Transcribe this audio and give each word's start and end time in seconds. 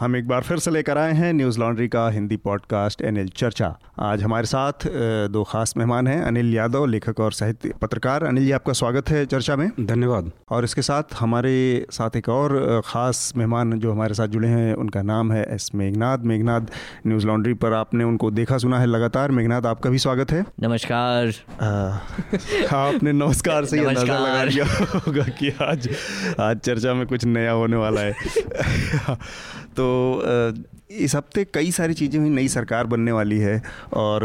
हम 0.00 0.16
एक 0.16 0.26
बार 0.28 0.42
फिर 0.42 0.58
से 0.58 0.70
लेकर 0.70 0.98
आए 0.98 1.12
हैं 1.12 1.32
न्यूज़ 1.32 1.58
लॉन्ड्री 1.60 1.86
का 1.88 2.08
हिंदी 2.10 2.36
पॉडकास्ट 2.36 3.00
एनएल 3.02 3.28
चर्चा। 3.28 3.74
आज 4.00 4.22
हमारे 4.22 4.46
साथ 4.46 4.86
दो 5.28 5.42
खास 5.44 5.72
मेहमान 5.76 6.06
हैं 6.06 6.20
अनिल 6.22 6.54
यादव 6.54 6.84
लेखक 6.86 7.20
और 7.20 7.32
साहित्य 7.32 7.72
पत्रकार। 7.82 8.24
अनिल 8.24 8.44
जी 8.44 8.52
आपका 8.52 8.72
स्वागत 8.72 9.10
है 9.10 9.24
चर्चा 9.26 9.56
में। 9.56 9.70
धन्यवाद। 9.80 10.30
और 10.50 10.64
इसके 10.64 10.82
साथ 10.82 11.14
हमारे 11.20 11.86
साथ 11.90 12.16
एक 12.16 12.28
और 12.28 12.82
ख़ास 12.86 13.32
मेहमान 13.36 13.78
जो 13.78 13.92
हमारे 13.92 14.14
साथ 14.14 14.28
जुड़े 14.28 14.48
हैं 14.48 14.74
उनका 14.74 15.02
नाम 15.02 15.32
है 15.32 15.44
S 15.54 15.70
Meghnath 15.74 16.18
Meghnath 16.24 16.70
news 17.06 17.26
laundry 17.26 17.54
पर 17.54 17.72
आपने 17.72 18.04
उनको 18.04 18.30
देखा 18.30 18.58
सुना 18.58 18.80
है 18.80 18.86
लगातार। 18.86 19.30
मेघनाथ 19.30 19.66
आपका 19.66 19.90
भी 19.90 19.98
स्वागत 19.98 20.32
है। 20.32 20.44
नमस्कार। 20.62 21.32
आपने 22.76 23.12
नमस्कार 23.12 23.64
से 23.64 23.78
अंदाज़ा 23.78 24.18
लगा 24.18 24.42
लिया 24.44 24.64
होगा 24.96 25.24
कि 25.40 25.52
आज 25.62 25.88
आज 26.40 26.58
चर्चा 26.58 26.94
में 26.94 27.06
कुछ 27.06 27.24
नया 27.24 27.52
होने 27.52 27.76
वाला 27.76 28.00
है। 28.00 28.14
तो 29.78 30.66
इस 30.90 31.14
हफ़्ते 31.14 31.44
कई 31.54 31.70
सारी 31.70 31.94
चीज़ें 31.94 32.18
हुई, 32.20 32.28
नई 32.30 32.48
सरकार 32.48 32.86
बनने 32.86 33.12
वाली 33.12 33.38
है 33.38 33.60
और 33.94 34.24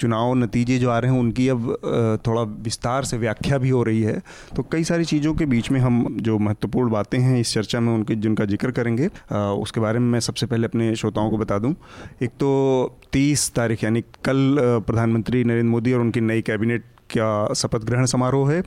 चुनाव 0.00 0.34
नतीजे 0.34 0.78
जो 0.78 0.90
आ 0.90 0.98
रहे 0.98 1.10
हैं, 1.10 1.18
उनकी 1.20 1.48
अब 1.48 2.20
थोड़ा 2.26 2.42
विस्तार 2.62 3.04
से 3.04 3.18
व्याख्या 3.18 3.58
भी 3.58 3.68
हो 3.70 3.82
रही 3.82 4.02
है। 4.02 4.18
तो 4.56 4.62
कई 4.72 4.84
सारी 4.84 5.04
चीज़ों 5.04 5.34
के 5.34 5.46
बीच 5.46 5.70
में 5.70 5.80
हम 5.80 6.16
जो 6.20 6.38
महत्वपूर्ण 6.38 6.90
बातें 6.90 7.18
हैं 7.18 7.38
इस 7.40 7.52
चर्चा 7.54 7.80
में 7.80 7.92
उनके, 7.94 8.14
जिनका 8.16 8.44
ज़िक्र 8.46 8.70
करेंगे 8.70 9.08
उसके 9.34 9.80
बारे 9.80 9.98
में 9.98 10.06
मैं 10.08 10.20
सबसे 10.20 10.46
पहले 10.46 10.66
अपने 10.66 10.94
श्रोताओं 10.96 11.30
को 11.30 11.38
बता 11.38 11.58
दूँ। 11.58 11.74
एक 12.22 12.30
तो 12.40 13.00
तीस 13.12 13.50
तारीख, 13.54 13.84
यानी 13.84 14.00
कल 14.24 14.56
प्रधानमंत्री 14.86 15.44
नरेंद्र 15.44 15.70
मोदी 15.70 15.92
और 15.92 16.00
उनकी 16.00 16.20
नई 16.22 16.42
कैबिनेट 16.42 16.84
का 17.10 17.54
शपथ 17.54 17.84
ग्रहण 17.84 18.06
समारोह 18.06 18.52
है। 18.52 18.60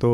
तो 0.00 0.10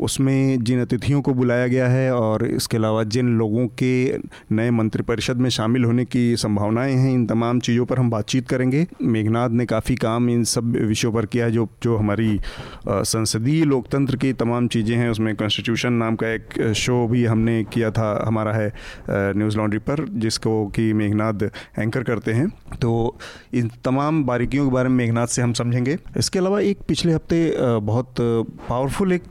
उसमें 0.00 0.64
जिन 0.64 0.80
अतिथियों 0.80 1.20
को 1.22 1.34
बुलाया 1.34 1.66
गया 1.66 1.88
है 1.88 2.12
और 2.14 2.44
इसके 2.46 2.76
अलावा 2.76 3.02
जिन 3.06 3.28
लोगों 3.38 3.66
के 3.82 4.18
नए 4.52 4.70
मंत्रिपरिषद 4.70 5.36
में 5.36 5.48
शामिल 5.50 5.84
होने 5.84 6.04
की 6.04 6.36
संभावनाएँ 6.36 6.94
हैं, 6.94 7.12
इन 7.12 7.26
तमाम 7.26 7.60
चीज़ों 7.60 7.84
पर 7.86 7.98
हम 7.98 8.10
बातचीत 8.10 8.48
करेंगे। 8.48 8.86
मेघनाथ 9.02 9.50
ने 9.50 9.66
काफ़ी 9.66 9.94
काम 9.96 10.28
इन 10.30 10.44
सब 10.44 10.72
विषयों 10.78 11.12
पर 11.12 11.26
किया 11.26 11.44
है, 11.44 11.52
जो 11.52 11.68
जो 11.82 11.96
हमारी 11.96 12.40
संसदीय 12.88 13.64
लोकतंत्र 13.64 14.16
की 14.16 14.32
तमाम 14.34 14.68
चीज़ें 14.68 14.96
हैं। 14.96 15.08
उसमें 15.10 15.34
कॉन्स्टिट्यूशन 15.36 15.92
नाम 15.92 16.16
का 16.16 16.28
एक 16.28 16.72
शो 16.76 17.06
भी 17.08 17.24
हमने 17.24 17.62
किया 17.64 17.90
था, 17.90 18.24
हमारा 18.26 18.52
है 18.52 18.72
न्यूज़ 19.10 19.56
लॉन्ड्री 19.56 19.78
पर, 19.80 20.04
जिसको 20.08 20.66
कि 20.66 20.92
मेघनाथ 20.92 21.42
एंकर 21.78 22.02
करते 22.02 22.32
हैं। 22.32 22.48
तो 22.80 23.16
इन 23.54 23.70
तमाम 23.84 24.22
बारीकियों 24.24 24.64
के 24.64 24.72
बारे 24.72 24.88
में 24.88 24.96
मेघनाथ 24.96 25.26
से 25.26 25.42
हम 25.42 25.52
समझेंगे। 25.52 25.96
इसके 26.16 26.38
अलावा 26.38 26.60
एक 26.62 26.78
पिछले 26.88 27.12
हफ़्ते 27.12 27.54
बहुत 27.82 28.14
पावरफुल 28.20 29.12
एक 29.12 29.22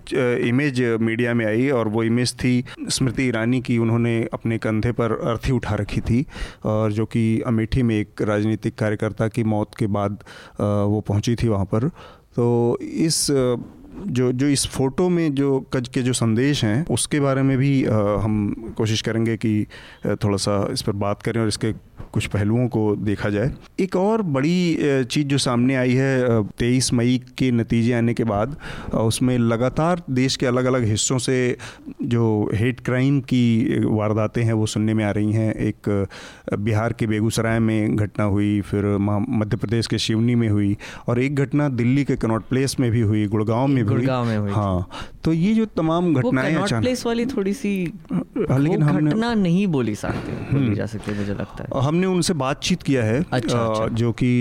इमेज 0.54 0.82
मीडिया 1.02 1.34
में 1.34 1.46
आई 1.46 1.70
और 1.72 1.88
वो 1.88 2.04
इमेज 2.04 2.34
थी 2.36 2.54
स्मृति 2.90 3.23
ईरानी 3.23 3.62
की। 3.62 3.78
उन्होंने 3.78 4.16
अपने 4.34 4.58
कंधे 4.60 4.92
पर 4.92 5.20
अर्थी 5.26 5.52
उठा 5.52 5.76
रखी 5.76 6.02
थी 6.02 6.26
और 6.66 6.92
जो 6.92 7.06
कि 7.06 7.23
अमेठी 7.48 7.84
में 7.84 7.95
एक 7.95 8.22
राजनीतिक 8.22 8.76
कार्यकर्ता 8.76 9.28
की 9.28 9.44
मौत 9.45 9.76
के 9.80 9.88
बाद 9.90 10.23
वो 10.62 11.04
पहुँची 11.08 11.36
थी 11.36 11.48
वहाँ 11.48 11.66
पर। 11.66 11.88
तो 12.36 12.78
इस 12.82 13.26
जो 14.08 14.31
जो 14.31 14.47
इस 14.47 14.66
फ़ोटो 14.67 15.09
में 15.09 15.33
जो 15.36 15.59
कज 15.73 15.88
के 15.88 16.02
जो 16.02 16.13
संदेश 16.13 16.63
हैं 16.66 16.86
उसके 16.91 17.19
बारे 17.19 17.41
में 17.41 17.58
भी 17.58 17.86
आ, 17.86 17.97
हम 18.19 18.73
कोशिश 18.77 19.02
करेंगे 19.02 19.38
कि 19.38 19.66
थोड़ा 20.23 20.38
सा 20.38 20.67
इस 20.72 20.81
पर 20.81 20.91
बात 20.91 21.22
करें 21.22 21.41
और 21.41 21.47
इसके 21.47 21.72
कुछ 22.14 22.25
पहलुओं 22.27 22.67
को 22.67 22.95
देखा 22.95 23.30
जाए। 23.30 23.52
एक 23.80 23.95
और 23.95 24.21
बड़ी 24.21 24.77
चीज़ 25.11 25.27
जो 25.27 25.38
सामने 25.38 25.75
आई 25.75 25.94
है 25.94 26.44
तेईस 26.59 26.91
मई 26.94 27.21
के 27.38 27.52
नतीजे 27.52 27.94
आने 27.94 28.14
के 28.14 28.23
बाद 28.23 28.55
उसमें 28.94 29.38
लगातार 29.38 30.02
देश 30.09 30.36
के 30.36 30.45
अलग 30.45 30.66
अलग 30.66 30.83
हिस्सों 30.83 31.17
से 31.17 31.58
जो 32.03 32.49
हेट 32.53 32.80
क्राइम 32.80 33.20
की 33.21 33.80
वारदातें 33.86 34.43
हैं 34.43 34.53
वो 34.53 34.65
सुनने 34.65 34.93
में 34.93 35.03
आ 35.05 35.11
रही 35.11 35.32
हैं। 35.32 35.53
एक 35.53 36.08
बिहार 36.59 36.93
के 36.93 37.08
बेगूसराय 37.08 37.59
में 37.59 37.95
घटना 37.95 38.26
हुई 38.26 38.61
फिर 38.61 38.86
मध्य 38.99 39.58
प्रदेश 39.58 39.87
के 39.87 39.98
शिवनी 39.98 40.36
में 40.36 40.48
हुई 40.49 40.76
और 41.08 41.20
एक 41.20 41.36
घटना 41.36 41.70
दिल्ली 41.70 42.03
के 42.03 42.15
कनॉट 42.15 42.43
प्लेस 42.49 42.80
में 42.80 42.89
भी 42.92 43.02
हुई 43.02 43.26
गुड़गांव 43.27 43.67
में 43.67 43.83
भी। 43.83 44.05
हुई 44.36 44.52
हाँ 44.52 44.88
तो 45.23 45.34
ये 45.34 45.54
जो 45.54 45.66
तमाम 45.67 46.14
घटनाएँ 46.14 46.56
अचानक 46.56 46.82
प्लेस 46.82 47.06
वाली 47.06 47.26
थोड़ी 47.28 47.54
सी 47.54 47.73
हाँ, 48.11 48.60
लेकिन 48.60 48.82
घटना 48.82 49.34
नहीं 49.34 49.66
बोली 49.67 49.94
सकते 49.95 50.32
बोली 50.32 50.58
हम्म। 50.58 50.73
जा 50.73 50.86
सकती 50.86 51.14
मुझे 51.14 51.34
लगता 51.34 51.64
है 51.64 51.84
हमने 51.84 52.08
उनसे 52.08 52.34
बातचीत 52.36 52.84
किया 52.84 53.04
है 53.04 53.23
अच्छा, 53.23 53.60
अच्छा। 53.60 53.88
जो 53.94 54.12
कि 54.14 54.32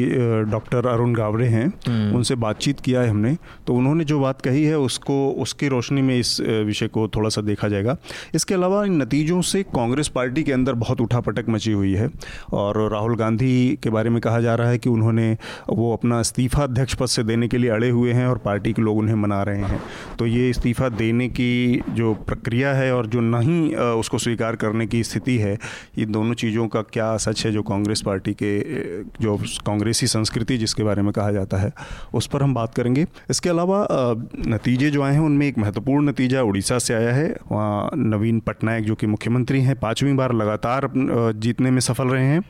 डॉक्टर 0.51 0.87
अरुण 0.87 1.15
गावरे 1.15 1.47
हैं 1.47 1.67
हम्म। 1.89 2.17
उनसे 2.17 2.35
बातचीत 2.37 2.81
किया 2.81 3.01
है 3.01 3.11
हमने 3.11 3.37
तो 3.67 3.75
उन्होंने 3.75 4.05
जो 4.05 4.19
बात 4.21 4.41
कही 4.41 4.65
है 4.65 4.79
उसको 4.79 5.17
उसकी 5.43 5.69
रोशनी 5.69 6.03
में 6.03 6.19
इस 6.19 6.41
विषय 6.41 6.89
को 6.89 7.07
थोड़ा 7.09 7.29
सा 7.29 7.41
देखा 7.43 7.69
जाएगा 7.69 7.97
इसके 8.35 8.55
अलावा 8.55 8.85
इन 8.85 9.01
नतीजों 9.03 9.41
से 9.43 9.63
कांग्रेस 9.75 10.09
पार्टी 10.09 10.45
के 10.45 10.53
अंदर 10.53 10.75
बहुत 10.83 11.01
उठापटक 11.01 11.49
मची 11.49 11.73
हुई 11.73 11.93
है 11.93 12.11
और 12.53 12.81
राहुल 12.93 13.17
गांधी 13.17 13.79
के 13.83 13.91
बारे 13.91 14.11
में 14.11 14.21
कहा 14.21 14.41
जा 14.41 14.55
रहा 14.55 14.69
है 14.69 14.79
कि 14.79 14.91
उन्होंने 14.91 15.31
वो 15.71 15.93
अपना 15.93 16.21
इस्तीफा 16.21 16.63
अध्यक्ष 16.63 16.95
पद 16.95 17.07
से 17.09 17.23
देने 17.25 17.49
के 17.49 17.59
लिए 17.59 17.71
अड़े 17.71 17.91
हुए 17.91 18.13
हैं 18.13 18.27
और 18.27 18.39
पार्टी 18.45 18.73
के 18.73 18.83
लोग 18.83 18.99
उन्हें 18.99 19.17
मना 19.17 19.43
रहे 19.43 19.63
हैं 19.63 19.81
तो 20.19 20.27
ये 20.27 20.49
इस्तीफा 20.51 20.72
देने 20.81 21.29
की 21.29 21.83
जो 21.91 22.13
प्रक्रिया 22.27 22.73
है 22.75 22.93
और 22.95 23.07
जो 23.07 23.21
नहीं 23.21 23.75
उसको 23.75 24.19
स्वीकार 24.19 24.57
करने 24.57 24.87
की 24.87 25.03
स्थिति 25.05 25.37
है, 25.39 25.57
ये 25.99 26.07
दोनों 26.07 26.35
चीज़ों 26.35 26.67
का 26.69 26.83
क्या 26.83 27.17
सच 27.19 27.45
है 27.47 27.53
जो 27.53 27.63
कांग्रेस 27.63 28.03
पार्टी 28.07 28.33
के 28.33 28.53
जो 29.23 29.37
कांग्रेसी 29.67 30.07
संस्कृति 30.07 30.57
जिसके 30.59 30.83
बारे 30.83 31.03
में 31.03 31.13
कहा 31.13 31.31
जाता 31.33 31.57
है, 31.57 31.73
उस 32.15 32.27
पर 32.27 32.43
हम 32.43 32.55
बात 32.55 32.75
करेंगे। 32.75 33.07
इसके 33.31 33.49
अलावा 33.49 33.87
नतीजे 34.49 34.91
जो 34.91 35.03
आए 35.03 35.13
हैं, 35.13 35.21
उनमें 35.21 35.47
एक 35.47 35.59
महत्वपूर्ण 35.59 36.09
नतीजा 36.09 36.43
उड़ीसा 36.43 36.79
से 36.79 36.95
आया 36.95 37.13
है। 37.15 37.29
वहाँ 37.53 37.91
नवीन 37.97 38.41
पटनायक 38.41 38.85
जो 38.85 38.95
कि 38.95 39.07
मुख्यमंत्री 39.07 39.61
हैं, 39.61 39.79
पाँचवीं 39.81 40.17
बार 40.17 40.33
लगातार 40.33 40.91
जीतने 41.37 41.71
में 41.71 41.81
सफल 41.81 42.09
रहे 42.09 42.25
हैं। 42.25 42.41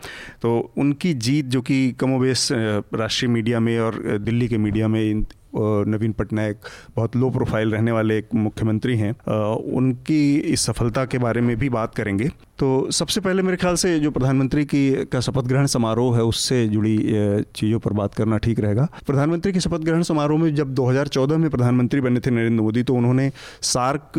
तो 0.43 0.73
उनकी 0.79 1.15
जीत 1.17 1.47
जो 1.47 1.63
कि 1.63 1.91
कमोबेश 1.93 2.49
राष्ट्रीय 2.53 3.31
मीडिया 3.31 3.61
में 3.61 3.79
और 3.81 4.01
दिल्ली 4.21 4.49
के 4.49 4.59
मीडिया 4.59 4.89
में 4.89 5.25
नवीन 5.57 6.13
पटनायक 6.13 6.61
बहुत 6.97 7.17
लो 7.17 7.31
प्रोफ़ाइल 7.31 7.73
रहने 7.73 7.93
वाले 7.93 8.19
एक 8.19 8.29
मुख्यमंत्री 8.35 8.97
हैं। 8.97 9.13
उनकी 9.73 10.37
इस 10.37 10.61
सफलता 10.61 11.05
के 11.05 11.19
बारे 11.19 11.41
में 11.41 11.57
भी 11.57 11.69
बात 11.69 11.95
करेंगे। 11.95 12.31
तो 12.63 12.91
सबसे 12.93 13.21
पहले 13.21 13.43
मेरे 13.43 13.57
ख्याल 13.57 13.75
से 13.75 13.99
जो 14.01 14.11
प्रधानमंत्री 14.11 14.65
की, 14.65 15.05
का 15.13 15.21
शपथ 15.21 15.45
ग्रहण 15.45 15.67
समारोह 15.67 16.17
है, 16.17 16.23
उससे 16.23 16.67
जुड़ी 16.69 16.97
चीज़ों 17.57 17.79
पर 17.79 17.93
बात 17.93 18.15
करना 18.15 18.37
ठीक 18.39 18.61
रहेगा। 18.61 18.87
प्रधानमंत्री 19.07 19.53
के 19.53 19.61
शपथ 19.61 19.81
ग्रहण 19.81 20.03
समारोह 20.03 20.39
में 20.39 20.55
जब 20.55 20.75
2014 20.75 21.39
में 21.39 21.49
प्रधानमंत्री 21.51 22.01
बने 22.01 22.21
थे 22.21 22.31
नरेंद्र 22.31 22.63
मोदी 22.63 22.83
तो 22.83 22.95
उन्होंने 22.95 23.31
सार्क 23.63 24.13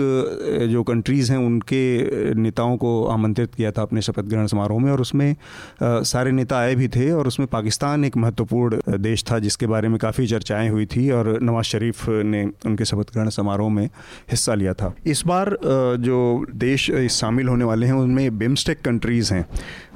जो 0.71 0.83
कंट्रीज़ 0.83 1.31
हैं, 1.31 1.39
उनके 1.39 2.33
नेताओं 2.35 2.75
को 2.77 2.91
आमंत्रित 3.05 3.53
किया 3.55 3.71
था 3.71 3.81
अपने 3.81 4.01
शपथ 4.01 4.23
ग्रहण 4.23 4.47
समारोह 4.47 4.79
में। 4.79 4.91
और 4.91 5.01
उसमें 5.01 5.35
सारे 5.83 6.31
नेता 6.31 6.57
आए 6.57 6.75
भी 6.75 6.87
थे, 6.87 7.09
और 7.11 7.27
उसमें 7.27 7.47
पाकिस्तान 7.47 8.05
एक 8.05 8.17
महत्वपूर्ण 8.17 8.99
देश 8.99 9.23
था, 9.31 9.39
जिसके 9.39 9.67
बारे 9.67 9.87
में 9.87 9.97
काफ़ी 9.99 10.27
चर्चाएँ 10.27 10.69
हुई 10.69 10.85
थी, 10.85 11.09
और 11.11 11.39
नवाज़ 11.41 11.65
शरीफ 11.67 12.07
ने 12.09 12.43
उनके 12.65 12.85
शपथ 12.85 13.13
ग्रहण 13.13 13.29
समारोह 13.29 13.69
में 13.69 13.85
हिस्सा 14.31 14.53
लिया 14.55 14.73
था। 14.73 14.93
इस 15.07 15.23
बार 15.27 15.57
जो 16.01 16.21
देश 16.67 16.91
शामिल 17.11 17.47
होने 17.47 17.65
वाले 17.65 17.85
हैं, 17.85 17.93
उनमें 17.95 18.31
बिम्स्टेक 18.33 18.81
कंट्रीज़ 18.81 19.33
हैं। 19.33 19.45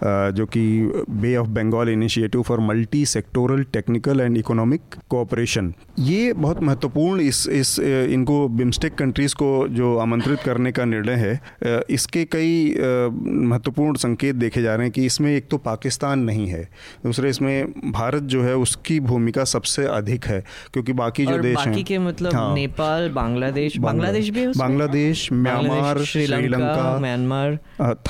जो 0.03 0.45
कि 0.45 0.91
Bay 1.09 1.35
of 1.35 1.47
Bengal 1.47 1.89
Initiative 1.89 2.41
for 2.41 2.59
multi 2.59 3.05
sectoral 3.05 3.63
technical 3.63 4.21
and 4.21 4.37
economic 4.37 4.81
cooperation 5.09 5.73
ये 5.99 6.33
बहुत 6.33 6.63
महत्वपूर्ण 6.63 7.21
इस 7.21 7.47
इस 7.47 7.79
इनको 7.79 8.47
बिम्स्टेक 8.47 8.95
कंट्रीज़ 8.95 9.35
को 9.35 9.67
जो 9.67 9.97
आमंत्रित 9.97 10.39
करने 10.39 10.71
का 10.71 10.85
निर्णय 10.85 11.13
है 11.13 11.83
इसके 11.89 12.25
कई 12.25 12.75
महत्वपूर्ण 13.23 13.95
संकेत 13.97 14.35
देखे 14.35 14.61
जा 14.61 14.75
रहे 14.75 14.85
हैं 14.85 14.91
कि 14.91 15.05
इसमें 15.05 15.31
एक 15.35 15.47
तो 15.47 15.57
पाकिस्तान 15.57 16.19
नहीं 16.19 16.47
है 16.47 16.63
दूसरे 17.03 17.29
इसमें 17.29 17.91
भारत 17.91 18.23
जो 18.23 18.43
है 18.43 18.55
उसकी 18.55 18.99
भूमिका 18.99 19.43
सबसे 19.43 19.85
अधिक 19.85 20.25
है 20.25 20.43
क्योंकि 20.73 20.93
बाकी 20.93 21.25
जो 21.25 21.37
देश 21.37 21.55
बाकी 21.55 21.69
हैं 21.69 21.83
के 21.83 21.97
मतलब 21.97 22.33
हाँ, 22.33 22.53
नेपाल 22.55 23.09
बांग्लादेश 23.09 23.77
बांग्लादेश। 23.77 24.29
भी 24.29 24.47
Bangladesh 24.47 25.29
Myanmar 25.33 26.03
Sri Lanka 26.03 26.97
Myanmar. 26.99 27.57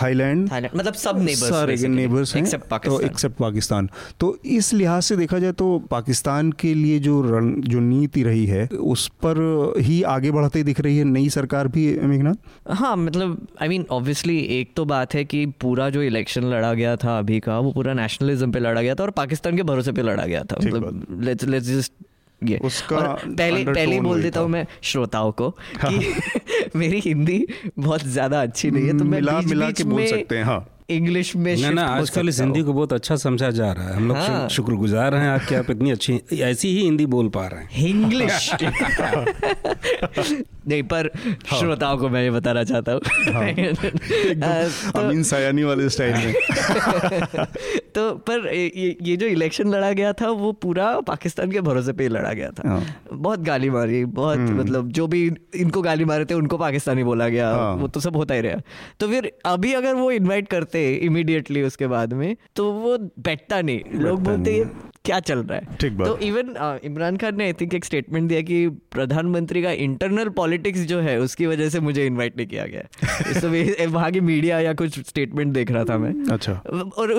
Thailand 0.01 0.49
मतलब 0.75 0.93
सब 0.93 1.17
नेबर्स 1.17 1.49
सारे 1.49 1.76
नेबर्स 1.87 2.35
हैं। 2.35 2.45
तो 2.79 2.99
एक्सेप्ट 3.01 3.35
पाकिस्तान 3.37 3.89
तो 4.19 4.37
इस 4.45 4.73
लिहाज 4.73 5.03
से 5.03 5.15
देखा 5.17 5.39
जाए 5.39 5.51
तो 5.51 5.67
पाकिस्तान 5.91 6.51
के 6.51 6.73
लिए 6.73 6.99
जो 6.99 7.21
रण 7.21 7.53
जो 7.63 7.79
नीति 7.79 8.23
रही 8.23 8.45
है 8.45 8.67
उस 8.67 9.07
पर 9.25 9.37
ही 9.79 10.01
आगे 10.09 10.31
बढ़ते 10.31 10.63
दिख 10.63 10.79
रही 10.79 10.97
है 10.97 11.03
नई 11.03 11.29
सरकार 11.29 11.67
भी 11.67 11.85
मेघनाथ? 11.99 12.35
हाँ 12.71 12.95
मतलब 12.97 13.47
आई 13.61 13.67
मीन 13.67 13.85
ऑब्वियसली 13.91 14.37
एक 14.59 14.73
तो 14.75 14.85
बात 14.85 15.13
है 15.15 15.25
कि 15.25 15.45
पूरा 15.61 15.89
जो 15.89 16.01
इलेक्शन 16.03 16.43
लड़ा 16.43 16.73
गया 16.73 16.95
था 16.95 17.17
अभी 17.19 17.39
का 17.39 17.59
वो 17.59 17.71
पूरा 17.71 17.93
नेशनलिज्म 17.93 18.51
पे 18.51 18.59
लड़ा 18.59 18.81
गया 18.81 18.95
था 18.95 19.03
और 19.03 19.11
पाकिस्तान 19.17 19.55
के 19.57 19.63
भरोसे 19.63 19.91
पे 19.91 20.01
लड़ा 20.01 20.25
गया 20.25 20.43
था। 20.43 20.57
मतलब 20.57 21.21
लेट्स 21.21 21.45
लेट्स 21.45 21.67
जस्ट 21.67 21.93
ये। 22.41 22.59
उसका 22.63 22.99
पहले 23.25 23.63
पहले 23.65 23.99
बोल 24.01 24.21
देता 24.21 24.39
हूँ 24.39 24.49
मैं 24.49 24.65
श्रोताओं 24.83 25.31
को 25.31 25.49
हाँ। 25.81 25.91
कि 25.91 26.69
मेरी 26.75 26.99
हिंदी 26.99 27.45
बहुत 27.79 28.03
ज़्यादा 28.07 28.41
अच्छी 28.41 28.71
नहीं 28.71 28.85
है 28.85 28.97
तो 28.97 29.03
मैं 29.03 29.11
मिला, 29.11 29.39
बीच 29.39 29.49
मिला 29.49 29.67
बीच 29.67 29.77
के 29.77 29.83
बोल 29.83 30.05
सकते 30.05 30.37
हैं 30.37 30.43
हाँ। 30.43 30.59
इंग्लिश 30.89 31.35
में 31.35 31.55
ना 31.57 31.69
ना 31.69 31.85
आजकल 31.85 32.29
इस 32.29 32.39
हिंदी 32.39 32.61
को 32.63 32.73
बहुत 32.73 32.93
अच्छा 32.93 33.15
समझा 33.15 33.49
जा 33.51 33.71
रहा 33.71 33.87
है 33.87 33.95
हम 33.95 34.07
लोग 34.07 34.17
हाँ। 34.17 34.47
शुक्रगुजार 34.49 35.15
हैं 35.15 35.27
आपके 35.29 35.55
आप 35.55 35.69
इतनी 35.71 35.91
अच्छी 35.91 36.19
ऐसी 36.33 36.67
ही 36.67 36.83
हिंदी 36.83 37.05
बोल 37.05 37.29
पा 37.29 37.45
रहे 37.47 37.63
हैं 37.63 37.87
इंग्लिश 37.87 38.49
नहीं 40.67 40.83
पर 40.83 41.09
हाँ। 41.47 41.59
श्रोताओं 41.59 41.97
को 41.97 42.09
मैं 42.09 42.23
ये 42.23 42.31
बताना 42.31 42.63
चाहता 42.63 42.91
हूँ 42.91 43.01
हाँ। 43.33 43.53
तो, 44.91 44.99
अमीन 44.99 45.23
सयानी 45.23 45.63
वाले 45.63 45.89
स्टाइल 45.89 46.15
में 46.15 46.33
तो 47.95 48.11
पर 48.19 48.47
ये, 48.53 48.97
ये 49.01 49.15
जो 49.17 49.25
इलेक्शन 49.25 49.67
लड़ा 49.67 49.91
गया 49.91 50.13
था 50.13 50.29
वो 50.29 50.51
पूरा 50.61 50.99
पाकिस्तान 50.99 51.51
के 51.51 51.61
भरोसे 51.61 51.93
पे 51.93 52.07
लड़ा 52.07 52.33
गया 52.33 52.49
था 52.49 52.69
हाँ। 52.69 52.83
बहुत 53.13 53.39
गाली 53.39 53.69
मारी 53.69 54.03
बहुत 54.17 54.37
हम्म। 54.37 54.59
मतलब 54.59 54.89
जो 54.91 55.07
भी 55.07 55.25
इनको 55.55 55.81
गाली 55.81 56.05
मारे 56.05 56.25
थे 56.25 56.33
उनको 56.33 56.57
पाकिस्तानी 56.57 57.03
बोला 57.03 57.27
गया 57.29 57.49
हाँ। 57.49 57.73
वो 57.75 57.87
तो 57.87 57.99
सब 57.99 58.15
होता 58.15 58.33
ही 58.33 58.41
रहा 58.41 58.61
तो 58.99 59.07
फिर 59.07 59.31
अभी 59.45 59.73
अगर 59.73 59.95
वो 59.95 60.11
इन्वाइट 60.11 60.47
करते 60.47 60.76
इमीडिएटली 60.85 61.61
उसके 61.61 61.87
बाद 61.87 62.13
में 62.13 62.35
तो 62.55 62.71
वो 62.71 62.97
बैठता 63.19 63.61
नहीं। 63.61 63.99
लोग 63.99 64.23
बोलते 64.23 64.65
क्या 65.05 65.19
चल 65.19 65.39
रहा 65.39 65.57
है? 65.57 65.77
ठीक 65.81 65.93
तो 65.93 66.17
इवन 66.17 66.79
इमरान 66.83 67.17
खान 67.17 67.37
ने 67.37 67.45
आई 67.45 67.53
थिंक 67.53 67.73
एक 67.73 67.85
स्टेटमेंट 67.85 68.29
दिया 68.29 68.41
कि 68.41 68.67
प्रधानमंत्री 68.69 69.61
का 69.61 69.71
इंटरनल 69.71 70.29
पॉलिटिक्स 70.29 70.79
जो 70.79 70.99
है 70.99 71.19
उसकी 71.19 71.45
वजह 71.45 71.69
से 71.69 71.79
मुझे 71.79 72.05
इनवाइट 72.05 72.37
नहीं 72.37 72.47
किया 72.47 72.65
गया। 72.65 72.81
तो 73.39 73.89
वहाँ 73.89 74.11
की 74.11 74.19
मीडिया 74.19 74.59
या 74.59 74.73
कुछ 74.73 74.99
स्टेटमेंट 74.99 75.53
देख 75.53 75.71
रहा 75.71 75.83
था 75.83 75.97
मैं। 75.97 76.25
अच्छा। 76.31 76.53
और 76.97 77.13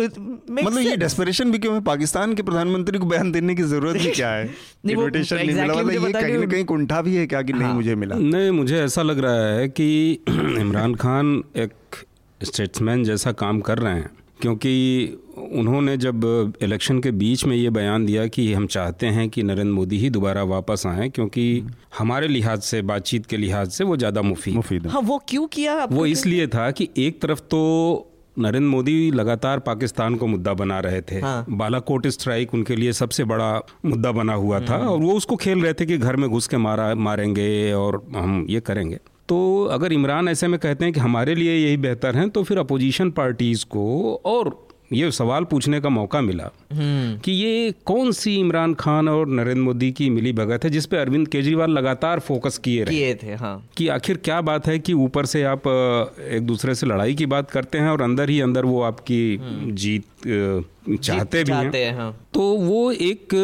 मतलब 0.50 0.78
ये 0.78 0.96
डेस्परेशन 0.96 1.52
भी 1.52 1.58
क्यों 1.58 1.74
है? 1.74 1.80
पाकिस्तान 1.80 2.34
के 2.34 2.42
प्रधानमंत्री 2.42 2.98
को 2.98 3.06
बयान 3.06 3.32
देने 3.32 3.54
की 3.54 3.62
ज़रूरत 3.62 4.00
ही 4.00 4.10
क्या 4.10 4.30
है? 4.30 4.50
इन्विटेशन 4.90 5.36
नहीं 5.36 5.46
मिला। 5.46 5.74
मतलब 5.74 5.90
ये 5.90 6.12
कहीं 6.12 6.38
ना 6.38 6.46
कहीं 6.46 6.64
कुंठा 6.64 7.02
भी 7.02 7.16
है 7.16 7.26
क्या 7.26 7.42
कि 7.42 7.52
नहीं 7.52 7.62
हाँ। 7.62 7.74
मुझे 7.74 7.94
मिला? 7.94 8.16
नहीं 8.16 8.50
मुझे 8.50 8.78
ऐसा 8.80 9.02
लग 9.02 9.18
रहा 9.18 9.44
है 9.44 9.68
कि 9.68 10.12
इमरान 10.58 10.94
खान 10.94 11.44
एक 11.56 11.72
स्टेट्समैन 12.40 13.04
जैसा 13.04 13.32
काम 13.32 13.60
कर 13.60 13.78
रहे 13.78 13.94
हैं 13.94 14.10
क्योंकि 14.42 14.72
उन्होंने 15.52 15.96
जब 15.96 16.24
इलेक्शन 16.62 17.00
के 17.00 17.10
बीच 17.12 17.44
में 17.44 17.56
ये 17.56 17.70
बयान 17.70 18.04
दिया 18.06 18.26
कि 18.26 18.52
हम 18.52 18.66
चाहते 18.66 19.06
हैं 19.06 19.28
कि 19.28 19.42
नरेंद्र 19.42 19.72
मोदी 19.72 19.98
ही 19.98 20.10
दोबारा 20.10 20.42
वापस 20.42 20.82
आए 20.86 21.08
क्योंकि 21.08 21.44
हमारे 21.98 22.28
लिहाज 22.28 22.60
से 22.62 22.82
बातचीत 22.82 23.26
के 23.26 23.36
लिहाज 23.36 23.70
से 23.70 23.84
वो 23.84 23.96
ज़्यादा 23.96 24.22
मुफीद 24.22 24.54
मुफीद 24.54 24.86
हाँ। 24.86 25.00
वो 25.00 25.20
क्यों 25.28 25.46
किया 25.46 25.84
वो 25.84 26.06
इसलिए 26.06 26.46
था 26.46 26.70
कि 26.70 26.88
एक 26.96 27.20
तरफ़ 27.22 27.40
तो 27.50 27.60
नरेंद्र 28.38 28.68
मोदी 28.68 29.10
लगातार 29.10 29.58
पाकिस्तान 29.58 30.14
को 30.14 30.26
मुद्दा 30.26 30.52
बना 30.54 30.78
रहे 30.80 31.00
थे। 31.02 31.20
हाँ। 31.20 31.44
बालाकोट 31.50 32.06
स्ट्राइक 32.06 32.54
उनके 32.54 32.76
लिए 32.76 32.92
सबसे 32.92 33.24
बड़ा 33.24 33.50
मुद्दा 33.86 34.12
बना 34.12 34.34
हुआ 34.34 34.60
था 34.60 34.76
हम्म। 34.76 34.88
और 34.88 34.98
वो 34.98 35.12
उसको 35.12 35.36
खेल 35.36 35.62
रहे 35.62 35.72
थे 35.72 35.86
कि 35.86 35.98
घर 35.98 36.16
में 36.16 36.28
घुस 36.30 36.46
के 36.46 36.56
मारा 36.56 36.94
मारेंगे 36.94 37.72
और 37.72 38.02
हम 38.16 38.44
ये 38.50 38.60
करेंगे। 38.60 38.98
तो 39.28 39.64
अगर 39.70 39.92
इमरान 39.92 40.28
ऐसे 40.28 40.48
में 40.48 40.58
कहते 40.60 40.84
हैं 40.84 40.94
कि 40.94 41.00
हमारे 41.00 41.34
लिए 41.34 41.56
यही 41.56 41.76
बेहतर 41.78 42.16
है 42.16 42.28
तो 42.30 42.42
फिर 42.42 42.58
अपोजिशन 42.58 43.10
पार्टीज़ 43.12 43.64
को 43.66 44.14
और 44.26 44.56
ये 44.92 45.10
सवाल 45.10 45.44
पूछने 45.44 45.80
का 45.80 45.88
मौका 45.88 46.20
मिला 46.20 46.44
हम्म। 46.72 47.18
कि 47.18 47.32
ये 47.32 47.72
कौन 47.86 48.12
सी 48.12 48.34
इमरान 48.36 48.74
खान 48.74 49.08
और 49.08 49.28
नरेंद्र 49.28 49.62
मोदी 49.62 49.90
की 49.92 50.08
मिली 50.10 50.32
भगत 50.32 50.64
है 50.64 50.70
जिसपे 50.70 50.96
अरविंद 50.96 51.28
केजरीवाल 51.28 51.70
लगातार 51.70 52.20
फोकस 52.20 52.58
किए 52.58 52.84
रहे 52.84 52.96
किए 52.96 53.14
थे 53.22 53.34
हाँ 53.34 53.56
कि 53.76 53.88
आखिर 53.90 54.16
क्या 54.24 54.40
बात 54.42 54.66
है 54.66 54.78
कि 54.78 54.92
ऊपर 54.98 55.26
से 55.26 55.42
आप 55.46 55.68
एक 56.28 56.42
दूसरे 56.42 56.74
से 56.74 56.86
लड़ाई 56.86 57.14
की 57.14 57.26
बात 57.26 57.50
करते 57.50 57.78
हैं 57.78 57.88
और 57.88 58.02
अंदर 58.02 58.30
ही 58.30 58.40
अंदर 58.40 58.64
वो 58.64 58.80
आपकी 58.82 59.20
हम्म। 59.36 59.74
जीत 59.74 60.04
चाहते 60.90 61.38
जीत 61.38 61.46
भी 61.46 61.52
चाहते 61.52 61.84
हैं 61.84 61.94
हाँ। 61.94 62.14
तो 62.34 62.50
वो 62.56 62.90
एक 62.92 63.34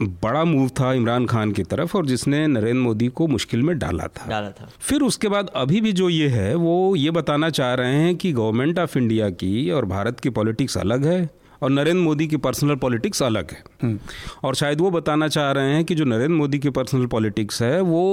बड़ा 0.00 0.44
मूव 0.44 0.68
था 0.70 0.92
इमरान 0.92 1.26
खान 1.26 1.52
की 1.52 1.62
तरफ़ 1.64 1.96
और 1.96 2.06
जिसने 2.06 2.46
नरेंद्र 2.46 2.80
मोदी 2.80 3.08
को 3.10 3.26
मुश्किल 3.26 3.62
में 3.62 3.78
डाला 3.78 4.06
था 4.08 4.26
डाला 4.26 4.50
था 4.50 4.68
फिर 4.80 5.02
उसके 5.02 5.28
बाद 5.28 5.50
अभी 5.56 5.80
भी 5.80 5.92
जो 5.92 6.08
ये 6.08 6.28
है 6.28 6.54
वो 6.56 6.94
ये 6.96 7.10
बताना 7.10 7.50
चाह 7.50 7.72
रहे 7.74 7.94
हैं 7.94 8.14
कि 8.16 8.32
गवर्नमेंट 8.32 8.78
ऑफ़ 8.78 8.96
इंडिया 8.98 9.30
की 9.32 9.70
और 9.70 9.84
भारत 9.86 10.20
की 10.20 10.30
पॉलिटिक्स 10.30 10.78
अलग 10.78 11.06
है 11.06 11.28
और 11.62 11.70
नरेंद्र 11.70 12.02
मोदी 12.02 12.26
की 12.26 12.36
पर्सनल 12.36 12.76
पॉलिटिक्स 12.76 13.22
अलग 13.22 13.50
है 13.50 13.62
हम्म। 13.82 13.98
और 14.44 14.54
शायद 14.54 14.80
वो 14.80 14.90
बताना 14.90 15.28
चाह 15.28 15.50
रहे 15.52 15.74
हैं 15.74 15.84
कि 15.84 15.94
जो 15.94 16.04
नरेंद्र 16.04 16.34
मोदी 16.34 16.58
की 16.58 16.70
पर्सनल 16.70 17.06
पॉलिटिक्स 17.06 17.62
है 17.62 17.80
वो 17.80 18.04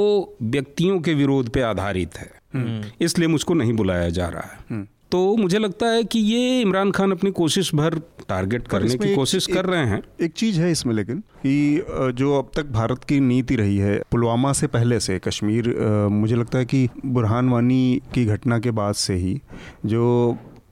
व्यक्तियों 0.44 1.00
के 1.00 1.14
विरोध 1.14 1.50
पे 1.50 1.62
आधारित 1.62 2.18
है 2.18 2.30
हम्म। 2.54 2.92
इसलिए 3.02 3.28
मुझको 3.28 3.54
नहीं 3.54 3.74
बुलाया 3.74 4.10
जा 4.10 4.28
रहा 4.28 4.42
है 4.44 4.60
हम्म। 4.70 4.88
तो 5.16 5.36
मुझे 5.36 5.60
लगता 5.60 5.88
है 5.88 6.04
कि 6.04 6.20
ये 6.20 6.62
इमरान 6.62 6.92
खान 6.92 7.12
अपनी 7.12 7.32
कोशिश 7.32 7.74
भर 7.76 7.96
टारगेट 8.30 8.68
करने 8.68 8.96
की 8.96 9.14
कोशिश 9.16 9.46
कर 9.48 9.66
रहे 9.66 9.86
हैं। 9.86 10.02
एक 10.22 10.32
चीज़ 10.32 10.60
है 10.62 10.72
इसमें 10.72 10.94
लेकिन 10.94 11.20
कि 11.46 11.86
जो 12.14 12.38
अब 12.40 12.50
तक 12.56 12.66
भारत 12.72 13.04
की 13.04 13.20
नीति 13.20 13.56
रही 13.56 13.78
है 13.78 13.96
पुलवामा 14.12 14.52
से 14.54 14.68
पहले 14.68 15.00
से 15.00 15.20
कश्मीर 15.20 15.70
मुझे 16.12 16.36
लगता 16.36 16.58
है 16.58 16.66
कि 16.66 16.90
बुरहान 17.06 17.50
वानी 17.50 18.02
की 18.14 18.26
घटना 18.26 18.60
के 18.60 18.72
बाद 18.72 18.96
से 18.96 19.16
ही 19.16 19.42
जो 19.86 20.04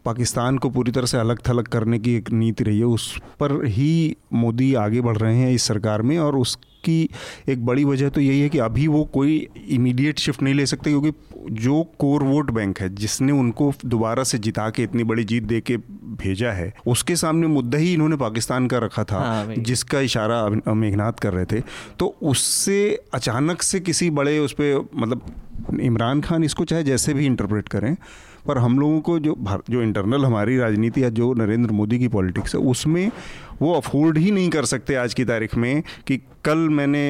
पाकिस्तान 0.06 0.58
को 0.58 0.70
पूरी 0.70 0.92
तरह 0.92 1.06
से 1.06 1.18
अलग 1.18 1.40
थलग 1.50 1.68
करने 1.68 2.00
की 2.00 2.16
एक 2.16 2.32
नीति 2.32 2.64
रही 2.64 2.80
है 2.80 2.86
उस 2.86 3.22
पर 3.40 3.66
ही 3.66 4.16
मोदी 4.34 4.74
आगे 4.74 5.02
बढ़ 5.02 5.18
रहे 5.18 5.38
हैं 5.38 5.52
इस 5.52 5.64
सरकार 5.64 6.02
में 6.02 6.20
और 6.20 6.36
उसकी 6.36 7.10
एक 7.50 7.66
बड़ी 7.66 7.84
वजह 7.84 8.10
तो 8.10 8.22
यही 8.22 8.42
है 8.42 8.50
कि 8.50 8.58
अभी 8.58 8.88
वो 8.88 9.06
कोई 9.06 9.48
इमीडिएट 9.70 10.20
शिफ्ट 10.20 10.42
नहीं 10.42 10.54
ले 10.54 10.66
सकते 10.66 10.90
क्योंकि 10.90 11.12
जो 11.52 11.84
कोर 12.00 12.24
वोट 12.24 12.52
बैंक 12.52 12.80
है 12.80 12.96
जिसने 12.96 13.32
उनको 13.32 13.74
दोबारा 13.86 14.24
से 14.24 14.38
जिता 14.38 14.70
के 14.70 14.84
इतनी 14.84 15.04
बड़ी 15.04 15.24
जीत 15.24 15.44
दे 15.44 15.62
के 15.62 15.78
भेजा 16.04 16.52
है 16.52 16.74
उसके 16.88 17.16
सामने 17.16 17.48
मुद्दा 17.48 17.78
ही 17.78 17.94
इन्होंने 17.94 18.16
पाकिस्तान 18.16 18.68
का 18.68 18.78
रखा 18.78 19.04
था 19.04 19.18
हाँ 19.18 19.56
जिसका 19.58 20.00
इशारा 20.00 20.74
मेघनाथ 20.74 21.14
कर 21.14 21.34
रहे 21.34 21.46
थे। 21.46 21.62
तो 22.00 22.18
उससे 22.24 23.04
अचानक 23.14 23.62
से 23.62 23.80
किसी 23.80 24.10
बड़े 24.10 24.40
उस 24.40 24.54
पर 24.54 24.90
मतलब 24.96 25.22
इमरान 25.80 26.22
खान 26.22 26.44
इसको 26.44 26.66
चाहे 26.66 26.84
जैसे 26.84 27.14
भी 27.14 27.26
इंटरप्रेट 27.26 27.70
करें 27.70 27.96
पर 28.48 28.58
हम 28.58 28.80
लोगों 28.80 29.00
को 29.02 29.18
जो 29.20 29.36
जो 29.70 29.82
इंटरनल 29.82 30.26
हमारी 30.26 30.58
राजनीति 30.58 31.04
या 31.04 31.10
जो 31.10 31.34
नरेंद्र 31.34 31.72
मोदी 31.72 32.00
की 32.00 32.08
पॉलिटिक्स 32.08 32.56
है, 32.56 32.62
उसमें 32.62 33.12
वो 33.62 33.74
अफोर्ड 33.74 34.18
ही 34.18 34.32
नहीं 34.32 34.50
कर 34.50 34.66
सकते 34.66 34.96
आज 34.98 35.14
की 35.14 35.26
तारीख 35.26 35.56
में 35.56 35.84
कि 36.08 36.22
कल 36.46 36.58
मैंने 36.70 37.04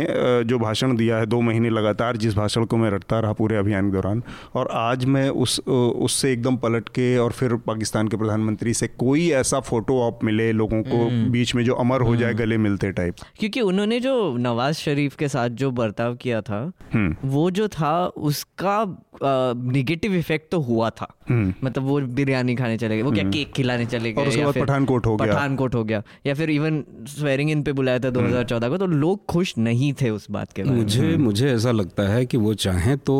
जो 0.46 0.58
भाषण 0.60 0.96
दिया 0.96 1.18
है 1.18 1.26
दो 1.26 1.40
महीने 1.42 1.70
लगातार 1.70 2.18
जिस 2.18 2.36
भाषण 2.36 2.66
को 2.66 2.78
मैं 2.78 2.90
रटता 2.92 3.20
रहा 3.20 3.34
पूरे 3.34 3.56
अभियान 3.58 3.86
के 3.86 3.94
दौरान 3.94 4.22
और 4.56 4.68
आज 4.74 5.06
मैं 5.06 5.28
उस 5.38 5.60
उससे 5.68 6.32
एकदम 6.34 6.58
पलट 6.58 6.90
के 6.90 7.18
और 7.18 7.32
फिर 7.32 7.56
पाकिस्तान 7.68 8.08
के 8.08 8.18
प्रधानमंत्री 8.18 8.74
से 8.74 8.88
कोई 8.98 9.30
ऐसा 9.34 9.60
फ़ोटो 9.62 10.00
आप 10.02 10.24
मिले 10.24 10.52
लोगों 10.54 10.82
को 10.84 10.98
हम्म। 11.00 11.32
बीच 11.32 11.56
में 11.56 11.64
जो 11.66 11.74
अमर 11.76 12.02
हो 12.02 12.16
जाए 12.16 12.30
हम्म। 12.30 12.40
गले 12.40 12.58
मिलते 12.60 12.92
टाइप 12.92 13.16
क्योंकि 13.40 13.62
उन्होंने 13.64 14.00
जो 14.00 14.16
नवाज़ 14.40 14.76
शरीफ 14.80 15.16
के 15.16 15.28
साथ 15.28 15.50
जो 15.58 15.72
बर्ताव 15.74 16.16
किया 16.16 16.42
था 16.42 16.62
हम्म। 16.94 17.30
वो 17.30 17.50
जो 17.52 17.68
था 17.70 17.96
उसका 18.24 18.78
निगेटिव 19.24 20.14
इफ़ेक्ट 20.16 20.50
तो 20.52 20.60
हुआ 20.62 20.90
था 20.92 21.08
मतलब 21.32 21.84
वो 21.84 22.00
बिरयानी 22.14 22.56
खाने 22.56 22.78
चले 22.78 22.96
गए 22.96 23.02
वो 23.02 23.12
क्या 23.12 23.24
केक 23.26 23.52
खिलाने 23.54 23.86
चले 23.88 24.12
गए 24.12 24.22
और 24.22 24.28
उसके 24.28 24.46
बाद 24.46 24.58
पठानकोट 24.58 25.06
हो 25.06 25.16
गया 25.16 25.34
पठानकोट 25.34 25.76
हो 25.76 25.84
गया 25.84 26.02
या 26.26 26.33
फिर 26.34 26.50
इवन 26.50 26.84
स्वेरिंग 27.10 27.52
इन 27.52 27.64
पे 27.64 27.72
बुलाया 27.74 28.00
था 28.00 28.10
2014 28.12 28.70
को 28.70 28.78
तो 28.78 28.86
लोग 28.86 29.26
खुश 29.26 29.54
नहीं 29.58 29.94
थे 30.02 30.10
उस 30.10 30.30
बात 30.32 30.54
के 30.54 30.64
बारे 30.64 30.76
मुझे 30.76 31.16
मुझे 31.18 31.50
ऐसा 31.52 31.72
लगता 31.72 32.08
है 32.10 32.26
कि 32.26 32.38
वो 32.38 32.54
चाहें 32.66 32.98
तो 32.98 33.18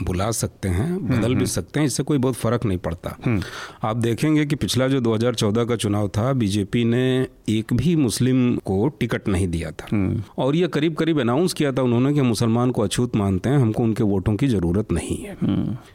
बुला 0.00 0.30
सकते 0.30 0.68
हैं 0.68 0.92
हम्म, 0.92 1.08
बदल 1.08 1.28
भी 1.28 1.34
हम्म। 1.34 1.44
सकते 1.44 1.80
हैं 1.80 1.86
इससे 1.86 2.02
कोई 2.02 2.18
बहुत 2.18 2.34
फ़र्क 2.34 2.64
नहीं 2.64 2.78
पड़ता। 2.78 3.16
हम्म। 3.26 3.42
आप 3.84 3.96
देखेंगे 3.96 4.46
कि 4.46 4.56
पिछला 4.56 4.88
जो 4.88 5.00
2014 5.00 5.64
का 5.64 5.76
चुनाव 5.76 6.08
था 6.08 6.32
बीजेपी 6.32 6.84
ने 6.84 7.26
एक 7.48 7.72
भी 7.72 7.96
मुस्लिम 7.96 8.56
को 8.56 8.88
टिकट 8.88 9.28
नहीं 9.28 9.48
दिया 9.48 9.70
था। 9.70 10.22
और 10.38 10.56
ये 10.56 10.68
करीब 10.68 10.94
करीब 10.94 11.20
अनाउंस 11.20 11.52
किया 11.52 11.72
था 11.72 11.82
उन्होंने 11.82 12.12
कि 12.12 12.20
हम 12.20 12.26
मुसलमान 12.26 12.70
को 12.70 12.82
अछूत 12.82 13.16
मानते 13.16 13.48
हैं 13.48 13.58
हमको 13.58 13.82
उनके 13.82 14.04
वोटों 14.04 14.36
की 14.36 14.48
ज़रूरत 14.48 14.92
नहीं 14.92 15.18
है। 15.18 15.36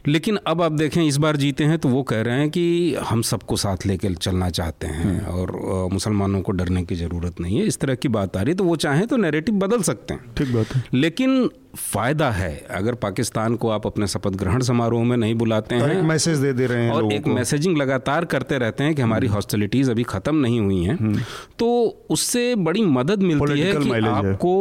लेकिन 0.07 0.39
अब 0.47 0.61
आप 0.61 0.71
देखें 0.71 1.03
इस 1.03 1.17
बार 1.17 1.37
जीते 1.37 1.63
हैं 1.63 1.79
तो 1.79 1.89
वो 1.89 2.03
कह 2.03 2.21
रहे 2.21 2.39
हैं 2.39 2.49
कि 2.49 2.95
हम 2.95 3.21
सबको 3.21 3.55
साथ 3.55 3.85
लेकर 3.85 4.13
चलना 4.13 4.49
चाहते 4.49 4.87
हैं 4.87 5.21
और 5.25 5.51
मुसलमानों 5.93 6.41
को 6.41 6.51
डरने 6.51 6.83
की 6.83 6.95
ज़रूरत 6.95 7.39
नहीं 7.41 7.59
है। 7.59 7.65
इस 7.65 7.77
तरह 7.77 7.95
की 7.95 8.07
बात 8.07 8.37
आ 8.37 8.41
रही 8.41 8.51
है 8.51 8.57
तो 8.57 8.63
वो 8.63 8.75
चाहें 8.75 9.07
तो 9.07 9.17
नेरेटिव 9.17 9.55
बदल 9.55 9.81
सकते 9.81 10.13
हैं। 10.13 10.33
ठीक 10.37 10.55
बात 10.55 10.75
है। 10.75 10.83
लेकिन 10.93 11.49
फ़ायदा 11.77 12.29
है 12.31 12.51
अगर 12.71 12.95
पाकिस्तान 12.97 13.55
को 13.55 13.69
आप 13.69 13.85
अपने 13.87 14.07
शपथ 14.07 14.35
ग्रहण 14.35 14.61
समारोह 14.61 15.03
में 15.03 15.15
नहीं 15.17 15.35
बुलाते 15.35 15.75
हैं 15.75 15.89
एक 15.89 16.03
मैसेज 16.03 16.37
दे 16.37 16.53
दे 16.53 16.65
रहे 16.65 16.83
हैं 16.83 16.91
और 16.91 17.11
एक 17.13 17.27
मैसेजिंग 17.29 17.77
लगातार 17.77 18.25
करते 18.25 18.57
रहते 18.57 18.83
हैं 18.83 18.95
कि 18.95 19.01
हमारी 19.01 19.27
हॉस्टिलिटीज़ 19.27 19.91
अभी 19.91 20.03
ख़त्म 20.05 20.35
नहीं 20.37 20.59
हुई 20.59 20.83
हैं 20.83 20.97
हम्म। 20.97 21.21
तो 21.59 21.67
उससे 22.09 22.43
बड़ी 22.61 22.85
मदद 22.91 23.23
मिलती 23.23 23.59
है 23.59 23.73
कि 23.75 24.05
आपको 24.07 24.53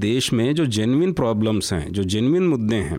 देश 0.00 0.32
में 0.32 0.54
जो 0.54 0.66
जेनविन 0.76 1.12
प्रॉब्लम्स 1.12 1.72
हैं 1.72 1.92
जो 1.92 2.04
जेनविन 2.06 2.46
मुद्दे 2.46 2.76
हैं 2.84 2.98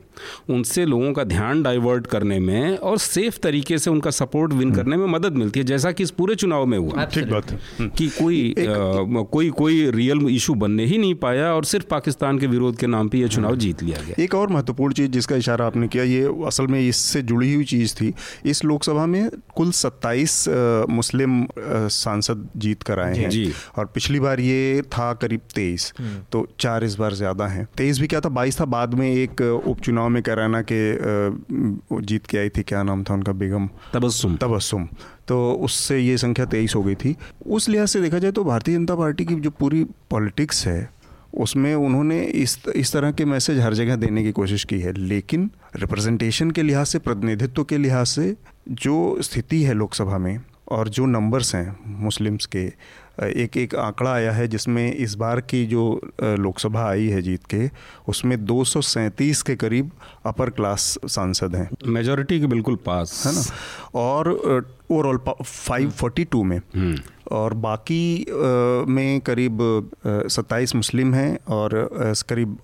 उनसे 0.49 0.85
लोगों 0.85 1.11
का 1.13 1.23
ध्यान 1.25 1.63
डाइवर्ट 1.63 2.07
करने 2.07 2.39
में 2.39 2.77
और 2.79 2.97
सेफ़ 2.99 3.39
तरीके 3.39 3.77
से 3.77 3.89
उनका 3.89 4.11
सपोर्ट 4.13 4.53
विन 4.53 4.63
हम्म। 4.63 4.75
करने 4.75 4.97
में 4.97 5.05
मदद 5.09 5.33
मिलती 5.35 5.59
है 5.59 5.65
जैसा 5.65 5.91
कि 5.91 6.03
इस 6.03 6.11
पूरे 6.13 6.35
चुनाव 6.37 6.65
में 6.65 6.77
हुआ। 6.77 7.05
ठीक 7.07 7.29
बात 7.29 7.57
कि 7.97 8.07
कोई 8.11 8.53
कोई 8.57 9.49
कोई 9.57 9.89
रियल 9.91 10.27
इशू 10.29 10.53
बनने 10.57 10.85
ही 10.85 10.97
नहीं 10.97 11.15
पाया 11.17 11.53
और 11.53 11.65
सिर्फ़ 11.65 11.87
पाकिस्तान 11.87 12.39
के 12.39 12.47
विरोध 12.47 12.77
के 12.77 12.87
नाम 12.87 13.09
पर 13.09 13.17
यह 13.17 13.27
चुनाव 13.29 13.55
जीत 13.57 13.83
लिया 13.83 14.01
गया। 14.01 14.23
एक 14.23 14.35
और 14.35 14.49
महत्वपूर्ण 14.49 14.93
चीज़ 14.93 15.11
जिसका 15.11 15.35
इशारा 15.35 15.65
आपने 15.65 15.87
किया 15.87 16.03
ये 16.05 16.23
असल 16.47 16.67
में 16.67 16.79
इससे 16.79 17.21
जुड़ी 17.23 17.53
हुई 17.53 17.63
चीज़ 17.65 17.95
थी 17.95 18.13
इस 18.45 18.63
लोकसभा 18.65 19.05
में 19.05 19.29
कुल 19.55 19.71
27 19.73 20.43
मुस्लिम 20.89 21.45
सांसद 21.59 22.47
जीत 22.57 22.83
कर 22.83 22.99
आए 22.99 23.15
हैं। 23.17 23.29
जी। 23.29 23.51
और 23.77 23.85
पिछली 23.93 24.19
बार 24.19 24.39
ये 24.39 24.81
था 24.89 25.11
करीब 25.13 25.41
तेईस 25.55 25.91
हम्म। 25.99 26.21
तो 26.31 26.47
चार 26.59 26.83
इस 26.83 26.95
बार 26.95 27.13
ज़्यादा 27.13 27.47
हैं। 27.47 27.67
तेईस 27.77 27.99
भी 27.99 28.07
क्या 28.07 28.19
था? 28.19 28.29
बाईस 28.31 28.59
था 28.59 28.65
बाद 28.67 28.93
में 28.93 29.07
एक 29.07 29.41
उपचुनाव 29.41 30.09
में 30.09 30.21
कराना 30.23 30.61
के 30.71 30.81
जीत 32.03 32.25
के 32.25 32.37
आई 32.37 32.49
थी 32.49 32.63
क्या 32.63 32.83
नाम 32.83 33.03
था 33.03 33.13
उनका 33.13 33.31
बेगम? 33.33 33.69
तबस्सुम। 33.93 34.35
तबस्सुम। 34.37 34.87
तो 35.27 35.37
उससे 35.61 35.99
ये 35.99 36.17
संख्या 36.17 36.45
तेईस 36.45 36.75
हो 36.75 36.81
गई 36.83 36.95
थी। 36.95 37.15
उस 37.47 37.67
लिहाज 37.69 37.87
से 37.87 38.01
देखा 38.01 38.19
जाए 38.19 38.31
तो 38.31 38.43
भारतीय 38.43 38.75
जनता 38.75 38.95
पार्टी 38.95 39.25
की 39.25 39.35
जो 39.37 39.49
पूरी 39.49 39.83
पॉलिटिक्स 40.11 40.65
है 40.67 40.89
उसमें 41.37 41.75
उन्होंने 41.75 42.23
इस 42.23 42.59
इस 42.75 42.93
तरह 42.93 43.11
के 43.11 43.25
मैसेज 43.25 43.59
हर 43.59 43.73
जगह 43.73 43.95
देने 43.95 44.23
की 44.23 44.31
कोशिश 44.31 44.63
की 44.63 44.79
है। 44.79 44.93
लेकिन 44.93 45.51
रिप्रेजेंटेशन 45.75 46.51
के 46.51 46.63
लिहाज 46.63 46.85
से, 46.85 46.99
प्रतिनिधित्व 46.99 47.63
के 47.63 47.77
लिहाज 47.77 48.05
से, 48.05 48.35
जो 48.67 49.17
स्थिति 49.21 49.63
है 49.63 49.73
लोकसभा 49.73 50.17
में 50.17 50.39
और 50.67 50.89
जो 50.89 51.05
नंबर्स 51.05 51.55
हैं 51.55 51.79
मुस्लिम्स 51.85 52.45
के 52.45 52.71
एक 53.25 53.57
एक 53.57 53.75
आंकड़ा 53.75 54.11
आया 54.13 54.31
है 54.31 54.47
जिसमें 54.47 54.93
इस 54.93 55.13
बार 55.15 55.41
की 55.41 55.65
जो 55.65 55.83
लोकसभा 56.23 56.87
आई 56.89 57.07
है 57.09 57.21
जीत 57.21 57.45
के 57.53 57.69
उसमें 58.07 58.43
दो 58.45 58.63
सौ 58.63 58.81
सैंतीस 58.81 59.41
के 59.41 59.55
करीब 59.55 59.91
अपर 60.25 60.49
क्लास 60.49 60.97
सांसद 61.05 61.55
हैं। 61.55 61.69
मेजोरिटी 61.93 62.39
के 62.39 62.47
बिल्कुल 62.47 62.75
पास 62.85 63.23
है 63.27 63.33
ना? 63.35 63.43
और 63.99 64.29
ओवरऑल 64.91 65.19
फाइव 65.43 65.89
फोर्टी 65.89 66.23
टू 66.25 66.43
में। 66.43 66.57
हम्म। 66.75 66.99
और 67.35 67.53
बाकी 67.67 68.25
में 68.91 69.19
करीब 69.21 69.57
सत्ताईस 70.07 70.75
मुस्लिम 70.75 71.13
हैं 71.13 71.37
और 71.55 71.89
करीब 72.29 72.57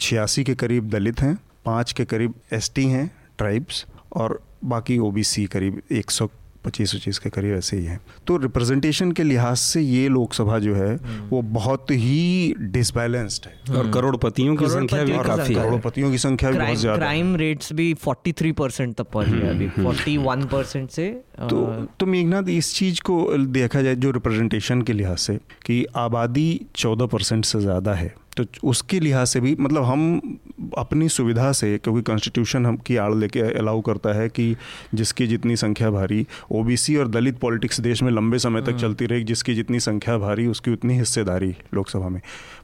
छियासी 0.00 0.44
के 0.44 0.54
करीब 0.54 0.90
दलित 0.90 1.20
हैं 1.20 1.36
पाँच 1.64 1.92
के 1.92 2.04
करीब 2.04 2.34
एसटी 2.52 2.84
हैं 2.88 3.10
ट्राइब्स 3.38 3.84
और 4.16 4.40
बाकी 4.64 4.98
ओबीसी 4.98 5.44
करीब 5.46 5.80
एक 5.92 6.10
सौ 6.10 6.28
पच्चीस 6.64 6.94
पच्चीस 6.94 7.18
के 7.18 7.30
करीब 7.30 7.54
ऐसे 7.54 7.76
ही 7.76 7.84
है। 7.84 7.98
तो 8.26 8.36
रिप्रेजेंटेशन 8.36 9.12
के 9.12 9.22
लिहाज 9.22 9.56
से 9.56 9.80
ये 9.80 10.08
लोकसभा 10.08 10.58
जो 10.58 10.74
है 10.74 10.94
हम्म। 10.96 11.28
वो 11.28 11.42
बहुत 11.54 11.90
ही 11.90 12.54
डिसबैलेंस्ड 12.72 13.46
है। 13.46 13.76
और 13.78 13.90
करोड़पतियों 13.90 14.56
की 14.56 14.68
संख्या 14.68 15.02
भी 15.04 15.18
काफ़ी 15.18 15.54
करोड़पतियों 15.54 16.10
की 16.10 16.18
संख्या 16.18 16.50
भी 16.50 16.58
बहुत 16.58 16.76
ज़्यादा 16.76 16.98
क्राइम 16.98 17.34
रेट्स 17.36 17.72
भी 17.72 17.92
43 18.06 18.52
परसेंट 18.52 18.94
तक 18.96 19.10
पहुँच 19.12 19.28
गया 19.28 19.50
अभी। 19.50 19.68
41 19.68 20.28
हम्म, 20.28 20.46
परसेंट 20.46 20.90
से 20.90 21.08
तो 21.40 21.64
तो 22.00 22.06
मेघनाथ 22.06 22.48
इस 22.48 22.74
चीज़ 22.74 23.00
को 23.00 23.16
देखा 23.36 23.82
जाए 23.82 23.94
जो 23.96 24.10
रिप्रेजेंटेशन 24.10 24.82
के 24.82 24.92
लिहाज 24.92 25.18
से 25.18 25.36
कि 25.66 25.84
आबादी 25.96 26.60
14 26.76 27.06
परसेंट 27.06 27.44
से 27.44 27.60
ज़्यादा 27.60 27.94
है। 27.94 28.14
तो 28.36 28.44
उसके 28.64 29.00
लिहाज 29.00 29.26
से 29.26 29.40
भी 29.40 29.54
मतलब 29.58 29.82
हम 29.84 30.38
अपनी 30.78 31.08
सुविधा 31.10 31.50
से 31.52 31.76
क्योंकि 31.78 32.02
कॉन्स्टिट्यूशन 32.02 32.66
हम 32.66 32.76
की 32.86 32.96
आड़ 32.96 33.12
लेके 33.14 33.40
अलाउ 33.52 33.80
करता 33.80 34.12
है 34.12 34.28
कि 34.30 34.54
जिसकी 34.94 35.26
जितनी 35.26 35.56
संख्या 35.56 35.90
भारी 35.90 36.26
ओबीसी 36.52 36.96
और 36.96 37.08
दलित 37.08 37.38
पॉलिटिक्स 37.38 37.80
देश 37.80 38.02
में 38.02 38.10
लंबे 38.12 38.38
समय 38.38 38.60
तक 38.60 38.68
हम्म। 38.68 38.78
चलती 38.78 39.06
रही 39.06 39.24
जिसकी 39.24 39.54
जितनी 39.54 39.80
संख्या 39.80 40.18
भारी 40.18 40.46
उसकी 40.46 40.70
उतनी 40.70 40.98
हिस्सेदारी 40.98 41.54
लोकसभा 41.74 42.08
में 42.08 42.20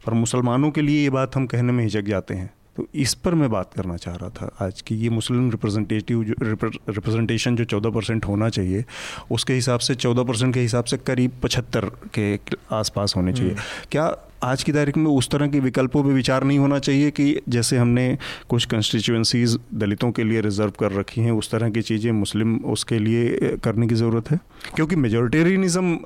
पर 0.06 0.14
मुसलमानों 0.14 0.70
के 0.70 0.82
लिए 0.82 1.02
ये 1.02 1.10
बात 1.10 1.36
हम 1.36 1.46
कहने 1.46 1.72
में 1.72 1.84
हिचक 1.84 2.04
जाते 2.06 2.34
हैं 2.34 2.50
तो 2.76 2.86
इस 2.96 3.12
पर 3.14 3.34
मैं 3.34 3.48
बात 3.50 3.74
करना 3.74 3.96
चाह 3.96 4.14
रहा 4.14 4.28
था 4.30 4.50
आज 4.60 4.80
की 4.82 4.94
ये 4.96 5.08
मुस्लिम 5.10 5.50
रिप्रेजेंटेटिव 5.50 6.22
जो 6.24 6.34
रिप्रेजेंटेशन 6.42 7.56
जो 7.56 7.64
चौदह 7.66 7.90
परसेंट 7.90 8.24
होना 8.24 8.48
चाहिए 8.48 8.84
उसके 9.30 9.52
हिसाब 9.52 9.80
से 9.80 9.94
चौदह 9.96 10.22
परसेंट 10.22 10.54
के 10.54 10.60
हिसाब 10.60 10.84
से 10.84 10.96
करीब 11.02 11.32
पचहत्तर 11.42 11.90
के 12.14 12.38
आसपास 12.72 13.16
होने 13.16 13.32
चाहिए 13.32 13.52
हम्म। 13.52 13.86
क्या 13.90 14.06
आज 14.42 14.62
की 14.62 14.72
तारीख 14.72 14.96
में 14.96 15.10
उस 15.10 15.28
तरह 15.30 15.48
के 15.48 15.60
विकल्पों 15.60 16.02
पर 16.04 16.10
विचार 16.10 16.44
नहीं 16.44 16.58
होना 16.58 16.78
चाहिए 16.78 17.10
कि 17.10 17.24
जैसे 17.48 17.76
हमने 17.76 18.06
कुछ 18.48 18.64
कंस्टिट्यूंसीज 18.66 19.58
दलितों 19.74 20.10
के 20.12 20.24
लिए 20.24 20.40
रिज़र्व 20.40 20.70
कर 20.80 20.92
रखी 20.92 21.20
हैं 21.20 21.32
उस 21.32 21.50
तरह 21.50 21.70
की 21.70 21.82
चीज़ें 21.82 22.10
मुस्लिम 22.12 22.56
उसके 22.74 22.98
लिए 22.98 23.56
करने 23.64 23.86
की 23.86 23.94
ज़रूरत 23.94 24.30
है? 24.30 24.38
क्योंकि 24.76 24.96
मेजोरिटेरियनिज्म 24.96 25.96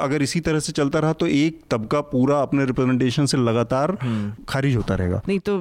अगर 0.00 0.22
इसी 0.22 0.40
तरह 0.40 0.60
से 0.60 0.72
चलता 0.72 0.98
रहा 0.98 1.12
तो 1.12 1.26
एक 1.26 1.60
तबका 1.70 2.00
पूरा 2.14 2.40
अपने 2.42 2.64
रिप्रेजेंटेशन 2.64 3.26
से 3.26 3.38
लगातार 3.38 3.96
हम्म। 4.02 4.44
खारिज 4.48 4.76
होता 4.76 4.94
रहेगा। 4.94 5.22
नहीं 5.28 5.38
तो 5.40 5.58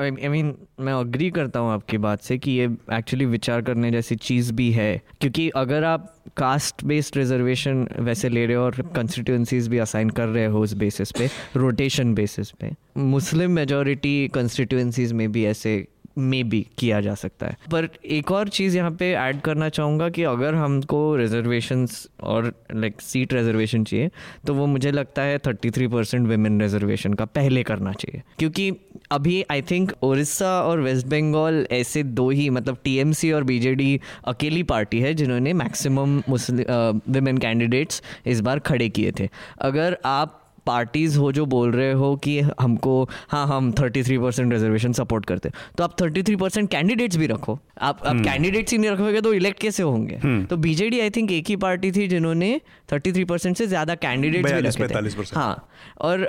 आई 0.00 0.28
मीन 0.28 0.54
मैं 0.80 0.92
अग्री 0.94 1.30
करता 1.30 1.60
हूँ 1.60 1.72
आपकी 1.72 1.98
बात 1.98 2.22
से 2.22 2.38
कि 2.38 2.50
ये 2.50 2.74
एक्चुअली 2.94 3.26
विचार 3.26 3.62
करने 3.62 3.90
जैसी 3.90 4.16
चीज़ 4.16 4.52
भी 4.52 4.70
है। 4.72 4.92
क्योंकि 5.20 5.48
अगर 5.56 5.84
आप 5.84 6.12
कास्ट 6.36 6.84
बेस्ड 6.84 7.16
रिजर्वेशन 7.16 7.88
वैसे 7.98 8.28
ले 8.28 8.46
रहे 8.46 8.56
हो 8.56 8.62
और 8.62 8.92
कंस्टिट्यूंसीज 8.96 9.68
भी 9.68 9.78
असाइन 9.78 10.10
कर 10.10 10.26
रहे 10.26 10.46
हो 10.46 10.60
उस 10.60 10.72
बेसिस 10.72 11.12
पे 11.12 11.30
रोटेशन 11.56 12.14
बेसिस 12.14 12.50
पे। 12.50 12.70
मुस्लिम 12.96 13.50
मेजोरिटी 13.50 14.28
कंस्टिट्यूंसीज 14.34 15.12
में 15.12 15.32
भी 15.32 15.44
ऐसे 15.44 15.88
मे 16.18 16.42
बी 16.44 16.60
किया 16.78 17.00
जा 17.00 17.14
सकता 17.14 17.46
है। 17.46 17.56
पर 17.72 17.88
एक 18.04 18.30
और 18.32 18.48
चीज़ 18.48 18.76
यहाँ 18.76 18.90
पे 18.90 19.12
ऐड 19.14 19.40
करना 19.40 19.68
चाहूँगा 19.68 20.08
कि 20.08 20.22
अगर 20.24 20.54
हमको 20.54 21.16
रिजर्वेशंस 21.16 22.06
और 22.22 22.52
लाइक 22.74 23.00
सीट 23.00 23.32
रिजर्वेशन 23.32 23.84
चाहिए 23.84 24.10
तो 24.46 24.54
वो 24.54 24.66
मुझे 24.66 24.90
लगता 24.90 25.22
है 25.22 25.38
thirty 25.38 25.70
three 25.70 25.86
percent 25.86 26.26
women 26.28 26.60
reservation 26.62 27.14
का 27.14 27.24
पहले 27.24 27.62
करना 27.62 27.92
चाहिए। 27.92 28.22
क्योंकि 28.38 28.70
अभी 29.12 29.44
आई 29.50 29.62
थिंक 29.62 29.92
उड़ीसा 30.02 30.60
और 30.62 30.80
वेस्ट 30.80 31.06
बंगाल 31.06 31.66
ऐसे 31.72 32.02
दो 32.02 32.28
ही 32.30 32.48
मतलब 32.50 32.78
टीएमसी 32.84 33.32
और 33.32 33.44
बीजेडी 33.44 34.00
अकेली 34.24 34.62
पार्टी 34.62 35.00
है 35.00 35.12
जिन्होंने 35.14 35.52
मैक्सिमम 35.52 36.22
मुस्लिम 36.28 37.00
वेमेन 37.08 37.38
कैंडिडेट्स 37.38 38.02
इस 38.26 38.40
बार 38.40 38.58
खड़े 38.58 38.88
किए 38.88 39.12
थे। 39.20 39.28
अगर 39.60 39.98
आप 40.04 40.42
पार्टीज़ 40.66 41.18
हो 41.18 41.30
जो 41.32 41.44
बोल 41.46 41.70
रहे 41.72 41.92
हो 41.94 42.14
कि 42.24 42.38
हमको 42.60 43.02
हाँ 43.28 43.46
हम 43.46 43.70
thirty 43.80 44.02
three 44.02 44.18
percent 44.18 44.52
reservation 44.52 44.92
support 44.92 45.26
करते 45.26 45.50
तो 45.78 45.84
आप 45.84 46.00
थर्टी 46.00 46.22
थ्री 46.22 46.36
परसेंट 46.36 46.70
कैंडिडेट्स 46.70 47.16
भी 47.16 47.26
रखो। 47.26 47.58
आप 47.80 48.00
आप 48.06 48.16
कैंडिडेट्स 48.16 48.72
हम्म। 48.72 48.82
ही 48.82 48.88
नहीं 48.88 48.96
रखोगे 48.96 49.20
तो 49.20 49.32
इलेक्ट 49.34 49.60
कैसे 49.60 49.82
होंगे? 49.82 50.16
हम्म। 50.22 50.44
तो 50.44 50.56
बीजेडी 50.58 51.00
आई 51.00 51.10
थिंक 51.10 51.32
एक 51.32 51.48
ही 51.48 51.56
पार्टी 51.56 51.92
थी 51.92 52.06
जिन्होंने 52.08 52.60
थर्टी 52.92 53.12
थ्री 53.12 53.24
परसेंट 53.24 53.56
से 53.56 53.66
ज़्यादा 53.66 53.94
कैंडिडेट्स 53.96 54.52
भी 54.52 54.58
रखे 54.58 54.88
थे। 54.88 55.34
हाँ 55.34 55.68
और 56.00 56.28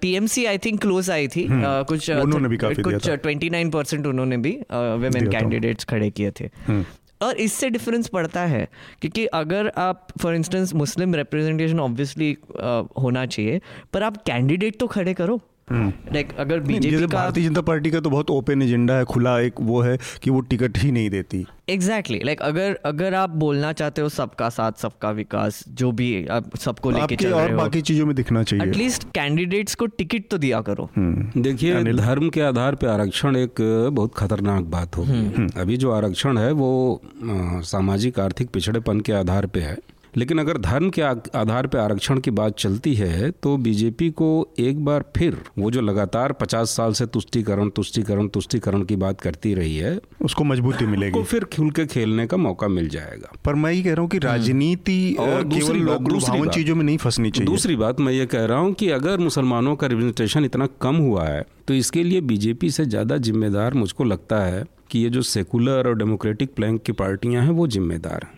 टीएमसी 0.00 0.44
आई 0.46 0.58
थिंक 0.58 0.80
क्लोज 0.80 1.10
आई 1.10 1.28
थी। 1.28 1.44
हम्म। 1.46 1.82
कुछ 1.84 2.10
कुछ 2.82 3.08
ट्वेंटी 3.10 3.50
नाइन 3.50 3.70
परसेंट 3.70 4.06
उन्होंने 4.06 4.36
भी 4.38 4.58
वेमेन 4.72 5.30
कैंडिडेट्स 5.30 5.84
खड़े 5.84 6.10
किए 6.10 6.30
थे। 6.40 6.48
और 7.22 7.36
इससे 7.36 7.70
डिफरेंस 7.70 8.08
पड़ता 8.08 8.40
है, 8.46 8.66
क्योंकि 9.00 9.26
अगर 9.26 9.72
आप 9.78 10.06
for 10.22 10.34
instance 10.34 10.74
Muslim 10.74 11.14
representation 11.14 11.80
obviously 11.80 12.36
होना 12.98 13.26
चाहिए, 13.26 13.60
पर 13.92 14.02
आप 14.02 14.22
कैंडिडेट 14.22 14.78
तो 14.80 14.86
खड़े 14.86 15.14
करो। 15.14 15.40
लाइक 15.72 16.28
हम्म। 16.28 16.40
अगर 16.40 16.60
बीजेपी 16.62 17.00
का 17.00 17.06
भारतीय 17.08 17.44
जनता 17.44 17.60
पार्टी 17.62 17.90
का 17.90 18.00
तो 18.00 18.10
बहुत 18.10 18.30
ओपन 18.30 18.62
एजेंडा 18.62 18.94
है 18.94 19.04
खुला 19.04 19.38
एक 19.40 19.60
वो 19.62 19.80
है 19.82 19.96
कि 20.22 20.30
वो 20.30 20.40
टिकट 20.42 20.78
ही 20.78 20.90
नहीं 20.92 21.10
देती 21.10 21.46
एग्जैक्टली 21.70 22.16
exactly. 22.16 22.24
लाइक 22.26 22.38
like, 22.38 22.48
अगर 22.48 22.78
अगर 22.84 23.14
आप 23.14 23.30
बोलना 23.36 23.72
चाहते 23.72 24.02
हो 24.02 24.08
सबका 24.08 24.48
साथ 24.50 24.72
सबका 24.78 25.10
विकास 25.10 25.62
जो 25.70 25.90
भी 25.92 26.26
आप 26.28 26.56
सबको 26.56 26.90
लेके 26.90 27.16
चल 27.16 27.28
रहे 27.28 27.42
और 27.42 27.50
हो 27.50 27.56
बाकी 27.56 27.80
चीज़ों 27.82 28.06
में 28.06 28.14
दिखना 28.16 28.42
चाहिए 28.42 28.66
एटलीस्ट 28.66 29.04
कैंडिडेट्स 29.14 29.74
को 29.74 29.86
टिकट 29.88 30.28
तो 30.30 30.38
दिया 30.38 30.60
करो 30.60 30.88
हम्म। 30.96 31.42
देखिए 31.42 31.82
धर्म 31.94 32.28
के 32.28 32.40
आधार 32.42 32.74
पे 32.74 32.86
आरक्षण 32.86 33.36
एक 33.36 33.60
बहुत 33.92 34.14
खतरनाक 34.14 34.64
बात 34.68 34.96
होगी 34.96 35.18
हम्म। 35.18 35.48
अभी 35.56 35.76
जो 35.76 35.92
आरक्षण 35.92 36.38
है 36.38 36.50
वो 36.54 36.70
सामाजिक 37.66 38.20
आर्थिक 38.20 38.50
पिछड़ेपन 38.50 39.00
के 39.00 39.12
आधार 39.12 39.46
पे 39.46 39.60
है 39.60 39.76
लेकिन 40.18 40.38
अगर 40.38 40.58
धर्म 40.58 40.88
के 40.90 41.02
आधार 41.02 41.66
पर 41.66 41.78
आरक्षण 41.78 42.20
की 42.20 42.30
बात 42.32 42.56
चलती 42.58 42.94
है 42.94 43.30
तो 43.42 43.56
बीजेपी 43.58 44.08
को 44.12 44.28
एक 44.58 44.84
बार 44.84 45.04
फिर 45.16 45.36
वो 45.58 45.70
जो 45.70 45.80
लगातार 45.80 46.34
50 46.40 46.70
साल 46.70 46.92
से 46.92 47.06
तुष्टिकरण 47.08 47.68
तुष्टिकरण 47.70 48.28
तुष्टिकरण 48.28 48.82
की 48.84 48.96
बात 48.96 49.20
करती 49.20 49.52
रही 49.54 49.76
है 49.76 49.98
उसको 50.22 50.44
मजबूती 50.44 50.86
मिलेगी 50.86 51.22
फिर 51.24 51.44
खुल 51.52 51.70
के 51.70 51.84
खेलने 51.86 52.26
का 52.26 52.36
मौका 52.38 52.68
मिल 52.68 52.88
जाएगा 52.88 53.32
पर 53.44 53.54
मैं 53.56 53.72
ये 53.72 53.82
कह 53.82 53.90
रहा 53.90 54.00
हूँ 54.00 54.08
कि 54.08 54.16
हम्म। 54.16 54.28
राजनीति 54.28 55.14
और 55.20 55.42
दूसरी 55.44 55.80
बात 55.82 56.54
चीज़ों 56.54 56.74
में 56.74 56.84
नहीं 56.84 56.96
फंसनी 56.98 57.30
चाहिए 57.30 57.46
दूसरी 57.46 57.76
बात 57.76 58.00
मैं 58.00 58.12
ये 58.12 58.26
कह 58.28 58.44
रहा 58.44 58.58
हूँ 58.58 58.72
कि 58.74 58.88
अगर 58.92 59.18
मुसलमानों 59.20 59.76
का 59.76 59.86
रिप्रेजेंटेशन 59.86 60.44
इतना 60.44 60.68
कम 60.80 60.96
हुआ 60.98 61.26
है 61.26 61.44
तो 61.68 61.74
इसके 61.74 62.02
लिए 62.02 62.20
बीजेपी 62.24 62.70
से 62.70 62.84
ज़्यादा 62.86 63.16
जिम्मेदार 63.20 63.74
मुझको 63.74 64.04
लगता 64.06 64.40
है 64.40 64.64
कि 64.90 64.98
ये 64.98 65.10
जो 65.10 65.22
सेकुलर 65.24 65.88
और 65.88 65.96
डेमोक्रेटिक 65.96 66.54
प्लैंक 66.54 66.82
की 66.82 66.92
पार्टियाँ 66.94 67.42
हैं 67.42 67.50
वो 67.52 67.66
जिम्मेदार 67.68 68.24
हैं। 68.24 68.37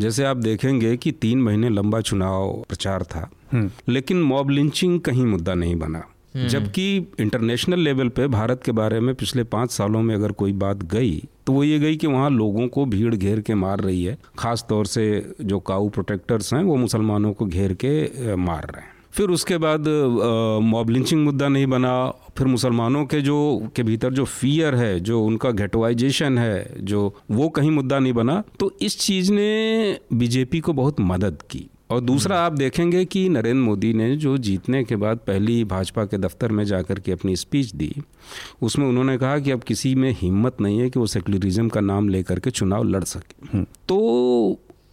जैसे 0.00 0.24
आप 0.24 0.36
देखेंगे 0.38 0.96
कि 0.96 1.12
तीन 1.18 1.42
महीने 1.42 1.68
लंबा 1.70 2.00
चुनाव 2.00 2.52
प्रचार 2.68 3.02
था 3.04 3.28
हम्म। 3.52 3.92
लेकिन 3.92 4.22
मॉब 4.22 4.50
लिंचिंग 4.50 5.00
कहीं 5.00 5.24
मुद्दा 5.26 5.54
नहीं 5.54 5.76
बना 5.76 6.02
हम्म। 6.34 6.48
जबकि 6.48 6.86
इंटरनेशनल 7.20 7.78
लेवल 7.78 8.08
पे 8.08 8.26
भारत 8.28 8.62
के 8.64 8.72
बारे 8.72 9.00
में 9.00 9.14
पिछले 9.14 9.44
पाँच 9.46 9.70
सालों 9.70 10.02
में 10.02 10.14
अगर 10.14 10.32
कोई 10.32 10.52
बात 10.58 10.82
गई 10.92 11.22
तो 11.46 11.52
वो 11.52 11.62
ये 11.64 11.78
गई 11.78 11.96
कि 11.96 12.06
वहाँ 12.06 12.30
लोगों 12.30 12.66
को 12.68 12.84
भीड़ 12.86 13.14
घेर 13.14 13.40
के 13.40 13.54
मार 13.56 13.80
रही 13.80 14.04
है 14.04 14.16
ख़ास 14.38 14.64
तौर 14.68 14.86
से 14.86 15.04
जो 15.42 15.58
काऊ 15.62 15.88
प्रोटेक्टर्स 15.88 16.52
हैं 16.54 16.62
वो 16.64 16.76
मुसलमानों 16.76 17.32
को 17.32 17.46
घेर 17.46 17.74
के 17.84 18.36
मार 18.38 18.66
रहे 18.66 18.82
हैं 18.82 18.92
फिर 19.12 19.30
उसके 19.30 19.56
बाद 19.58 19.88
मॉब 20.64 20.90
लिंचिंग 20.90 21.24
मुद्दा 21.24 21.48
नहीं 21.48 21.66
बना 21.66 21.92
फिर 22.38 22.46
मुसलमानों 22.46 23.04
के 23.06 23.20
जो 23.20 23.36
के 23.76 23.82
भीतर 23.82 24.12
जो 24.12 24.24
फियर 24.24 24.74
है 24.74 24.98
जो 25.00 25.22
उनका 25.24 25.50
घेटवाइजेशन 25.52 26.38
है 26.38 26.66
जो 26.82 27.12
वो 27.30 27.48
कहीं 27.50 27.70
मुद्दा 27.70 27.98
नहीं 27.98 28.12
बना 28.12 28.42
तो 28.60 28.72
इस 28.82 28.98
चीज़ 29.00 29.32
ने 29.32 30.00
बीजेपी 30.14 30.60
को 30.60 30.72
बहुत 30.72 31.00
मदद 31.02 31.42
की 31.50 31.68
और 31.90 32.00
दूसरा 32.00 32.38
आप 32.40 32.52
देखेंगे 32.52 33.04
कि 33.04 33.28
नरेंद्र 33.28 33.62
मोदी 33.62 33.92
ने 33.92 34.14
जो 34.16 34.36
जीतने 34.38 34.82
के 34.84 34.96
बाद 34.96 35.18
पहली 35.26 35.62
भाजपा 35.64 36.04
के 36.04 36.18
दफ्तर 36.18 36.52
में 36.52 36.64
जाकर 36.64 37.00
के 37.00 37.12
अपनी 37.12 37.34
स्पीच 37.36 37.74
दी 37.74 37.92
उसमें 38.62 38.86
उन्होंने 38.86 39.16
कहा 39.18 39.38
कि 39.38 39.50
अब 39.50 39.62
किसी 39.62 39.94
में 39.94 40.10
हिम्मत 40.12 40.60
नहीं 40.60 40.78
है 40.80 40.88
कि 40.90 40.98
वो 40.98 41.06
सेकुलरिज्म 41.06 41.68
का 41.68 41.80
नाम 41.82 42.08
लेकर 42.08 42.38
के 42.38 42.50
चुनाव 42.50 42.84
लड़ 42.84 43.04
सके 43.04 43.46
हम्म। 43.48 43.66
तो 43.88 43.98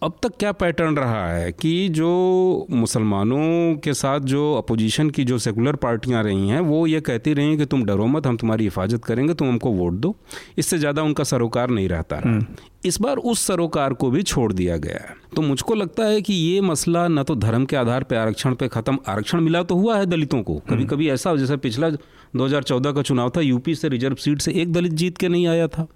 अब 0.02 0.14
तक 0.22 0.32
क्या 0.38 0.52
पैटर्न 0.52 0.96
रहा 0.96 1.32
है 1.32 1.52
कि 1.52 1.88
जो 1.88 2.66
मुसलमानों 2.70 3.76
के 3.76 3.94
साथ 3.94 4.20
जो 4.20 4.54
अपोजिशन 4.54 5.10
की 5.10 5.24
जो 5.24 5.38
सेकुलर 5.38 5.76
पार्टियाँ 5.76 6.22
रही 6.24 6.48
हैं 6.48 6.60
वो 6.60 6.86
ये 6.86 7.00
कहती 7.00 7.34
रही 7.34 7.48
हैं 7.48 7.58
कि 7.58 7.64
तुम 7.64 7.84
डरो 7.84 8.06
मत 8.06 8.26
हम 8.26 8.36
तुम्हारी 8.36 8.64
हिफाजत 8.64 9.04
करेंगे 9.04 9.34
तुम 9.34 9.48
हमको 9.48 9.70
वोट 9.70 9.92
दो। 9.92 10.14
इससे 10.58 10.78
ज़्यादा 10.78 11.02
उनका 11.02 11.24
सरोकार 11.24 11.70
नहीं 11.70 11.88
रहता 11.88 12.18
रहा। 12.18 12.30
हम्म। 12.30 12.46
इस 12.84 13.00
बार 13.00 13.16
उस 13.16 13.40
सरोकार 13.40 13.92
को 13.92 14.10
भी 14.10 14.22
छोड़ 14.22 14.52
दिया 14.52 14.76
गया 14.76 15.06
है। 15.08 15.14
तो 15.36 15.42
मुझको 15.42 15.74
लगता 15.74 16.04
है 16.04 16.22
कि 16.22 16.34
ये 16.34 16.60
मसला 16.60 17.08
न 17.08 17.22
तो 17.22 17.34
धर्म 17.36 17.64
के 17.64 17.76
आधार 17.76 18.02
पर 18.02 18.16
आरक्षण 18.16 18.54
पे 18.54 18.68
ख़त्म 18.68 18.98
आरक्षण 19.08 19.40
मिला 19.40 19.62
तो 19.62 19.74
हुआ 19.74 19.98
है 19.98 20.06
दलितों 20.06 20.42
को। 20.42 20.54
कभी 20.54 20.74
हम्म। 20.74 20.86
कभी 20.86 21.10
ऐसा 21.10 21.36
जैसे 21.36 21.56
पिछला 21.56 21.90
2014 22.36 22.92
का 22.92 23.02
चुनाव 23.02 23.30
था 23.30 23.40
यूपी 23.40 23.74
से 23.74 23.88
रिज़र्व 23.88 24.14
सीट 24.14 24.40
से 24.40 24.52
एक 24.52 24.72
दलित 24.72 24.92
जीत 24.92 25.18
के 25.18 25.28
नहीं 25.28 25.46
आया 25.46 25.68
था। 25.68 25.86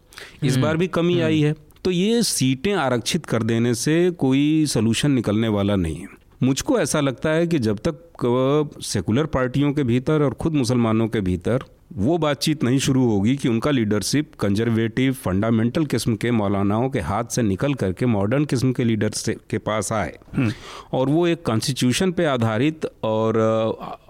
इस 0.42 0.52
हम्म। 0.52 0.62
बार 0.62 0.76
भी 0.76 0.86
कमी 0.86 1.20
आई 1.20 1.40
है। 1.40 1.54
तो 1.86 1.90
ये 1.90 2.22
सीटें 2.22 2.74
आरक्षित 2.74 3.26
कर 3.26 3.42
देने 3.42 3.74
से 3.74 4.10
कोई 4.10 4.66
सोल्यूशन 4.66 5.10
निकलने 5.10 5.48
वाला 5.48 5.76
नहीं 5.76 5.96
है। 5.96 6.06
मुझको 6.42 6.80
ऐसा 6.80 7.00
लगता 7.00 7.30
है 7.30 7.46
कि 7.46 7.58
जब 7.58 7.78
तक 7.88 8.78
सेकुलर 8.82 9.26
पार्टियों 9.26 9.72
के 9.72 9.82
भीतर 9.82 10.22
और 10.22 10.34
खुद 10.34 10.54
मुसलमानों 10.54 11.08
के 11.08 11.20
भीतर 11.20 11.64
वो 11.92 12.18
बातचीत 12.18 12.64
नहीं 12.64 12.78
शुरू 12.78 13.04
होगी 13.04 13.36
कि 13.36 13.48
उनका 13.48 13.70
लीडरशिप 13.70 14.32
कंजर्वेटिव 14.40 15.12
फंडामेंटल 15.12 15.86
किस्म 15.86 16.16
के 16.16 16.30
मौलानाओं 16.30 16.90
के 16.90 17.00
हाथ 17.00 17.24
से 17.24 17.42
निकल 17.42 17.74
करके 17.74 18.06
मॉडर्न 18.06 18.44
किस्म 18.44 18.72
के 18.72 18.84
लीडर 18.84 19.10
के 19.50 19.58
पास 19.58 19.92
आए। 19.92 20.18
हम्म। 20.36 20.52
और 20.92 21.08
वो 21.08 21.26
एक 21.26 21.46
कॉन्स्टिट्यूशन 21.46 22.12
पे 22.12 22.24
आधारित 22.24 22.86
और 23.02 23.38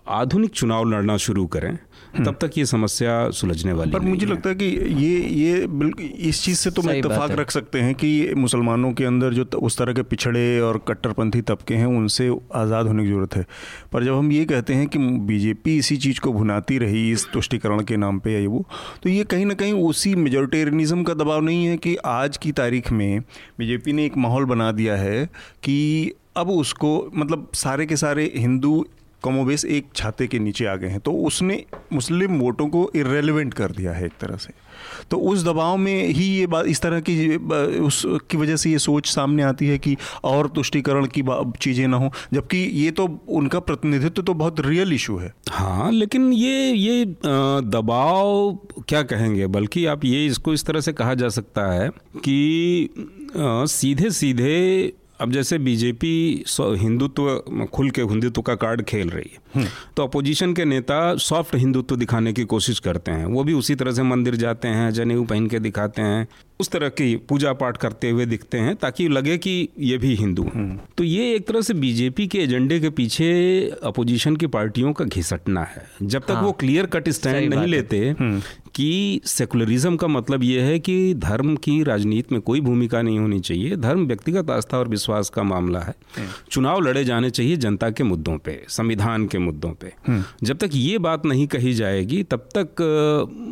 आधुनिक 0.09 0.51
चुनाव 0.51 0.85
लड़ना 0.85 1.17
शुरू 1.17 1.47
करें। 1.47 1.79
तब 2.25 2.37
तक 2.41 2.59
ये 2.59 2.65
समस्या 2.67 3.31
सुलझने 3.31 3.73
वाली 3.73 3.91
पर 3.91 4.01
मुझे 4.01 4.27
लगता 4.27 4.49
है 4.49 4.55
कि 4.55 4.65
ये 5.05 5.19
ये 5.19 5.67
बिल्कुल 5.67 6.05
इस 6.05 6.43
चीज़ 6.45 6.59
से 6.59 6.71
तो 6.71 6.83
मैं 6.83 6.95
इतफाक 6.99 7.31
रख 7.31 7.51
सकते 7.51 7.81
हैं 7.81 7.95
कि 7.95 8.11
मुसलमानों 8.37 8.93
के 8.93 9.05
अंदर 9.05 9.35
जो 9.35 9.45
उस 9.45 9.79
तरह 9.79 9.93
के 9.93 10.03
पिछड़े 10.03 10.61
और 10.61 10.79
कट्टरपंथी 10.89 11.41
तबके 11.41 11.75
हैं 11.75 11.87
उनसे 11.87 12.29
आज़ाद 12.55 12.87
होने 12.87 13.03
की 13.03 13.09
ज़रूरत 13.09 13.37
है। 13.37 13.47
पर 13.93 14.05
जब 14.05 14.15
हम 14.15 14.33
ये 14.33 14.45
कहते 14.45 14.75
हैं 14.75 14.87
कि 14.87 14.99
बीजेपी 14.99 15.77
इसी 15.79 15.97
चीज़ 15.97 16.21
को 16.21 16.33
भुनाती 16.33 16.79
रही 16.79 17.11
इस 17.13 17.27
तुष्टिकरण 17.33 17.83
के 17.85 17.97
नाम 17.97 18.19
पर 18.19 18.31
या 18.31 18.49
वो 18.49 18.65
तो 19.03 19.11
ये 19.11 19.25
कहीं 19.25 19.47
ना 19.47 19.55
कहीं 19.55 19.73
उसी 19.73 20.15
मेजोरिटेरियनिज्म 20.15 21.03
का 21.03 21.15
दबाव 21.15 21.41
नहीं 21.41 21.67
है 21.67 21.77
कि 21.77 21.97
आज 22.07 22.37
की 22.37 22.53
तारीख 22.53 22.93
में 22.93 23.21
बीजेपी 23.59 23.93
ने 23.93 24.07
एक 24.07 24.17
माहौल 24.17 24.45
बना 24.45 24.73
दिया 24.73 24.97
है 24.97 25.25
कि 25.63 26.13
अब 26.37 26.51
उसको 26.51 27.11
मतलब 27.17 27.49
सारे 27.55 27.87
के 27.87 27.97
सारे 27.97 28.33
हिंदू 28.37 28.85
कमोबेश 29.23 29.65
एक 29.67 29.87
छाते 29.97 30.27
के 30.27 30.39
नीचे 30.39 30.65
आ 30.67 30.75
गए 30.77 30.89
हैं। 30.89 31.01
तो 31.01 31.13
उसने 31.27 31.65
मुस्लिम 31.93 32.39
वोटों 32.39 32.69
को 32.69 32.91
इरेलीवेंट 32.97 33.55
कर 33.55 33.73
दिया 33.73 33.93
है 33.93 34.05
एक 34.07 34.13
तरह 34.21 34.37
से। 34.37 34.53
तो 35.11 35.17
उस 35.31 35.45
दबाव 35.45 35.77
में 35.77 36.09
ही 36.09 36.25
ये 36.27 36.47
बात, 36.47 36.67
इस 36.67 36.81
तरह 36.81 37.01
की 37.01 37.37
उसकी 37.79 38.37
वजह 38.37 38.57
से 38.57 38.71
ये 38.71 38.79
सोच 38.79 39.07
सामने 39.07 39.43
आती 39.43 39.67
है 39.67 39.79
कि 39.79 39.97
और 40.25 40.49
तुष्टिकरण 40.49 41.07
की 41.09 41.23
चीज़ें 41.59 41.87
ना 41.89 41.97
हो। 41.97 42.11
जबकि 42.33 42.59
ये 42.59 42.91
तो 42.91 43.09
उनका 43.31 43.61
प्रतिनिधित्व 43.61 44.23
तो 44.23 44.35
बहुत 44.35 44.61
रियल 44.61 44.93
इशू 44.93 45.17
है। 45.17 45.33
हाँ 45.51 45.91
लेकिन 45.93 46.33
ये 46.33 46.73
ये 46.73 47.05
दबाव 47.05 48.59
क्या 48.89 49.03
कहेंगे? 49.05 49.47
बल्कि 49.49 49.87
आप 49.87 50.05
ये 50.05 50.25
इसको 50.27 50.53
इस 50.53 50.65
तरह 50.65 50.81
से 50.81 50.93
कहा 50.93 51.15
जा 51.15 51.29
सकता 51.31 51.71
है 51.73 51.89
कि 52.19 52.89
सीधे 53.37 54.11
सीधे 54.13 54.93
अब 55.21 55.33
जैसे 55.33 55.59
बीजेपी 55.59 56.45
हिंदुत्व 56.61 57.45
खुल 57.73 57.91
के 57.91 58.03
हिंदुत्व 58.03 58.43
का 58.43 58.55
कार्ड 58.55 58.83
खेल 58.83 59.11
रही 59.11 59.31
है। 59.33 59.39
हम्म। 59.55 59.67
तो 59.97 60.03
अपोजिशन 60.03 60.55
के 60.55 60.65
नेता 60.65 61.17
सॉफ्ट 61.17 61.55
हिंदुत्व 61.55 61.97
दिखाने 61.97 62.33
की 62.33 62.45
कोशिश 62.45 62.79
करते 62.79 63.11
हैं। 63.11 63.27
वो 63.27 63.45
भी 63.45 63.53
उसी 63.53 63.75
तरह 63.75 63.93
से 63.93 64.03
मंदिर 64.03 64.37
जाते 64.37 64.69
हैं 64.69 64.91
जनेऊ 64.91 65.25
पहन 65.25 65.47
के 65.47 65.59
दिखाते 65.59 66.03
हैं। 66.03 66.29
उस 66.61 66.69
तरह 66.69 66.89
की 66.89 67.17
पूजा 67.29 67.53
पाठ 67.53 67.77
करते 67.77 68.11
हुए 68.11 68.27
दिखते 68.27 68.59
हैं 68.59 68.75
ताकि 68.77 69.09
लगे 69.09 69.39
कि 69.39 69.69
ये 69.79 69.99
भी 69.99 70.15
हिंदू 70.15 70.43
हैं। 70.43 70.53
हम्म। 70.55 70.79
तो 70.99 71.05
ये 71.05 71.35
एक 71.35 71.47
तरह 71.49 71.61
से 71.61 71.75
बीजेपी 71.75 72.27
के 72.27 72.39
एजेंडे 72.39 72.81
के 72.81 72.91
पीछे 72.91 73.29
अपोजिशन 73.85 74.37
की 74.37 74.47
पार्टियों 74.47 74.93
का 74.93 75.05
घिसटना 75.05 75.65
है। 75.65 75.85
जब 76.03 76.23
तक 76.23 76.31
हाँ, 76.31 76.43
वो 76.43 76.53
क्लियर 76.53 76.87
कट 76.87 77.09
स्टैंड 77.09 77.55
नहीं 77.55 77.67
लेते 77.67 77.99
हम्म। 78.21 78.41
कि 78.75 79.21
सेकुलरिज्म 79.25 79.97
का 79.97 80.07
मतलब 80.07 80.43
ये 80.43 80.61
है 80.61 80.79
कि 80.79 81.15
धर्म 81.15 81.55
की 81.57 81.83
राजनीति 81.83 82.35
में 82.35 82.41
कोई 82.43 82.61
भूमिका 82.61 83.03
नहीं 83.03 83.19
होनी 83.19 83.41
चाहिए। 83.41 83.77
धर्म 83.77 84.07
व्यक्तिगत 84.07 84.51
आस्था 84.51 84.79
और 84.79 84.89
विश्वास 84.89 85.31
का 85.31 85.43
मामला 85.43 85.81
है। 85.81 85.95
हम्म। 86.19 86.29
चुनाव 86.51 86.81
लड़े 86.81 87.05
जाने 87.05 87.31
चाहिए 87.31 87.57
जनता 87.57 87.91
के 87.91 88.05
मुद्दों 88.05 88.39
पे 88.39 88.65
संविधान 88.69 89.27
के 89.27 89.39
मुद्दों 89.39 89.73
पे। 89.73 89.93
जब 90.43 90.57
तक 90.57 90.71
ये 90.75 90.99
बात 90.99 91.27
नहीं 91.27 91.47
कही 91.47 91.73
जाएगी 91.75 92.23
तब 92.23 92.49
तक 92.57 92.83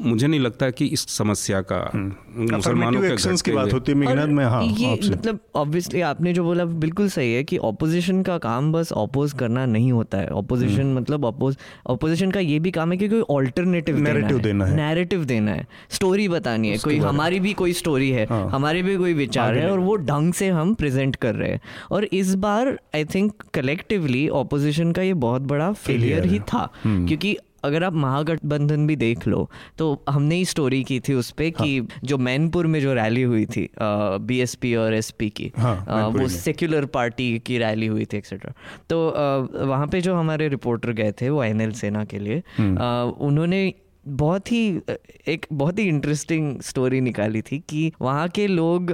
मुझे 0.04 0.26
नहीं 0.26 0.40
लगता 0.40 0.70
कि 0.70 0.86
इस 0.86 1.06
समस्या 1.08 1.60
का 1.60 1.90
मुसलमान 2.36 3.04
एक्शंस 3.04 3.42
की 3.42 3.52
बात 3.52 3.72
होती 3.72 3.92
है 3.92 4.26
में 4.26 4.44
हाँ 4.44 4.64
ये 4.64 5.00
मतलब 5.10 5.38
ऑब्वियसली 5.54 6.00
आपने 6.00 6.32
जो 6.32 6.44
बोला 6.44 6.64
बिल्कुल 6.64 7.08
सही 7.08 7.34
है 7.34 7.44
कि 7.44 7.58
ऑपोजिशन 7.58 8.22
का 8.22 8.38
काम 8.38 8.72
बस 8.72 8.92
ऑपोज 8.92 9.32
करना 9.32 9.66
नहीं 9.66 9.92
होता 9.92 10.18
है। 10.18 10.28
ऑपोजिशन 10.28 10.82
हम्म। 10.82 10.96
मतलब 10.96 11.24
ऑपोज 11.24 11.58
ऑपोजिशन 11.86 12.30
का 12.30 12.40
ये 12.40 12.58
भी 12.58 12.70
काम 12.70 12.92
है 12.92 12.98
कि 12.98 13.08
कोई 13.08 13.20
ऑल्टरनेटिव 13.20 13.98
नैरेटिव 13.98 14.38
देना 14.38 14.66
है। 14.66 14.76
नैरेटिव 14.76 15.24
देना 15.24 15.52
है। 15.52 15.66
स्टोरी 15.90 16.28
बतानी 16.28 16.68
है। 16.68 16.78
कोई 16.78 16.98
हमारी 16.98 17.40
भी 17.40 17.52
कोई 17.52 17.72
स्टोरी 17.72 18.10
है 18.10 18.26
हाँ। 18.30 18.50
हमारे 18.50 18.82
भी 18.82 18.96
कोई 18.96 19.14
विचार 19.14 19.54
है 19.54 19.70
और 19.70 19.78
वो 19.78 19.96
ढंग 19.96 20.32
से 20.32 20.48
हम 20.48 20.74
प्रेजेंट 20.74 21.16
कर 21.16 21.34
रहे 21.34 21.50
हैं। 21.50 21.60
और 21.90 22.04
इस 22.04 22.34
बार 22.34 22.80
आई 22.94 23.04
थिंक 23.04 23.32
कलेक्टिवली 23.54 24.28
ऑपोजिशन 24.28 24.92
का 24.92 25.02
ये 25.02 25.14
बहुत 25.14 25.42
बड़ा 25.42 25.72
फेलियर 25.72 26.24
ही। 26.24 26.38
था। 26.38 26.72
हम्म। 26.84 27.06
क्योंकि 27.06 27.36
अगर 27.64 27.84
आप 27.84 27.94
महागठबंधन 27.94 28.86
भी 28.86 28.96
देख 28.96 29.26
लो 29.28 29.48
तो 29.78 29.86
हमने 30.08 30.36
ही 30.36 30.44
स्टोरी 30.44 30.82
की 30.84 31.00
थी 31.00 31.14
उस 31.14 31.30
पर 31.30 31.44
हाँ. 31.58 31.66
कि. 31.66 31.86
जो 32.04 32.18
मैनपुर 32.18 32.66
में 32.66 32.80
जो 32.80 32.94
रैली 32.94 33.22
हुई 33.22 33.46
थी 33.46 33.68
बीएसपी 33.80 34.74
और 34.74 34.94
एसपी 34.94 35.30
की 35.30 35.52
हाँ, 35.56 35.76
आ, 35.88 36.06
वो 36.06 36.28
सेक्युलर 36.28 36.84
पार्टी 36.94 37.38
की 37.38 37.58
रैली 37.58 37.86
हुई 37.86 38.04
थी 38.04 38.16
एक्सेट्रा 38.16 38.52
तो 38.90 39.08
आ, 39.08 39.64
वहाँ 39.64 39.86
पे 39.86 40.00
जो 40.00 40.14
हमारे 40.14 40.48
रिपोर्टर 40.48 40.92
गए 40.92 41.12
थे 41.12 41.30
वो 41.30 41.42
एनएल 41.44 41.72
सेना 41.74 42.04
के 42.04 42.18
लिए 42.18 42.42
हम्म। 42.58 42.78
आ, 42.78 43.02
उन्होंने 43.02 43.72
बहुत 44.06 44.50
ही 44.52 44.80
एक 45.28 45.46
बहुत 45.52 45.78
ही 45.78 45.84
इंटरेस्टिंग 45.88 46.60
स्टोरी 46.60 47.00
निकाली 47.00 47.42
थी 47.42 47.58
कि 47.68 47.92
वहाँ 48.00 48.28
के 48.28 48.46
लोग 48.46 48.92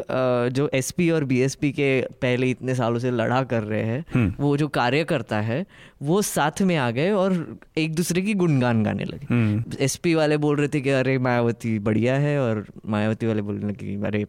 जो 0.53 0.69
एसपी 0.75 1.11
और 1.11 1.25
बीएसपी 1.25 1.71
के 1.73 1.91
पहले 2.23 2.51
इतने 2.51 2.75
सालों 2.75 2.99
से 2.99 3.11
लड़ा 3.11 3.43
कर 3.43 3.63
रहे 3.63 3.83
हैं 3.83 4.05
हम्म। 4.15 4.33
वो 4.41 4.57
जो 4.57 4.69
कार्यकर्ता 4.69 5.41
है 5.41 5.65
वो 6.03 6.23
साथ 6.23 6.63
में 6.63 6.77
आ 6.77 6.91
गए 6.91 7.11
और 7.11 7.59
एक 7.79 7.95
दूसरे 7.95 8.23
की 8.23 8.35
गुणगान 8.35 8.83
गाने 8.83 9.05
लगे। 9.05 9.85
एसपी 9.85 10.11
हम्म। 10.11 10.21
वाले 10.21 10.37
बोल 10.37 10.57
रहे 10.57 10.69
थे 10.69 10.81
कि 10.81 10.91
अरे 10.91 11.19
मायावती 11.19 11.79
बढ़िया 11.79 12.15
है 12.15 12.39
और 12.41 12.67
मायावती 12.87 13.27
वाले 13.27 13.43
बोलने 13.43 13.67
लगे 13.67 13.95
अरे 14.07 14.27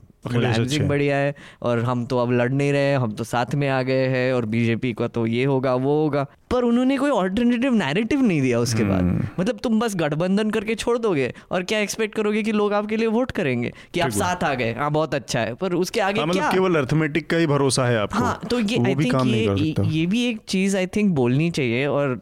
सिंह 0.70 0.88
बढ़िया 0.90 1.18
है 1.18 1.36
और 1.62 1.80
हम 1.80 2.06
तो 2.06 2.18
अब 2.18 2.32
लड़ 2.32 2.52
नहीं 2.52 2.72
रहे 2.72 2.94
हम 2.94 3.12
तो 3.12 3.24
साथ 3.24 3.56
में 3.56 3.70
आ 3.70 3.82
गए 3.82 4.08
हैं 4.08 4.34
और 4.34 4.46
बीजेपी 4.46 4.94
का 4.94 5.08
तो 5.08 5.26
ये 5.28 5.46
होगा 5.46 5.76
वो 5.76 6.04
होगा। 6.04 6.26
पर 6.52 6.64
उन्होंने 6.64 6.98
कोई 6.98 7.10
ऑल्टरनेटिव 7.10 7.74
नैरेटिव 7.74 8.22
नहीं 8.22 8.42
दिया 8.42 8.60
उसके 8.60 8.84
बाद। 8.84 9.02
हम्म। 9.02 9.28
मतलब 9.40 9.60
तुम 9.64 9.80
बस 9.80 9.96
गठबंधन 9.96 10.50
करके 10.50 10.76
छोड़ 10.76 10.98
दोगे 10.98 11.34
और 11.52 11.64
क्या 11.64 11.80
एक्सपेक्ट 11.80 12.16
करोगे 12.16 12.44
कि 12.44 12.52
लोग 12.52 12.74
आपके 12.74 12.98
लिए 12.98 13.08
वोट 13.08 13.32
करेंगे? 13.32 13.72
कि 13.94 14.00
आप 14.00 14.10
साथ 14.10 14.44
आ 14.44 14.54
गए 14.54 14.74
हाँ 14.74 14.92
बहुत 14.92 15.16
अच्छा 15.16 15.40
है। 15.40 15.54
पर 15.54 15.74
उसके 15.74 16.00
आगे 16.00 16.20
हाँ, 16.20 16.28
मतलब 16.28 16.42
क्या? 16.42 16.52
केवल 16.52 16.76
अर्थमेटिक 16.76 17.30
का 17.30 17.38
ही 17.38 17.48
भरोसा 17.48 17.86
है 17.86 17.98
आपको। 17.98 18.20
हाँ 18.20 18.40
तो 18.50 18.60
ये 18.60 18.78
आई 18.78 18.96
थिंक 18.96 19.16
ये 19.26 19.90
ये 20.00 20.06
भी 20.06 20.26
एक 20.26 20.40
चीज़ 20.48 20.78
आई 20.78 20.88
थिंक 20.88 21.16
बोलनी 21.16 21.50
चाहिए 21.50 21.61
और 21.88 22.22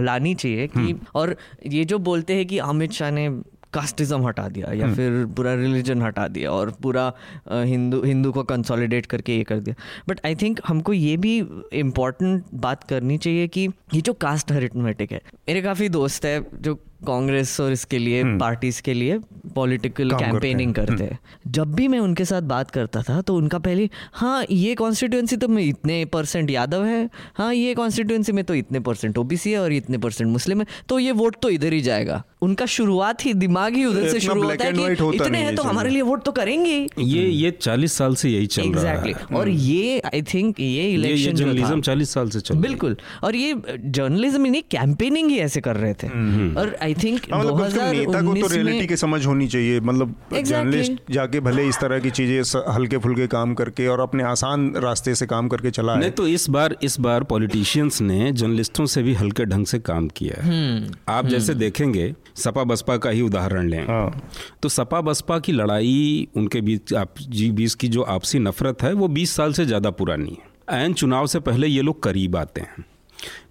लानी 0.00 0.34
चाहिए 0.34 0.66
कि 0.66 0.80
हम्म। 0.80 1.06
और 1.14 1.36
ये 1.66 1.84
जो 1.84 1.98
बोलते 2.00 2.34
हैं 2.34 2.46
कि 2.46 2.58
अमित 2.58 2.92
शाह 2.92 3.10
ने 3.10 3.28
कास्टिज्म 3.72 4.26
हटा 4.26 4.48
दिया 4.48 4.72
या 4.72 4.86
हम्म। 4.86 4.94
फिर 4.94 5.24
पूरा 5.26 5.54
रिलीजन 5.54 6.02
हटा 6.02 6.26
दिया 6.28 6.50
और 6.50 6.70
पूरा 6.82 7.12
हिंदू 7.50 8.02
हिंदू 8.02 8.32
को 8.32 8.42
कंसोलिडेट 8.42 9.06
करके 9.06 9.36
ये 9.36 9.44
कर 9.44 9.60
दिया 9.60 9.74
बट 10.08 10.20
आई 10.26 10.34
थिंक 10.34 10.60
हमको 10.66 10.92
ये 10.92 11.16
भी 11.16 11.36
इम्पोर्टेंट 11.72 12.44
बात 12.60 12.84
करनी 12.84 13.18
चाहिए 13.18 13.48
कि 13.48 13.68
ये 13.94 14.00
जो 14.00 14.12
कास्ट 14.20 14.52
हेरिटमेटिक 14.52 15.12
है 15.12 15.20
मेरे 15.48 15.62
काफ़ी 15.62 15.88
दोस्त 15.88 16.24
है 16.24 16.40
जो 16.60 16.78
कांग्रेस 17.04 17.60
और 17.60 17.72
इसके 17.72 17.98
लिए 17.98 18.22
पार्टीज़ 18.38 18.76
हम्म। 18.76 18.84
के 18.84 18.94
लिए 18.94 19.18
पॉलिटिकल 19.54 20.10
कैंपेनिंग 20.10 20.74
करते, 20.74 20.92
करते 20.92 21.04
हैं। 21.04 21.12
हम्म। 21.12 21.52
जब 21.52 21.74
भी 21.74 21.88
मैं 21.88 21.98
उनके 21.98 22.24
साथ 22.24 22.42
बात 22.44 22.70
करता 22.70 23.02
था 23.02 23.20
तो 23.20 23.34
उनका 23.36 23.58
पहले 23.58 23.88
हाँ 24.12 24.44
ये 24.50 24.74
कॉन्स्टिट्यूंसी 24.74 25.36
तो 25.36 25.48
में 25.48 25.62
इतने 25.64 26.04
परसेंट 26.12 26.50
यादव 26.50 26.84
है। 26.84 27.08
हाँ 27.34 27.52
ये 27.54 27.74
कॉन्स्टिट्यूंसी 27.74 28.32
में 28.32 28.44
तो 28.44 28.54
इतने 28.54 28.80
परसेंट 28.80 29.18
ओबीसी 29.18 29.52
है 29.52 29.58
और 29.58 29.72
इतने 29.72 29.98
परसेंट 29.98 30.30
मुस्लिम 30.30 30.60
है 30.60 30.66
तो 30.88 30.98
ये 30.98 31.12
वोट 31.12 31.36
तो 31.42 31.50
इधर 31.50 31.72
ही 31.72 31.80
जाएगा। 31.80 32.22
उनका 32.42 32.66
शुरुआत 32.66 33.24
ही 33.26 33.32
दिमाग 33.34 33.74
ही 33.74 33.84
उधर 33.84 34.08
से 34.08 34.20
शुरू 34.20 34.42
होता 34.42 34.64
है 34.64 34.72
कि 34.72 35.16
इतने 35.16 35.38
हैं 35.38 35.54
तो 35.56 35.62
हमारे 35.62 35.90
लिए 35.90 36.02
वोट 36.02 36.24
तो 36.24 36.32
करेंगे। 36.32 36.74
ये 36.98 37.22
ये 37.22 37.50
चालीस 37.50 37.92
साल 37.92 38.14
से 38.14 38.30
यही 38.30 38.46
चल 38.46 38.62
exactly. 38.62 38.84
रहा 38.84 39.30
है। 39.30 39.36
और 39.38 39.48
ये 39.48 39.98
आई 40.06 40.22
थिंक 40.22 40.60
ये 40.60 40.90
इलेक्शन 40.92 41.34
जर्नलिज्म 41.34 41.80
चालीस 41.80 42.10
साल 42.10 42.28
से 42.30 42.40
चल 42.40 42.54
बिल्कुल। 42.56 42.96
और 43.24 43.36
ये 43.36 43.54
जर्नलिज्म 43.68 44.46
नहीं 44.46 44.62
कैंपेनिंग 44.70 45.30
ही 45.30 45.38
ऐसे 45.38 45.60
कर 45.60 45.76
रहे 45.76 45.94
थे। 45.94 46.06
हम्म। 46.06 46.56
और 46.58 46.76
आई 46.82 46.93
आई 46.94 47.02
थिंक 47.02 47.22
मतलब 47.32 47.60
नेता 47.60 48.20
को 48.22 48.34
तो 48.34 48.46
रियलिटी 48.46 48.86
की 48.86 48.96
समझ 48.96 49.24
होनी 49.26 49.46
चाहिए 49.48 49.80
मतलब 49.82 50.14
जर्नलिस्ट 50.34 51.12
जाके 51.12 51.40
भले 51.40 51.66
इस 51.68 51.78
तरह 51.80 51.98
की 52.00 52.10
चीज़ें 52.12 52.72
हल्के 52.74 52.98
फुल्के 52.98 53.26
काम 53.26 53.54
करके 53.54 53.86
और 53.86 54.00
अपने 54.00 54.24
आसान 54.24 54.72
रास्ते 54.76 55.14
से 55.14 55.26
काम 55.26 55.48
करके 55.48 55.70
चला 55.72 55.94
नहीं 55.96 56.10
तो 56.12 56.26
इस 56.28 56.48
बार 56.50 56.76
इस 56.82 56.98
बार 57.00 57.24
पॉलिटिशियंस 57.24 58.00
ने 58.02 58.30
जर्नलिस्टों 58.32 58.86
से 58.86 59.02
भी 59.02 59.14
हल्के 59.14 59.44
ढंग 59.44 59.66
से 59.66 59.78
काम 59.80 60.08
किया 60.08 60.42
है। 60.42 60.48
हम्म, 60.48 60.94
आप 61.08 61.26
जैसे 61.26 61.52
हम्म। 61.52 61.60
देखेंगे 61.60 62.14
सपा 62.36 62.64
बसपा 62.64 62.96
का 62.96 63.10
ही 63.10 63.20
उदाहरण 63.22 63.68
लें। 63.68 63.86
हाँ। 63.86 64.30
तो 64.62 64.68
सपा 64.68 65.00
बसपा 65.00 65.38
की 65.38 65.52
लड़ाई 65.52 66.28
उनके 66.36 66.60
बीच 66.60 66.94
आप 66.94 67.14
जी 67.20 67.50
बीस 67.52 67.74
की 67.74 67.88
जो 67.88 68.02
आपसी 68.14 68.38
नफरत 68.38 68.82
है 68.82 68.92
वो 68.94 69.08
बीस 69.10 69.36
साल 69.36 69.52
से 69.52 69.66
ज़्यादा 69.66 69.90
पुरानी 69.92 70.38
है। 70.40 70.82
एन 70.84 70.92
चुनाव 70.94 71.26
से 71.26 71.40
पहले 71.40 71.66
ये 71.66 71.82
लोग 71.82 72.02
करीब 72.02 72.36
आते 72.36 72.60
हैं। 72.60 72.84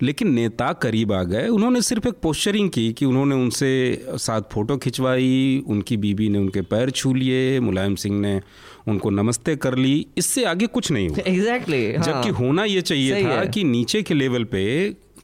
लेकिन 0.01 0.33
नेता 0.33 0.71
करीब 0.73 1.11
आ 1.13 1.23
गए 1.23 1.47
उन्होंने 1.47 1.81
सिर्फ़ 1.81 2.07
एक 2.07 2.15
पोस्चरिंग 2.23 2.69
की 2.69 2.91
कि 2.93 3.05
उन्होंने 3.05 3.35
उनसे 3.35 3.71
साथ 4.17 4.41
फ़ोटो 4.53 4.77
खिंचवाई 4.77 5.63
उनकी 5.67 5.97
बीबी 5.97 6.29
ने 6.29 6.39
उनके 6.39 6.61
पैर 6.61 6.89
छू 6.91 7.13
लिए 7.13 7.59
मुलायम 7.59 7.95
सिंह 7.95 8.19
ने 8.19 8.39
उनको 8.87 9.09
नमस्ते 9.09 9.55
कर 9.55 9.75
ली 9.75 9.95
इससे 10.17 10.43
आगे 10.45 10.67
कुछ 10.67 10.91
नहीं 10.91 11.07
हुआ 11.09 11.23
एग्जैक्टली 11.27 11.81
exactly, 11.83 12.07
हाँ। 12.07 12.21
जबकि। 12.21 12.43
होना 12.43 12.63
ये 12.63 12.81
चाहिए 12.81 13.23
था 13.25 13.45
कि 13.45 13.63
नीचे 13.63 14.01
के 14.03 14.13
लेवल 14.13 14.43
पे 14.43 14.63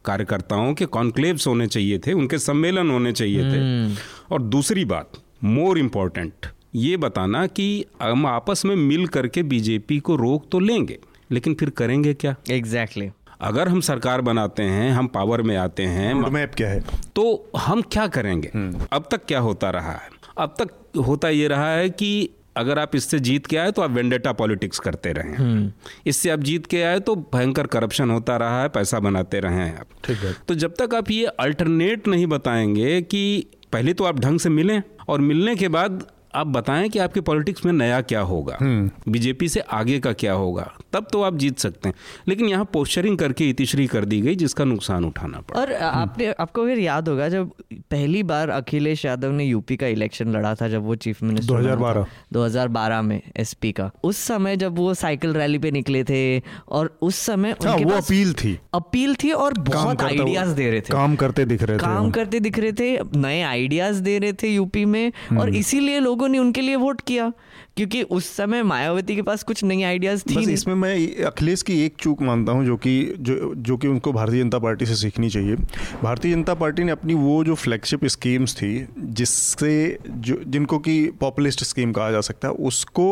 कार्यकर्ताओं 0.05 0.73
के 0.73 0.85
कॉन्क्लेव्स 0.85 1.47
होने 1.47 1.67
चाहिए 1.67 1.99
थे 1.99 2.13
उनके 2.13 2.37
सम्मेलन 2.37 2.89
होने 2.89 3.11
चाहिए 3.11 3.43
थे 3.43 3.57
हम्म। 3.57 3.95
और 4.31 4.41
दूसरी 4.41 4.85
बात 4.85 5.21
मोर 5.43 5.79
इम्पोर्टेंट 5.79 6.47
ये 6.75 6.97
बताना 6.97 7.45
कि 7.47 7.85
हम 8.01 8.25
आपस 8.25 8.65
में 8.65 8.75
मिल 8.75 9.05
करके 9.07 9.43
बीजेपी 9.43 9.99
को 9.99 10.15
रोक 10.15 10.45
तो 10.51 10.59
लेंगे 10.59 10.97
लेकिन 11.31 11.53
फिर 11.53 11.69
करेंगे 11.69 12.13
क्या 12.13 12.35
एग्जैक्टली 12.51 13.05
exactly. 13.05 13.18
अगर 13.41 13.67
हम 13.67 13.79
सरकार 13.81 14.21
बनाते 14.21 14.63
हैं 14.63 14.91
हम 14.91 15.07
पावर 15.07 15.41
में 15.41 15.55
आते 15.57 15.83
हैं 15.83 16.13
मैप 16.13 16.55
क्या 16.55 16.69
है? 16.69 16.83
तो 17.15 17.51
हम 17.57 17.81
क्या 17.81 18.07
करेंगे? 18.07 18.51
हम्म। 18.53 18.85
अब 18.93 19.07
तक 19.11 19.25
क्या 19.25 19.39
होता 19.39 19.69
रहा 19.69 19.91
है? 19.91 20.09
अब 20.37 20.55
तक 20.61 20.97
होता 20.97 21.29
ये 21.29 21.47
रहा 21.47 21.71
है 21.71 21.89
कि 21.89 22.29
अगर 22.57 22.79
आप 22.79 22.95
इससे 22.95 23.19
जीत 23.19 23.45
के 23.45 23.57
आए 23.57 23.71
तो 23.71 23.81
आप 23.81 23.91
वेंडेटा 23.91 24.31
पॉलिटिक्स 24.31 24.79
करते 24.79 25.11
रहे 25.13 25.35
हम्म। 25.35 25.71
इससे 26.05 26.29
आप 26.29 26.39
जीत 26.39 26.65
के 26.65 26.83
आए 26.83 26.99
तो 26.99 27.15
भयंकर 27.15 27.67
करप्शन 27.67 28.09
होता 28.09 28.37
रहा 28.37 28.61
है 28.61 28.69
पैसा 28.69 28.99
बनाते 28.99 29.39
रहे 29.39 29.53
हैं 29.53 29.79
आप। 29.79 29.87
ठीक 30.03 30.17
है। 30.17 30.35
तो 30.47 30.55
जब 30.55 30.73
तक 30.79 30.95
आप 30.95 31.11
ये 31.11 31.25
अल्टरनेट 31.25 32.07
नहीं 32.07 32.27
बताएँगे 32.27 33.01
कि 33.01 33.45
पहले 33.73 33.93
तो 33.93 34.03
आप 34.03 34.19
ढंग 34.19 34.39
से 34.39 34.49
मिलें 34.49 34.81
और 35.09 35.21
मिलने 35.21 35.55
के 35.55 35.67
बाद 35.67 36.07
आप 36.35 36.47
बताएँ 36.47 36.89
कि 36.89 36.99
आपके 36.99 37.21
पॉलिटिक्स 37.21 37.65
में 37.65 37.73
नया 37.73 38.01
क्या 38.01 38.21
होगा? 38.21 38.57
हम्म। 38.61 39.11
बीजेपी 39.11 39.49
से 39.49 39.59
आगे 39.59 39.99
का 39.99 40.13
क्या 40.13 40.33
होगा? 40.33 40.71
तब 40.93 41.07
तो 41.13 41.21
आप 41.21 41.35
जीत 41.35 41.59
सकते 41.59 41.89
हैं। 41.89 41.95
लेकिन 42.27 42.47
यहाँ 42.47 42.69
पोस्टरिंग 42.73 43.17
करके 43.17 43.49
इतिश्री 43.49 43.87
कर 43.87 44.05
दी 44.05 44.21
गई 44.21 44.35
जिसका 44.35 44.63
नुकसान 44.63 45.05
उठाना 45.05 45.39
पड़ा। 45.39 45.61
और 45.61 45.73
आपने 45.73 46.31
आपको 46.31 46.65
फिर 46.65 46.79
याद 46.79 47.09
होगा 47.09 47.29
जब 47.29 47.51
पहली 47.73 48.23
बार 48.23 48.49
अखिलेश 48.49 49.05
यादव 49.05 49.31
ने 49.31 49.45
यूपी 49.45 49.77
का 49.77 49.87
इलेक्शन 49.87 50.31
लड़ा 50.31 50.55
था 50.55 50.67
जब 50.67 50.83
वो 50.83 50.95
चीफ 50.95 51.23
मिनिस्टर 51.23 51.53
2012 51.53 52.05
2012 52.33 53.01
में 53.01 53.21
एसपी 53.37 53.71
का 53.71 53.91
उस 54.03 54.17
समय 54.17 54.57
जब 54.57 54.75
वो 54.75 54.93
साइकिल 54.93 55.33
रैली 55.33 55.57
पे 55.57 55.71
निकले 55.71 56.03
थे 56.03 56.39
और 56.69 56.97
उस 57.01 57.15
समय 57.15 57.55
हाँ, 57.65 57.73
उनके 57.73 57.85
वो 57.85 57.91
अपील 57.91 58.33
थी। 58.33 58.59
अपील 58.73 59.15
थी 59.15 59.31
और 59.31 59.53
बहुत 59.53 60.01
आइडियाज़ 60.01 60.55
दे 60.55 60.71
रहे 60.71 60.81
थे। 60.81 60.93
काम 60.93 61.15
करते 61.15 61.45
दिख 61.45 61.63
रहे 61.63 61.77
थे 61.77 61.81
काम 61.81 62.11
करते 62.11 62.39
दिख 62.39 62.59
रहे 62.59 62.71
थे 62.71 63.19
नए 63.19 63.41
आइडियाज़ 63.41 64.01
दे 64.01 64.19
रहे 64.19 64.33
थे 64.33 64.47
यूपी 64.47 64.85
में 64.85 65.07
और 65.09 65.37
हम्म। 65.37 65.55
इसीलिए 65.55 65.99
लोग 65.99 66.18
लोगों 66.19 66.27
ने 66.27 66.39
उनके 66.39 66.61
लिए 66.61 66.75
वोट 66.75 67.01
किया। 67.01 67.31
क्योंकि 67.79 68.01
उस 68.11 68.25
समय 68.35 68.63
मायावती 68.63 69.15
के 69.15 69.21
पास 69.21 69.43
कुछ 69.43 69.63
नई 69.63 69.83
आइडियाज़ 69.83 70.23
थी। 70.25 70.51
इसमें 70.51 70.73
मैं 70.75 71.23
अखिलेश 71.25 71.61
की 71.61 71.79
एक 71.83 71.93
चूक 71.99 72.21
मानता 72.21 72.51
हूँ 72.51 72.65
जो 72.65 72.75
कि 72.77 72.93
जो 73.19 73.53
जो 73.57 73.77
कि 73.77 73.87
उनको 73.87 74.11
भारतीय 74.13 74.43
जनता 74.43 74.59
पार्टी 74.59 74.85
से 74.85 74.95
सीखनी 74.95 75.29
चाहिए 75.29 75.55
भारतीय 76.03 76.33
जनता 76.33 76.53
पार्टी 76.53 76.83
ने 76.83 76.91
अपनी 76.91 77.13
वो 77.15 77.43
जो 77.43 77.55
फ्लैगशिप 77.55 78.05
स्कीम्स 78.07 78.55
थी 78.55 78.71
जिससे 79.19 79.71
जो 80.07 80.39
जिनको 80.47 80.79
कि 80.79 80.95
पॉपुलिस्ट 81.21 81.63
स्कीम 81.63 81.91
कहा 81.91 82.09
जा 82.11 82.21
सकता 82.21 82.47
है 82.47 82.53
उसको 82.69 83.07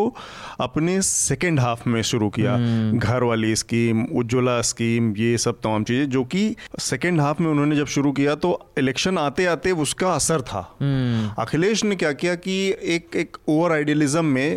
अपने 0.59 1.01
सेकेंड 1.03 1.59
हाफ़ 1.59 1.87
में 1.89 2.01
शुरू 2.03 2.29
किया। 2.29 2.57
घर 2.99 3.23
वाली 3.23 3.55
स्कीम 3.55 4.03
उज्ज्वला 4.15 4.59
स्कीम 4.63 5.13
ये 5.17 5.37
सब 5.37 5.59
तमाम 5.63 5.83
चीज़ें 5.83 6.09
जो 6.09 6.23
कि 6.25 6.43
सेकेंड 6.81 7.21
हाफ़ 7.21 7.41
में 7.43 7.49
उन्होंने 7.51 7.75
जब 7.75 7.87
शुरू 7.95 8.11
किया 8.11 8.35
तो 8.37 8.53
इलेक्शन 8.77 9.17
आते 9.17 9.45
आते 9.47 9.71
उसका 9.87 10.13
असर 10.13 10.41
था 10.43 10.67
हम्म। 10.81 11.33
अखिलेश 11.39 11.83
ने 11.83 11.95
क्या 11.95 12.11
किया 12.13 12.35
कि 12.37 12.59
एक 12.95 13.15
एक 13.15 13.37
ओवर 13.49 13.71
आइडियलिज्म 13.71 14.25
में 14.25 14.56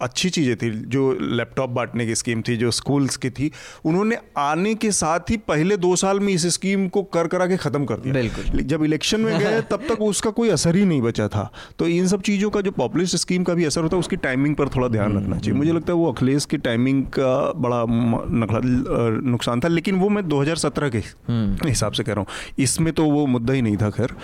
अच्छी 0.00 0.30
चीज़ें 0.30 0.56
थी 0.56 0.70
जो 0.88 1.10
लैपटॉप 1.22 1.70
बांटने 1.70 2.06
की 2.06 2.14
स्कीम 2.14 2.42
थी 2.42 2.56
जो 2.56 2.70
स्कूल्स 2.72 3.16
की 3.16 3.30
थी 3.30 3.50
उन्होंने 3.84 4.16
आने 4.38 4.74
के 4.76 4.90
साथ 4.92 5.30
ही 5.30 5.36
पहले 5.48 5.76
दो 5.78 5.94
साल 5.96 6.20
में 6.20 6.32
इस 6.32 6.46
स्कीम 6.54 6.86
को 6.88 7.02
कर 7.14 7.26
करा 7.26 7.46
के 7.46 7.56
ख़त्म 7.56 7.84
कर 7.84 7.96
दिया। 7.96 8.14
बिल्कुल। 8.14 8.62
जब 8.64 8.84
इलेक्शन 8.84 9.20
में 9.20 9.38
गए 9.38 9.60
तब 9.70 9.86
तक 9.88 10.02
उसका 10.02 10.30
कोई 10.32 10.48
असर 10.50 10.76
ही 10.76 10.84
नहीं 10.84 11.02
बचा 11.02 11.28
था। 11.28 11.50
तो 11.78 11.86
इन 11.88 12.06
सब 12.06 12.22
चीज़ों 12.22 12.50
का 12.50 12.60
जो 12.60 12.70
पॉपुलिस्ट 12.72 13.16
स्कीम 13.16 13.44
का 13.44 13.54
भी 13.54 13.64
असर 13.64 13.82
होता 13.82 13.96
है 13.96 14.00
उसकी 14.00 14.16
टाइमिंग 14.18 14.54
पर 14.56 14.68
थोड़ा 14.68 14.88
ध्यान 14.88 15.16
रखना 15.16 15.38
चाहिए। 15.38 15.58
मुझे 15.58 15.72
लगता 15.72 15.92
है 15.92 15.98
वो 15.98 16.12
अखिलेश 16.12 16.44
की 16.44 16.58
टाइमिंग 16.58 17.04
का 17.10 17.52
बड़ा 17.58 17.84
नुकसान 17.88 19.60
था 19.60 19.68
लेकिन 19.68 19.96
वो 19.96 20.08
मैं 20.08 20.26
दो 20.28 20.40
हज़ार 20.40 20.56
सत्रह 20.58 20.88
के 20.88 20.98
हम्म। 20.98 21.68
हिसाब 21.68 21.92
से 21.92 22.02
कह 22.02 22.12
रहा 22.12 22.20
हूँ। 22.20 22.54
इसमें 22.58 22.92
तो 22.94 23.04
वो 23.06 23.26
मुद्दा 23.28 23.54
ही 23.54 23.62
नहीं 23.62 23.76
था 23.76 23.90
खैर 23.90 24.14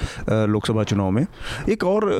लोकसभा 0.48 0.84
चुनाव 0.84 1.10
में। 1.10 1.26
एक 1.70 1.84
और 1.84 2.10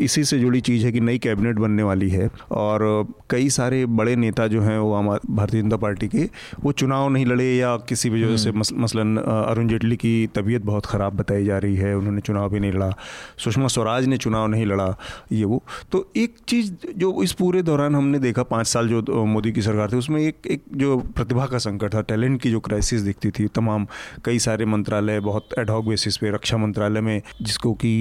इसी 0.00 0.24
से 0.24 0.38
जुड़ी 0.38 0.60
चीज़ 0.62 0.84
है 0.86 0.92
कि 0.92 1.00
नई 1.00 1.18
कैबिनेट 1.18 1.56
बनने 1.56 1.82
वाली 1.82 2.08
है 2.10 2.28
और 2.56 2.84
कई 3.30 3.48
सारे 3.50 3.84
बड़े 3.94 4.14
नेता 4.16 4.46
जो 4.46 4.60
हैं 4.62 4.78
वो 4.78 5.02
भारतीय 5.30 5.62
जनता 5.62 5.76
पार्टी 5.78 6.08
के 6.08 6.28
वो 6.60 6.72
चुनाव 6.74 7.08
नहीं 7.08 7.26
लड़े 7.26 7.44
या 7.46 7.76
किसी 7.88 8.10
वजह 8.10 8.36
से 8.36 8.50
हम्म। 8.50 8.82
मसलन 8.82 9.16
अरुण 9.18 9.68
जेटली 9.68 9.96
की 9.96 10.14
तबीयत 10.34 10.62
बहुत 10.64 10.86
ख़राब 10.86 11.16
बताई 11.16 11.44
जा 11.44 11.58
रही 11.58 11.76
है 11.76 11.94
उन्होंने 11.96 12.20
चुनाव 12.22 12.48
भी 12.50 12.60
नहीं 12.60 12.72
लड़ा 12.72 12.90
सुषमा 13.38 13.68
स्वराज 13.68 14.06
ने 14.06 14.16
चुनाव 14.18 14.46
नहीं 14.46 14.66
लड़ा 14.66 14.94
ये 15.32 15.44
वो 15.44 15.62
तो 15.92 16.06
एक 16.16 16.36
चीज़ 16.48 16.72
जो 16.96 17.12
इस 17.22 17.32
पूरे 17.34 17.62
दौरान 17.64 17.94
हमने 17.94 18.18
देखा 18.20 18.42
पाँच 18.46 18.66
साल 18.66 18.88
जो 18.90 19.24
मोदी 19.26 19.52
की 19.52 19.62
सरकार 19.62 19.92
थी 19.92 19.96
उसमें 19.96 20.20
एक 20.20 20.46
एक 20.48 20.62
जो 20.76 20.96
प्रतिभा 21.16 21.46
का 21.46 21.58
संकट 21.60 21.94
था 21.94 22.00
टैलेंट 22.06 22.40
की 22.42 22.50
जो 22.50 22.60
क्राइसिस 22.62 23.02
दिखती 23.02 23.30
थी 23.30 23.46
तमाम 23.54 23.86
कई 24.24 24.38
सारे 24.40 24.64
मंत्रालय 24.66 25.20
बहुत 25.22 25.58
एडहॉक 25.58 25.84
बेसिस 25.86 26.16
पे 26.16 26.30
रक्षा 26.30 26.56
मंत्रालय 26.58 27.00
में 27.00 27.20
जिसको 27.42 27.72
कि 27.74 27.94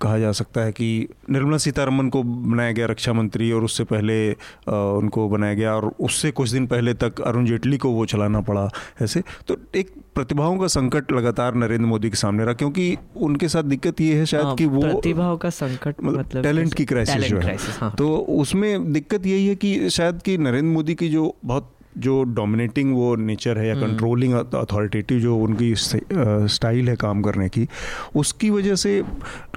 कहा 0.00 0.18
जा 0.18 0.32
सकता 0.32 0.60
है 0.60 0.72
कि 0.72 0.88
निर्मला 1.30 1.58
सीतारमन 1.58 2.08
को 2.08 2.22
बनाया 2.22 2.72
गया 2.72 2.86
रक्षा 2.86 3.12
मंत्री 3.12 3.50
और 3.52 3.64
उससे 3.64 3.84
पहले 3.84 4.18
उनको 4.68 5.28
बनाया 5.28 5.54
गया 5.54 5.74
और 5.74 5.90
उससे 6.00 6.30
कुछ 6.30 6.50
दिन 6.50 6.66
पहले 6.66 6.94
तक 6.94 7.20
अरुण 7.20 7.46
जेटली 7.46 7.78
को 7.78 7.90
वो 7.90 8.06
चलाना 8.06 8.40
पड़ा 8.40 8.68
ऐसे 9.02 9.22
तो 9.48 9.56
एक 9.74 9.92
प्रतिभाओं 10.14 10.58
का 10.58 10.66
संकट 10.66 11.12
लगातार 11.12 11.54
नरेंद्र 11.54 11.86
मोदी 11.86 12.10
के 12.10 12.16
सामने 12.16 12.44
रहा 12.44 12.54
क्योंकि 12.54 12.96
उनके 13.16 13.48
साथ 13.48 13.62
दिक्कत 13.64 14.00
ये 14.00 14.14
है 14.14 14.26
शायद 14.26 14.44
हाँ, 14.44 14.54
कि 14.54 14.66
वो 14.66 14.80
प्रतिभाओं 14.82 15.36
का 15.36 15.50
संकट 15.50 16.02
मतलब 16.02 16.42
टैलेंट 16.42 16.74
की 16.74 16.84
क्राइसिस 16.84 17.24
जो 17.24 17.38
है 17.38 17.56
हाँ। 17.80 17.94
तो 17.98 18.16
उसमें 18.38 18.92
दिक्कत 18.92 19.26
यही 19.26 19.46
है 19.46 19.54
कि 19.54 19.90
शायद 19.90 20.22
कि 20.22 20.38
नरेंद्र 20.38 20.72
मोदी 20.72 20.94
की 20.94 21.08
जो 21.08 21.34
बहुत 21.44 21.74
जो 21.98 22.22
डोमिनेटिंग 22.22 22.94
वो 22.94 23.14
नेचर 23.16 23.58
है 23.58 23.66
या 23.68 23.74
कंट्रोलिंग 23.74 24.34
हम्म। 24.34 24.58
अथॉरिटेटिव 24.58 25.18
जो 25.18 25.36
उनकी 25.36 25.74
स्टाइल 25.76 26.88
है 26.88 26.96
काम 26.96 27.22
करने 27.22 27.48
की 27.48 27.68
उसकी 28.16 28.50
वजह 28.50 28.74
से 28.74 29.02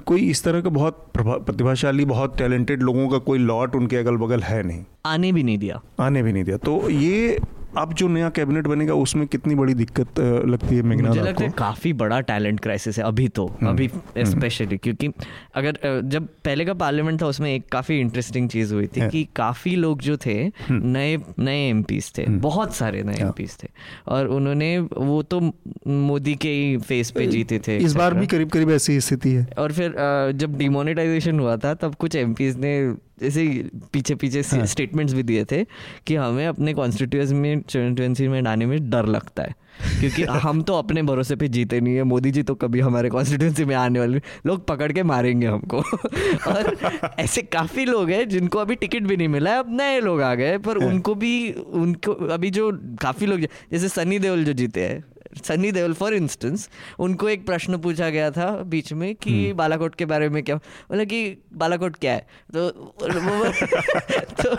कोई 0.06 0.20
इस 0.30 0.44
तरह 0.44 0.60
का 0.60 0.70
बहुत 0.70 1.06
प्रतिभाशाली 1.16 2.04
बहुत 2.04 2.38
टैलेंटेड 2.38 2.82
लोगों 2.82 3.08
का 3.08 3.18
कोई 3.18 3.38
लॉट 3.38 3.74
उनके 3.74 3.96
अगल 3.96 4.16
बगल 4.16 4.40
है 4.40 4.62
नहीं। 4.62 4.84
आने 5.06 5.32
भी 5.32 5.42
नहीं 5.42 5.58
दिया। 5.58 5.80
आने 6.00 6.22
भी 6.22 6.32
नहीं 6.32 6.44
दिया। 6.44 6.56
तो 6.56 6.90
ये 6.90 7.38
अब 7.78 7.92
जो 7.92 8.08
नया 8.08 8.28
कैबिनेट 8.28 8.66
बनेगा 8.66 8.94
उसमें 8.94 9.26
कितनी 9.26 9.54
बड़ी 9.54 9.74
दिक्कत 9.74 10.20
लगती 10.20 10.76
है 10.76 10.82
मुझे 10.82 11.20
लगता 11.20 11.44
है 11.44 11.50
काफ़ी 11.50 11.92
बड़ा 11.92 12.20
टैलेंट 12.20 12.60
क्राइसिस 12.60 12.98
है 12.98 13.04
अभी 13.04 13.28
तो 13.28 13.46
हम्म, 13.46 13.68
अभी 13.68 13.88
स्पेशली 14.18 14.66
हम्म। 14.66 14.76
क्योंकि 14.76 15.08
अगर 15.54 16.00
जब 16.04 16.28
पहले 16.44 16.64
का 16.64 16.74
पार्लियामेंट 16.74 17.22
था 17.22 17.26
उसमें 17.26 17.54
एक 17.54 17.68
काफ़ी 17.68 18.00
इंटरेस्टिंग 18.00 18.48
चीज़ 18.48 18.74
हुई 18.74 18.86
थी 18.86 19.08
कि 19.08 19.28
काफ़ी 19.36 19.76
लोग 19.76 20.02
जो 20.02 20.16
थे 20.16 20.34
हम्म। 20.68 20.86
नए 20.86 21.16
नए 21.38 21.68
एम 21.68 21.82
थे 22.18 22.26
बहुत 22.26 22.74
सारे 22.74 23.02
नए 23.02 23.14
एम 23.14 23.26
हाँ। 23.26 23.34
थे। 23.64 23.68
और 24.08 24.26
उन्होंने 24.26 24.78
वो 24.78 25.22
तो 25.22 25.40
मोदी 25.86 26.34
के 26.34 26.48
ही 26.48 26.76
फेस 26.76 27.10
पे 27.10 27.26
जीते 27.26 27.58
थे 27.58 27.76
इस 27.76 27.94
बार 27.94 28.14
भी 28.14 28.26
करीब 28.26 28.48
करीब 28.48 28.70
ऐसी 28.70 29.00
स्थिति 29.00 29.32
है। 29.32 29.48
और 29.58 29.72
फिर 29.72 29.94
जब 30.34 30.58
डिमोनेटाइजेशन 30.58 31.40
हुआ 31.40 31.56
था 31.56 31.74
तब 31.74 31.94
कुछ 31.94 32.16
एम 32.16 32.34
ने 32.40 32.94
जैसे 33.22 33.70
पीछे 33.92 34.14
पीछे 34.14 34.40
हाँ. 34.40 34.66
स्टेटमेंट्स 34.66 35.14
भी 35.14 35.22
दिए 35.22 35.44
थे 35.44 35.64
कि 36.06 36.14
हमें 36.16 36.46
अपने 36.46 36.74
कॉन्स्टिट्यूंसी 36.74 37.34
में 37.34 37.60
कॉन्स्टिट्यूंसी 37.60 38.28
में 38.28 38.42
आने 38.42 38.66
में 38.66 38.90
डर 38.90 39.06
लगता 39.06 39.42
है। 39.42 39.54
क्योंकि 40.00 40.22
हम 40.44 40.62
तो 40.62 40.74
अपने 40.74 41.02
भरोसे 41.02 41.36
पे 41.36 41.48
जीते 41.48 41.80
नहीं 41.80 41.94
है। 41.94 42.02
मोदी 42.02 42.30
जी 42.30 42.42
तो 42.42 42.54
कभी 42.54 42.80
हमारे 42.80 43.08
कॉन्स्टिट्यूंसी 43.08 43.64
में 43.64 43.74
आने 43.74 43.98
वाले 43.98 44.20
लोग 44.46 44.66
पकड़ 44.66 44.92
के 44.92 45.02
मारेंगे 45.02 45.46
हमको। 45.46 45.78
और 46.48 46.76
ऐसे 47.18 47.42
काफ़ी 47.42 47.84
लोग 47.84 48.10
हैं 48.10 48.28
जिनको 48.28 48.58
अभी 48.58 48.74
टिकट 48.74 49.02
भी 49.02 49.16
नहीं 49.16 49.28
मिला 49.28 49.50
है। 49.50 49.58
अब 49.58 49.66
नए 49.68 50.00
लोग 50.00 50.22
आ 50.22 50.34
गए 50.34 50.58
पर 50.58 50.82
हाँ। 50.82 50.90
उनको 50.90 51.14
भी 51.14 51.52
उनको 51.52 52.12
अभी 52.12 52.50
जो 52.50 52.70
काफ़ी 53.02 53.26
लोग 53.26 53.40
जैसे 53.40 53.88
सनी 53.88 54.18
देओल 54.18 54.44
जो 54.44 54.52
जीते 54.52 54.80
हैं 54.80 55.04
सनी 55.44 55.72
देओल 55.72 55.92
फॉर 55.94 56.14
इंस्टेंस 56.14 56.68
उनको 56.98 57.28
एक 57.28 57.46
प्रश्न 57.46 57.78
पूछा 57.78 58.08
गया 58.10 58.30
था 58.30 58.50
बीच 58.66 58.92
में 58.92 59.14
कि 59.14 59.30
हम्म। 59.30 59.56
बालाकोट 59.56 59.94
के 59.94 60.04
बारे 60.04 60.28
में 60.28 60.42
क्या 60.42 60.56
बोला 60.56 61.04
कि 61.04 61.38
बालाकोट 61.52 61.96
क्या 61.96 62.12
है? 62.12 62.26
तो 62.54 62.64
वो 62.98 63.44
तो 64.42 64.50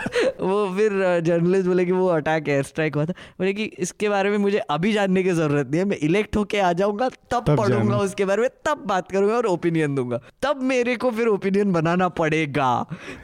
वो 0.46 0.76
फिर 0.76 1.20
जर्नलिस्ट 1.20 1.66
बोले 1.66 1.84
कि 1.84 1.92
वो 1.92 2.06
अटैक 2.08 2.48
एयर 2.48 2.62
स्ट्राइक 2.62 2.94
हुआ 2.94 3.04
था। 3.04 3.12
बोले 3.38 3.52
कि 3.52 3.64
इसके 3.64 4.08
बारे 4.08 4.30
में 4.30 4.38
मुझे 4.38 4.58
अभी 4.58 4.92
जानने 4.92 5.22
की 5.22 5.30
ज़रूरत 5.30 5.68
नहीं 5.70 5.78
है 5.78 5.84
मैं 5.84 5.96
इलेक्ट 5.96 6.36
होके 6.36 6.58
आ 6.58 6.72
जाऊँगा 6.72 7.08
तब, 7.08 7.44
तब 7.44 7.56
पढ़ूँगा 7.56 7.98
उसके 7.98 8.24
बारे 8.24 8.42
में 8.42 8.50
तब 8.64 8.84
बात 8.86 9.10
करूँगा 9.12 9.36
और 9.36 9.46
ओपिनियन 9.46 9.94
दूँगा। 9.94 10.20
तब 10.42 10.62
मेरे 10.62 10.96
को 10.96 11.10
फिर 11.10 11.26
ओपिनियन 11.26 11.72
बनाना 11.72 12.08
पड़ेगा। 12.08 12.72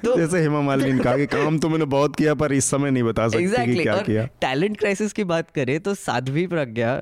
तो 0.05 0.17
जैसे 0.17 0.41
हेमा 0.41 0.61
मालिनी 0.61 0.93
ने 0.93 1.05
कहा 1.05 1.17
कि 1.17 1.27
काम 1.27 1.59
तो 1.59 1.69
मैंने 1.69 1.85
बहुत 1.85 2.17
किया 2.17 2.35
पर 2.35 2.53
इस 2.53 2.65
समय 2.65 2.91
नहीं 2.91 3.03
बता 3.03 3.29
सकती 3.29 3.45
exactly, 3.45 3.75
कि 3.75 3.83
क्या 3.83 3.97
किया। 3.97 4.27
टैलेंट 4.41 4.79
क्राइसिस 4.79 5.13
की 5.13 5.25
बात 5.25 5.51
करें 5.51 5.79
तो 5.81 5.95
साध्वी 5.95 6.47
प्रज्ञा 6.47 7.01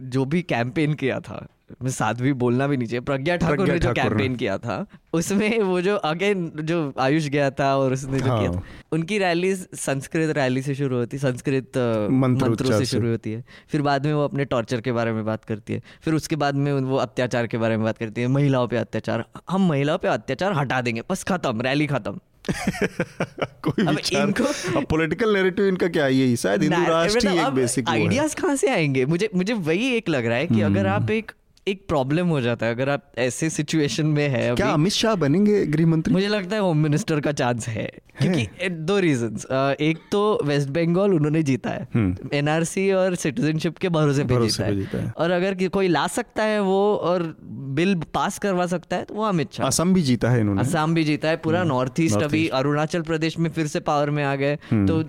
जो 0.00 0.24
भी 0.24 0.42
कैंपेन 0.42 0.94
किया 0.94 1.20
था। 1.20 1.46
साध्वी 1.86 2.32
बोलना 2.32 2.66
भी 2.66 2.76
नहीं 2.76 2.88
चाहिए। 2.88 3.00
प्रज्ञा 3.00 3.36
ठाकुर 3.36 3.68
ने 3.68 3.78
जो 3.78 3.92
कैंपेन 3.92 4.36
किया 4.36 4.58
था 4.58 4.86
उसमें 5.12 5.58
वो 5.58 5.80
जो 5.80 5.96
अगेन 5.96 6.52
जो 6.56 6.92
आयुष 7.00 7.26
गया 7.26 7.50
था 7.50 7.76
और 7.76 7.92
उसने 7.92 8.20
जो 8.20 8.26
हाँ। 8.26 8.40
किया 8.40 8.52
था 8.52 8.62
उनकी 8.92 9.18
रैली 9.18 9.54
संस्कृत 9.56 10.36
रैली 10.36 10.62
से 10.62 10.74
शुरू 10.74 10.96
होती 10.96 11.16
है 11.16 11.32
संस्कृत 11.32 11.72
मंत्रों 12.10 12.78
से 12.78 12.86
शुरू 12.86 13.10
होती 13.10 13.32
है। 13.32 13.44
फिर 13.68 13.82
बाद 13.82 14.06
में 14.06 14.14
वो 14.14 14.24
अपने 14.24 14.44
टॉर्चर 14.44 14.80
के 14.80 14.92
बारे 14.92 15.12
में 15.12 15.24
बात 15.24 15.44
करती 15.44 15.72
है। 15.72 15.82
फिर 16.02 16.14
उसके 16.14 16.36
बाद 16.36 16.54
में 16.54 16.72
वो 16.72 16.96
अत्याचार 16.96 17.46
के 17.46 17.58
बारे 17.58 17.76
में 17.76 17.84
बात 17.84 17.98
करती 17.98 18.20
है। 18.20 18.26
महिलाओं 18.26 18.68
पे 18.68 18.76
अत्याचार। 18.76 19.24
हम 19.50 19.68
महिलाओं 19.68 19.98
पे 19.98 20.08
अत्याचार 20.08 20.52
हटा 20.52 20.80
देंगे। 20.80 21.02
बस 21.10 21.24
खत्म 21.24 21.60
रैली 21.60 21.86
खत्म। 21.86 22.20
कोई 23.42 23.86
विचार 23.86 24.84
पॉलिटिकल 24.84 25.34
नैरेटिव 25.34 25.66
इनका 25.66 25.88
क्या 25.88 26.04
है? 26.04 26.36
शायद 26.36 26.62
हिंदू 26.62 26.84
राष्ट्र 26.88 27.28
ही 27.28 27.38
एक 27.38 27.46
बेसिक 27.46 27.88
आइडियाज़ 27.88 28.36
कहाँ 28.36 28.56
से 28.56 28.68
आएँगे? 28.68 29.06
मुझे 29.06 29.30
मुझे 29.34 29.52
वही 29.52 29.96
एक 29.96 30.08
लग 30.08 30.26
रहा 30.26 30.36
है 30.36 30.46
कि 30.46 30.60
अगर 30.60 30.86
हम्म। 30.86 31.04
आप 31.04 31.10
एक 31.10 31.32
एक 31.68 31.84
प्रॉब्लम 31.88 32.26
हो 32.26 32.40
जाता 32.40 32.66
है 32.66 32.74
अगर 32.74 32.88
आप 32.88 33.12
ऐसे 33.18 33.50
सिचुएशन 33.50 34.06
में 34.08 34.28
है 34.28 34.54
क्या 34.54 34.70
अमित 34.70 34.92
शाह 34.92 35.14
बनेंगे 35.16 35.64
गृह 35.66 35.86
मंत्री 35.86 36.14
मुझे 36.14 36.28
लगता 36.28 36.56
है 36.56 36.62
होम 36.62 36.78
मिनिस्टर 36.78 37.20
का 37.20 37.32
चांस 37.32 37.68
है 37.68 37.90
क्योंकि 38.20 38.68
दो 38.68 38.98
रीजन 38.98 39.76
एक 39.80 39.98
तो 40.12 40.22
वेस्ट 40.44 40.68
बंगाल 40.68 41.14
उन्होंने 41.14 41.42
जीता 41.42 41.70
है। 41.70 41.88
एनआरसी 42.34 42.88
हम्म। 42.90 43.00
और 43.00 43.14
सिटीजनशिप 43.14 43.76
के 43.78 43.88
भरोसे 43.88 44.24
पे 44.24 44.40
जीता, 44.40 44.64
है।, 44.64 44.74
जीता 44.76 44.98
है। 44.98 45.12
और 45.16 45.30
अगर 45.30 45.68
कोई 45.68 45.88
ला 45.88 46.06
सकता 46.06 46.44
है 46.44 46.60
वो 46.62 46.80
और 47.02 47.22
बिल 47.76 47.94
पास 48.14 48.38
करवा 48.38 48.66
सकता 48.66 48.96
है 48.96 49.04
तो 49.04 49.14
वो 49.14 49.24
अमित 49.24 49.52
शाह 49.52 49.66
असम 49.66 49.94
भी 49.94 50.02
जीता 50.02 50.30
है 50.30 50.40
इन्होंने। 50.40 50.60
असम 50.60 50.94
भी 50.94 51.04
जीता 51.04 51.28
है 51.28 51.36
पूरा 51.36 51.62
नॉर्थ 51.64 52.00
ईस्ट 52.00 52.22
अभी 52.22 52.46
अरुणाचल 52.54 53.02
प्रदेश 53.02 53.38
में 53.38 53.50
फिर 53.50 53.66
से 53.66 53.80
पावर 53.80 54.10
में 54.10 54.24
आ 54.24 54.34
गए। 54.34 54.58
हम्म। 54.70 54.86
तो 54.86 55.00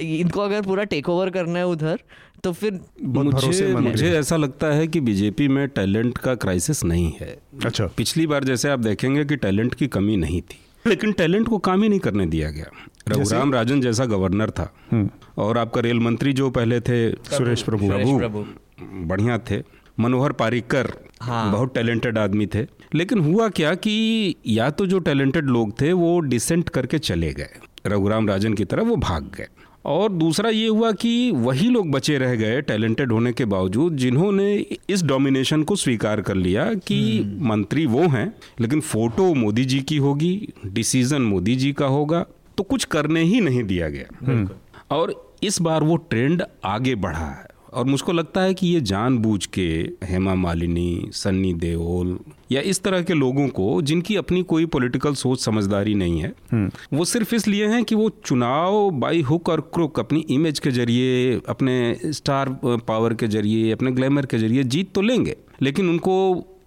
इनको 0.00 0.40
अगर 0.40 0.62
पूरा 0.62 0.84
टेक 0.84 1.08
ओवर 1.08 1.30
करना 1.30 1.58
है 1.58 1.66
उधर 1.66 1.98
तो 2.44 2.52
फिर 2.52 2.80
मुझे 3.02 3.74
मुझे 3.74 4.10
ऐसा 4.12 4.36
लगता 4.36 4.66
है 4.66 4.86
कि 4.86 5.00
बीजेपी 5.00 5.48
में 5.48 5.68
टैलेंट 5.68 6.18
का 6.18 6.34
क्राइसिस 6.34 6.84
नहीं 6.84 7.12
है। 7.20 7.38
अच्छा। 7.64 7.86
पिछली 7.86 8.26
बार 8.26 8.44
जैसे 8.44 8.68
आप 8.68 8.78
देखेंगे 8.78 9.24
कि 9.24 9.36
टैलेंट 9.36 9.74
की 9.74 9.86
कमी 9.86 10.16
नहीं 10.16 10.42
थी 10.42 10.58
लेकिन 10.86 11.12
टैलेंट 11.12 11.48
को 11.48 11.58
काम 11.58 11.82
ही 11.82 11.88
नहीं 11.88 12.00
करने 12.00 12.26
दिया 12.26 12.50
गया। 12.50 12.66
रघुराम 13.08 13.54
राजन 13.54 13.80
जैसा 13.80 14.04
गवर्नर 14.04 14.50
था 14.50 14.74
हम्म। 14.90 15.10
और 15.38 15.58
आपका 15.58 15.80
रेल 15.80 16.00
मंत्री 16.00 16.32
जो 16.32 16.50
पहले 16.50 16.80
थे 16.80 17.10
सुरेश 17.10 17.62
प्रभु। 17.62 18.18
प्रभु। 18.18 18.44
बढ़िया 18.82 19.38
थे। 19.38 19.62
मनोहर 20.00 20.32
पारिकर 20.32 20.92
हाँ। 21.20 21.52
बहुत 21.52 21.74
टैलेंटेड 21.74 22.18
आदमी 22.18 22.46
थे। 22.46 22.66
लेकिन 22.94 23.18
हुआ 23.18 23.48
क्या 23.48 23.74
कि 23.74 24.34
या 24.46 24.70
तो 24.70 24.86
जो 24.86 24.98
टैलेंटेड 24.98 25.44
लोग 25.44 25.80
थे 25.80 25.92
वो 25.92 26.20
डिसेंट 26.20 26.68
करके 26.68 26.98
चले 26.98 27.32
गए। 27.32 27.48
रघुराम 27.86 28.28
राजन 28.28 28.54
की 28.54 28.64
तरफ़ 28.64 28.84
वो 28.84 28.96
भाग 28.96 29.30
गए। 29.36 29.46
और 29.84 30.12
दूसरा 30.12 30.50
ये 30.50 30.66
हुआ 30.68 30.90
कि 30.94 31.30
वही 31.36 31.68
लोग 31.68 31.90
बचे 31.90 32.16
रह 32.18 32.34
गए 32.36 32.60
टैलेंटेड 32.62 33.12
होने 33.12 33.32
के 33.32 33.44
बावजूद 33.46 33.96
जिन्होंने 33.96 34.54
इस 34.88 35.02
डोमिनेशन 35.04 35.62
को 35.62 35.76
स्वीकार 35.76 36.20
कर 36.20 36.34
लिया 36.36 36.72
कि 36.76 37.00
हम्म। 37.18 37.48
मंत्री 37.48 37.86
वो 37.86 38.08
हैं 38.08 38.26
लेकिन 38.60 38.80
फ़ोटो 38.82 39.32
मोदी 39.34 39.64
जी 39.64 39.80
की 39.82 39.96
होगी 39.98 40.32
डिसीज़न 40.66 41.22
मोदी 41.24 41.56
जी 41.56 41.72
का 41.72 41.86
होगा 41.88 42.24
तो 42.58 42.64
कुछ 42.64 42.84
करने 42.86 43.22
ही 43.22 43.40
नहीं 43.40 43.62
दिया 43.64 43.88
गया 43.88 44.46
और 44.90 45.14
इस 45.42 45.60
बार 45.62 45.82
वो 45.82 45.96
ट्रेंड 46.04 46.42
आगे 46.66 46.94
बढ़ा 46.96 47.26
है 47.26 47.50
और 47.72 47.84
मुझको 47.84 48.12
लगता 48.12 48.40
है 48.40 48.54
कि 48.54 48.66
ये 48.66 48.80
जानबूझ 48.82 49.44
के 49.48 49.68
हेमा 50.04 50.34
मालिनी 50.36 51.10
सन्नी 51.14 51.52
देओल 51.56 52.18
या 52.52 52.60
इस 52.60 52.82
तरह 52.82 53.02
के 53.02 53.14
लोगों 53.14 53.48
को 53.48 53.80
जिनकी 53.82 54.16
अपनी 54.16 54.42
कोई 54.42 54.66
पॉलिटिकल 54.66 55.14
सोच 55.14 55.40
समझदारी 55.40 55.94
नहीं 55.94 56.20
है 56.20 56.32
हम्म। 56.52 56.96
वो 56.96 57.04
सिर्फ़ 57.04 57.34
इसलिए 57.34 57.66
हैं 57.66 57.82
कि 57.84 57.94
वो 57.94 58.08
चुनाव 58.26 58.90
बाई 59.00 59.20
हुक 59.22 59.48
और 59.48 59.60
क्रुक 59.74 59.98
अपनी 60.00 60.24
इमेज 60.30 60.58
के 60.58 60.70
ज़रिए 60.70 61.40
अपने 61.48 61.74
स्टार 62.12 62.56
पावर 62.64 63.14
के 63.14 63.28
ज़रिए 63.28 63.72
अपने 63.72 63.90
ग्लैमर 63.90 64.26
के 64.26 64.38
ज़रिए 64.38 64.64
जीत 64.64 64.92
तो 64.94 65.00
लेंगे। 65.00 65.36
लेकिन 65.62 65.88
उनको 65.88 66.14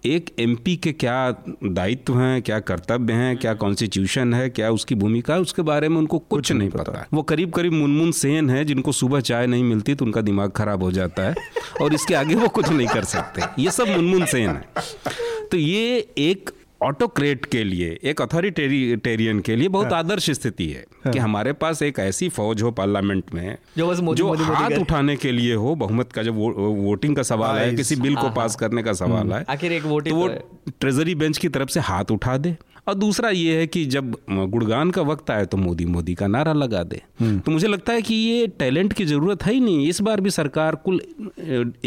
एक 0.06 0.30
एमपी 0.38 0.74
के 0.76 0.90
क्या 0.92 1.14
दायित्व 1.64 2.18
हैं 2.18 2.42
क्या 2.42 2.58
कर्तव्य 2.60 3.12
हैं 3.12 3.36
क्या 3.36 3.54
कॉन्स्टिट्यूशन 3.54 4.34
है 4.34 4.48
क्या 4.50 4.70
उसकी 4.70 4.94
भूमिका 4.94 5.34
है 5.34 5.40
उसके 5.40 5.62
बारे 5.62 5.88
में 5.88 5.96
उनको 5.96 6.18
कुछ, 6.18 6.28
कुछ 6.30 6.52
नहीं 6.52 6.68
पता, 6.70 6.82
पता 6.82 7.06
वो 7.14 7.22
करीब 7.22 7.50
करीब 7.50 7.72
मुनमुन 7.72 8.10
सेन 8.12 8.50
है 8.50 8.64
जिनको 8.64 8.92
सुबह 8.92 9.20
चाय 9.20 9.46
नहीं 9.46 9.64
मिलती 9.64 9.94
तो 9.94 10.04
उनका 10.04 10.20
दिमाग 10.20 10.50
खराब 10.50 10.82
हो 10.82 10.90
जाता 10.92 11.22
है 11.22 11.34
और 11.82 11.94
इसके 11.94 12.14
आगे 12.14 12.34
वो 12.34 12.48
कुछ 12.48 12.68
नहीं 12.68 12.86
कर 12.86 13.04
सकते। 13.04 13.62
ये 13.62 13.70
सब 13.70 13.88
मुनमुन 13.88 14.24
सेन 14.24 14.48
है। 14.48 14.64
तो 15.50 15.56
ये 15.56 16.08
एक 16.18 16.50
ऑटोक्रेट 16.82 17.44
के 17.44 17.64
लिए 17.64 17.98
एक 18.04 18.22
अथॉरिटेरियन 18.22 19.40
के 19.40 19.56
लिए 19.56 19.68
बहुत 19.68 19.86
हाँ। 19.86 19.98
आदर्श 19.98 20.30
स्थिति 20.30 20.66
है 20.66 20.84
हाँ। 21.04 21.12
कि 21.12 21.18
हमारे 21.18 21.52
पास 21.52 21.82
एक 21.82 21.98
ऐसी 21.98 22.28
फौज 22.28 22.62
हो 22.62 22.70
पार्लियामेंट 22.70 23.34
में 23.34 23.58
जो, 23.78 23.88
बस 23.88 24.00
मोदी, 24.00 24.18
जो 24.18 24.26
मोदी, 24.26 24.42
हाथ 24.42 24.70
मोदी 24.70 24.80
उठाने 24.80 25.16
के 25.16 25.32
लिए 25.32 25.54
हो 25.54 25.74
बहुमत 25.74 26.12
का 26.12 26.22
जब 26.22 26.34
वो, 26.34 26.50
वोटिंग 26.52 27.16
का 27.16 27.22
सवाल 27.22 27.56
है 27.56 27.74
किसी 27.74 27.96
बिल 27.96 28.14
को 28.14 28.30
पास। 28.30 28.56
करने 28.56 28.82
का 28.82 28.92
सवाल 28.92 29.20
हम्म। 29.20 29.34
है 29.34 29.44
आखिर 29.48 29.72
एक 29.72 29.82
वोटिंग 29.82 30.16
तो 30.16 30.20
वो 30.20 30.28
ट्रेजरी 30.80 31.14
तो 31.14 31.20
बेंच 31.20 31.38
की 31.38 31.48
तरफ़ 31.48 31.68
से 31.68 31.80
हाथ 31.80 32.04
उठा 32.10 32.36
दे 32.36 32.56
और 32.86 32.94
दूसरा 32.94 33.30
ये 33.30 33.58
है 33.58 33.66
कि 33.66 33.84
जब 33.86 34.16
गुड़गान 34.30 34.90
का 34.90 35.02
वक्त 35.02 35.30
आए 35.30 35.46
तो 35.46 35.56
मोदी 35.56 35.84
मोदी 35.86 36.14
का 36.14 36.26
नारा 36.26 36.52
लगा 36.54 36.82
दे 36.84 37.00
हम्म। 37.20 37.38
तो 37.38 37.52
मुझे 37.52 37.68
लगता 37.68 37.92
है 37.92 38.02
कि 38.02 38.14
ये 38.14 38.46
टैलेंट 38.58 38.92
की 38.92 39.04
ज़रूरत 39.04 39.42
है 39.42 39.52
ही 39.52 39.60
नहीं 39.60 39.88
इस 39.88 40.00
बार 40.00 40.20
भी 40.20 40.30
सरकार 40.30 40.74
कुल 40.84 41.00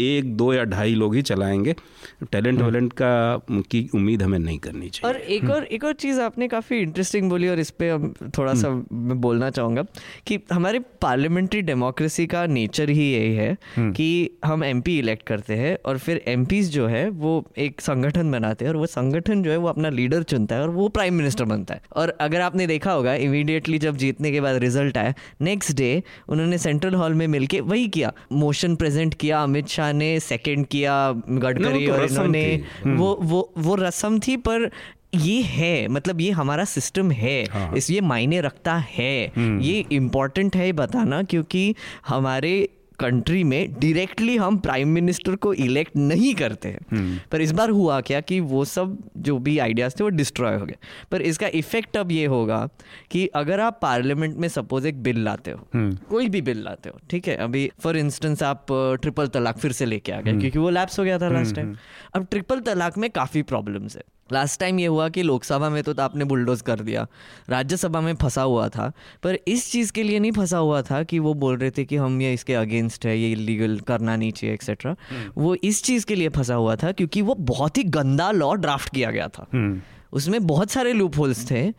एक 0.00 0.34
दो 0.36 0.52
या 0.54 0.64
ढाई 0.66 0.94
लोग 0.94 1.14
ही 1.14 1.22
चलाएँगे 1.22 1.74
टैलेंट 2.22 2.60
वैलेंट 2.60 3.00
हम्म। 3.00 3.60
का 3.60 3.62
की 3.70 3.88
उम्मीद 3.94 4.22
हमें 4.22 4.38
नहीं 4.38 4.58
करनी 4.58 4.88
चाहिए 4.88 5.12
और 5.12 5.20
एक 5.20 5.50
और 5.50 5.64
एक 5.66 5.84
और 5.84 5.92
चीज़ 5.94 6.20
आपने 6.20 6.48
काफ़ी 6.48 6.78
इंटरेस्टिंग 6.78 7.28
बोली 7.30 7.48
और 7.48 7.60
इस 7.60 7.70
पर 7.72 8.30
थोड़ा 8.38 8.54
सा 8.54 8.68
हम्म। 8.68 8.96
मैं 9.08 9.20
बोलना 9.20 9.50
चाहूँगा 9.50 9.84
कि 10.26 10.38
हमारे 10.52 10.78
पार्लियामेंट्री 11.02 11.62
डेमोक्रेसी 11.62 12.26
का 12.26 12.46
नेचर 12.48 12.90
ही 12.90 13.10
यही 13.12 13.34
है 13.34 13.56
कि 13.92 14.08
हम 14.44 14.64
एमपी 14.64 14.98
इलेक्ट 14.98 15.26
करते 15.26 15.54
हैं 15.54 15.76
और 15.84 15.98
फिर 15.98 16.22
एम 16.28 16.44
जो 16.70 16.86
है 16.86 17.08
वो 17.18 17.32
एक 17.58 17.80
संगठन 17.80 18.30
बनाते 18.30 18.64
हैं 18.64 18.72
और 18.72 18.78
वो 18.78 18.86
संगठन 18.88 19.42
जो 19.42 19.50
है 19.50 19.56
वो 19.56 19.68
अपना 19.68 19.88
लीडर 19.90 20.22
चुनता 20.24 20.54
है 20.54 20.62
और 20.62 20.70
वो 20.70 20.88
प्राइम 20.90 21.14
मिनिस्टर 21.14 21.44
बनता 21.46 21.74
है 21.74 21.82
और 21.94 22.16
अगर 22.20 22.40
आपने 22.40 22.66
देखा 22.66 22.92
होगा 22.92 23.14
इमीडिएटली 23.20 23.78
जब 23.78 23.96
जीतने 23.96 24.32
के 24.32 24.40
बाद 24.40 24.56
रिज़ल्ट 24.58 24.98
आया 24.98 25.14
नेक्स्ट 25.42 25.76
डे 25.76 25.90
उन्होंने 26.28 26.58
सेंट्रल 26.58 26.94
हॉल 26.94 27.14
में 27.14 27.26
मिलके 27.28 27.60
वही 27.62 27.88
किया 27.88 28.12
मोशन 28.34 28.76
प्रेजेंट 28.76 29.14
किया 29.14 29.42
अमित 29.42 29.68
शाह 29.68 29.92
ने 29.94 30.18
सेकेंड 30.20 30.66
किया 30.66 30.96
गडकरी 31.28 31.86
तो 31.86 31.92
और 31.92 32.04
इन्होंने 32.04 32.44
हम्म। 32.76 32.96
वो 32.96 33.16
वो 33.22 33.50
वो 33.58 33.74
रस्म 33.76 34.18
थी 34.18 34.36
पर 34.42 34.70
ये 35.16 35.40
है 35.42 35.88
मतलब 35.88 36.20
ये 36.20 36.30
हमारा 36.32 36.64
सिस्टम 36.66 37.10
है 37.12 37.42
हाँ। 37.44 37.72
इस 37.76 37.90
ये 37.90 38.00
मायने 38.02 38.40
रखता 38.40 38.76
है 38.88 39.14
हम्म। 39.36 39.60
ये 39.60 39.84
इम्पोर्टेंट 39.92 40.56
है 40.56 40.72
बताना 40.74 41.22
क्योंकि 41.24 41.74
हमारे 42.06 42.52
कंट्री 43.00 43.42
में 43.44 43.72
डायरेक्टली 43.74 44.36
हम 44.36 44.58
प्राइम 44.60 44.88
मिनिस्टर 44.90 45.34
को 45.38 45.52
इलेक्ट 45.60 45.96
नहीं 45.98 46.34
करते 46.34 46.68
हैं 46.68 46.80
हम्म। 46.90 47.18
पर 47.32 47.40
इस 47.40 47.52
बार 47.52 47.70
हुआ 47.70 48.00
क्या 48.02 48.20
कि 48.22 48.40
वो 48.48 48.64
सब 48.66 48.96
जो 49.18 49.38
भी 49.40 49.58
आइडियाज़ 49.58 49.94
थे 49.94 50.04
वो 50.04 50.10
डिस्ट्रॉय 50.12 50.56
हो 50.56 50.66
गए 50.66 50.76
पर 51.12 51.22
इसका 51.22 51.48
इफ़ेक्ट 51.54 51.96
अब 51.96 52.12
ये 52.12 52.26
होगा 52.26 52.66
कि 53.10 53.26
अगर 53.36 53.60
आप 53.60 53.78
पार्लियामेंट 53.82 54.36
में 54.36 54.48
सपोज़ 54.50 54.86
एक 54.86 55.02
बिल 55.02 55.24
लाते 55.24 55.50
हो 55.50 55.66
हम्म। 55.74 55.96
कोई 56.10 56.28
भी 56.28 56.42
बिल 56.42 56.62
लाते 56.62 56.90
हो 56.90 56.98
ठीक 57.10 57.28
है 57.28 57.36
अभी 57.40 57.70
फॉर 57.80 57.96
इंस्टेंस 57.96 58.42
आप 58.44 58.66
ट्रिपल 59.02 59.28
तलाक 59.30 59.58
फिर 59.58 59.72
से 59.72 59.86
लेके 59.86 60.12
आ 60.12 60.20
गए 60.20 60.30
हम्म। 60.30 60.40
क्योंकि 60.40 60.58
वो 60.58 60.70
लैप्स 60.70 60.98
हो 60.98 61.04
गया 61.04 61.18
था 61.18 61.28
लास्ट 61.30 61.54
टाइम 61.54 61.76
अब 62.14 62.26
ट्रिपल 62.30 62.60
तलाक 62.62 62.98
में 62.98 63.10
काफ़ी 63.12 63.42
प्रॉब्लम्स 63.44 63.96
है 63.96 64.02
लास्ट 64.32 64.60
टाइम 64.60 64.78
ये 64.78 64.86
हुआ 64.86 65.08
कि 65.08 65.22
लोकसभा 65.22 65.68
में 65.68 65.82
तो 65.82 65.94
आपने 66.02 66.24
बुलडोज 66.24 66.60
कर 66.60 66.80
दिया। 66.80 67.06
राज्यसभा 67.50 68.00
में 68.00 68.14
फंसा 68.14 68.42
हुआ 68.42 68.68
था। 68.68 68.92
पर 69.22 69.38
इस 69.48 69.72
चीज़ 69.72 69.92
के 69.92 70.02
लिए 70.02 70.18
नहीं 70.18 70.32
फंसा 70.32 70.58
हुआ 70.58 70.82
था 70.82 71.02
कि 71.02 71.18
वो 71.18 71.34
बोल 71.34 71.56
रहे 71.56 71.70
थे 71.70 71.84
कि 71.84 71.96
हम 71.96 72.22
ये 72.22 72.34
इसके 72.34 72.54
अगेंस्ट 72.54 73.06
है 73.06 73.18
ये 73.18 73.32
इलीगल 73.32 73.80
करना 73.80 74.16
नहीं 74.16 74.32
चाहिए 74.32 74.54
एक्सेट्रा 74.54 74.96
हम्म। 75.10 75.42
वो 75.42 75.54
इस 75.54 75.82
चीज़ 75.82 76.06
के 76.06 76.14
लिए 76.14 76.28
फंसा 76.28 76.54
हुआ 76.54 76.76
था 76.76 76.92
क्योंकि 76.92 77.22
वो 77.22 77.34
बहुत 77.34 77.78
ही 77.78 77.84
गंदा 77.84 78.30
लॉ 78.30 78.54
ड्राफ्ट 78.54 78.94
किया 78.94 79.10
गया 79.10 79.28
था। 79.28 79.46
हम्म। 79.52 79.80
उसमें 80.12 80.46
बहुत 80.46 80.70
सारे 80.70 80.92
लूप 80.92 81.18
होल्स 81.18 81.50
थे 81.50 81.70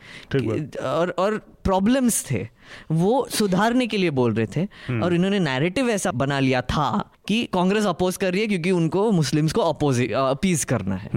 और 0.81 1.09
और 1.09 1.37
प्रॉब्लम्स 1.63 2.31
थे। 2.31 2.47
वो 2.91 3.27
सुधारने 3.31 3.87
के 3.87 3.97
लिए 3.97 4.09
बोल 4.09 4.33
रहे 4.33 4.47
थे। 4.55 4.61
हम्म। 4.61 5.03
और 5.03 5.13
इन्होंने 5.13 5.39
नैरेटिव 5.39 5.89
ऐसा 5.89 6.11
बना 6.11 6.39
लिया 6.39 6.61
था 6.61 7.11
कि 7.27 7.43
कांग्रेस 7.53 7.85
अपोज 7.85 8.17
कर 8.17 8.31
रही 8.31 8.41
है 8.41 8.47
क्योंकि 8.47 8.71
उनको 8.71 9.11
मुस्लिम्स 9.11 9.53
को 9.53 9.61
अपोज 9.61 10.11
अपीज 10.11 10.63
करना 10.63 10.95
है। 10.95 11.09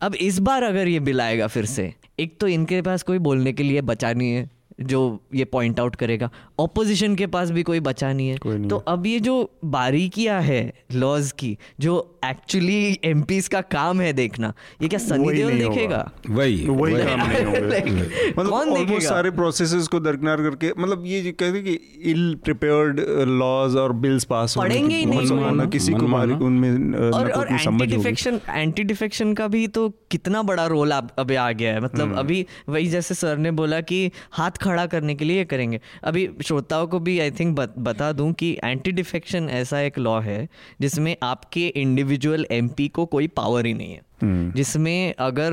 अब 0.00 0.14
इस 0.14 0.38
बार 0.38 0.62
अगर 0.62 0.88
ये 0.88 1.00
बिल 1.00 1.20
आएगा 1.20 1.46
फिर 1.46 1.64
से। 1.64 1.92
एक 2.20 2.40
तो 2.40 2.48
इनके 2.48 2.82
पास 2.82 3.02
कोई 3.02 3.18
बोलने 3.18 3.52
के 3.52 3.62
लिए 3.62 3.80
बचा 3.80 4.12
नहीं 4.12 4.32
है। 4.32 4.48
जो 4.82 5.20
ये 5.34 5.44
पॉइंट 5.44 5.80
आउट 5.80 5.96
करेगा। 5.96 6.30
ऑपोजिशन 6.60 7.14
के 7.14 7.26
पास 7.26 7.50
भी 7.50 7.62
कोई 7.62 7.80
बचा 7.80 8.12
नहीं 8.12 8.28
है। 8.28 8.38
नहीं। 8.46 8.68
तो 8.68 8.76
अब 8.76 9.06
ये 9.06 9.20
जो 9.20 9.58
बारीकियाँ 9.64 10.42
है 10.42 10.72
लॉज 10.94 11.32
की 11.32 11.58
जो 11.80 12.16
एक्चुअली 12.24 12.98
एम 13.04 13.24
का 13.30 13.60
काम 13.60 14.00
है 14.00 14.12
देखना 14.12 14.52
ये 14.82 14.88
क्या 14.88 14.98
सनी 14.98 15.32
देओल 15.32 15.52
देखेगा? 15.52 16.12
वही 16.30 16.66
वही 16.68 16.94
काम 16.94 17.20
नहीं 17.20 17.44
होगा। 17.44 17.58
मतलब 18.38 18.50
कौन 18.50 18.74
देखेगा? 18.74 19.08
सारे 19.08 19.30
प्रोसेसेस 19.30 19.88
को 19.88 20.00
दरकिनार 20.00 20.36
करके 20.36 20.72
मतलब 20.78 21.02
ये 21.06 21.32
कहते 21.32 21.62
कि 21.62 21.72
इल 22.02 22.34
प्रिपेयर्ड 22.44 23.00
लॉज 23.28 23.76
और 23.76 23.92
बिल्स 23.92 24.24
पास 24.24 24.54
पढ़ेंगे 24.58 24.96
ही 24.96 25.06
नहीं। 25.06 25.68
किसी 25.68 25.92
को 25.92 26.06
उनमें 26.46 26.94
और 27.10 27.30
और 27.30 27.48
एंटी 27.52 27.86
डिफेक्शन 27.86 28.40
एंटी 28.50 28.82
डिफेक्शन 28.82 29.34
का 29.34 29.48
भी 29.48 29.66
तो 29.68 29.88
कितना 30.10 30.42
बड़ा 30.42 30.66
रोल 30.66 30.90
अब 30.90 31.32
आ 31.32 31.52
गया 31.52 31.74
है। 31.74 31.80
मतलब 31.80 32.08
हम्म। 32.08 32.18
अभी 32.18 32.46
वही 32.68 32.86
जैसे 32.86 33.14
सर 33.14 33.36
ने 33.36 33.50
बोला 33.50 33.80
कि 33.80 34.10
हाथ 34.32 34.50
खड़ा 34.70 34.86
करने 34.88 35.14
के 35.14 35.24
लिए 35.24 35.44
करेंगे 35.46 35.80
अभी 36.04 36.28
श्रोताओं 36.42 36.86
को 36.86 37.00
भी 37.00 37.18
आई 37.20 37.30
थिंक 37.40 37.56
बता 37.80 38.12
दूँ 38.12 38.32
कि 38.34 38.56
एंटी 38.64 38.92
डिफेक्शन 38.92 39.48
ऐसा 39.52 39.80
एक 39.82 39.98
लॉ 40.00 40.18
है 40.22 40.46
जिसमें 40.80 41.16
आपके 41.24 41.66
इंडिविजुअल 41.78 42.46
एमपी 42.52 42.88
को 42.90 43.06
कोई 43.08 43.26
पावर 43.34 43.66
ही 43.66 43.74
नहीं 43.74 43.92
है 43.92 44.08
हम्म। 44.22 44.50
जिसमें 44.52 45.14
अगर 45.20 45.52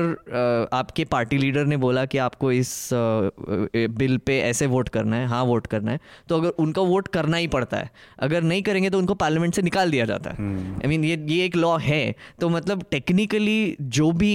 आपके 0.72 1.04
पार्टी 1.06 1.38
लीडर 1.38 1.64
ने 1.66 1.76
बोला 1.76 2.04
कि 2.04 2.18
आपको 2.18 2.50
इस 2.52 2.88
बिल 2.92 4.16
पे 4.18 4.38
ऐसे 4.40 4.66
वोट 4.66 4.88
करना 4.88 5.16
है 5.16 5.26
हाँ 5.26 5.42
वोट 5.44 5.66
करना 5.66 5.90
है 5.90 6.00
तो 6.28 6.36
अगर 6.36 6.48
उनका 6.58 6.82
वोट 6.84 7.08
करना 7.08 7.36
ही 7.36 7.46
पड़ता 7.48 7.76
है 7.76 7.90
अगर 8.18 8.42
नहीं 8.42 8.62
करेंगे 8.62 8.90
तो 8.90 8.98
उनको 8.98 9.14
पार्लियामेंट 9.16 9.54
से 9.54 9.62
निकाल 9.62 9.90
दिया 9.90 10.04
जाता 10.04 10.30
है 10.30 10.36
आई 10.36 10.44
हम्म। 10.44 10.88
मीन 10.88 11.04
ये 11.04 11.16
ये 11.28 11.44
एक 11.44 11.56
लॉ 11.56 11.76
है 11.80 12.14
तो 12.40 12.48
मतलब 12.48 12.84
टेक्निकली 12.90 13.76
जो 13.80 14.10
भी 14.14 14.34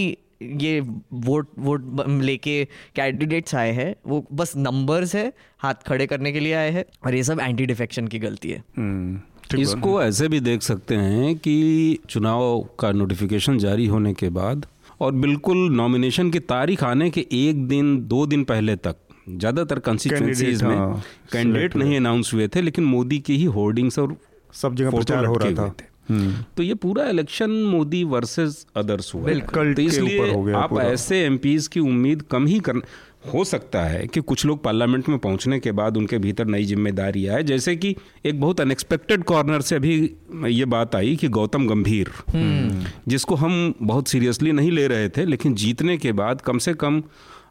ये 0.62 0.80
वोट 0.80 1.48
वोट 1.60 2.08
लेके 2.22 2.64
कैंडिडेट्स 2.96 3.56
आए 3.56 3.72
हैं 3.72 3.94
वो 4.08 4.26
बस 4.34 4.54
नंबर्स 4.58 5.16
है 5.16 5.32
हाथ 5.60 5.88
खड़े 5.88 6.08
करने 6.08 6.32
के 6.32 6.40
लिए 6.40 6.54
आए 6.54 6.72
हैं 6.72 6.86
और 7.06 7.16
ये 7.16 7.24
सब 7.24 7.40
एंटी 7.40 7.66
डिफेक्शन 7.66 8.08
की 8.08 8.20
गलती 8.20 8.50
है 8.50 8.64
हम्म। 8.78 9.20
इसको 9.54 10.02
ऐसे 10.04 10.28
भी 10.28 10.40
देख 10.40 10.62
सकते 10.62 10.96
हैं 10.96 11.36
कि 11.38 12.00
चुनाव 12.10 12.62
का 12.80 12.92
नोटिफिकेशन 12.92 13.58
जारी 13.58 13.86
होने 13.86 14.14
के 14.14 14.30
बाद 14.30 14.66
और 15.02 15.12
बिल्कुल 15.14 15.58
नॉमिनेशन 15.76 16.30
की 16.32 16.40
तारीख 16.48 16.84
आने 16.84 17.10
के 17.10 17.26
एक 17.34 17.68
दिन 17.68 17.98
दो 18.08 18.26
दिन 18.26 18.44
पहले 18.44 18.76
तक 18.78 18.96
ज़्यादातर 19.30 19.80
कंस्टिट्यूंसीज 19.80 20.64
में 20.64 20.78
कैंडिडेट 21.32 21.76
हाँ, 21.76 21.84
नहीं 21.84 21.98
अनाउंस 21.98 22.34
हुए 22.34 22.48
थे 22.48 22.62
लेकिन 22.62 22.84
मोदी 22.86 23.20
की 23.20 23.38
ही 23.38 23.44
होर्डिंग्स 23.58 24.00
और 24.00 24.16
सब 24.54 24.76
जगह 24.76 24.92
प्रचार 24.92 25.26
हो 25.26 25.36
रहा 25.36 25.52
था। 25.52 25.74
तो 26.12 26.64
ये 26.64 26.74
पूरा 26.76 27.08
इलेक्शन 27.10 27.52
मोदी 27.70 28.04
वर्सेस 28.04 28.66
अदर्स 28.76 29.14
हुआ 29.16 29.24
बिल्कुल। 29.24 29.74
तो 29.74 29.82
इसलिए 29.82 30.32
हो 30.32 30.44
गया 30.44 30.58
आप 30.58 30.78
ऐसे 30.80 31.24
एम 31.26 31.40
की 31.46 31.80
उम्मीद 31.80 32.22
कम 32.32 32.46
ही 32.48 32.60
कर 32.60 32.82
हो 33.34 33.44
सकता 33.44 33.82
है 33.82 34.08
कि 34.08 34.22
कुछ 34.22 34.46
लोग 34.46 34.64
पार्लियामेंट 34.64 35.10
में 35.10 35.18
पहुँचने 35.18 35.60
के 35.60 35.72
बाद 35.72 35.98
उनके 35.98 36.18
भीतर 36.18 36.46
नई 36.46 36.64
ज़िम्मेदारी 36.66 37.26
आए। 37.28 37.44
जैसे 37.44 37.76
कि 37.76 37.96
एक 38.26 38.40
बहुत 38.42 38.62
अनएक्सपेक्टेड 38.62 39.24
कॉर्नर 39.24 39.62
से 39.62 39.76
अभी 39.76 39.94
ये 40.48 40.66
बात 40.66 40.96
आई 40.96 41.16
कि 41.16 41.28
गौतम 41.28 41.68
गंभीर 41.68 42.10
हम्म। 42.34 42.86
जिसको 43.08 43.36
हम 43.36 43.74
बहुत 43.82 44.08
सीरियसली 44.08 44.52
नहीं 44.52 44.72
ले 44.72 44.88
रहे 44.88 45.10
थे 45.10 45.26
लेकिन 45.26 45.56
जीतने 45.56 45.98
के 45.98 46.12
बाद 46.12 46.42
कम 46.42 46.58
से 46.58 46.74
कम 46.74 47.02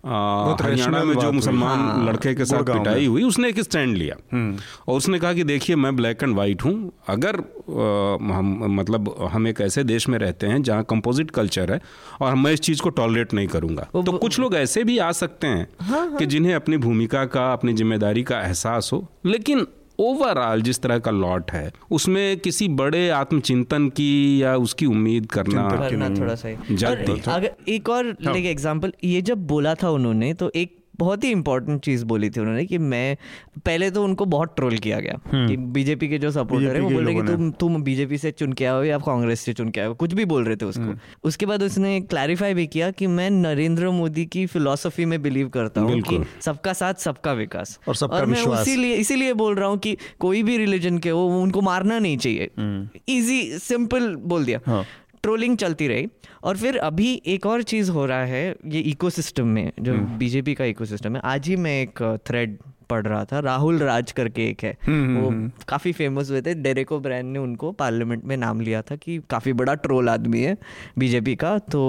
हरियाणा 0.04 1.02
में 1.04 1.14
जो 1.14 1.30
मुसलमान 1.32 1.80
हाँ, 1.80 2.06
लड़के 2.06 2.34
के 2.34 2.44
साथ 2.44 2.62
पिटाई 2.64 3.06
हुई 3.06 3.22
उसने 3.22 3.48
एक 3.48 3.60
स्टैंड 3.60 3.96
लिया। 3.96 4.16
हम्म। 4.32 4.56
और 4.88 4.96
उसने 4.96 5.18
कहा 5.18 5.32
कि 5.32 5.44
देखिए 5.44 5.76
मैं 5.76 5.94
ब्लैक 5.96 6.22
एंड 6.22 6.36
वाइट 6.36 6.64
हूँ। 6.64 6.92
अगर 7.08 7.36
आ, 7.36 8.34
हम 8.34 8.66
मतलब 8.76 9.14
हम 9.32 9.46
एक 9.48 9.60
ऐसे 9.60 9.84
देश 9.84 10.08
में 10.08 10.18
रहते 10.18 10.46
हैं 10.46 10.62
जहाँ 10.62 10.84
कंपोजिट 10.84 11.30
कल्चर 11.30 11.72
है 11.72 11.80
और 12.20 12.34
मैं 12.34 12.52
इस 12.52 12.60
चीज़ 12.60 12.82
को 12.82 12.88
टॉलरेट 12.90 13.34
नहीं 13.34 13.48
करूँगा। 13.48 13.82
तो 13.94 14.12
कुछ 14.12 14.38
लोग 14.40 14.54
ऐसे 14.54 14.84
भी 14.84 14.98
आ 14.98 15.12
सकते 15.12 15.46
हैं 15.46 15.68
हाँ, 15.80 15.98
हाँ। 15.98 16.16
कि 16.16 16.26
जिन्हें 16.26 16.54
अपनी 16.54 16.76
भूमिका 16.76 17.24
का 17.26 17.52
अपनी 17.52 17.74
ज़िम्मेदारी 17.74 18.22
का 18.22 18.40
एहसास 18.40 18.90
हो। 18.92 19.06
लेकिन 19.26 19.66
ओवरऑल 20.02 20.62
जिस 20.62 20.80
तरह 20.80 20.98
का 20.98 21.10
लॉट 21.10 21.50
है 21.50 21.72
उसमें 21.90 22.38
किसी 22.38 22.68
बड़े 22.68 23.08
आत्मचिंतन 23.10 23.88
की 23.88 24.42
या 24.42 24.56
उसकी 24.56 24.86
उम्मीद 24.86 25.26
करना, 25.26 25.68
करना 25.70 26.08
थोड़ा 26.10 26.34
सा 26.34 27.34
अगर 27.34 27.50
एक 27.68 27.88
और 27.88 28.16
एग्जांपल 28.36 28.88
हाँ। 28.88 29.10
ये 29.10 29.22
जब 29.22 29.46
बोला 29.46 29.74
था 29.74 29.90
उन्होंने 29.90 30.32
तो 30.34 30.50
एक 30.54 30.81
बहुत 30.94 31.24
ही 31.24 31.30
इंपॉर्टेंट 31.30 31.80
चीज़ 31.80 32.04
बोली 32.04 32.30
थी 32.30 32.40
उन्होंने 32.40 32.64
कि 32.64 32.78
मैं 32.78 33.16
पहले 33.66 33.90
तो 33.90 34.04
उनको 34.04 34.24
बहुत 34.26 34.54
ट्रोल 34.56 34.76
किया 34.78 34.98
गया 35.00 35.18
हम्म। 35.26 35.48
कि 35.48 35.56
बीजेपी 35.72 36.08
के 36.08 36.18
जो 36.18 36.30
सपोर्टर 36.30 36.76
है 36.76 36.80
वो 36.80 36.90
बोल 36.90 37.04
रहे 37.04 37.14
कि 37.14 37.22
तुम 37.22 37.50
तुम 37.60 37.82
बीजेपी 37.82 38.18
से 38.18 38.30
चुन 38.32 38.52
के 38.52 38.64
आओ 38.64 38.82
या 38.84 38.98
कांग्रेस 39.00 39.40
से 39.40 39.52
चुन 39.52 39.70
के 39.70 39.80
आओ 39.80 39.94
कुछ 39.94 40.14
भी 40.14 40.24
बोल 40.24 40.44
रहे 40.44 40.56
थे 40.56 40.64
उसको 40.64 40.82
हम्म। 40.82 40.98
उसके 41.24 41.46
बाद 41.46 41.62
उसने 41.62 42.00
क्लैरिफाई 42.02 42.54
भी 42.54 42.66
किया 42.66 42.90
कि 42.92 43.06
मैं 43.08 43.28
नरेंद्र 43.32 43.90
मोदी 43.92 44.24
की 44.26 44.46
फिलोसफी 44.48 45.04
में 45.04 45.20
बिलीव 45.22 45.48
करता 45.50 45.80
हूँ 45.80 46.00
कि 46.02 46.22
सबका 46.42 46.72
साथ 46.74 46.94
सबका 47.00 47.32
विकास 47.34 47.78
और, 47.88 47.94
सबका 47.94 48.16
और 48.16 48.26
मैं 48.26 48.44
इसीलिए 48.52 48.96
इसीलिए 48.96 49.32
बोल 49.34 49.54
रहा 49.54 49.68
हूँ 49.68 49.78
कि 49.78 49.96
कोई 50.20 50.42
भी 50.42 50.56
रिलीजन 50.56 50.98
के 50.98 51.10
हो 51.10 51.26
उनको 51.42 51.60
मारना 51.62 51.98
नहीं 51.98 52.16
चाहिए 52.18 52.50
इजी 53.08 53.40
हम्म। 53.42 53.58
सिंपल 53.60 54.14
बोल 54.24 54.44
दिया 54.44 54.60
हाँ। 54.66 54.84
ट्रोलिंग 55.22 55.56
चलती 55.56 55.88
रही। 55.88 56.08
और 56.44 56.56
फिर 56.56 56.78
अभी 56.78 57.22
एक 57.26 57.46
और 57.46 57.62
चीज़ 57.62 57.90
हो 57.90 58.06
रहा 58.06 58.24
है 58.24 58.56
ये 58.66 58.80
इकोसिस्टम 58.80 59.46
में 59.46 59.72
जो 59.80 59.94
बीजेपी 59.94 60.50
हम्म। 60.50 60.58
का 60.58 60.64
इकोसिस्टम 60.64 61.16
है। 61.16 61.22
आज 61.24 61.48
ही 61.48 61.56
मैं 61.56 61.82
एक 61.82 62.20
थ्रेड 62.26 62.58
पढ़ 62.90 63.06
रहा 63.06 63.24
था 63.24 63.38
राहुल 63.40 63.78
राज 63.78 64.12
करके 64.12 64.48
एक 64.48 64.62
है। 64.62 64.76
हम्म, 64.86 65.18
वो 65.18 65.28
हम्म, 65.28 65.50
काफ़ी 65.68 65.92
फ़ेमस 65.92 66.30
हुए 66.30 66.42
थे। 66.42 66.54
डेरेको 66.54 67.00
ब्रैन 67.00 67.26
ने 67.26 67.38
उनको 67.38 67.72
पार्लियामेंट 67.72 68.24
में 68.24 68.36
नाम 68.36 68.60
लिया 68.60 68.82
था 68.82 68.96
कि 68.96 69.20
काफ़ी 69.30 69.52
बड़ा 69.52 69.74
ट्रोल 69.74 70.08
आदमी 70.08 70.42
है 70.42 70.56
बीजेपी 70.98 71.36
का 71.36 71.58
तो 71.58 71.82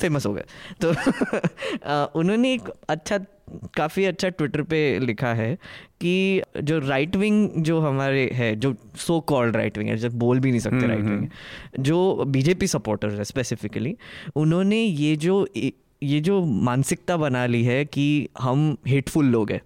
फ़ेमस 0.00 0.26
हो 0.26 0.34
गए 0.34 0.44
तो 0.84 0.90
उन्होंने 2.18 2.52
एक 2.54 2.68
अच्छा 2.88 3.18
काफ़ी 3.50 4.04
अच्छा 4.04 4.28
ट्विटर 4.28 4.62
पे 4.62 4.98
लिखा 4.98 5.34
है 5.34 5.54
कि 6.00 6.42
जो 6.62 6.78
राइट 6.78 7.16
विंग 7.16 7.50
जो 7.56 7.80
हमारे 7.80 8.30
है 8.32 8.56
जो 8.56 8.74
सो 8.96 9.20
कॉल्ड 9.20 9.56
राइट 9.56 9.78
विंग 9.78 9.90
है 9.90 9.96
जब 9.96 10.18
बोल 10.18 10.40
भी 10.40 10.50
नहीं 10.50 10.60
सकते 10.60 10.86
राइट 10.86 11.04
विंग 11.04 11.28
जो 11.80 12.24
बीजेपी 12.24 12.66
सपोर्टर 12.66 13.10
है 13.10 13.24
स्पेसिफिकली 13.24 13.96
उन्होंने 14.36 14.82
ये 14.82 15.16
जो 15.16 15.48
ये 16.02 16.20
जो 16.20 16.44
मानसिकता 16.44 17.16
बना 17.16 17.46
ली 17.46 17.64
है 17.64 17.84
कि 17.84 18.28
हम 18.40 18.76
हेटफुल 18.88 19.24
लोग 19.24 19.50
हैं। 19.52 19.60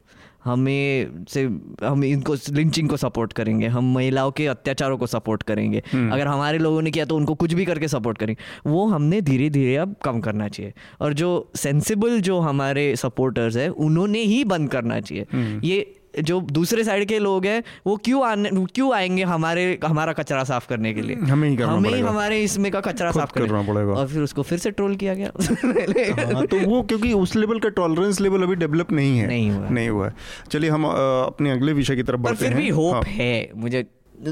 हमें 0.45 1.25
से 1.29 1.43
हम 1.85 2.05
इनको 2.05 2.35
लिंचिंग 2.51 2.89
को 2.89 2.97
सपोर्ट 2.97 3.33
करेंगे 3.33 3.67
हम 3.69 3.93
महिलाओं 3.95 4.31
के 4.31 4.47
अत्याचारों 4.47 4.99
को 4.99 5.07
सपोर्ट 5.07 5.43
करेंगे 5.43 5.83
हम्म। 5.93 6.13
अगर 6.13 6.27
हमारे 6.27 6.59
लोगों 6.59 6.83
ने 6.83 6.91
किया 6.91 7.05
तो 7.05 7.17
उनको 7.17 7.35
कुछ 7.35 7.55
भी 7.55 7.65
करके 7.65 7.89
सपोर्ट 7.89 8.19
करेंगे 8.19 8.43
वो 8.67 8.87
हमने 8.87 9.21
धीरे 9.21 9.51
धीरे 9.51 9.77
अब 9.77 9.95
कम 10.05 10.21
करना 10.21 10.49
चाहिए 10.49 10.73
और 11.01 11.13
जो 11.13 11.31
सेंसिबल 11.57 12.21
जो 12.21 12.39
हमारे 12.41 12.95
सपोर्टर्स 12.97 13.57
है 13.57 13.69
उन्होंने 13.81 14.23
ही 14.25 14.43
बंद 14.47 14.71
करना 14.71 15.01
चाहिए 15.01 15.27
हम्म। 15.33 15.61
ये 15.65 15.81
जो 16.23 16.41
दूसरे 16.41 16.85
साइड 16.85 17.09
के 17.09 17.19
लोग 17.19 17.47
हैं 17.47 17.65
वो 17.87 17.97
क्यों 17.97 18.27
आने 18.27 18.51
क्यों 18.75 18.95
आएँगे 18.95 19.23
हमारे 19.23 19.79
हमारा 19.85 20.13
कचरा 20.13 20.45
साफ़ 20.45 20.69
करने 20.69 20.95
के 20.95 21.03
लिए? 21.03 21.17
हमें 21.17 21.49
ही 21.49 21.57
करना 21.57 21.73
हमें 21.73 21.91
ही 21.91 22.01
हमारे 22.01 22.43
इसमें 22.43 22.73
का 22.73 22.81
कचरा 22.81 23.11
साफ़ 23.11 23.33
करना। 23.33 23.63
पड़ेगा। 23.63 23.93
और 23.93 24.09
फिर 24.09 24.23
उसको 24.23 24.43
फिर 24.43 24.59
से 24.59 24.71
ट्रोल 24.71 24.97
किया 24.97 25.15
गया। 25.15 25.33
हाँ, 26.35 26.47
तो 26.47 26.59
वो 26.59 26.83
क्योंकि 26.83 27.13
उस 27.13 27.37
लेवल 27.37 27.59
का 27.59 27.69
टॉलरेंस 27.69 28.21
लेवल 28.21 28.43
अभी 28.43 28.55
डेवलप 28.55 28.93
नहीं 28.93 29.19
है। 29.19 29.27
नहीं 29.27 29.51
हुआ। 29.51 29.69
नहीं 29.69 29.89
हुआ 29.89 30.13
चलिए 30.51 30.71
हम 30.71 30.85
अपने 31.27 31.51
अगले 31.51 31.73
विषय 31.73 31.97
की 31.97 32.03
तरफ़ 32.03 32.21
बढ़ते 32.21 32.47
हैं। 32.47 32.55
फिर 32.55 32.63
भी 32.63 32.69
होप 32.69 32.95
हाँ। 32.95 33.03
है 33.07 33.51
मुझे 33.57 33.87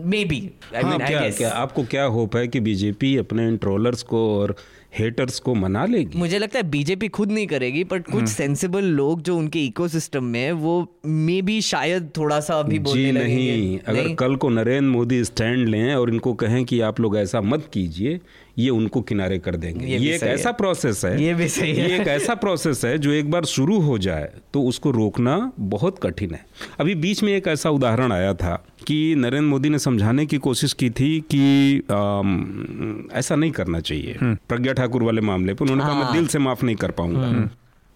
मे 0.04 0.24
बी 0.24 0.50
हाँ, 0.84 0.98
क्या, 0.98 1.30
क्या 1.30 1.50
आपको 1.50 1.84
क्या 1.84 2.04
होप 2.04 2.36
है 2.36 2.48
कि 2.48 2.60
बीजेपी 2.60 3.16
अपने 3.16 3.48
इन 3.48 3.56
ट्रोलर्स 3.56 4.02
को 4.02 4.40
और 4.40 4.56
हेटर्स 4.98 5.38
को 5.38 5.54
मना 5.54 5.84
लेगी 5.86 6.18
मुझे 6.18 6.38
लगता 6.38 6.58
है 6.58 6.68
बीजेपी 6.70 7.08
खुद 7.08 7.32
नहीं 7.32 7.46
करेगी 7.46 7.82
बट 7.84 8.10
कुछ 8.10 8.28
सेंसिबल 8.28 8.78
हम्म। 8.78 8.94
लोग 8.94 9.22
जो 9.22 9.36
उनके 9.36 9.64
इकोसिस्टम 9.64 10.24
में 10.26 10.52
वो 10.52 10.74
मे 11.06 11.40
भी 11.42 11.60
शायद 11.62 12.10
थोड़ा 12.16 12.40
सा 12.40 12.58
अभी 12.60 12.78
बोलने 12.78 13.12
नहीं 13.12 13.78
अगर 13.78 14.02
नहीं? 14.02 14.14
कल 14.14 14.36
को 14.36 14.48
नरेंद्र 14.50 14.88
मोदी 14.88 15.22
स्टैंड 15.24 15.68
लें 15.68 15.94
और 15.94 16.10
इनको 16.10 16.34
कहें 16.34 16.64
कि 16.64 16.80
आप 16.80 17.00
लोग 17.00 17.16
ऐसा 17.16 17.40
मत 17.42 17.68
कीजिए 17.72 18.20
ये 18.58 18.70
उनको 18.70 19.00
किनारे 19.00 19.38
कर 19.38 19.56
देंगे। 19.56 19.86
ये, 19.86 19.98
ये 19.98 20.14
एक 20.14 20.22
ऐसा 20.22 20.52
प्रोसेस 20.52 21.04
है। 21.04 21.22
ये 21.22 21.34
भी 21.34 21.48
सही 21.48 21.74
है। 21.74 21.90
ये 21.90 22.00
एक 22.00 22.08
ऐसा 22.08 22.34
प्रोसेस 22.34 22.84
है 22.84 22.98
जो 22.98 23.10
एक 23.10 23.30
बार 23.30 23.44
शुरू 23.44 23.80
हो 23.80 23.98
जाए 23.98 24.32
तो 24.54 24.62
उसको 24.62 24.90
रोकना 24.90 25.52
बहुत 25.60 25.98
कठिन 26.02 26.34
है। 26.34 26.46
अभी 26.80 26.94
बीच 26.94 27.22
में 27.22 27.32
एक 27.32 27.48
ऐसा 27.48 27.70
उदाहरण 27.70 28.12
आया 28.12 28.34
था 28.34 28.66
कि 28.86 29.14
नरेंद्र 29.16 29.48
मोदी 29.48 29.68
ने 29.68 29.78
समझाने 29.78 30.26
की 30.26 30.36
कोशिश 30.36 30.72
की 30.72 30.90
थी 30.90 31.20
कि 31.20 31.82
आम, 31.90 33.08
ऐसा 33.12 33.36
नहीं 33.36 33.50
करना 33.50 33.80
चाहिए। 33.80 34.16
हम्म। 34.20 34.38
प्रज्ञा 34.48 34.72
ठाकुर 34.72 35.02
वाले 35.02 35.20
मामले 35.20 35.54
पर 35.54 35.62
उन्होंने 35.62 35.82
कहा 35.82 35.94
मैं 35.94 36.04
हाँ। 36.04 36.12
दिल 36.12 36.26
से 36.26 36.38
माफ़ 36.38 36.64
नहीं 36.64 36.76
कर 36.76 36.90
पाऊँगा। 36.90 37.26
हम्म। 37.26 37.48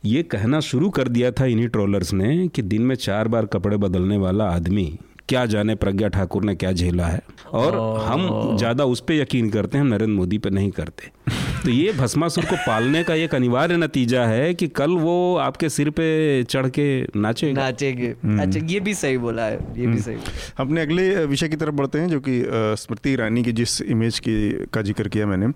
ये 0.05 0.23
कहना 0.23 0.61
शुरू 0.61 0.91
कर 0.91 1.09
दिया 1.09 1.31
था 1.31 1.47
इन्हीं 1.47 1.69
ट्रोलर्स 1.69 2.13
ने 2.13 2.49
कि 2.49 2.63
दिन 2.63 2.83
में 2.83 2.97
चार 2.97 3.29
बार 3.29 3.47
कपड़े 3.47 3.77
बदलने 3.77 4.17
वाला 4.17 4.45
आदमी 4.45 4.99
क्या 5.31 5.45
जाने 5.47 5.75
प्रज्ञा 5.77 6.09
ठाकुर 6.09 6.45
ने 6.45 6.55
क्या 6.55 6.73
झेला 6.73 7.07
है? 7.07 7.23
और 7.55 7.75
हम 8.03 8.57
ज़्यादा 8.59 8.85
उस 8.85 9.01
पर 9.01 9.15
यकीन 9.15 9.51
करते 9.51 9.79
हैं 9.79 9.85
नरेंद्र 9.85 10.15
मोदी 10.15 10.39
पर 10.39 10.51
नहीं 10.51 10.71
करते। 10.71 11.11
तो 11.65 11.71
ये 11.71 11.93
भस्मासुर 11.93 12.45
को 12.45 12.57
पालने 12.57 13.03
का 13.05 13.15
एक 13.15 13.35
अनिवार्य 13.35 13.77
नतीजा 13.77 14.25
है 14.27 14.53
कि 14.55 14.69
कल 14.71 14.91
वो 14.99 15.15
आपके 15.37 15.69
सिर 15.69 15.91
पे 15.91 16.09
चढ़ 16.45 16.69
के 16.69 16.87
नाचे 17.17 17.53
नाचेंगे। 17.53 18.15
हम्म। 18.25 18.43
अच्छा 18.43 18.61
ये 18.67 18.81
भी 18.81 18.95
सही 18.95 19.19
बोला 19.19 19.45
है 19.45 19.55
ये 19.55 19.75
भी 19.77 19.85
हम्म। 19.87 20.01
सही 20.01 20.17
अपने 20.59 20.83
अगले 20.83 21.27
विषय 21.27 21.49
की 21.49 21.57
तरफ़ 21.57 21.75
बढ़ते 21.75 21.99
हैं 21.99 22.09
जो 22.09 22.21
कि 22.21 22.43
स्मृति 22.81 23.13
ईरानी 23.13 23.43
की 23.43 23.53
जिस 23.53 23.81
इमेज 23.83 24.19
की 24.19 24.37
का 24.75 24.83
ज़िक्र 24.83 25.09
किया 25.09 25.27
मैंने। 25.27 25.53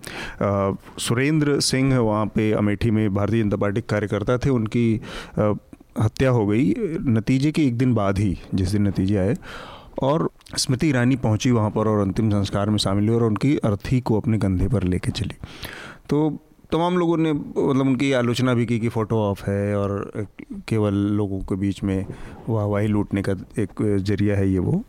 सुरेंद्र 1.00 1.60
सिंह 1.62 1.98
वहाँ 1.98 2.26
पे 2.26 2.50
अमेठी 2.54 2.90
में 2.90 3.08
भारतीय 3.14 3.42
जनता 3.42 3.56
पार्टी 3.56 3.80
कार्यकर्ता 3.88 4.38
थे 4.38 4.50
उनकी 4.50 4.87
हत्या 5.98 6.30
हो 6.30 6.46
गई, 6.46 6.74
नतीजे 7.00 7.52
के 7.52 7.66
एक 7.66 7.78
दिन 7.78 7.94
बाद 7.94 8.18
ही, 8.18 8.38
जिस 8.54 8.68
दिन 8.68 8.88
नतीजे 8.88 9.16
आए, 9.16 9.37
और 10.02 10.30
स्मृति 10.57 10.88
ईरानी 10.88 11.16
पहुँची 11.16 11.50
वहाँ 11.50 11.70
पर 11.70 11.88
और 11.88 11.98
अंतिम 11.98 12.30
संस्कार 12.30 12.70
में 12.70 12.78
शामिल 12.78 13.09
हुई 13.09 13.16
और 13.16 13.22
उनकी 13.22 13.57
अर्थी 13.57 14.00
को 14.00 14.20
अपने 14.20 14.38
कंधे 14.38 14.68
पर 14.68 14.83
लेके 14.83 15.11
चली। 15.11 15.35
तो 16.11 16.38
तमाम 16.72 16.98
लोगों 16.98 17.16
ने 17.16 17.33
मतलब 17.33 17.87
उनकी 17.87 18.12
आलोचना 18.12 18.54
भी 18.54 18.66
की 18.66 18.78
कि 18.78 18.88
फ़ोटो 18.88 19.16
ऑफ़ 19.16 19.44
है 19.44 19.76
और 19.76 20.12
केवल 20.68 20.94
लोगों 20.94 21.40
के 21.40 21.54
बीच 21.54 21.83
में 21.83 22.07
वाहवाही 22.48 22.87
लूटने 22.87 23.22
का 23.22 23.33
एक 23.59 23.98
ज़रिया 23.98 24.37
है 24.37 24.50
ये 24.50 24.59
वो। 24.59 24.83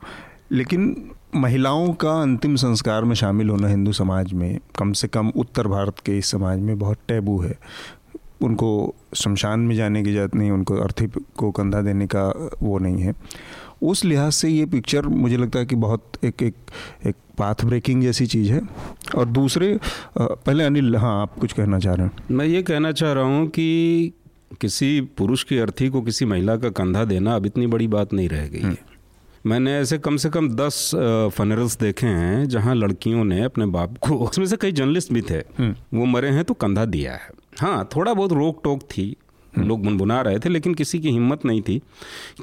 लेकिन 0.51 1.09
महिलाओं 1.36 1.93
का 1.93 2.21
अंतिम 2.21 2.55
संस्कार 2.55 3.03
में 3.03 3.15
शामिल 3.15 3.49
होना 3.49 3.67
हिंदू 3.67 3.91
समाज 3.91 4.34
में 4.34 4.59
कम 4.77 4.91
से 4.93 5.07
कम 5.07 5.30
उत्तर 5.30 5.67
भारत 5.67 5.99
के 5.99 6.17
इस 6.17 6.32
समाज 6.32 6.59
में 6.59 6.80
बहुत 6.80 6.97
टैबू 7.07 7.39
है। 7.41 7.57
उनको 8.41 8.95
शमशान 9.15 9.59
में 9.59 9.75
जाने 9.75 10.03
की 10.03 10.13
ज़रूरत 10.13 10.36
नहीं 10.36 10.51
उनको 10.51 10.75
अर्थी 10.75 11.07
को 11.38 11.51
कंधा 11.51 11.81
देने 11.81 12.07
का 12.07 12.23
वो 12.61 12.79
नहीं 12.79 13.01
है। 13.01 13.13
उस 13.83 14.03
लिहाज 14.05 14.31
से 14.33 14.49
ये 14.49 14.65
पिक्चर 14.65 15.07
मुझे 15.07 15.38
लगता 15.38 15.59
है 15.59 15.65
कि 15.65 15.75
बहुत 15.75 16.17
एक 16.25 16.43
एक 16.43 16.55
एक 17.07 17.15
पाथ 17.38 17.65
ब्रेकिंग 17.65 18.01
जैसी 18.01 18.25
चीज़ 18.25 18.51
है। 18.51 18.61
और 19.15 19.25
दूसरे 19.27 19.77
पहले 20.17 20.63
अनिल 20.63 20.95
हाँ 20.95 21.21
आप 21.21 21.38
कुछ 21.39 21.53
कहना 21.53 21.79
चाह 21.79 21.93
रहे 21.93 22.07
हैं। 22.07 22.23
मैं 22.31 22.45
ये 22.45 22.61
कहना 22.63 22.91
चाह 22.91 23.13
रहा 23.13 23.23
हूँ 23.23 23.47
कि 23.47 24.13
किसी 24.61 24.99
पुरुष 25.17 25.43
की 25.43 25.57
अर्थी 25.57 25.89
को 25.89 26.01
किसी 26.01 26.25
महिला 26.25 26.55
का 26.55 26.69
कंधा 26.69 27.03
देना 27.05 27.36
अब 27.36 27.45
इतनी 27.45 27.67
बड़ी 27.67 27.88
बात 27.88 28.13
नहीं 28.13 28.29
रह 28.29 28.47
गई 28.47 28.59
है। 28.59 28.65
हम्म। 28.65 28.77
मैंने 29.45 29.73
ऐसे 29.77 29.97
कम 29.97 30.17
से 30.17 30.29
कम 30.29 30.49
दस 30.49 30.91
फनरल्स 31.38 31.77
देखे 31.77 32.07
हैं 32.07 32.47
जहाँ 32.49 32.75
लड़कियों 32.75 33.23
ने 33.23 33.43
अपने 33.43 33.65
बाप 33.65 33.97
को 33.97 34.15
उसमें 34.17 34.45
से 34.45 34.57
कई 34.57 34.71
जर्नलिस्ट 34.71 35.13
भी 35.13 35.21
थे। 35.21 35.38
हम्म। 35.57 35.99
वो 35.99 36.05
मरे 36.05 36.29
हैं 36.29 36.43
तो 36.43 36.53
कंधा 36.53 36.86
दिया 36.86 37.13
है। 37.13 37.29
हाँ 37.62 37.89
थोड़ा 37.95 38.14
बहुत 38.14 38.32
रोक 38.32 38.60
टोक 38.64 38.82
थी 38.91 39.16
लोग 39.53 39.84
बुनबुना 39.84 40.22
रहे 40.22 40.39
थे 40.39 40.49
लेकिन 40.49 40.74
किसी 40.74 40.99
की 40.99 41.12
हिम्मत 41.12 41.45
नहीं 41.45 41.62
थी 41.62 41.82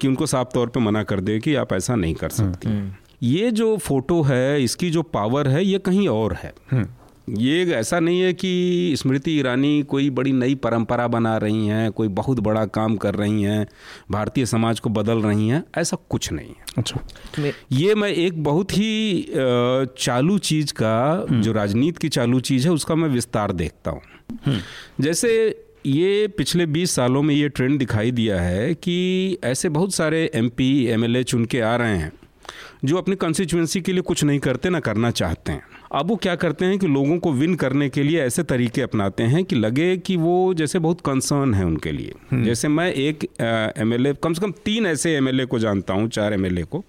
कि 0.01 0.09
उनको 0.09 0.27
साफ़ 0.27 0.49
तौर 0.55 0.69
पे 0.69 0.81
मना 0.81 1.03
कर 1.03 1.21
दे 1.21 1.39
कि 1.41 1.55
आप 1.55 1.73
ऐसा 1.73 1.95
नहीं 1.95 2.15
कर 2.15 2.31
सकती 2.31 2.69
हम्म। 2.69 2.93
ये 3.23 3.51
जो 3.51 3.77
फ़ोटो 3.77 4.21
है 4.23 4.63
इसकी 4.63 4.91
जो 4.91 5.03
पावर 5.11 5.49
है 5.49 5.65
ये 5.65 5.79
कहीं 5.79 6.09
और 6.09 6.35
है 6.35 6.53
हम्म। 6.71 6.87
ये 7.29 7.65
ऐसा 7.75 8.01
नहीं 8.01 8.21
है 8.21 8.33
कि 8.33 8.95
स्मृति 8.99 9.33
ईरानी 9.39 9.83
कोई 9.83 10.11
बड़ी 10.11 10.33
नई 10.33 10.55
परंपरा 10.55 11.07
बना 11.09 11.37
रही 11.37 11.67
हैं 11.67 11.93
कोई 11.93 12.09
बहुत 12.09 12.41
बड़ा 12.41 12.65
काम 12.67 12.97
कर 12.97 13.15
रही 13.15 13.43
हैं 13.43 13.67
भारतीय 14.11 14.47
समाज 14.47 14.81
को 14.81 14.91
बदल 14.91 15.23
रही 15.23 15.49
हैं 15.49 15.65
ऐसा 15.79 15.97
कुछ 16.11 16.33
नहीं 16.33 16.49
है। 16.49 16.65
अच्छा। 16.79 17.01
ये 17.73 17.95
मैं 17.95 18.09
एक 18.09 18.43
बहुत 18.45 18.73
ही 18.73 19.27
चालू 19.99 20.39
चीज़ 20.39 20.73
का 20.73 21.27
हम्म। 21.31 21.43
जो 21.43 21.53
राजनीति 21.53 21.99
की 22.01 22.09
चालू 22.09 22.41
चीज़ 22.41 22.67
है 22.67 22.73
उसका 22.73 22.95
मैं 22.95 23.09
विस्तार 23.09 23.53
देखता 23.53 23.91
हूँ। 23.91 24.61
जैसे 25.01 25.33
ये 25.87 26.29
पिछले 26.29 26.67
20 26.67 26.91
सालों 26.91 27.23
में 27.23 27.35
ये 27.35 27.49
ट्रेंड 27.49 27.79
दिखाई 27.79 28.11
दिया 28.11 28.41
है 28.41 28.75
कि 28.75 29.39
ऐसे 29.45 29.69
बहुत 29.69 29.95
सारे 29.95 30.31
एमपी 30.35 30.85
एमएलए 30.87 31.23
चुन 31.25 31.45
के 31.45 31.61
आ 31.61 31.77
रहे 31.77 31.97
हैं 31.97 32.13
जो 32.85 32.97
अपनी 32.99 33.17
कंस्टिट्यूंसी 33.17 33.81
के 33.81 33.93
लिए 33.93 34.03
कुछ 34.03 34.25
नहीं 34.25 34.39
करते 34.39 34.71
ना 34.71 34.81
करना 34.81 35.11
चाहते 35.11 35.53
हैं। 35.53 35.63
अब 35.95 36.09
वो 36.09 36.17
क्या 36.17 36.35
करते 36.35 36.65
हैं 36.65 36.79
कि 36.79 36.87
लोगों 36.87 37.19
को 37.19 37.33
विन 37.33 37.55
करने 37.55 37.89
के 37.89 38.03
लिए 38.03 38.21
ऐसे 38.21 38.43
तरीके 38.43 38.83
अपनाते 38.83 39.23
हैं 39.23 39.45
कि 39.45 39.57
लगे 39.57 39.97
कि 39.97 40.17
वो 40.17 40.55
जैसे 40.55 40.79
बहुत 40.79 41.01
कंसर्न 41.01 41.55
है 41.55 41.65
उनके 41.67 41.93
लिए। 41.93 42.13
हम्म। 42.31 42.45
जैसे 42.45 42.69
मैं 42.69 42.93
एक 42.93 43.25
एमएलए 43.79 44.15
कम 44.23 44.33
से 44.33 44.41
कम 44.41 44.53
तीन 44.65 44.87
ऐसे 44.87 45.15
एमएलए 45.17 45.45
को 45.45 45.59
जानता 45.59 45.95
हूँ 45.95 46.09
चार 46.09 46.33
एमएलए 46.33 46.63
को 46.63 46.85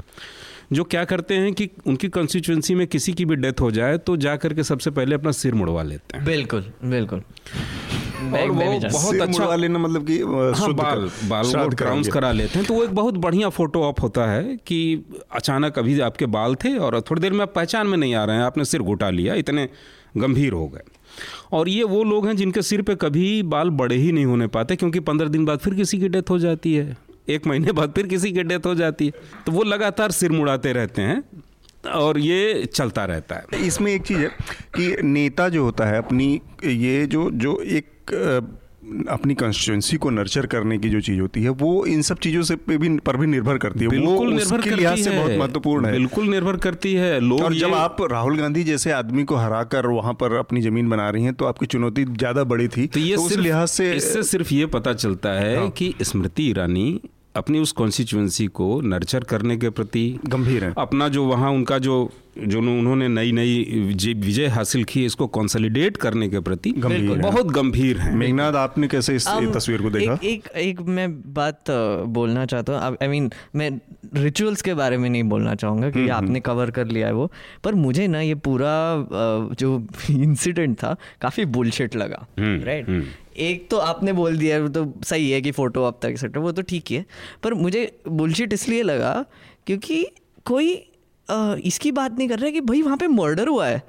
जो 0.74 0.84
क्या 0.84 1.04
करते 1.06 1.34
हैं 1.34 1.54
कि 1.54 1.70
उनकी 1.88 2.08
कंस्टिट्यूंसी 2.10 2.76
में 2.76 2.88
किसी 2.88 3.14
की 3.14 3.26
भी 3.26 3.36
डेथ 3.36 3.62
हो 3.62 3.72
जाए 3.72 3.98
तो 3.98 4.18
जा 4.18 4.36
करके 4.36 4.64
सबसे 4.64 4.92
पहले 4.92 5.16
अपना 5.16 5.32
सिर 5.32 5.54
मुड़वा 5.54 5.84
लेते 5.84 6.18
हैं। 6.18 6.26
बिल्कुल 6.26 6.72
बिल्कुल। 6.86 7.22
और 8.24 8.50
वो 8.50 8.80
बहुत 8.90 9.16
अच्छा 9.16 9.56
लेना 9.56 9.80
मतलब 9.80 10.08
कि 10.08 10.20
हाँ, 10.20 10.74
बाल 10.74 11.10
बाल 11.24 11.46
वो 11.46 12.10
करा 12.12 12.32
लेते 12.32 12.60
हैं। 12.60 12.68
तो 12.68 12.74
वो 12.74 12.84
एक 12.84 12.94
बहुत 12.96 13.18
बढ़िया 13.18 13.50
फ़ोटो 13.50 13.84
ऑफ़ 13.84 14.02
होता 14.02 14.30
है 14.32 14.58
कि 14.68 14.80
अचानक 15.32 15.80
अभी 15.80 16.00
आपके 16.02 16.26
बाल 16.26 16.56
थे 16.56 16.76
और 16.78 17.00
थोड़ी 17.02 17.22
देर 17.22 17.34
में 17.34 17.42
आप 17.42 17.54
पहचान 17.56 17.88
में 17.88 17.98
नहीं 17.98 18.16
आ 18.16 18.24
रहे 18.26 18.36
हैं। 18.36 18.44
आपने 18.44 18.66
सिर 18.66 18.82
घुटा 18.82 19.10
लिया 19.10 19.36
इतने 19.36 19.68
गंभीर 20.18 20.54
हो 20.54 20.68
गए। 20.68 20.84
और 21.52 21.70
ये 21.70 21.84
वो 21.84 22.04
लोग 22.04 22.28
हैं 22.28 22.36
जिनके 22.36 22.62
सिर 22.62 22.82
पे 22.82 22.96
कभी 22.96 23.44
बाल 23.44 23.70
बड़े 23.72 23.96
ही 23.96 24.12
नहीं 24.12 24.26
होने 24.26 24.48
पाते 24.48 24.76
क्योंकि 24.76 25.00
पंद्रह 25.02 25.30
दिन 25.30 25.46
बाद 25.46 25.60
फिर 25.60 25.74
किसी 25.74 26.00
की 26.00 26.08
डेथ 26.10 26.30
हो 26.30 26.40
जाती 26.40 26.74
है। 26.74 26.98
एक 27.30 27.48
महीने 27.48 27.72
बाद 27.72 27.94
फिर 27.96 28.08
किसी 28.08 28.32
की 28.32 28.44
डेथ 28.44 28.66
हो 28.66 28.76
जाती 28.76 29.06
है। 29.06 29.12
तो 29.46 29.52
वो 29.52 29.64
लगातार 29.64 30.12
सिर 30.12 30.32
मुड़ाते 30.32 30.74
रहते 30.74 31.02
हैं 31.02 31.24
और 31.94 32.20
ये 32.20 32.64
चलता 32.66 33.06
रहता 33.06 33.36
है। 33.36 33.66
इसमें 33.68 33.92
एक 33.94 34.02
चीज़ 34.02 34.20
है 34.20 34.28
कि 34.76 34.96
नेता 35.04 35.48
जो 35.50 35.64
होता 35.64 35.86
है 35.86 35.98
अपनी 35.98 36.34
ये 36.66 37.06
जो 37.06 37.30
जो 37.32 37.58
एक 37.62 37.93
अपनी 38.06 39.34
कॉन्स्टिट्यूंसी 39.36 39.98
को 39.98 40.10
नर्चर 40.10 40.46
करने 40.46 40.78
की 40.78 40.90
जो 40.90 41.00
चीज़ 41.02 41.20
होती 41.22 41.44
है 41.44 41.50
वो 41.52 41.86
इन 41.86 42.02
सब 42.02 42.18
चीज़ों 42.18 42.42
से 42.44 42.56
पे 42.58 42.78
भी 42.78 42.90
पर 43.00 43.18
भी 43.18 43.28
निर्भर 43.28 43.58
करती 43.58 43.80
है। 43.80 43.90
बिल्कुल 43.90 44.34
निर्भर 44.34 44.58
करती 44.58 44.76
लिहाज 44.76 45.00
से 45.00 45.12
बहुत 45.12 45.32
महत्वपूर्ण 45.32 45.86
है। 45.86 45.92
बिल्कुल 45.92 46.28
निर्भर 46.30 46.58
करती 46.58 46.94
है। 46.94 47.20
लोग 47.20 47.42
और 47.42 47.54
जब 47.54 47.74
आप 47.74 47.98
राहुल 48.12 48.38
गांधी 48.38 48.64
जैसे 48.64 48.92
आदमी 48.92 49.24
को 49.24 49.36
हरा 49.36 49.64
कर 49.66 49.88
वहाँ 49.88 50.14
पर 50.14 50.36
अपनी 50.36 50.62
ज़मीन 50.62 50.90
बना 50.90 51.10
रही 51.10 51.24
हैं 51.24 51.34
तो 51.34 51.46
आपकी 51.46 51.66
चुनौती 51.66 52.06
ज़्यादा 52.06 52.44
बड़ी 52.46 52.68
थी। 52.68 52.88
तो 52.88 53.00
ये 53.00 53.16
तो 53.18 53.42
लिहाज 53.42 53.68
से 53.68 53.92
इससे 53.94 54.24
सिर्फ़ 54.26 54.54
ये 54.54 54.66
पता 54.76 54.94
चलता 54.96 55.32
है 55.32 55.58
हाँ। 55.58 55.70
कि 55.70 55.94
स्मृति 56.02 56.50
ईरानी 56.50 57.02
अपनी 57.36 57.60
उस 57.60 57.72
कॉन्स्टिट्यूंसी 57.72 58.46
को 58.58 58.66
नर्चर 58.82 59.24
करने 59.30 59.58
के 59.58 59.70
प्रति 59.70 60.04
गंभीर 60.28 60.64
है। 60.64 60.74
अपना 60.78 61.08
जो 61.10 61.24
वहाँ 61.26 61.52
उनका 61.52 61.78
जो 61.80 61.96
जो 62.38 62.60
उन्होंने 62.60 63.08
नई 63.08 63.32
नई 63.32 64.14
विजय 64.16 64.48
हासिल 64.48 64.84
की 64.84 65.04
इसको 65.06 65.28
कंसोलिडेट 65.28 65.98
करने 65.98 66.30
के 66.30 66.40
प्रति 66.40 66.72
गंभीर 66.78 67.18
बहुत 67.22 67.48
गंभीर 67.54 67.98
है। 67.98 68.14
मेघनाथ 68.16 68.54
आपने 68.58 68.88
कैसे 68.88 69.16
इस 69.16 69.28
तस्वीर 69.56 69.82
को 69.82 69.90
देखा? 69.90 70.14
एक, 70.14 70.24
एक 70.24 70.48
एक 70.58 70.82
मैं 70.82 71.34
बात 71.34 71.72
बोलना 72.18 72.46
चाहता 72.46 72.74
हूँ। 72.74 72.98
आई 73.02 73.08
मीन 73.08 73.32
मैं 73.56 73.70
रिचुअल्स 74.16 74.62
के 74.62 74.74
बारे 74.74 74.98
में 74.98 75.10
नहीं 75.10 75.24
बोलना 75.24 75.56
चाहूँगा 75.56 75.90
कि 75.90 76.00
हम्म, 76.00 76.12
आपने 76.12 76.40
कवर 76.40 76.64
हम्म। 76.64 76.72
कर 76.72 76.88
लिया 76.88 77.08
है 77.08 77.14
वो 77.14 77.32
पर 77.64 77.76
मुझे 77.76 78.08
ना 78.08 78.22
ये 78.22 78.36
पूरा 78.48 78.74
जो 79.60 79.76
इंसिडेंट 80.10 80.78
था 80.78 80.96
काफ़ी 81.22 81.46
बुलशिट 81.58 81.96
लगा 81.96 82.26
राइट 82.40 82.90
हम्म, 82.90 83.04
एक 83.38 83.70
तो 83.70 83.78
आपने 83.78 84.14
बोल 84.14 84.38
दिया 84.38 84.68
तो 84.68 84.94
सही 85.06 85.32
है 85.32 85.42
कि 85.42 85.52
फ़ोटो 85.52 85.84
अब 85.84 86.00
तक 86.02 86.10
एक्सेट्रा 86.10 86.42
वो 86.42 86.52
तो 86.52 86.62
ठीक 86.62 86.92
है 86.92 87.06
पर 87.44 87.54
मुझे 87.54 88.00
बुलशिट 88.08 88.54
इसलिए 88.54 88.84
लगा 88.84 89.26
क्योंकि 89.68 90.06
कोई 90.46 90.76
आ, 91.30 91.56
इसकी 91.56 91.92
बात 91.92 92.18
नहीं 92.18 92.30
कर 92.30 92.38
रहा 92.40 92.46
है 92.46 92.52
कि 92.52 92.62
भाई 92.62 92.82
वहाँ 92.82 92.98
पे 92.98 93.08
मर्डर 93.08 93.48
हुआ 93.48 93.68
है। 93.68 93.84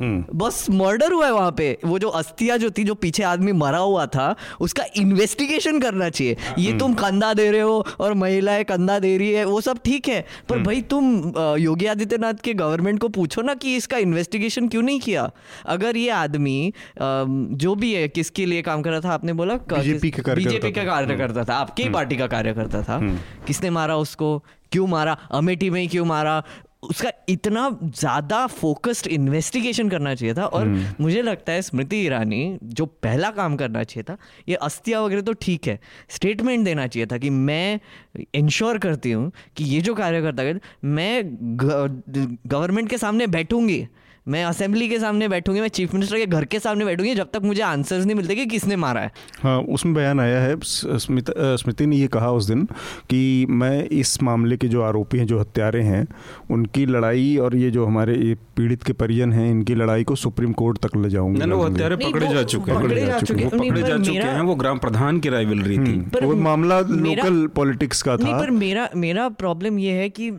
बस 0.00 0.66
मर्डर 0.70 1.12
हुआ 1.12 1.26
है 1.26 1.32
वहाँ 1.32 1.52
पे। 1.52 1.76
वो 1.84 1.98
जो 1.98 2.08
अस्थिया 2.10 2.56
जो 2.56 2.70
थी 2.70 2.84
जो 2.84 2.94
पीछे 2.96 3.22
आदमी 3.22 3.52
मरा 3.54 3.78
हुआ 3.78 4.06
था 4.06 4.34
उसका 4.60 4.84
इन्वेस्टिगेशन 4.96 5.80
करना 5.80 6.08
चाहिए। 6.10 6.36
ये 6.58 6.68
हम्म। 6.68 6.78
तुम 6.78 6.94
कंधा 6.94 7.32
दे 7.34 7.50
रहे 7.50 7.60
हो 7.60 7.86
और 8.00 8.14
महिलाएँ 8.14 8.64
कंधा 8.64 8.98
दे 8.98 9.16
रही 9.18 9.32
है 9.32 9.44
वो 9.44 9.60
सब 9.60 9.78
ठीक 9.84 10.08
है। 10.08 10.24
पर 10.48 10.54
हम्म। 10.54 10.66
भाई 10.66 10.80
तुम 10.82 11.32
योगी 11.58 11.86
आदित्यनाथ 11.86 12.42
के 12.44 12.54
गवर्नमेंट 12.54 13.00
को 13.00 13.08
पूछो 13.08 13.42
ना 13.42 13.54
कि 13.54 13.76
इसका 13.76 13.98
इन्वेस्टिगेशन 13.98 14.68
क्यों 14.68 14.82
नहीं 14.82 15.00
किया? 15.00 15.30
अगर 15.66 15.96
ये 15.96 16.10
आदमी 16.10 16.72
जो 17.00 17.74
भी 17.74 17.92
है 17.94 18.08
किसके 18.08 18.46
लिए 18.46 18.62
काम 18.62 18.82
कर 18.82 18.90
रहा 18.90 19.00
था 19.00 19.14
आपने 19.14 19.32
बोला? 19.32 19.54
बीजेपी 19.54 20.10
का 20.10 20.84
कार्यकर्ता 20.84 21.44
था। 21.44 21.54
आपके 21.54 21.82
ही 21.82 21.88
पार्टी 21.88 22.16
का 22.16 22.26
कार्यकर्ता 22.26 22.82
था। 22.82 23.00
किसने 23.46 23.70
मारा 23.70 23.96
उसको? 23.96 24.38
क्यों 24.72 24.86
मारा? 24.86 25.12
अमेठी 25.30 25.68
में 25.70 25.80
ही 25.80 25.86
क्यों 25.86 26.04
मारा? 26.04 26.42
उसका 26.82 27.10
इतना 27.28 27.68
ज़्यादा 27.82 28.46
फोकस्ड 28.46 29.06
इन्वेस्टिगेशन 29.06 29.88
करना 29.88 30.14
चाहिए 30.14 30.34
था 30.34 30.46
और 30.46 30.62
हम्म। 30.62 30.84
मुझे 31.00 31.22
लगता 31.22 31.52
है 31.52 31.62
स्मृति 31.62 31.96
ईरानी 31.96 32.58
जो 32.64 32.86
पहला 33.02 33.30
काम 33.30 33.56
करना 33.56 33.82
चाहिए 33.84 34.02
था 34.02 34.16
ये 34.48 34.54
अस्थिया 34.62 35.00
वगैरह 35.02 35.22
तो 35.22 35.32
ठीक 35.40 35.66
है 35.68 35.78
स्टेटमेंट 36.10 36.64
देना 36.64 36.86
चाहिए 36.86 37.06
था 37.06 37.18
कि 37.18 37.30
मैं 37.30 37.80
इंश्योर 38.34 38.78
करती 38.78 39.12
हूँ 39.12 39.30
कि 39.56 39.64
ये 39.64 39.80
जो 39.80 39.94
कार्यकर्ता 39.94 40.42
मैं 40.86 41.22
गवर्नमेंट 42.46 42.88
के 42.90 42.98
सामने 42.98 43.26
बैठूँगी 43.28 43.86
मैं 44.26 44.44
असेंबली 44.44 44.88
के 44.88 44.98
सामने 44.98 45.28
बैठूँगी 45.28 45.60
मैं 45.60 45.68
चीफ 45.68 45.92
मिनिस्टर 45.94 46.16
के 46.16 46.26
घर 46.26 46.44
के 46.44 46.58
सामने 46.58 46.84
बैठूँगी 46.84 47.14
जब 47.14 47.28
तक 47.34 47.42
मुझे 47.44 47.60
आंसर्स 47.62 48.04
नहीं 48.04 48.14
मिलते 48.16 48.34
कि 48.34 48.46
किसने 48.46 48.76
मारा 48.76 49.00
है। 49.00 49.10
हाँ 49.42 49.58
उसमें 49.74 49.94
बयान 49.94 50.20
आया 50.20 50.40
है 50.40 50.56
स्मृति 50.62 51.86
ने 51.86 51.96
ये 51.96 52.06
कहा 52.06 52.30
उस 52.30 52.46
दिन 52.46 52.64
कि 53.10 53.46
मैं 53.50 53.84
इस 53.84 54.22
मामले 54.22 54.56
के 54.56 54.68
जो 54.68 54.82
आरोपी 54.82 55.18
हैं 55.18 55.26
जो 55.26 55.38
हत्यारे 55.40 55.82
हैं 55.82 56.06
उनकी 56.50 56.86
लड़ाई 56.86 57.36
और 57.36 57.56
ये 57.56 57.70
जो 57.70 57.86
हमारे 57.86 58.16
ये 58.18 58.34
पीड़ित 58.56 58.82
के 58.82 58.92
परिजन 58.94 59.32
हैं 59.32 59.50
इनकी 59.50 59.74
लड़ाई 59.74 60.04
को 60.04 60.14
सुप्रीम 60.16 60.52
कोर्ट 60.52 60.78
तक 60.78 60.96
ले 60.96 61.10
जाऊँगी। 61.10 61.50
वो 61.50 61.64
हत्यारे 61.64 61.96
पकड़े 61.96 62.28
जा 62.28 62.42
चुके 62.44 62.70
हैं। 62.70 62.80
पकड़े 62.80 63.06
जा 63.06 63.20
चुके 63.20 63.42
हैं। 63.42 63.50
पकड़े 63.50 63.82
जा 63.82 63.98
चुके 63.98 64.18
हैं 64.18 64.40
वो 64.40 64.54
ग्राम 64.54 64.78
प्रधान 64.78 65.20
की 65.20 65.28
राइवलरी 65.28 65.78
थी। 65.78 65.92
हम्म, 65.92 66.26
वो 66.26 66.34
मामला 66.42 66.80
लोकल 66.80 67.46
पॉलिटिक्स 67.56 68.02
का 68.02 68.16
था। 68.16 68.38
पर 68.40 68.50
मेरा 68.52 68.88
मेरा 68.96 69.28
प्रॉब्लम 69.38 69.78
ये 69.78 69.92
है 69.92 70.08
कि 70.10 70.30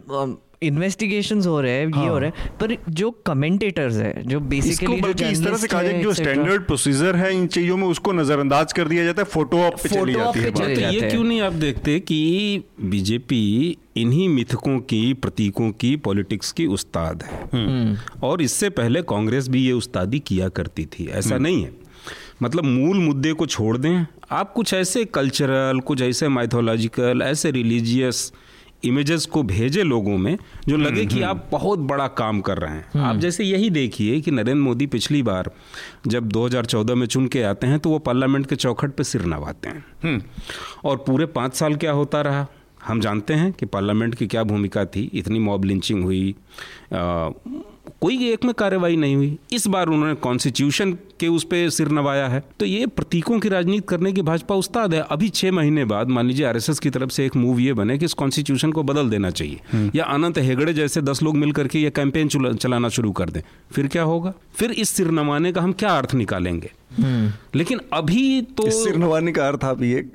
इन्वेस्टिगेशन 0.62 1.42
हो 1.42 1.60
रहे 1.62 1.72
हैं 1.72 1.88
हाँ। 1.88 2.04
ये 2.04 2.10
हो 2.10 2.18
रहा 2.18 2.30
है 2.30 2.50
पर 2.60 2.76
जो 2.92 3.10
कमेंटेटर्स 3.26 3.96
है 3.96 4.24
जो 4.24 4.40
बेसिकली 4.48 5.02
जो 5.04 5.26
इस 5.26 5.44
तरह 5.44 5.58
से 5.58 5.68
कहा 5.68 5.82
जाए 5.84 6.02
जो 6.04 6.14
स्टैंडर्ड 6.14 6.66
प्रोसीजर 6.66 7.16
है 7.16 7.34
इन 7.34 7.48
चीज़ों 7.50 7.78
में 7.78 7.88
उसको 7.88 8.12
नजरअंदाज 8.14 8.74
कर 8.74 8.88
दिया 8.88 9.04
जाता 9.06 9.22
है 9.22 9.28
फ़ोटो 9.28 9.62
ऑप 9.62 9.80
पे 9.84 9.90
चली 9.90 10.14
जाती 10.14 10.40
है 10.40 10.52
तो 10.52 10.70
ये 10.70 11.10
क्यों 11.10 11.24
नहीं 11.24 11.42
आप 11.42 11.54
देखते 11.60 12.00
कि 12.02 12.64
बीजेपी 12.82 13.46
इन्हीं 13.98 14.28
मिथकों 14.30 14.80
की 14.86 15.14
प्रतीकों 15.16 15.72
की 15.76 15.96
पॉलिटिक्स 16.02 16.52
की 16.52 16.66
उस्ताद 16.70 17.24
है 17.24 17.42
हम्म। 17.54 17.98
और 18.24 18.42
इससे 18.42 18.70
पहले 18.72 19.02
कांग्रेस 19.08 19.48
भी 19.48 19.66
ये 19.66 19.72
उस्तादी 19.74 20.20
किया 20.22 20.50
करती 20.52 20.86
थी 20.90 21.08
ऐसा 21.08 21.34
हम्म। 21.34 21.44
नहीं 21.44 21.64
है 21.64 21.72
मतलब 22.42 22.64
मूल 22.64 22.98
मुद्दे 23.00 23.32
को 23.34 23.46
छोड़ 23.48 23.78
दें 23.78 24.06
आप 24.32 24.52
कुछ 24.54 24.74
ऐसे 24.74 25.04
कल्चरल 25.12 25.80
कुछ 25.82 26.02
ऐसे 26.02 26.28
माइथोलॉजिकल 26.30 27.22
ऐसे 27.22 27.52
रिलीजियस 27.52 28.32
इमेजेस 28.84 29.26
को 29.26 29.44
भेजे 29.44 29.84
लोगों 29.84 30.18
में 30.18 30.38
जो 30.68 30.76
हम्म, 30.76 30.86
लगे 30.88 31.06
कि 31.06 31.16
हम्म। 31.16 31.26
आप 31.26 31.48
बहुत 31.52 31.80
बड़ा 31.80 32.08
काम 32.08 32.42
कर 32.42 32.58
रहे 32.58 32.72
हैं। 32.72 32.86
हम्म। 32.94 33.06
आप 33.06 33.16
जैसे 33.16 33.44
यही 33.44 33.70
देखिए 33.70 34.22
कि 34.22 34.32
नरेंद्र 34.32 34.56
मोदी 34.56 34.86
पिछली 34.86 35.24
बार 35.24 35.52
जब 36.08 36.30
2014 36.30 36.96
में 36.96 37.08
चुन 37.08 37.28
के 37.28 37.44
आते 37.44 37.68
हैं 37.68 37.80
तो 37.80 37.90
वो 37.90 38.00
पार्लियामेंट 38.00 38.46
के 38.48 38.56
चौखट 38.56 38.92
पे 38.92 39.04
सिर 39.04 39.26
नवाते 39.26 39.70
हैं। 39.70 40.26
और 40.84 40.98
पूरे 40.98 41.26
पाँच 41.26 41.56
साल 41.56 41.76
क्या 41.76 41.92
होता 41.92 42.22
रहा? 42.22 42.48
हम 42.88 43.00
जानते 43.00 43.34
हैं 43.34 43.54
कि 43.54 43.66
पार्लियामेंट 43.66 44.16
की 44.16 44.28
क्या 44.28 44.44
भूमिका 44.44 44.86
थी। 44.86 45.12
इतनी 45.14 45.40
मॉब 45.40 45.66
लिंचिंग 45.66 46.04
हुई 46.04 46.36
आ, 46.94 47.30
कोई 48.02 48.30
एक 48.30 48.46
में 48.46 48.54
कार्रवाई 48.54 48.96
नहीं 48.96 49.16
हुई। 49.16 49.38
इस 49.54 49.68
बार 49.68 49.88
उन्होंने 49.88 50.16
कॉन्स्टिट्यूशन 50.16 50.98
के 51.20 51.28
उस 51.28 51.44
पर 51.44 51.70
सिर 51.70 51.90
नवाया 51.90 52.28
है। 52.28 52.44
तो 52.60 52.66
ये 52.66 52.86
प्रतीकों 52.88 53.40
की 53.40 53.50
राजनीति 53.50 53.86
करने 53.90 54.12
की 54.14 54.22
भाजपा 54.22 54.56
उस्ताद 54.56 54.94
है। 54.94 55.02
अभी 55.12 55.30
छह 55.30 55.52
महीने 55.52 55.86
बाद 55.86 56.10
मान 56.10 56.28
लीजिए 56.28 56.46
आरएसएस 56.46 56.80
की 56.80 56.90
तरफ़ 56.90 57.10
से 57.10 57.26
एक 57.26 57.36
मूव 57.36 57.60
ये 57.60 57.74
बने 57.74 57.98
कि 57.98 58.06
इस 58.06 58.14
कॉन्स्टिट्यूशन 58.14 58.72
को 58.72 58.84
बदल 58.84 59.10
देना 59.10 59.30
चाहिए। 59.30 59.60
हम्म। 59.72 59.92
या 59.96 60.06
अनंत 60.06 60.38
हेगड़े 60.38 60.74
जैसे 60.74 61.02
दस 61.02 61.24
लोग 61.24 61.38
मिलकर 61.38 61.68
के 61.68 61.80
ये 61.80 61.90
कैंपेन 61.90 62.28
चलाना 62.56 62.90
शुरू 62.90 63.12
कर 63.12 63.30
दें। 63.30 63.42
फिर 63.72 63.88
क्या 63.88 64.04
होगा? 64.04 64.34
फिर 64.56 64.72
इस 64.72 64.90
सिर 64.90 65.12
नवाने 65.12 65.52
का 65.52 65.62
हम 65.62 65.72
क्या 65.74 65.98
अर्थ 65.98 66.14
निकालेंगे? 66.16 66.72
हम्म। 66.98 67.32
लेकिन 67.56 67.80
अभी 67.94 68.42
तो 68.58 68.70
सिर 68.72 68.96
नवाने 68.98 69.32
का 69.32 69.48
अर्थ 69.48 69.64
आप 69.64 69.82
ये 69.84 70.10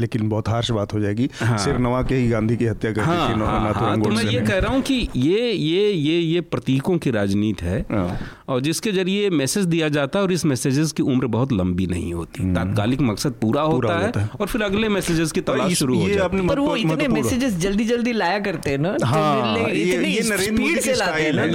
लेकिन 0.00 0.28
बहुत 0.28 0.48
हार्श 0.48 0.70
बात 0.70 0.94
हो 0.94 1.00
जाएगी। 1.00 1.28
हाँ। 1.40 1.58
सिर 1.58 1.78
नवा 1.78 2.02
के 2.02 2.14
ही 2.14 2.28
गांधी 2.28 2.56
की 2.56 2.64
हत्या 2.64 2.92
कर 2.92 3.02
हाँ, 3.02 3.28
थी 3.28 3.40
हाँ, 3.40 3.72
हाँ, 3.74 4.00
तो 4.02 4.10
मैं 4.10 4.24
ये 4.24 4.40
कह 4.40 4.58
रहा 4.58 4.72
हूँ 4.72 4.80
कि 4.82 4.94
ये 5.16 5.50
ये 5.52 5.90
ये 5.90 6.18
ये 6.18 6.40
प्रतीकों 6.40 6.98
की 6.98 7.10
राजनीति 7.10 7.66
है। 7.66 7.80
हाँ। 7.90 8.18
और 8.48 8.60
जिसके 8.60 8.92
ज़रिए 8.92 9.30
मैसेज 9.30 9.64
दिया 9.64 9.88
जाता 10.04 10.18
है 10.18 10.24
और 10.24 10.32
इस 10.32 10.44
मैसेजेस 10.46 10.92
की 10.92 11.02
उम्र 11.04 11.26
बहुत 11.34 11.52
लंबी 11.54 11.86
नहीं 11.86 12.12
होती। 12.14 12.42
हम्म। 12.42 12.54
तात्कालिक 12.54 13.00
मकसद 13.02 13.32
पूरा, 13.40 13.62
होता, 13.64 13.98
है, 13.98 14.12
है। 14.16 14.28
और 14.40 14.46
फिर 14.46 14.62
अगले 14.62 14.88
मैसेजेस 14.90 15.32
की 15.32 15.40
तलाश 15.42 15.72
शुरू 15.78 15.98
हो 16.00 16.08
जाती 16.08 16.36
है। 16.36 16.46
पर 16.48 16.58
वो 16.60 16.76
इतने 16.76 17.08
मैसेजेस 17.10 17.56
जल्दी 17.58 17.84
जल्दी 17.84 18.12
लाया 18.14 18.38
करते 18.40 18.70
हैं 18.70 18.78
ना 18.78 18.92
तो 18.94 19.68
ये 19.70 20.22
नरेंद्र 20.22 20.52
मोदी 20.52 20.74
की 20.76 20.94
स्टाइल 20.94 21.38
है 21.38 21.48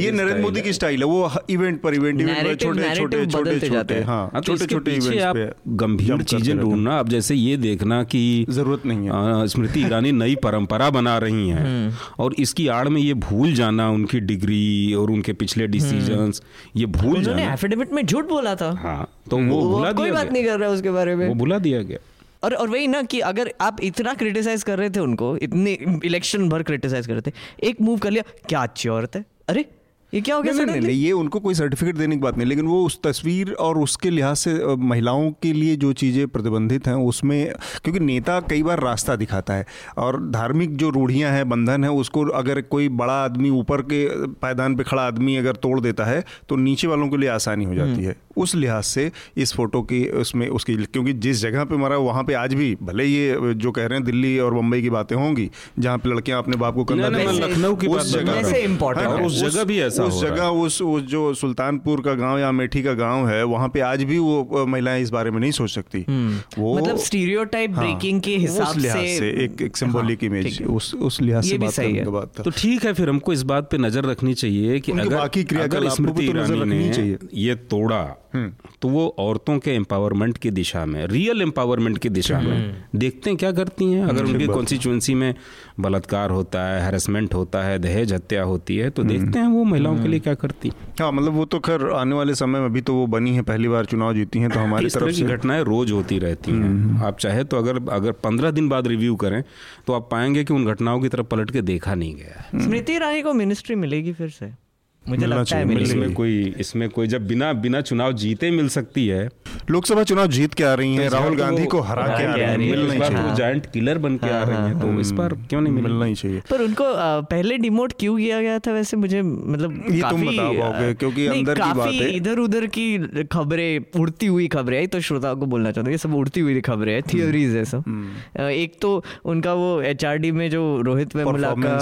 ये 0.00 0.10
नरेंद्र 0.12 0.40
मोदी 0.40 0.62
की 0.62 0.72
स्टाइल 0.72 0.98
है। 0.98 1.06
वो 1.08 1.30
इवेंट 1.50 1.80
पर 1.82 1.94
इवेंट 1.94 2.20
इवेंट 2.20 2.60
छोटे 2.60 2.94
छोटे 2.96 3.24
छोटे 3.26 3.58
छोटे 3.60 4.00
हाँ, 4.02 4.22
हाँ 4.32 4.42
तो 4.42 4.56
छोटे 4.56 4.66
छोटे 4.66 4.94
इवेंट्स 4.96 5.22
आप 5.24 5.36
गंभीर 5.82 6.22
चीज़ें 6.24 6.58
ढूंढना 6.58 6.98
अब 6.98 7.08
जैसे 7.08 7.34
ये 7.34 7.56
देखना 7.58 8.02
कि 8.04 8.22
ज़रूरत 8.50 8.86
नहीं 8.86 9.08
है। 9.08 9.46
स्मृति 9.48 9.80
ईरानी 9.80 10.12
नई 10.14 10.34
परंपरा 10.42 10.90
बना 10.90 11.16
रही 11.18 11.48
हैं 11.48 11.60
हम्म। 11.60 12.22
और 12.24 12.34
इसकी 12.38 12.66
आड़ 12.68 12.88
में 12.88 13.00
ये 13.00 13.14
भूल 13.26 13.52
जाना 13.54 13.88
उनकी 13.90 14.20
डिग्री 14.22 14.94
और 14.94 15.10
उनके 15.10 15.32
पिछले 15.34 15.66
डिसीजंस 15.68 16.42
ये 16.76 16.86
भूल 16.88 17.22
जाना। 17.22 17.54
एफिडेविट 17.78 17.92
में 17.92 18.06
झूठ 18.06 18.24
बोला 18.24 18.54
था। 18.54 18.70
हाँ 18.72 19.08
तो 19.30 19.36
वो 19.38 19.60
भुला 19.68 19.92
कोई 19.92 20.10
बात 20.10 20.32
नहीं 20.32 20.44
कर 20.44 20.58
रहा 20.58 20.70
उसके 20.70 20.90
बारे 20.90 21.14
में। 21.16 21.26
वो 21.28 21.34
भुला 21.34 21.58
दिया 21.58 21.82
गया। 21.82 21.98
और 22.42 22.54
और 22.54 22.68
वही 22.68 22.86
ना 22.86 23.02
कि 23.02 23.20
अगर 23.20 23.52
आप 23.60 23.80
इतना 23.82 24.14
क्रिटिसाइज 24.14 24.62
कर 24.62 24.78
रहे 24.78 24.90
थे 24.90 25.00
उनको 25.00 25.36
इतने 25.36 25.72
इलेक्शन 26.04 26.48
भर 26.48 26.62
क्रिटिसाइज 26.62 27.06
कर 27.06 27.12
रहे 27.12 27.22
थे 27.22 27.32
एक 27.62 27.80
मूव 27.80 27.98
कर 27.98 28.10
लिया 28.10 28.22
क्या 28.48 28.62
अच्छी 28.62 28.88
औरत 28.88 29.16
है? 29.16 29.24
अरे 29.48 29.64
ये 30.12 30.20
क्या 30.20 30.36
हो 30.36 30.42
गया 30.42 30.52
नहीं, 30.52 30.64
नहीं, 30.66 30.80
नहीं, 30.80 30.96
ये 30.96 31.10
उनको 31.12 31.40
कोई 31.40 31.54
सर्टिफिकेट 31.54 31.96
देने 31.96 32.16
की 32.16 32.20
बात 32.20 32.36
नहीं 32.36 32.46
लेकिन 32.48 32.66
वो 32.66 32.84
उस 32.84 32.98
तस्वीर 33.02 33.52
और 33.54 33.78
उसके 33.78 34.10
लिहाज 34.10 34.36
से 34.36 34.76
महिलाओं 34.82 35.30
के 35.42 35.52
लिए 35.52 35.74
जो 35.76 35.92
चीज़ें 35.92 36.26
प्रतिबंधित 36.28 36.86
हैं 36.86 36.94
उसमें 37.04 37.52
क्योंकि 37.84 38.00
नेता 38.00 38.38
कई 38.40 38.62
बार 38.62 38.80
रास्ता 38.80 39.16
दिखाता 39.16 39.54
है 39.54 39.66
और 39.98 40.18
धार्मिक 40.30 40.76
जो 40.76 40.90
रूढ़ियाँ 40.90 41.32
हैं 41.32 41.48
बंधन 41.48 41.84
है 41.84 41.90
उसको 41.94 42.24
अगर 42.34 42.60
कोई 42.68 42.88
बड़ा 42.98 43.14
आदमी 43.14 43.50
ऊपर 43.50 43.82
के 43.82 44.06
पायदान 44.36 44.76
पे 44.76 44.84
खड़ा 44.84 45.02
आदमी 45.02 45.36
अगर 45.36 45.56
तोड़ 45.58 45.80
देता 45.80 46.04
है 46.04 46.24
तो 46.48 46.56
नीचे 46.58 46.86
वालों 46.86 47.08
के 47.08 47.16
लिए 47.16 47.28
आसानी 47.30 47.64
हो 47.64 47.74
जाती 47.74 47.92
हम्म। 47.92 48.04
है। 48.04 48.16
उस 48.36 48.54
लिहाज 48.54 48.84
से 48.84 49.10
इस 49.36 49.52
फ़ोटो 49.54 49.82
की 49.82 50.04
उसमें 50.16 50.48
उसकी 50.48 50.76
क्योंकि 50.76 51.12
जिस 51.18 51.40
जगह 51.42 51.64
पे 51.64 51.76
मरा 51.76 51.96
वहाँ 51.98 52.24
पे 52.24 52.34
आज 52.34 52.54
भी 52.54 52.74
भले 52.82 53.04
ये 53.04 53.54
जो 53.56 53.70
कह 53.70 53.86
रहे 53.86 53.98
हैं 53.98 54.04
दिल्ली 54.04 54.38
और 54.38 54.54
मुंबई 54.54 54.82
की 54.82 54.90
बातें 54.90 55.16
होंगी 55.16 55.50
जहाँ 55.78 55.98
पे 55.98 56.08
लड़कियाँ 56.08 56.38
अपने 56.38 56.56
बाप 56.56 56.74
को 56.74 56.84
कंधा 56.84 57.08
लखनऊ 57.08 57.76
की 57.76 57.86
उस 57.88 58.12
जगह 58.12 59.24
उस 59.24 59.40
जगह 59.40 59.64
भी 59.64 59.80
ऐसा 59.80 59.97
उस 60.02 60.20
जगह 60.22 60.46
उस 60.64 60.80
उस 60.82 61.02
जो 61.04 61.32
सुल्तानपुर 61.34 62.00
का 62.00 62.14
गाँव 62.14 62.38
या 62.38 62.48
अमेठी 62.48 62.82
का 62.82 62.92
गाँव 62.94 63.28
है 63.28 63.42
वहाँ 63.44 63.68
पे 63.68 63.80
आज 63.80 64.02
भी 64.04 64.18
वो 64.18 64.66
महिलाएँ 64.66 65.02
इस 65.02 65.10
बारे 65.10 65.30
में 65.30 65.40
नहीं 65.40 65.50
सोच 65.50 65.70
सकती। 65.70 66.04
हम्म। 66.08 66.62
वो 66.62 66.76
मतलब 66.78 66.96
स्टीरियोटाइप 66.98 67.70
ब्रेकिंग 67.70 68.14
हाँ, 68.14 68.20
के 68.20 68.36
हिसाब 68.36 68.78
से 68.78 69.30
एक 69.44 69.62
एक 69.62 69.76
सिंबॉलिक 69.76 70.24
इमेज 70.24 70.60
हाँ, 70.62 70.74
उस 70.76 70.94
उस 70.94 71.20
लिहाज 71.20 71.44
से 71.44 71.58
बात 71.58 71.74
करने 71.74 71.92
के 71.94 72.10
बात 72.10 72.40
तो 72.40 72.50
ठीक 72.50 72.84
है 72.84 72.92
फिर 72.92 73.08
हमको 73.08 73.32
इस 73.32 73.42
बात 73.52 73.70
पे 73.70 73.78
नज़र 73.78 74.04
रखनी 74.04 74.34
चाहिए 74.34 74.80
कि 74.80 74.92
अगर 74.92 75.16
बाकी 75.16 75.44
क्रियाकलाप 75.44 75.92
स्मृति 75.92 76.32
नज़र 76.32 76.58
रखनी 76.58 76.90
चाहिए। 76.90 77.18
ये 77.34 77.54
तोड़ा। 77.54 78.04
तो 78.34 78.88
वो 78.88 79.06
औरतों 79.18 79.58
के 79.58 79.70
एम्पावरमेंट 79.70 80.38
की 80.38 80.50
दिशा 80.50 80.84
में 80.86 81.06
रियल 81.06 81.42
एम्पावरमेंट 81.42 81.98
की 81.98 82.08
दिशा 82.08 82.40
में 82.40 82.56
हम्म। 82.56 82.98
देखते 82.98 83.30
हैं 83.30 83.36
क्या 83.38 83.52
करती 83.52 83.84
हैं। 83.92 84.04
अगर 84.04 84.24
उनकी 84.24 84.46
कॉन्स्टिट्यूंसी 84.46 85.14
में 85.14 85.34
बलात्कार 85.80 86.30
होता 86.30 86.64
है 86.68 86.84
हेरसमेंट 86.84 87.34
होता 87.34 87.62
है 87.62 87.78
दहेज 87.78 88.12
हत्या 88.12 88.42
होती 88.42 88.76
है 88.76 88.90
तो 88.90 89.02
हम्म। 89.02 89.12
देखते 89.12 89.38
हैं 89.38 89.46
वो 89.46 89.64
महिलाओं 89.64 89.96
के 89.96 90.08
लिए 90.08 90.20
क्या 90.20 90.34
करती 90.34 90.72
हाँ। 91.00 91.12
मतलब 91.12 91.32
वो 91.32 91.44
तो 91.44 91.58
खैर 91.58 91.88
आने 91.90 92.14
वाले 92.14 92.34
समय 92.34 92.60
में 92.60 92.66
अभी 92.66 92.80
तो 92.80 92.94
वो 92.94 93.06
बनी 93.06 93.34
है 93.34 93.42
पहली 93.42 93.68
बार 93.68 93.84
चुनाव 93.84 94.14
जीती 94.14 94.38
हैं 94.38 94.50
तो 94.50 94.60
हमारी 94.68 94.88
तरफ़ 94.88 95.10
से। 95.10 95.24
घटनाएँ 95.24 95.64
रोज 95.64 95.92
होती 95.92 96.18
रहती 96.18 96.52
हैं। 96.52 97.02
आप 97.02 97.18
चाहे 97.18 97.44
तो 97.44 97.56
अगर 97.56 97.80
अगर 97.92 98.12
पंद्रह 98.12 98.50
दिन 98.50 98.68
बाद 98.68 98.86
रिव्यू 98.86 99.16
करें 99.16 99.42
तो 99.86 99.92
आप 99.92 100.08
पाएँगे 100.12 100.44
कि 100.44 100.54
उन 100.54 100.66
घटनाओं 100.66 101.00
की 101.00 101.08
तरफ़ 101.08 101.26
पलट 101.26 101.50
के 101.50 101.62
देखा 101.62 101.94
नहीं 101.94 102.14
गया 102.16 102.64
स्मृति 102.64 102.92
ईरानी 102.92 103.22
को 103.22 103.32
मिनिस्ट्री 103.32 103.76
मिलेगी 103.76 104.12
फिर 104.12 104.28
से। 104.28 104.67
मुझे 105.08 105.26
लगता 105.26 105.56
है 105.56 105.82
इसमें 105.82 106.12
कोई 106.14 106.34
इसमें 106.60 106.88
कोई 106.90 107.06
जब 107.08 107.26
बिना 107.26 107.52
बिना 107.62 107.80
चुनाव 107.82 108.12
जीते 108.22 108.50
मिल 108.50 108.68
सकती 108.68 109.06
है 109.08 109.28
लोकसभा 109.70 110.02
चुनाव 110.02 110.26
जीत 110.28 110.54
के 110.54 110.64
आ 110.64 110.72
रही 110.74 110.94
हैं 110.96 111.08
तो 111.08 111.14
राहुल 111.14 111.36
गांधी 111.36 111.64
को 111.66 111.80
हरा 111.82 112.06
के 112.08 112.24
आ 112.24 112.52
रही 112.54 112.68
है 112.68 112.76
ही 112.76 113.34
जायंट 113.36 113.66
किलर 113.72 113.98
बन 113.98 114.16
के 114.16 114.30
आ 114.30 114.42
रही 114.42 114.56
हैं 114.58 114.80
तो 114.80 115.00
इस 115.00 115.12
पर 115.12 115.34
क्यों 115.48 115.60
नहीं 115.60 115.72
मिलना 115.74 116.04
ही 116.04 116.14
चाहिए। 116.14 116.40
पर 116.50 116.62
उनको 116.62 116.84
पहले 117.30 117.58
डिमोट 117.58 117.92
क्यों 118.00 118.16
किया 118.16 118.40
गया 118.40 118.58
था 118.58 118.72
वैसे? 118.72 118.96
मुझे 118.96 119.22
मतलब 119.22 119.84
ये 119.90 120.02
तुम 120.10 120.26
बता 120.26 120.50
पाओगे 120.52 120.92
क्योंकि 120.94 121.26
अंदर 121.28 121.60
की 121.60 121.72
बात 121.72 121.92
है। 121.92 122.10
इधर 122.16 122.38
उधर 122.38 122.66
की 122.76 123.24
खबरें 123.32 124.00
उड़ती 124.00 124.26
हुई 124.26 124.48
खबरें 124.48 124.78
आई 124.78 124.86
तो 124.86 125.00
श्रोताओं 125.00 125.36
को 125.36 125.46
बोलना 125.46 125.70
चाहता 125.70 125.86
हूँ 125.86 125.92
ये 125.92 125.98
सब 125.98 126.14
उड़ती 126.14 126.40
हुई 126.40 126.60
खबरें 126.60 126.94
है 126.94 127.00
थियोरीज 127.12 127.56
है 127.56 127.64
सब। 127.64 127.84
हम्म। 127.86 128.48
एक 128.50 128.78
तो 128.82 129.02
उनका 129.24 129.54
वो 129.54 129.80
एचआरडी 129.82 130.30
में 130.32 130.48
जो 130.50 130.62
रोहित 130.82 131.16
वेमुला 131.16 131.54
का 131.58 131.76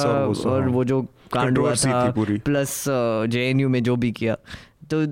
और 0.51 0.68
वो 0.68 0.85
जो 0.85 1.07
कांड 1.33 1.59
हुआ 1.59 1.74
था 1.74 2.12
प्लस 2.18 2.85
जे 2.89 3.53
uh, 3.53 3.66
में 3.66 3.83
जो 3.83 3.97
भी 3.97 4.12
किया। 4.12 4.37
तो 4.91 5.03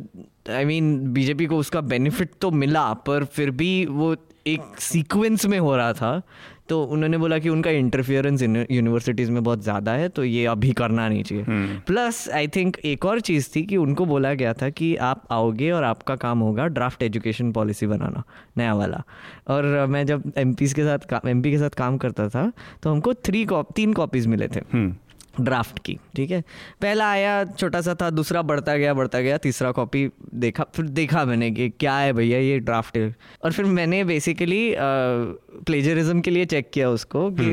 आई 0.52 0.64
मीन 0.64 0.98
बीजेपी 1.12 1.46
को 1.46 1.58
उसका 1.58 1.80
बेनिफिट 1.82 2.30
तो 2.40 2.50
मिला 2.52 2.92
पर 3.06 3.24
फिर 3.26 3.50
भी 3.52 3.74
वो 3.86 4.14
एक 4.46 4.80
सीक्वेंस 4.80 5.46
में 5.46 5.58
हो 5.58 5.76
रहा 5.76 5.92
था। 5.92 6.20
तो 6.68 6.82
उन्होंने 6.84 7.18
बोला 7.18 7.38
कि 7.38 7.48
उनका 7.48 7.70
इंटरफियरेंस 7.70 8.42
यूनिवर्सिटीज़ 8.42 9.30
में 9.30 9.42
बहुत 9.44 9.62
ज़्यादा 9.62 9.92
है 9.92 10.08
तो 10.08 10.24
ये 10.24 10.44
अभी 10.46 10.72
करना 10.72 11.08
नहीं 11.08 11.22
चाहिए। 11.22 11.44
प्लस 11.86 12.28
आई 12.34 12.48
थिंक 12.48 12.76
एक 12.84 13.04
और 13.04 13.20
चीज़ 13.20 13.48
थी 13.56 13.62
कि 13.62 13.76
उनको 13.76 14.04
बोला 14.06 14.32
गया 14.34 14.52
था 14.52 14.68
कि 14.70 14.94
आप 15.02 15.26
आओगे 15.30 15.70
और 15.70 15.84
आपका 15.84 16.16
काम 16.16 16.38
होगा 16.38 16.66
ड्राफ्ट 16.68 17.02
एजुकेशन 17.02 17.52
पॉलिसी 17.52 17.86
बनाना 17.86 18.22
नया 18.58 18.74
वाला। 18.74 19.02
और 19.48 19.86
मैं 19.86 20.04
जब 20.06 20.32
एम 20.36 20.54
के 20.54 20.66
साथ 20.66 21.26
एम 21.26 21.42
के 21.42 21.58
साथ 21.58 21.76
काम 21.78 21.98
करता 21.98 22.28
था 22.28 22.50
तो 22.82 22.90
हमको 22.90 23.14
थ्री 23.14 23.44
कॉप 23.44 23.72
तीन 23.76 23.92
कॉपीज़ 23.92 24.28
मिले 24.28 24.48
थे। 24.48 24.60
हम्म। 24.72 24.94
ड्राफ्ट 25.40 25.78
की 25.78 25.98
ठीक 26.16 26.30
है? 26.30 26.40
पहला 26.80 27.10
आया 27.10 27.44
छोटा 27.44 27.80
सा 27.80 27.94
था 27.94 28.10
दूसरा 28.10 28.42
बढ़ता 28.42 28.76
गया 28.76 28.94
बढ़ता 28.94 29.20
गया 29.20 29.36
तीसरा 29.38 29.72
कॉपी 29.72 30.08
देखा 30.34 30.64
फिर 30.76 30.86
देखा 30.86 31.24
मैंने 31.24 31.50
कि 31.50 31.68
क्या 31.70 31.96
है 31.96 32.12
भैया 32.12 32.38
ये 32.38 32.58
ड्राफ्ट 32.58 32.96
है 32.96 33.14
और 33.44 33.52
फिर 33.52 33.64
मैंने 33.64 34.04
बेसिकली 34.04 34.74
प्लेजरिज्म 34.78 36.20
के 36.20 36.30
लिए 36.30 36.44
चेक 36.44 36.70
किया 36.74 36.90
उसको 36.90 37.30
कि 37.30 37.46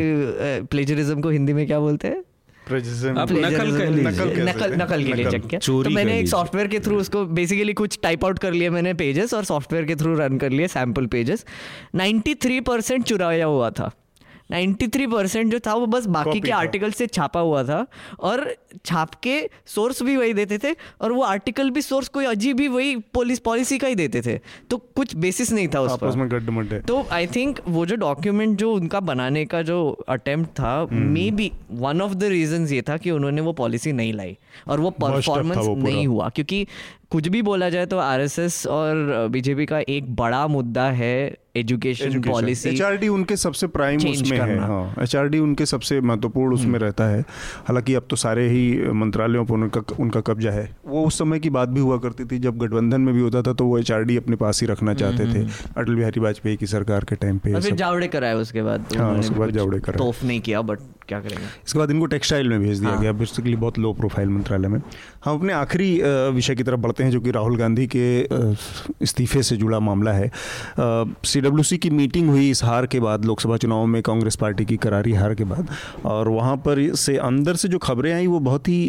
प्लेजरिज्म 0.65 1.11
हम्म। 1.11 1.21
को 1.21 1.29
हिंदी 1.29 1.53
में 1.53 1.67
क्या 1.67 1.79
बोलते 1.79 2.07
हैं? 2.07 2.23
नकल 2.71 3.45
नकल 4.45 4.73
नकल 4.81 5.03
के 5.03 5.13
लिए 5.13 5.29
चेक 5.31 5.47
किया। 5.47 5.59
तो 5.59 5.89
मैंने 5.89 6.19
एक 6.19 6.27
सॉफ्टवेयर 6.27 6.67
के 6.67 6.79
थ्रू 6.79 6.97
उसको 6.97 7.25
बेसिकली 7.25 7.73
कुछ 7.73 7.99
टाइप 8.03 8.25
आउट 8.25 8.39
कर 8.39 8.53
लिया 8.53 8.71
मैंने 8.71 8.93
पेजेस 8.93 9.33
और 9.33 9.43
सॉफ्टवेयर 9.43 9.85
के 9.85 9.95
थ्रू 9.95 10.15
रन 10.15 10.37
कर 10.37 10.49
लिए 10.49 10.67
सैंपल 10.67 11.05
पेजेस 11.05 11.45
93 11.95 12.61
परसेंट 12.61 13.03
चुराया 13.03 13.45
हुआ 13.45 13.69
था। 13.69 13.91
93 14.51 15.07
परसेंट 15.11 15.51
जो 15.51 15.59
था 15.59 15.73
वो 15.73 15.85
बस 15.87 16.05
बाकी 16.07 16.39
के 16.39 16.51
आर्टिकल 16.51 16.91
से 16.91 17.07
छापा 17.07 17.39
हुआ 17.39 17.63
था। 17.63 17.85
और 18.19 18.55
छाप 18.85 19.15
के 19.15 19.39
सोर्स 19.65 20.01
भी 20.03 20.15
वही 20.17 20.33
देते 20.33 20.57
थे 20.57 20.75
और 21.01 21.11
वो 21.11 21.21
आर्टिकल 21.23 21.69
भी 21.69 21.81
सोर्स 21.81 22.07
कोई 22.07 22.25
अजीब 22.25 22.57
भी 22.57 22.67
वही 22.67 22.95
पुलिस 23.13 23.39
पॉलिसी 23.39 23.77
का 23.77 23.87
ही 23.87 23.95
देते 23.95 24.21
थे। 24.21 24.37
तो 24.69 24.77
कुछ 24.77 25.15
बेसिस 25.15 25.51
नहीं 25.51 25.67
था 25.67 25.81
उस 25.81 25.97
पर। 26.03 26.81
तो 26.87 27.01
आई 27.11 27.27
थिंक 27.27 27.59
वो 27.67 27.85
जो 27.85 27.95
डॉक्यूमेंट 27.95 28.57
जो 28.59 28.73
उनका 28.73 28.99
बनाने 28.99 29.45
का 29.45 29.61
जो 29.61 29.79
अटेम्प्ट 30.09 30.51
था 30.51 30.87
maybe 31.31 31.51
one 31.71 32.01
of 32.01 32.13
the 32.13 32.23
reason 32.23 32.67
ये 32.67 32.81
था 32.81 32.97
कि 32.97 33.11
उन्होंने 33.11 33.41
वो 33.41 33.53
पॉलिसी 33.53 33.91
नहीं 33.91 34.13
लाई। 34.13 34.37
और 34.67 34.79
वो 34.79 34.89
परफॉर्मेंस 34.91 35.65
नहीं 35.83 36.07
हुआ 36.07 36.29
क्योंकि 36.29 36.65
कुछ 37.11 37.27
भी 37.27 37.41
बोला 37.41 37.69
जाए 37.69 37.85
तो 37.85 37.97
आरएसएस 37.97 38.65
और 38.67 39.27
बीजेपी 39.31 39.65
का 39.65 39.79
एक 39.89 40.15
बड़ा 40.15 40.45
मुद्दा 40.47 40.83
है 40.91 41.37
एजुकेशन 41.55 42.21
पॉलिसी 42.21 42.69
एचआरडी 42.69 43.07
उनके 43.07 43.35
सबसे 43.35 43.67
प्राइम 43.67 44.07
उसमें 44.09 44.37
है 44.39 44.57
हाँ। 44.59 44.93
एचआरडी 45.03 45.39
उनके 45.39 45.65
सबसे 45.65 45.99
महत्वपूर्ण 46.01 46.53
उसमें 46.53 46.65
हम्म। 46.65 46.77
रहता 46.77 47.07
है। 47.09 47.21
हालाँकि 47.67 47.93
अब 47.93 48.05
तो 48.09 48.15
सारे 48.15 48.47
ही 48.49 48.91
मंत्रालयों 48.91 49.45
पर 49.45 49.53
उनका 49.53 49.81
उनका 49.99 50.21
कब्जा 50.21 50.51
है। 50.51 50.77
वो 50.85 51.05
उस 51.07 51.17
समय 51.19 51.39
की 51.39 51.49
बात 51.49 51.69
भी 51.69 51.79
हुआ 51.79 51.97
करती 51.97 52.25
थी 52.25 52.39
जब 52.39 52.57
गठबंधन 52.57 53.01
में 53.01 53.13
भी 53.15 53.21
होता 53.21 53.41
था 53.41 53.53
तो 53.53 53.65
वो 53.65 53.77
एचआरडी 53.79 54.17
अपने 54.17 54.35
पास 54.35 54.61
ही 54.61 54.67
रखना 54.67 54.93
चाहते 54.93 55.25
थे। 55.33 55.45
अटल 55.77 55.95
बिहारी 55.95 56.19
वाजपेयी 56.19 56.57
की 56.57 56.67
सरकार 56.67 57.03
के 57.03 57.15
टाइम 57.15 57.37
पे 57.37 57.71
जावड़ेकर 57.71 58.23
आया 58.23 58.35
उसके 58.37 58.61
बाद 58.61 58.85
हाँ 58.97 59.13
उसके 59.19 59.35
बाद 59.35 59.51
जावड़ेकर 59.51 59.95
तोफ 59.95 60.23
नहीं 60.23 60.39
किया 60.41 60.61
बट 60.61 60.79
क्या 61.11 61.19
करेंगे? 61.19 61.45
इसके 61.65 61.79
बाद 61.79 61.91
इनको 61.91 62.05
टेक्सटाइल 62.07 62.49
में 62.49 62.59
भेज 62.59 62.79
दिया 62.79 62.91
हाँ। 62.91 63.01
गया 63.01 63.11
बेसिकली 63.13 63.55
बहुत 63.55 63.79
लो 63.79 63.91
प्रोफ़ाइल 63.93 64.29
मंत्रालय 64.29 64.67
में। 64.67 64.79
हम 65.25 65.37
अपने 65.37 65.53
आखिरी 65.53 65.89
विषय 66.33 66.55
की 66.55 66.63
तरफ़ 66.63 66.79
बढ़ते 66.79 67.03
हैं 67.03 67.11
जो 67.11 67.19
कि 67.21 67.31
राहुल 67.31 67.57
गांधी 67.57 67.87
के 67.95 68.05
इस्तीफे 69.03 69.43
से 69.43 69.57
जुड़ा 69.57 69.79
मामला 69.81 70.11
है। 70.11 70.31
सीडब्ल्यूसी 71.25 71.77
की 71.77 71.89
मीटिंग 71.91 72.29
हुई 72.29 72.49
इस 72.49 72.63
हार 72.63 72.85
के 72.87 72.99
बाद 72.99 73.25
लोकसभा 73.25 73.57
चुनाव 73.57 73.85
में 73.85 74.01
कांग्रेस 74.01 74.35
पार्टी 74.35 74.65
की 74.65 74.77
करारी 74.77 75.13
हार 75.13 75.35
के 75.35 75.43
बाद। 75.43 75.69
और 76.05 76.27
वहाँ 76.29 76.55
पर 76.57 76.83
से 76.95 77.17
अंदर 77.19 77.55
से 77.55 77.67
जो 77.67 77.77
खबरें 77.79 78.13
आई 78.13 78.27
वो 78.27 78.39
बहुत 78.41 78.67
ही 78.67 78.83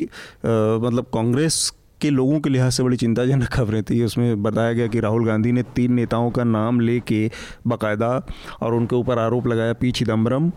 मतलब 0.44 1.06
कांग्रेस 1.14 1.72
के 2.00 2.10
लोगों 2.10 2.38
के 2.40 2.50
लिहाज 2.50 2.72
से 2.72 2.82
बड़ी 2.82 2.96
चिंताजनक 2.96 3.48
खबरें 3.48 3.82
थी। 3.82 4.02
उसमें 4.04 4.42
बताया 4.42 4.72
गया 4.72 4.86
कि 4.86 5.00
राहुल 5.00 5.26
गांधी 5.26 5.52
ने 5.52 5.62
तीन 5.74 5.92
नेताओं 5.92 6.30
का 6.30 6.44
नाम 6.44 6.80
लेके 6.80 7.30
बाकायदा 7.66 8.08
और 8.62 8.74
उनके 8.74 8.96
ऊपर 8.96 9.18
आरोप 9.18 9.46
लगाया 9.46 9.72
पी 9.72 9.90
चिदम्बरम 9.92 10.50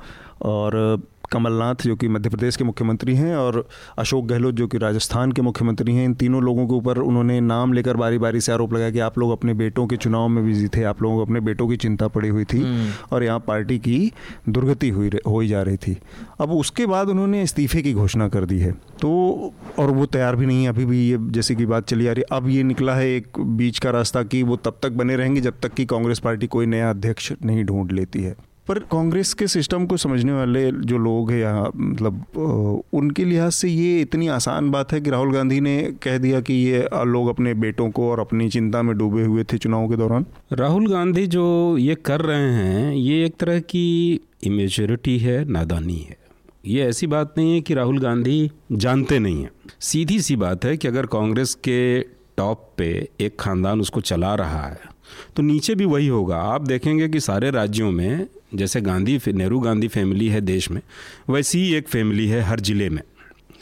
और 0.43 1.01
कमलनाथ 1.31 1.83
जो 1.83 1.95
कि 1.95 2.07
मध्य 2.07 2.29
प्रदेश 2.29 2.55
के 2.55 2.63
मुख्यमंत्री 2.63 3.15
हैं 3.15 3.35
और 3.35 3.67
अशोक 3.97 4.25
गहलोत 4.25 4.55
जो 4.55 4.67
कि 4.67 4.77
राजस्थान 4.77 5.31
के 5.31 5.41
मुख्यमंत्री 5.41 5.95
हैं 5.95 6.05
इन 6.05 6.13
तीनों 6.13 6.43
लोगों 6.43 6.67
के 6.67 6.73
ऊपर 6.73 6.97
उन्होंने 6.97 7.39
नाम 7.41 7.73
लेकर 7.73 7.97
बारी 7.97 8.17
बारी 8.17 8.41
से 8.41 8.51
आरोप 8.51 8.73
लगाया 8.73 8.91
कि 8.91 8.99
आप 8.99 9.17
लोग 9.19 9.31
अपने 9.31 9.53
बेटों 9.53 9.87
के 9.87 9.97
चुनाव 9.97 10.27
में 10.27 10.43
बिज़ी 10.45 10.67
थे 10.67 10.83
आप 10.83 11.01
लोगों 11.01 11.15
को 11.15 11.25
अपने 11.25 11.39
बेटों 11.39 11.67
की 11.67 11.77
चिंता 11.77 12.07
पड़ी 12.07 12.29
हुई 12.29 12.45
थी 12.45 12.61
हम्म। 12.61 12.89
और 13.11 13.23
यहाँ 13.23 13.39
पार्टी 13.39 13.77
की 13.79 14.11
दुर्गति 14.49 14.89
हुई 14.89 15.09
हो 15.27 15.39
ही 15.39 15.47
जा 15.47 15.61
रही 15.61 15.77
थी। 15.77 15.97
अब 16.41 16.51
उसके 16.51 16.85
बाद 16.85 17.09
उन्होंने 17.09 17.41
इस्तीफे 17.43 17.81
की 17.81 17.93
घोषणा 17.93 18.27
कर 18.27 18.45
दी 18.45 18.59
है। 18.59 18.71
तो 19.01 19.53
और 19.79 19.91
वो 19.91 20.05
तैयार 20.05 20.35
भी 20.35 20.45
नहीं 20.45 20.63
है 20.63 20.69
अभी 20.69 20.85
भी 20.85 20.99
ये 21.09 21.17
जैसे 21.31 21.55
कि 21.55 21.65
बात 21.65 21.87
चली 21.87 22.07
आ 22.07 22.11
रही 22.11 22.23
अब 22.31 22.49
ये 22.49 22.63
निकला 22.63 22.95
है 22.95 23.09
एक 23.15 23.39
बीच 23.57 23.79
का 23.79 23.89
रास्ता 23.89 24.23
कि 24.23 24.43
वो 24.43 24.55
तब 24.55 24.79
तक 24.83 24.91
बने 24.91 25.15
रहेंगे 25.15 25.41
जब 25.41 25.59
तक 25.63 25.73
कि 25.73 25.85
कांग्रेस 25.85 26.19
पार्टी 26.19 26.47
कोई 26.47 26.65
नया 26.65 26.89
अध्यक्ष 26.89 27.31
नहीं 27.45 27.63
ढूंढ 27.63 27.91
लेती 27.91 28.23
है। 28.23 28.35
पर 28.67 28.79
कांग्रेस 28.91 29.33
के 29.33 29.47
सिस्टम 29.47 29.85
को 29.85 29.97
समझने 29.97 30.31
वाले 30.31 30.71
जो 30.71 30.97
लोग 30.97 31.31
हैं 31.31 31.39
यहाँ 31.39 31.71
मतलब 31.75 32.87
उनके 32.93 33.25
लिहाज 33.25 33.51
से 33.51 33.69
ये 33.69 34.01
इतनी 34.01 34.27
आसान 34.27 34.69
बात 34.71 34.93
है 34.93 35.01
कि 35.01 35.09
राहुल 35.09 35.33
गांधी 35.33 35.59
ने 35.59 35.81
कह 36.03 36.17
दिया 36.17 36.39
कि 36.41 36.53
ये 36.53 36.79
लोग 37.05 37.27
अपने 37.27 37.53
बेटों 37.55 37.89
को 37.91 38.09
और 38.11 38.19
अपनी 38.19 38.49
चिंता 38.49 38.81
में 38.81 38.97
डूबे 38.97 39.23
हुए 39.23 39.43
थे 39.43 39.57
चुनाव 39.57 39.87
के 39.89 39.97
दौरान। 39.97 40.25
राहुल 40.53 40.91
गांधी 40.91 41.25
जो 41.27 41.77
ये 41.77 41.95
कर 41.95 42.21
रहे 42.21 42.51
हैं, 42.53 42.93
ये 42.93 43.25
एक 43.25 43.35
तरह 43.39 43.59
की 43.59 44.19
इमेच्योरिटी 44.43 45.17
है, 45.17 45.43
नादानी 45.45 45.97
है। 45.99 46.17
ये 46.65 46.85
ऐसी 46.85 47.07
बात 47.07 47.33
नहीं 47.37 47.53
है 47.53 47.61
कि 47.61 47.73
राहुल 47.73 47.99
गांधी 47.99 48.51
जानते 48.71 49.19
नहीं 49.19 49.41
हैं। 49.43 49.51
सीधी 49.81 50.19
सी 50.19 50.35
बात 50.35 50.65
है 50.65 50.77
कि 50.77 50.87
अगर 50.87 51.05
कांग्रेस 51.07 51.53
के 51.63 51.99
टॉप 52.37 52.69
पे 52.77 52.87
एक 53.19 53.39
खानदान 53.39 53.81
उसको 53.81 54.01
चला 54.01 54.33
रहा 54.35 54.61
है 54.61 54.93
तो 55.35 55.43
नीचे 55.43 55.75
भी 55.75 55.85
वही 55.85 56.07
होगा। 56.07 56.37
आप 56.43 56.61
देखेंगे 56.61 57.07
कि 57.09 57.19
सारे 57.19 57.51
राज्यों 57.51 57.91
में 57.91 58.25
जैसे 58.51 58.81
गांधी 58.81 59.19
नेहरू 59.27 59.59
गांधी 59.59 59.87
फैमिली 59.87 60.27
है 60.27 60.41
देश 60.41 60.69
में 60.71 60.81
वैसी 61.29 61.59
ही 61.59 61.73
एक 61.75 61.87
फैमिली 61.87 62.27
है 62.27 62.41
हर 62.41 62.59
ज़िले 62.59 62.89
में 62.89 63.01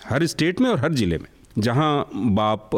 हर 0.06 0.26
स्टेट 0.26 0.62
में 0.62 0.70
और 0.70 0.80
हर 0.80 0.94
ज़िले 0.94 1.18
में। 1.18 1.28
जहाँ 1.60 2.10
बाप 2.16 2.70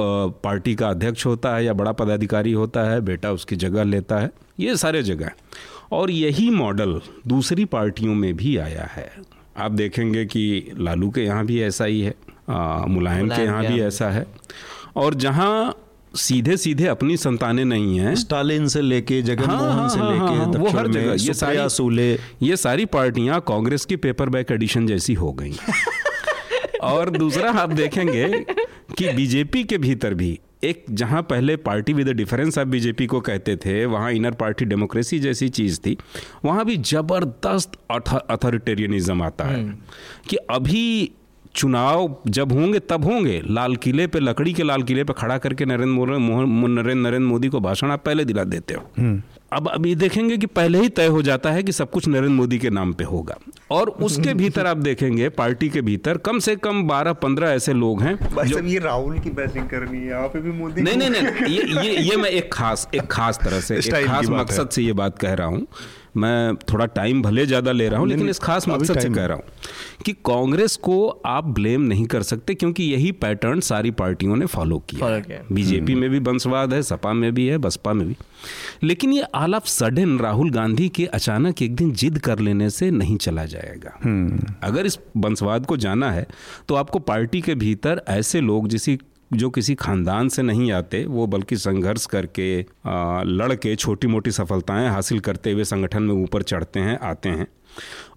पार्टी 0.44 0.76
का 0.76 0.90
अध्यक्ष 0.90 1.26
होता 1.26 1.56
है 1.56 1.64
या 1.66 1.74
बड़ा 1.74 1.92
पदाधिकारी 1.92 2.52
होता 2.52 2.84
है 2.90 3.00
बेटा 3.02 3.32
उसकी 3.32 3.56
जगह 3.56 3.84
लेता 3.84 4.20
है 4.20 4.30
ये 4.60 4.76
सारे 4.78 5.04
जगह 5.04 5.32
और 5.92 6.12
यही 6.12 6.50
मॉडल 6.50 7.00
दूसरी 7.28 7.66
पार्टियों 7.66 8.16
में 8.16 8.36
भी 8.38 8.56
आया 8.58 8.90
है। 8.92 9.10
आप 9.58 9.72
देखेंगे 9.72 10.26
कि 10.26 10.72
लालू 10.78 11.10
के 11.10 11.22
यहाँ 11.22 11.46
भी 11.46 11.62
ऐसा 11.62 11.86
ही 11.86 12.02
है 12.02 12.14
मुलायम 12.90 13.30
के 13.30 13.42
यहाँ 13.44 13.66
भी। 13.66 13.80
ऐसा 13.82 14.10
है। 14.10 14.26
और 14.96 15.14
जहाँ 15.16 15.76
सीधे 16.18 16.58
सीधे 16.58 16.86
अपनी 16.88 17.18
संतानें 17.18 17.66
नहीं 17.66 18.00
हैं। 18.00 18.16
स्टालिन 18.16 18.68
से 18.68 18.82
लेके 18.82 19.22
जगनमोहन 19.22 19.60
हाँ, 19.60 19.76
हाँ, 19.76 19.90
से 19.90 20.00
हाँ, 20.00 20.12
लेके 20.12 20.36
हाँ, 20.36 20.46
वो 20.46 20.70
हर 20.70 20.88
जगह 20.88 21.16
ये 21.20 21.34
सारी 21.34 21.70
सूले। 21.70 22.20
ये 22.42 22.58
सारी 22.58 22.86
पार्टियाँ 22.86 23.42
कांग्रेस 23.48 23.86
की 23.86 23.96
पेपर 23.96 24.30
बैक 24.30 24.52
एडिशन 24.52 24.88
जैसी 24.88 25.14
हो 25.14 25.32
गई। 25.34 25.56
और 26.82 27.10
दूसरा 27.10 27.52
आप 27.52 27.70
देखेंगे 27.70 28.28
कि 28.98 29.14
बीजेपी 29.14 29.64
के 29.64 29.78
भीतर 29.78 30.14
भी 30.14 30.40
एक 30.64 30.86
जहाँ 30.90 31.22
पहले 31.22 31.56
पार्टी 31.56 31.94
विद 31.94 32.10
डिफरेंस 32.10 32.58
आप 32.60 32.68
बीजेपी 32.68 33.06
को 33.06 33.20
कहते 33.22 33.56
थे 33.56 33.86
वहाँ 33.86 34.12
इनर 34.12 34.32
पार्टी 34.32 34.66
डेमोक्रेसी 34.66 35.20
जैसी 35.20 35.50
चीज़ 35.50 35.80
थी 35.80 35.98
वहाँ 36.46 36.66
भी 36.66 36.78
ज़बरदस्त 36.78 37.72
अथॉरिटेरियनिज्म 37.92 39.22
आता 39.22 39.44
है। 39.44 39.64
हम्म। 39.64 39.76
कि 40.30 40.36
अभी 40.36 41.12
चुनाव 41.56 42.16
जब 42.28 42.52
होंगे 42.52 42.80
तब 42.80 43.06
होंगे। 43.06 43.42
लाल 43.50 43.76
किले 43.76 44.08
पे 44.08 44.20
लकड़ी 44.20 44.54
के 44.54 44.64
लाल 44.64 44.84
किले 44.84 45.04
पे 45.04 45.14
खड़ा 45.14 45.38
करके 45.38 45.66
नरेंद्र 45.66 46.18
नरेंद्र 46.18 46.94
नरेंद्र 46.94 47.20
मोदी 47.20 47.48
को 47.48 47.60
भाषण 47.60 47.92
आप 47.92 48.04
पहले 48.06 48.26
दिला 48.26 48.44
देते 48.44 48.74
हो। 48.74 48.84
हम्म। 48.98 49.22
अब 49.54 49.68
अब 49.68 49.86
ये 49.86 49.96
देखेंगे 49.96 50.38
कि 50.38 50.46
पहले 50.46 50.80
ही 50.80 50.90
तय 50.90 51.08
हो 51.08 51.22
जाता 51.22 51.52
है 51.52 51.64
कि 51.64 51.72
सब 51.72 51.90
कुछ 51.92 52.08
नरेंद्र 52.08 52.30
मोदी 52.30 52.60
के 52.60 52.70
नाम 52.70 52.94
पे 52.94 53.04
होगा। 53.04 53.36
और 53.72 53.90
उसके 53.90 54.34
भीतर 54.42 54.68
आप 54.68 54.78
देखेंगे 54.78 55.30
पार्टी 55.30 55.70
के 55.70 55.82
भीतर 55.82 56.18
कम 56.18 56.40
से 56.40 56.56
कम 56.56 56.84
12-15 56.88 57.44
ऐसे 57.44 57.74
लोग 57.74 58.02
हैं 58.02 58.18
जो 58.48 58.60
ये 58.60 58.80
राहुल 58.80 59.20
की 59.20 59.30
बैटिंग 59.30 59.70
करनी 59.70 59.98
है 59.98 60.08
यहाँ 60.08 60.28
पे 60.28 60.42
भी 60.42 60.52
मोदी 60.52 60.82
नहीं 60.82 60.98
नहीं 60.98 61.10
नहीं 61.10 61.56
ये 61.56 61.88
ये 61.88 62.02
ये 62.02 62.16
मैं 62.16 62.30
एक 62.30 62.54
खास 62.54 62.88
एक 62.96 63.08
खास 63.12 63.40
तरह 63.44 63.60
से 63.60 63.78
एक 63.78 64.06
खास 64.08 64.30
मकसद 64.30 64.70
से 64.70 64.82
ये 64.82 64.94
बात 64.94 65.20
कह 65.20 65.34
रहा 65.34 65.48
हूँ 65.48 65.68
मैं 66.18 66.56
थोड़ा 66.56 66.86
टाइम 66.86 67.22
भले 67.22 67.46
ज़्यादा 67.46 67.72
ले 67.72 67.88
रहा 67.90 68.00
हूँ 68.00 68.08
लेकिन 68.08 68.30
इस 68.30 68.40
खास 68.40 68.68
मकसद 68.68 69.00
से 69.00 69.10
कह 69.10 69.26
रहा 69.26 69.38
हूँ 69.38 69.44
कि 70.06 70.14
कांग्रेस 70.14 70.76
को 70.76 71.08
आप 71.26 71.44
ब्लेम 71.44 71.82
नहीं 71.82 72.06
कर 72.06 72.24
सकते 72.24 72.54
क्योंकि 72.54 72.84
यही 72.84 73.12
पैटर्न 73.12 73.60
सारी 73.60 73.92
पार्टियों 73.92 74.36
ने 74.36 74.46
फॉलो 74.46 74.80
किया। 74.90 75.44
बीजेपी 75.52 75.92
हम्म। 75.92 76.02
में 76.02 76.10
भी 76.10 76.20
वंशवाद 76.20 76.74
है 76.74 76.82
सपा 76.82 77.14
में 77.14 77.34
भी 77.34 77.48
है 77.48 77.58
बसपा 77.58 77.94
में 77.94 78.08
भी। 78.08 78.16
लेकिन 78.84 79.14
ये 79.14 79.22
all 79.36 79.56
of 79.56 79.66
sudden 79.66 80.18
Rahul 80.20 80.50
Gandhi 80.52 80.90
के 80.90 81.06
अचानक 81.06 81.62
एक 81.62 81.76
दिन 81.76 81.92
जिद 81.94 82.18
कर 82.18 82.40
लेने 82.40 82.70
से 82.70 82.92
नहीं 82.92 83.18
चला 83.18 83.46
जाएगा। 83.46 84.00
हम्म। 84.04 84.54
अगर 84.64 84.86
इस 84.86 85.00
वंशवाद 85.18 85.66
को 85.66 85.78
जाना 85.78 86.12
है 86.12 86.28
तो 86.68 86.76
आपको 86.76 87.00
पार्टी 87.00 87.42
के 87.42 87.56
भीतर 87.56 88.02
ऐसे 88.08 88.42
लोग 88.42 88.68
जिसी 88.68 88.98
जो 89.36 89.50
किसी 89.50 89.76
खानदान 89.76 90.30
से 90.30 90.42
नहीं 90.42 90.72
आते, 90.72 91.06
वो 91.06 91.28
बल्कि 91.28 91.58
संघर्ष 91.58 92.06
करके 92.06 92.66
लड़ 93.28 93.54
के 93.54 93.76
छोटी 93.76 94.08
मोटी 94.08 94.32
सफलताएँ 94.32 94.90
हासिल 94.90 95.20
करते 95.20 95.52
हुए 95.52 95.64
संगठन 95.64 96.04
में 96.04 96.14
ऊपर 96.14 96.44
चढ़ते 96.44 96.80
हैं, 96.80 97.00
आते 97.00 97.30
हैं। 97.30 97.48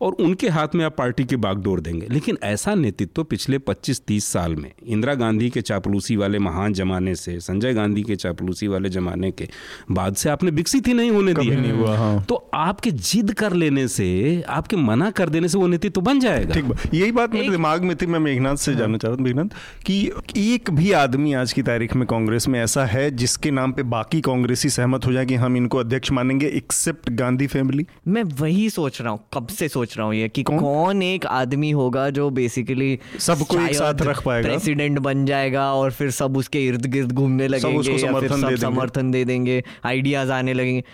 और 0.02 0.12
उनके 0.20 0.48
हाथ 0.48 0.74
में 0.74 0.84
आप 0.84 0.96
पार्टी 0.96 1.24
की 1.24 1.36
बागडोर 1.38 1.80
देंगे 1.80 2.06
लेकिन 2.10 2.38
ऐसा 2.42 2.74
नेतृत्व 2.74 3.24
पिछले 3.24 3.58
25-30 3.60 4.24
साल 4.24 4.54
में 4.56 4.70
इंदिरा 4.86 5.14
गांधी 5.14 5.48
के 5.50 5.60
चापलूसी 5.60 6.16
वाले 6.16 6.38
महान 6.38 6.72
जमाने 6.72 7.14
से 7.14 7.38
संजय 7.40 7.74
गांधी 7.74 8.02
के 8.02 8.16
चापलूसी 8.16 8.66
वाले 8.68 8.88
जमाने 8.88 9.30
के 9.30 9.48
बाद 9.90 10.14
से 10.16 10.30
आपने 10.30 10.50
विकसित 10.50 10.88
ही 10.88 10.94
नहीं 10.94 11.10
होने 11.10 11.34
दिया 11.34 11.60
नहीं 11.60 11.72
हुआ 11.72 11.96
हाँ। 11.96 12.24
तो 12.28 12.34
आपके 12.54 12.90
जिद 12.90 13.32
कर 13.32 13.52
लेने 13.54 13.86
से 13.88 14.08
आपके 14.48 14.76
मना 14.78 15.10
कर 15.10 15.28
देने 15.28 15.48
से 15.48 15.58
वो 15.58 15.66
नेतृत्व 15.66 16.00
बन 16.00 16.20
जाएगा 16.20 16.54
ठीक 16.54 16.94
यही 16.94 17.12
बात 17.12 17.34
मेरे 17.34 17.50
दिमाग 17.50 17.84
में 17.84 17.96
थी 17.96 18.06
मैं 18.06 18.18
मेघनाथ 18.18 18.56
से 18.56 18.70
हाँ। 18.70 18.78
जानना 18.80 18.98
चाह 18.98 19.12
रहा 19.12 19.24
मेघनाथ 19.24 19.56
कि 19.86 20.00
एक 20.36 20.70
भी 20.70 20.92
आदमी 20.94 21.32
आज 21.34 21.52
की 21.52 21.62
तारीख 21.62 21.96
में 21.96 22.06
कांग्रेस 22.06 22.48
में 22.48 22.60
ऐसा 22.60 22.84
है 22.86 23.10
जिसके 23.16 23.50
नाम 23.50 23.72
पे 23.72 23.82
बाकी 23.88 24.20
कांग्रेसी 24.20 24.68
सहमत 24.70 25.06
हो 25.06 25.12
जाए 25.12 25.26
कि 25.26 25.34
हम 25.36 25.56
इनको 25.56 25.78
अध्यक्ष 25.78 26.12
मानेंगे 26.12 26.46
एक्सेप्ट 26.56 27.10
गांधी 27.18 27.46
फैमिली 27.46 27.86
मैं 28.08 28.22
वही 28.40 28.68
सोच 28.70 29.00
रहा 29.00 29.10
हूँ 29.10 29.20
कब 29.48 29.54
से 29.54 29.68
सोच 29.68 29.96
रहा 29.96 30.06
हूँ 30.06 30.14
ये 30.14 30.28
कि 30.28 30.42
कौन, 30.42 30.58
कौन 30.58 31.02
एक 31.02 31.26
आदमी 31.26 31.70
होगा 31.70 32.08
जो 32.10 32.28
बेसिकली 32.30 32.98
सबको 33.18 33.60
एक 33.60 33.74
साथ 33.74 34.02
रख 34.02 34.22
पाएगा। 34.22 34.48
प्रेसिडेंट 34.48 34.98
बन 34.98 35.24
जाएगा 35.26 35.72
और 35.74 35.92
फिर 35.92 36.10
सब 36.10 36.36
उसके 36.36 36.64
इर्द 36.66 36.86
गिर्द 36.86 37.12
घूमने 37.12 37.48
लगेंगे 37.48 37.98
समर्थन, 37.98 38.40
सब 38.40 38.56
समर्थन 38.56 39.10
दे 39.10 39.24
देंगे 39.24 39.62
आइडियाज़ 39.84 40.32
आने 40.32 40.54
लगेंगे। 40.54 40.84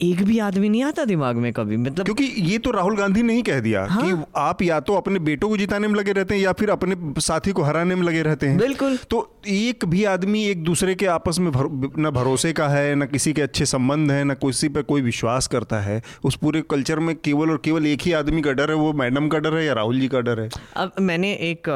एक 0.00 0.22
भी 0.24 0.38
आदमी 0.38 0.68
नहीं 0.68 0.82
आता 0.84 1.04
दिमाग 1.04 1.36
में 1.36 1.52
कभी 1.52 1.76
मतलब 1.76 2.04
क्योंकि 2.04 2.24
ये 2.24 2.58
तो 2.58 2.70
राहुल 2.70 2.96
गांधी 2.96 3.22
ने 3.22 3.34
ही 3.34 3.42
कह 3.42 3.60
दिया 3.60 3.84
हाँ? 3.84 4.02
कि 4.02 4.24
आप 4.36 4.62
या 4.62 4.78
तो 4.80 4.94
अपने 4.94 5.18
बेटों 5.18 5.48
को 5.48 5.56
जिताने 5.56 5.88
में 5.88 5.94
लगे 5.94 6.12
रहते 6.12 6.34
हैं 6.34 6.42
या 6.42 6.52
फिर 6.52 6.70
अपने 6.70 7.20
साथी 7.20 7.52
को 7.52 7.62
हराने 7.62 7.94
में 7.94 8.02
लगे 8.02 8.22
रहते 8.22 8.46
हैं। 8.46 8.58
बिल्कुल। 8.58 8.96
तो 9.10 9.40
एक 9.48 9.84
भी 9.84 10.04
आदमी 10.04 10.44
एक 10.44 10.62
दूसरे 10.64 10.94
के 10.94 11.06
आपस 11.06 11.38
में 11.38 11.50
भर, 11.52 11.66
न 11.98 12.10
भरोसे 12.10 12.52
का 12.52 12.68
है 12.68 12.94
न 12.94 13.06
किसी 13.06 13.32
के 13.32 13.42
अच्छे 13.42 13.66
संबंध 13.66 14.10
है 14.12 14.22
न 14.24 14.34
किसी 14.34 14.68
पर 14.68 14.82
कोई 14.82 15.02
विश्वास 15.02 15.46
करता 15.46 15.80
है 15.80 16.00
उस 16.24 16.36
पूरे 16.36 16.62
कल्चर 16.70 16.98
में 16.98 17.14
केवल 17.16 17.50
और 17.50 17.60
केवल 17.64 17.86
एक 17.86 18.02
ही 18.02 18.12
आदमी 18.12 18.42
का 18.42 18.52
डर 18.52 18.70
है 18.70 18.76
वो 18.76 18.92
मैडम 18.92 19.28
का 19.28 19.38
डर 19.38 19.56
है 19.56 19.64
या 19.64 19.72
राहुल 19.72 20.00
जी 20.00 20.08
का 20.08 20.20
डर 20.20 20.40
है? 20.40 20.48
अब 20.76 20.92
मैंने 21.00 21.32
एक 21.50 21.68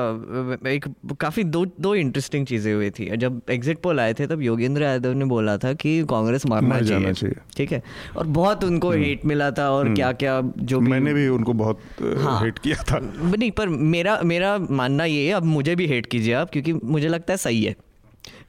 एक 0.66 0.89
काफ़ी 1.20 1.45
दो 1.45 1.64
दो 1.81 1.95
इंटरेस्टिंग 1.95 2.47
चीज़ें 2.47 2.73
हुई 2.75 2.91
थी। 2.91 3.11
जब 3.16 3.41
एग्जिट 3.51 3.81
पोल 3.81 4.01
आए 4.01 4.14
थे 4.14 4.27
तब 4.27 4.43
योगेंद्र 4.43 4.83
यादव 4.83 5.12
ने 5.12 5.25
बोला 5.25 5.57
था 5.59 5.73
कि 5.75 6.01
कांग्रेस 6.11 6.47
मारना 6.47 6.81
चाहिए। 6.81 7.35
ठीक 7.57 7.73
है? 7.73 7.83
और 8.17 8.27
बहुत 8.29 8.65
उनको 8.65 8.91
हेट 8.91 9.19
हम्म। 9.19 9.29
मिला 9.29 9.51
था 9.51 9.71
और 9.71 9.85
हम्म। 9.85 9.95
क्या 9.95 10.13
क्या 10.15 10.41
जो 10.57 10.81
भी 10.81 10.91
मैंने 10.91 11.15
भी 11.15 11.29
उनको 11.29 11.53
बहुत 11.55 11.81
हाँ, 12.19 12.41
हेट 12.43 12.59
किया 12.59 12.83
था 12.83 12.99
नहीं 12.99 13.51
पर 13.53 13.69
मेरा 13.69 14.19
मेरा 14.25 14.57
मानना 14.73 15.05
ये 15.05 15.27
है 15.27 15.33
अब 15.33 15.45
मुझे 15.47 15.77
भी 15.77 15.87
हेट 15.87 16.07
कीजिए 16.07 16.35
आप 16.35 16.51
क्योंकि 16.51 16.73
मुझे 16.75 17.09
लगता 17.09 17.33
है 17.33 17.37
सही 17.39 17.65
है 17.65 17.77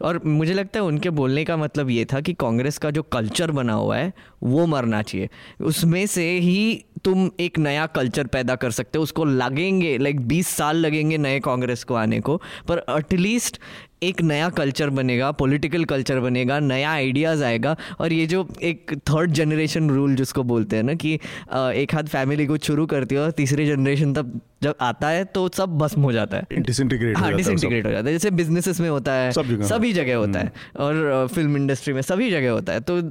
और 0.01 0.19
मुझे 0.25 0.53
लगता 0.53 0.79
है 0.79 0.85
उनके 0.85 1.09
बोलने 1.11 1.43
का 1.45 1.57
मतलब 1.57 1.89
ये 1.89 2.05
था 2.05 2.19
कि 2.21 2.33
कांग्रेस 2.33 2.77
का 2.77 2.91
जो 2.91 3.01
कल्चर 3.03 3.51
बना 3.51 3.73
हुआ 3.73 3.97
है 3.97 4.11
वो 4.43 4.65
मरना 4.65 5.01
चाहिए 5.01 5.29
उसमें 5.63 6.05
से 6.07 6.29
ही 6.39 6.83
तुम 7.03 7.29
एक 7.39 7.57
नया 7.59 7.85
कल्चर 7.89 8.27
पैदा 8.27 8.55
कर 8.55 8.71
सकते 8.71 8.97
हो 8.97 9.03
उसको 9.03 9.25
लगेंगे 9.25 9.97
लाइक 9.97 10.19
बीस 10.27 10.47
साल 10.47 10.77
लगेंगे 10.77 11.17
नए 11.17 11.39
कांग्रेस 11.39 11.83
को 11.83 11.95
आने 11.95 12.19
को 12.19 12.37
पर 12.67 12.83
एटलीस्ट 12.89 13.59
एक 14.03 14.21
नया 14.21 14.49
कल्चर 14.51 14.89
बनेगा 14.89 15.31
पॉलिटिकल 15.31 15.83
कल्चर 15.85 16.19
बनेगा 16.19 16.59
नया 16.59 16.91
आइडियाज़ 16.91 17.43
आएगा 17.43 17.75
और 17.99 18.13
ये 18.13 18.25
जो 18.27 18.47
एक 18.63 18.91
थर्ड 19.09 19.31
जनरेशन 19.31 19.89
रूल 19.89 20.15
जिसको 20.15 20.43
बोलते 20.43 20.75
हैं 20.75 20.83
ना 20.83 20.93
कि 20.95 21.13
एक 21.13 21.95
हाथ 21.95 22.03
फैमिली 22.03 22.45
को 22.45 22.57
शुरू 22.63 22.85
करती 22.85 23.15
है 23.15 23.21
और 23.21 23.31
तीसरे 23.31 23.65
जनरेशन 23.65 24.13
तक 24.13 24.31
जब 24.63 24.75
आता 24.81 25.09
है 25.09 25.23
तो 25.25 25.49
सब 25.53 25.77
भस्म 25.77 26.01
हो 26.01 26.11
जाता 26.11 26.37
है। 26.37 26.61
डिसइंटीग्रेट 26.61 27.17
हाँ 27.17 27.33
डिसइंटीग्रेट 27.33 27.85
हो 27.85 27.91
जाता 27.91 28.07
है। 28.07 28.13
जैसे 28.13 28.31
बिजनेसेस 28.31 28.79
में 28.79 28.89
होता 28.89 29.13
है 29.13 29.31
सभी 29.31 29.93
जगह 29.93 30.15
होता 30.15 30.39
है। 30.39 30.51
और 30.77 31.27
फ़िल्म 31.33 31.57
इंडस्ट्री 31.57 31.93
में 31.93 32.01
सभी 32.01 32.29
जगह 32.31 32.51
होता 32.51 32.73
है। 32.73 32.79
तो 32.81 33.01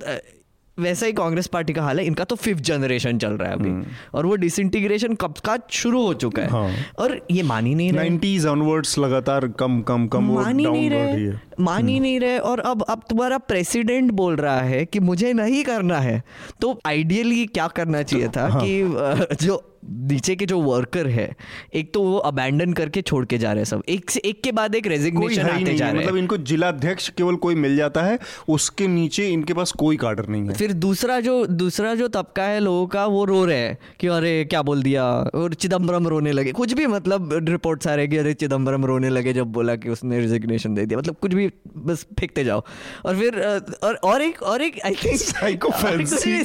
वैसा 0.78 1.06
ही 1.06 1.12
कांग्रेस 1.12 1.46
पार्टी 1.46 1.72
का 1.72 1.82
हाल 1.82 1.98
है 2.00 2.04
इनका 2.06 2.24
तो 2.24 2.36
फिफ्थ 2.36 2.62
जनरेशन 2.64 3.18
चल 3.18 3.32
रहा 3.32 3.48
है 3.48 3.54
अभी 3.54 3.68
हम्म। 3.68 3.84
और 4.14 4.26
वो 4.26 4.36
डिसइंटीग्रेशन 4.36 5.14
कब 5.14 5.34
का 5.44 5.56
शुरू 5.70 6.02
हो 6.02 6.14
चुका 6.14 6.42
है 6.42 6.48
हाँ। 6.48 6.70
और 6.98 7.20
ये 7.30 7.42
मान 7.42 7.66
ही 7.66 7.74
नहीं 7.74 7.92
रहे 7.92 8.10
90s 8.10 8.46
ऑनवर्ड्स 8.46 8.98
लगातार 8.98 9.46
कम 9.58 9.80
कम 9.82 10.06
कम 10.06 10.32
मान 10.32 10.58
ही 10.58 10.66
नहीं 10.66 10.88
रहे 10.90 11.32
मान 11.60 11.88
ही 11.88 11.94
हम्म। 11.94 12.02
नहीं 12.02 12.20
रहे 12.20 12.38
और 12.40 12.60
अब 12.62 12.82
अब 12.82 13.02
तुम्हारा 13.10 13.38
प्रेसिडेंट 13.44 14.10
बोल 14.12 14.36
रहा 14.36 14.60
है 14.62 14.84
कि 14.84 15.00
मुझे 15.00 15.32
नहीं 15.32 15.62
करना 15.64 15.98
है 15.98 16.22
तो 16.60 16.78
आइडियली 16.86 17.44
क्या 17.48 17.68
करना 17.70 18.02
चाहिए 18.02 18.28
था 18.28 18.48
हाँ। 18.48 18.60
कि 18.62 19.44
जो 19.44 19.62
नीचे 19.82 20.36
के 20.36 20.46
जो 20.46 20.60
वर्कर 20.60 21.06
है 21.06 21.34
एक 21.74 21.94
तो 21.94 22.02
वो 22.02 22.18
अबैंडन 22.18 22.72
करके 22.72 23.02
छोड़ 23.02 23.24
के 23.26 23.38
जा 23.38 23.52
रहे 23.52 23.60
हैं 23.60 23.64
सब। 23.64 23.82
एक 23.88 24.10
से 24.10 24.20
एक 24.24 24.42
के 24.42 24.52
बाद 24.52 24.74
एक 24.74 24.86
रेजिग्नेशन 24.86 25.42
आते 25.42 25.74
जा 25.74 25.84
रहे 25.84 25.92
हैं। 25.92 25.98
मतलब 25.98 26.16
इनको 26.16 26.38
जिला 26.38 26.68
अध्यक्ष 26.68 27.08
केवल 27.08 27.36
कोई 27.36 27.54
मिल 27.54 27.76
जाता 27.76 28.02
है 28.02 28.18
उसके 28.48 28.88
नीचे 28.88 29.28
इनके 29.28 29.54
पास 29.54 29.72
कोई 29.78 29.96
कार्डर 29.96 30.28
नहीं 30.28 30.48
है। 30.48 30.54
फिर 30.54 30.74
दूसरा 30.74 31.20
जो 31.20 31.46
दूसरा 31.46 31.94
जो 31.94 32.08
तबका 32.10 32.44
है 32.44 32.60
लोगों 32.60 32.86
का 32.86 33.06
वो 33.06 33.24
रो 33.24 33.44
रहे 33.44 33.58
हैं 33.58 33.78
कि 34.00 34.08
अरे 34.08 34.44
क्या 34.44 34.62
बोल 34.62 34.82
दिया? 34.82 35.04
और 35.34 35.54
चिदम्बरम 35.54 36.08
रोने 36.08 36.32
लगे। 36.32 36.52
कुछ 36.52 36.72
भी 36.72 36.86
मतलब 36.86 37.32
रिपोर्ट्स 37.48 37.86
आ 37.86 37.94
रहे 37.94 38.08
कि 38.08 38.16
अरे 38.16 38.34
चिदम्बरम 38.34 38.84
रोने 38.86 39.10
लगे 39.10 39.32
जब 39.32 39.52
बोला 39.52 39.76
कि 39.76 39.88
उसने 39.88 40.20
रिजिग्नेशन 40.20 40.74
दे 40.74 40.86
दिया। 40.86 40.98
मतलब 40.98 41.16
कुछ 41.22 41.34
भी 41.34 41.50
बस 41.76 42.06
फेंकते 42.18 42.44
जाओ। 42.44 42.62
और 43.04 43.18
फिर 43.18 43.38
और 43.82 43.94
और 43.94 44.22
एक 44.22 44.42
और 44.42 44.62
एक 44.62 44.80
आई 44.84 44.94
थिंक 45.04 45.16
साइकोफेंसी 45.16 46.38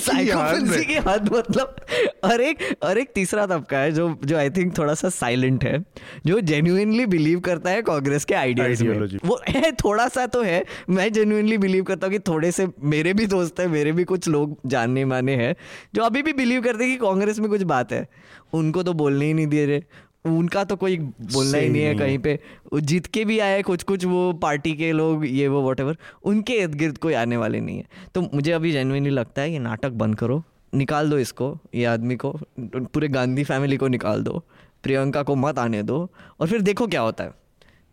की 0.86 0.96
हद 1.08 1.30
मतलब 1.34 1.76
और 2.24 2.42
एक 2.42 2.58
और 2.84 2.98
एक 2.98 3.10
तीसरा 3.28 3.46
तबका 3.48 3.78
है 3.78 3.92
जो 3.92 4.08
जो 4.24 4.38
आई 4.38 4.50
थिंक 4.50 4.78
थोड़ा 4.78 4.94
सा 4.94 5.10
साइलेंट 5.10 5.64
है 5.64 5.78
जो 6.26 6.40
जेन्युइनली 6.42 7.06
बिलीव 7.06 7.40
करता 7.40 7.70
है 7.70 7.82
कांग्रेस 7.82 8.26
के 8.26 8.36
आइडियाज़ 8.36 8.84
में। 8.84 9.18
वो 9.26 9.40
है 9.48 9.72
थोड़ा 9.74 10.08
सा 10.08 10.26
तो 10.28 10.42
है 10.44 10.64
मैं 10.90 11.12
जेन्युइनली 11.14 11.58
बिलीव 11.58 11.84
करता 11.84 12.08
हूँ 12.08 12.14
कि 12.14 12.20
थोड़े 12.28 12.52
से 12.52 12.68
मेरे 12.86 13.14
भी 13.14 13.28
दोस्त 13.28 13.60
है 13.60 13.68
मेरे 13.68 13.92
भी 13.92 14.04
कुछ 14.04 14.28
लोग 14.30 14.58
जानने 14.66 15.06
माने 15.06 15.36
हैं 15.36 15.56
जो 15.96 16.04
अभी 16.04 16.22
भी 16.22 16.34
बिलीव 16.34 16.62
करते 16.62 16.84
हैं 16.84 16.94
कि 16.94 17.00
कांग्रेस 17.00 17.40
में 17.40 17.50
कुछ 17.50 17.62
बात 17.68 17.92
है। 17.94 18.08
उनको 18.54 18.84
तो 18.84 18.94
बोलने 18.96 19.26
ही 19.26 19.34
नहीं 19.34 19.48
दे 19.48 19.66
रहे 19.66 19.82
उनका 20.28 20.64
तो 20.64 20.76
कोई 20.76 20.98
बोलना 20.98 21.58
ही 21.58 21.70
नहीं 21.70 21.82
है 21.82 21.96
कहीं 21.96 22.18
पे। 22.20 22.40
जीत 22.76 23.06
के 23.08 23.24
भी 23.26 23.40
आए 23.40 23.62
कुछ 23.64 23.84
कुछ 23.84 24.06
वो 24.06 24.32
पार्टी 24.42 24.74
के 24.74 24.92
लोग 24.92 25.26
ये 25.26 25.48
वो 25.48 25.70
वट 25.70 25.82
उनके 26.24 26.54
इर्द 26.54 26.76
गिर्द 26.76 26.98
कोई 26.98 27.14
आने 27.14 27.38
वाले 27.38 27.60
नहीं 27.60 27.78
है। 27.78 27.86
तो 28.16 28.22
मुझे 28.34 28.52
अभी 28.52 28.72
जेनुइनली 28.72 29.10
लगता 29.10 29.42
है 29.42 29.52
ये 29.52 29.60
नाटक 29.60 29.92
बंद 29.96 30.16
करो। 30.16 30.44
निकाल 30.78 31.10
दो 31.10 31.18
इसको 31.20 31.58
ये 31.76 31.86
आदमी 31.88 32.16
को 32.16 32.32
पूरे 32.60 33.08
गांधी 33.10 33.44
फैमिली 33.46 33.78
को 33.78 33.88
निकाल 33.90 34.24
दो 34.24 34.44
प्रियंका 34.84 35.24
को 35.24 35.36
मत 35.38 35.60
आने 35.60 35.82
दो 35.84 36.10
और 36.40 36.48
फिर 36.48 36.62
देखो 36.62 36.88
क्या 36.88 37.02
होता 37.02 37.24
है। 37.24 37.32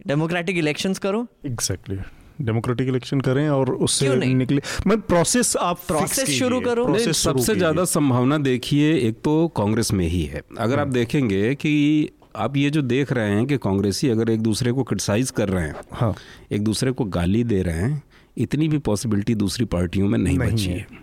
डेमोक्रेटिक 0.07 0.57
इलेक्शंस 0.59 0.99
करो। 0.99 1.27
एग्जैक्टली 1.47 1.99
डेमोक्रेटिक 2.41 2.89
इलेक्शन 2.89 3.21
करें 3.21 3.49
और 3.49 3.71
उससे 3.71 4.17
निकले। 4.17 4.61
मैं 4.87 5.01
प्रोसेस 5.03 5.57
आप 5.59 5.81
प्रोसेस 5.89 6.31
शुरू 6.31 6.61
करो। 6.61 6.85
प्रोसेस 6.85 7.19
सबसे 7.19 7.55
ज़्यादा 7.55 7.85
संभावना 7.87 8.39
देखिए 8.41 8.93
एक 8.99 9.21
तो 9.25 9.37
कांग्रेस 9.57 9.93
में 9.93 10.07
ही 10.07 10.23
है। 10.25 10.43
अगर 10.59 10.81
आप 10.81 10.87
हाँ। 10.87 10.93
देखेंगे 10.93 11.55
कि 11.55 12.11
आप 12.37 12.57
ये 12.57 12.71
जो 12.71 12.83
देख 12.83 13.13
रहे 13.13 13.31
हैं 13.31 13.47
कि 13.47 13.57
कांग्रेसी 13.59 14.09
अगर 14.09 14.31
एक 14.31 14.41
दूसरे 14.41 14.73
को 14.73 14.83
क्रिटिसाइज 14.83 15.31
कर 15.31 15.49
रहे 15.49 15.67
हैं 15.67 15.75
हाँ। 15.93 16.15
एक 16.53 16.65
दूसरे 16.65 16.93
को 16.93 17.05
गाली 17.13 17.45
दे 17.45 17.63
रहे 17.63 17.75
हैं 17.75 18.03
इतनी 18.37 18.69
भी 18.69 18.79
पॉसिबिलिटी 18.81 19.35
दूसरी 19.37 19.65
पार्टियों 19.67 20.09
में 20.09 20.19
नहीं, 20.19 20.39
नहीं 20.39 20.53
बची 20.53 20.67
है, 20.67 20.79
है। 20.79 21.03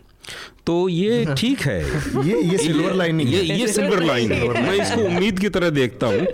तो 0.66 0.90
ये 0.90 1.26
ठीक 1.38 1.60
है। 1.60 1.80
ये 2.28 2.42
ये 2.42 2.58
सिल्वर 2.58 2.94
लाइनिंग 2.94 3.34
ये 3.34 3.42
ये 3.42 3.68
सिल्वर 3.68 4.04
लाइन 4.04 4.32
है। 4.32 4.48
मैं 4.48 4.74
इसको 4.82 5.02
उम्मीद 5.02 5.40
की 5.40 5.50
तरह 5.50 5.70
देखता 5.70 6.08
हूँ 6.08 6.26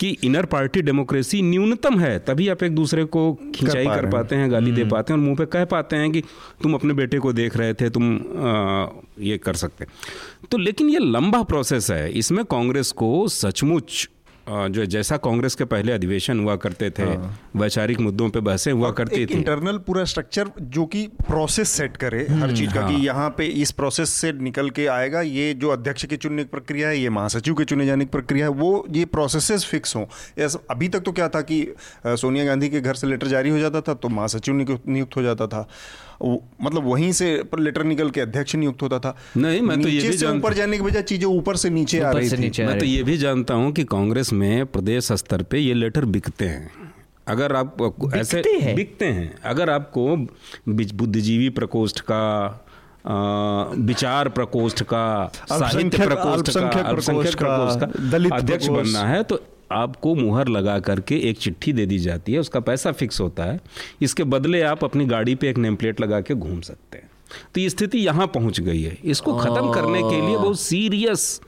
कि 0.00 0.16
इनर 0.24 0.44
पार्टी 0.44 0.82
डेमोक्रेसी 0.82 1.42
न्यूनतम 1.42 1.98
है 2.00 2.18
तभी 2.18 2.48
आप 2.48 2.62
एक 2.62 2.74
दूसरे 2.74 3.04
को 3.04 3.32
खिंचाई 3.54 3.84
कर, 3.86 4.00
कर 4.00 4.10
पाते 4.10 4.36
हैं 4.36 4.50
गाली 4.52 4.72
दे 4.72 4.80
हम्म। 4.80 4.90
पाते 4.90 5.12
हैं 5.12 5.20
और 5.20 5.24
मुँह 5.26 5.36
पे 5.36 5.46
कह 5.46 5.64
पाते 5.64 5.96
हैं 5.96 6.10
कि 6.12 6.22
तुम 6.62 6.74
अपने 6.74 6.94
बेटे 6.94 7.18
को 7.18 7.32
देख 7.32 7.56
रहे 7.56 7.74
थे 7.74 7.90
तुम 7.90 8.16
आ, 8.16 8.86
ये 9.20 9.38
कर 9.38 9.54
सकते। 9.54 9.86
तो 10.50 10.58
लेकिन 10.58 10.90
ये 10.90 10.98
लंबा 10.98 11.42
प्रोसेस 11.42 11.90
है। 11.90 12.12
इसमें 12.12 12.44
कांग्रेस 12.44 12.90
को 12.92 13.28
सचमुच 13.28 14.08
जो 14.48 14.84
जैसा 14.86 15.16
कांग्रेस 15.18 15.54
के 15.54 15.64
पहले 15.66 15.92
अधिवेशन 15.92 16.40
हुआ 16.40 16.54
करते 16.56 16.90
थे 16.90 17.02
हाँ। 17.02 17.38
वैचारिक 17.56 18.00
मुद्दों 18.00 18.28
पे 18.30 18.40
बहसें 18.40 18.70
हुआ 18.72 18.90
करती 18.92 19.24
थी 19.26 19.34
इंटरनल 19.34 19.78
पूरा 19.78 20.04
स्ट्रक्चर 20.04 20.50
जो 20.60 20.84
कि 20.86 21.06
प्रोसेस 21.20 21.68
सेट 21.70 21.96
करे 21.96 22.20
हर 22.20 22.30
हम्म, 22.30 22.54
चीज़ 22.54 22.74
का 22.74 22.80
हाँ। 22.80 22.90
कि 22.90 23.06
यहाँ 23.06 23.28
पे 23.38 23.46
इस 23.56 23.70
प्रोसेस 23.72 24.10
से 24.10 24.32
निकल 24.40 24.70
के 24.70 24.86
आएगा 24.88 25.20
ये 25.20 25.52
जो 25.54 25.70
अध्यक्ष 25.70 26.04
की 26.04 26.16
चुनने 26.16 26.44
की 26.44 26.48
प्रक्रिया 26.48 26.88
है 26.88 26.98
ये 26.98 27.10
महासचिव 27.10 27.54
के 27.54 27.64
चुने 27.64 27.86
जाने 27.86 28.04
की 28.04 28.10
प्रक्रिया 28.10 28.46
है 28.46 28.52
वो 28.52 28.86
ये 28.90 29.04
प्रोसेसेस 29.08 29.64
फिक्स 29.64 29.96
हों 29.96 30.04
अभी 30.70 30.88
तक 30.88 31.00
तो 31.00 31.12
क्या 31.12 31.28
था 31.28 31.40
कि 31.42 31.66
सोनिया 32.06 32.44
गांधी 32.44 32.68
के 32.68 32.80
घर 32.80 32.94
से 32.94 33.06
लेटर 33.06 33.26
जारी 33.26 33.50
हो 33.50 33.58
जाता 33.58 33.80
था 33.80 33.94
तो 33.94 34.08
महासचिव 34.10 34.54
नियुक्त 34.54 35.16
हो 35.16 35.22
जाता 35.22 35.46
था 35.46 35.66
मतलब 36.22 36.86
वहीं 36.86 37.10
से 37.12 37.28
पर 37.42 37.58
लेटर 37.58 37.84
निकल 37.84 38.10
के 38.10 38.20
अध्यक्ष 38.20 38.54
नियुक्त 38.54 38.82
होता 38.82 38.98
था। 38.98 39.16
नहीं 39.36 39.60
मैं 39.60 39.80
तो 39.82 39.88
ये 39.88 40.08
भी 40.08 40.26
ऊपर 40.28 40.54
जाने 40.54 40.76
की 40.76 40.84
वजह 40.84 41.00
चीज़ें 41.02 41.26
ऊपर 41.28 41.56
से 41.56 41.70
नीचे 41.70 42.00
आ 42.00 42.10
रही 42.10 42.30
थी। 42.30 42.64
मैं 42.64 42.78
तो 42.78 42.86
ये 42.86 43.02
भी 43.02 43.16
जानता 43.18 43.54
हूँ 43.54 43.72
कि 43.72 43.84
कांग्रेस 43.86 44.32
में 44.32 44.66
प्रदेश 44.66 45.12
स्तर 45.14 45.42
पे 45.42 45.58
ये 45.58 45.74
लेटर 45.74 46.04
बिकते 46.06 46.44
हैं। 46.44 46.70
अगर 47.28 47.56
आप 47.56 47.76
ऐसे 48.16 48.42
बिकते 48.74 49.06
हैं? 49.06 49.34
अगर 49.44 49.70
आपको 49.70 50.16
बुद्धिजीवी 50.68 51.48
प्रकोष्ठ 51.50 52.00
का 52.00 52.22
विचार 53.80 54.28
प्रकोष्ठ 54.28 54.82
का 54.82 55.30
साहित्य 55.48 55.98
प्रकोष्ठ 55.98 56.50
का 56.50 56.68
अल्पसंख्यक 56.80 57.36
प्रकोष्ठ 57.36 57.80
का 57.80 57.86
दलित 58.10 58.32
अध्यक्ष 58.32 58.68
बनना 58.68 59.04
है 59.08 59.22
तो 59.22 59.40
आपको 59.72 60.14
मुहर 60.14 60.48
लगा 60.48 60.78
करके 60.78 61.18
एक 61.20 61.38
चिट्ठी 61.38 61.72
दे 61.72 61.86
दी 61.86 61.98
जाती 61.98 62.32
है 62.32 62.38
उसका 62.38 62.60
पैसा 62.60 62.92
फिक्स 62.92 63.20
होता 63.20 63.44
है। 63.44 63.60
इसके 64.02 64.24
बदले 64.24 64.62
आप 64.62 64.84
अपनी 64.84 65.04
गाड़ी 65.04 65.34
पे 65.34 65.50
एक 65.50 65.58
नेम 65.58 65.76
प्लेट 65.76 66.00
लगा 66.00 66.20
के 66.20 66.34
घूम 66.34 66.60
सकते 66.60 66.98
हैं। 66.98 67.10
तो 67.54 67.60
ये 67.60 67.70
स्थिति 67.70 67.98
यहाँ 67.98 68.26
पहुँच 68.26 68.60
गई 68.60 68.82
है। 68.82 68.96
इसको 69.04 69.36
खत्म 69.36 69.72
करने 69.72 70.02
के 70.02 70.20
लिए 70.26 70.36
बहुत 70.36 70.60
सीरियस 70.60 71.40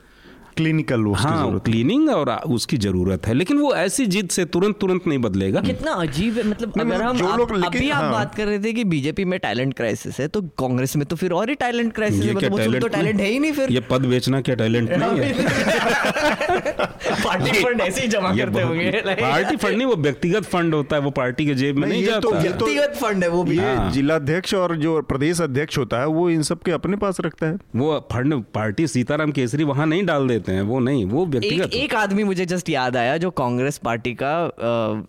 क्लिनिकल 0.58 1.04
हाँ 1.16 1.58
क्लीनिंग 1.64 2.08
और 2.10 2.30
उसकी 2.48 2.76
ज़रूरत 2.78 3.26
है 3.26 3.34
लेकिन 3.34 3.58
वो 3.58 3.74
ऐसी 3.76 4.06
जिद 4.06 4.28
से 4.28 4.44
तुरंत 4.46 4.78
तुरंत 4.80 5.06
नहीं 5.06 5.18
बदलेगा। 5.18 5.60
कितना 5.60 5.92
अजीब 6.02 6.36
है 6.38 6.46
मतलब 6.48 6.80
अगर 6.80 7.02
हम 7.02 7.22
आप, 7.26 7.52
अभी 7.66 7.90
आप 7.90 8.02
हाँ। 8.02 8.10
बात 8.12 8.34
कर 8.34 8.46
रहे 8.46 8.58
थे 8.58 8.72
कि 8.72 8.84
बीजेपी 8.84 9.24
में 9.24 9.38
टैलेंट 9.40 9.74
क्राइसिस 9.74 10.18
है 10.20 10.28
तो 10.28 10.42
कांग्रेस 10.58 10.96
में 10.96 11.06
तो 11.06 11.16
फिर 11.16 11.32
और 11.32 11.48
ही 11.48 11.54
टैलेंट 11.54 11.92
क्राइसिस 11.94 12.24
है 12.24 12.34
मतलब 12.34 12.78
तो 12.80 12.88
टैलेंट 12.88 13.20
है 13.20 13.26
ही 13.26 13.38
नहीं 13.38 13.52
फिर। 13.52 13.72
ये 13.72 13.80
पद 13.90 14.06
बेचना 14.06 14.40
क्या 14.40 14.54
टैलेंट 14.54 14.90
नहीं 14.92 15.20
है? 15.20 15.32
पार्टी 17.18 17.50
फंड 17.52 17.80
ऐसे 17.80 18.00
ही 18.00 18.08
जमा 18.08 18.34
करते 18.36 18.62
होंगे 18.62 18.90
पार्टी 19.04 19.56
फंड 19.56 19.76
नहीं 19.76 19.86
वो 19.86 19.96
व्यक्तिगत 19.98 20.44
फंड 20.44 20.74
होता 20.74 20.96
है 20.96 21.02
वो 21.02 21.10
पार्टी 21.10 21.46
के 21.46 21.54
जेब 21.54 21.76
में 21.76 21.88
नहीं 21.88 22.04
जाता। 22.04 22.20
तो 22.20 22.32
व्यक्तिगत 22.32 22.94
फंड 22.96 23.22
है 23.24 23.28
वो 23.30 23.42
भी। 23.44 23.58
हाँ। 23.58 23.90
जिलाध्यक्ष 23.92 24.54
और 24.54 24.76
जो 24.76 25.00
प्रदेश 25.08 25.40
अध्यक्ष 25.40 25.78
होता 25.78 26.00
है 26.00 26.06
वो 26.08 26.28
इन 26.30 26.42
सब 26.42 26.62
के 26.62 26.72
अपने 26.72 26.96
पास 26.96 27.20
रखता 27.20 27.46
है। 27.46 27.56
वो 27.76 27.98
फंड 28.12 28.42
पार्टी 28.54 28.86
सीताराम 28.86 29.32
केसरी 29.32 29.64
वहाँ 29.64 29.86
नहीं 29.86 30.04
डाल 30.06 30.28
देते। 30.28 30.47
हैं 30.50 30.62
वो 30.62 30.78
नहीं 30.78 31.04
वो 31.04 31.24
व्यक्तिगत 31.26 31.64
एक, 31.64 31.74
एक 31.74 31.94
आदमी 31.94 32.24
मुझे 32.24 32.46
जस्ट 32.46 32.68
याद 32.68 32.96
आया 32.96 33.16
जो 33.16 33.30
कांग्रेस 33.30 33.78
पार्टी 33.78 34.14
का 34.22 34.32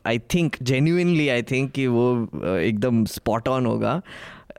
I 0.08 0.20
think 0.34 0.56
genuinely 0.62 1.30
I 1.30 1.42
think 1.42 1.72
कि 1.72 1.88
वो 1.88 2.12
uh, 2.36 2.46
एकदम 2.46 3.04
स्पॉट 3.06 3.48
ऑन 3.48 3.66
होगा। 3.66 4.02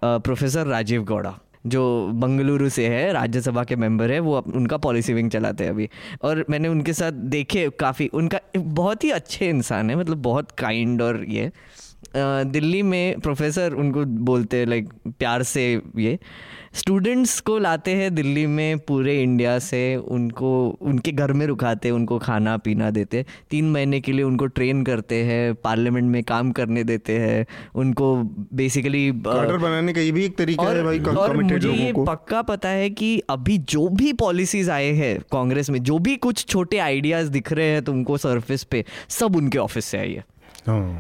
प्रोफेसर 0.05 0.67
राजीव 0.67 1.05
गौड़ा 1.05 1.39
जो 1.67 1.83
बंगलुरु 2.15 2.69
से 2.69 2.87
है 2.89 3.13
राज्यसभा 3.13 3.65
के 3.65 3.77
मेंबर 3.77 4.11
है 4.11 4.21
वो 4.21 4.39
उनका 4.57 4.77
पॉलिसी 4.77 5.13
विंग 5.15 5.31
चलाते 5.31 5.65
हैं 5.65 5.71
अभी। 5.71 5.89
और 6.23 6.45
मैंने 6.51 6.69
उनके 6.69 6.93
साथ 6.93 7.13
देखे 7.13 7.69
काफ़ी 7.79 8.07
उनका 8.09 8.41
बहुत 8.57 9.05
ही 9.05 9.11
अच्छे 9.11 9.49
इंसान 9.49 9.91
है 9.91 9.97
मतलब 9.97 10.23
बहुत 10.23 10.51
काइंड 10.59 11.03
और 11.03 11.25
ये। 11.29 11.51
दिल्ली 12.17 12.83
में 12.83 13.21
प्रोफेसर 13.21 13.73
उनको 13.73 14.05
बोलते 14.05 14.57
हैं 14.57 14.67
लाइक 14.67 14.89
प्यार 15.19 15.43
से 15.43 15.83
ये। 15.99 16.19
स्टूडेंट्स 16.75 17.41
को 17.41 17.59
लाते 17.59 17.91
हैं 17.91 18.15
दिल्ली 18.15 18.47
में 18.47 18.79
पूरे 18.79 19.23
इंडिया 19.23 19.59
से 19.59 19.97
उनको 19.97 20.79
उनके 20.81 21.13
घर 21.13 21.33
में 21.33 21.47
रुकाते 21.47 21.91
उनको 21.91 22.19
खाना 22.19 22.57
पीना 22.57 22.91
देते 22.91 23.25
तीन 23.51 23.71
महीने 23.71 24.01
के 24.01 24.13
लिए 24.13 24.23
उनको 24.23 24.47
ट्रेन 24.47 24.85
करते 24.85 25.23
हैं 25.25 25.55
पार्लियामेंट 25.55 26.11
में 26.11 26.23
काम 26.25 26.53
करने 26.53 26.85
देते 26.85 27.19
हैं 27.19 27.47
उनको 27.75 28.17
बेसिकली 28.53 29.13
बनाने 29.13 29.93
का 29.93 30.01
ये 30.01 30.13
भी 30.13 30.25
एक 30.25 30.39
तरीका 30.39 30.63
और, 30.63 30.77
है 30.77 30.83
भाई 30.83 30.99
और 30.99 31.43
मुझे 31.43 31.71
ये 31.71 31.93
पक्का 31.99 32.43
पता 32.43 32.69
है 32.69 32.91
कि 32.91 33.23
अभी 33.31 33.59
जो 33.59 33.89
भी 33.89 34.13
पॉलिसीज़ 34.13 34.71
आए 34.71 34.91
हैं 34.93 35.19
कांग्रेस 35.33 35.71
में 35.71 35.83
जो 35.83 35.99
भी 35.99 36.17
कुछ 36.17 36.47
छोटे 36.47 36.79
आइडियाज़ 36.79 37.31
दिख 37.31 37.53
रहे 37.53 37.67
हैं 37.67 37.85
तुमको 37.85 38.19
सरफेस 38.19 38.65
पे 38.65 38.85
सब 39.09 39.37
उनके 39.37 39.59
ऑफ़िस 39.59 39.85
से 39.85 39.99
आई 39.99 40.13
है 40.13 40.19
हाँ। 40.19 40.30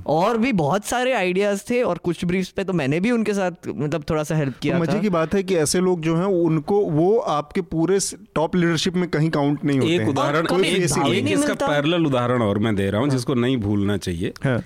और 0.06 0.38
भी 0.38 0.52
बहुत 0.52 0.84
सारे 0.84 1.12
आइडियाज़ 1.12 1.62
थे 1.70 1.82
और 1.82 1.98
कुछ 1.98 2.24
ब्रीफ्स 2.24 2.50
पे 2.50 2.64
तो 2.64 2.72
मैंने 2.72 3.00
भी 3.00 3.10
उनके 3.10 3.34
साथ 3.34 3.50
मतलब 3.68 4.04
थोड़ा 4.10 4.22
सा 4.22 4.36
हेल्प 4.36 4.58
किया 4.58 4.78
तो 4.78 4.82
मज़े 4.82 5.00
की 5.00 5.08
बात 5.08 5.34
है 5.34 5.42
कि 5.42 5.56
ऐसे 5.56 5.80
लोग 5.80 6.00
जो 6.00 6.16
हैं 6.16 6.24
उनको 6.24 6.80
वो 6.80 7.18
आपके 7.18 7.60
पूरे 7.60 7.98
टॉप 8.34 8.56
लीडरशिप 8.56 8.94
में 8.94 9.10
कहीं 9.10 9.30
काउंट 9.30 9.64
नहीं 9.64 9.80
होते 9.80 9.94
एक 9.94 10.08
उदाहरण 10.08 10.64
इसका 10.64 11.54
पैरेलल 11.54 12.06
उदाहरण 12.06 12.42
और 12.42 12.58
मैं 12.58 12.76
दे 12.76 12.90
रहा 12.90 13.00
हूँ 13.00 13.08
हाँ। 13.08 13.16
जिसको 13.16 13.34
नहीं 13.34 13.56
भूलना 13.56 13.96
चाहिए। 13.96 14.32
हाँ। 14.44 14.62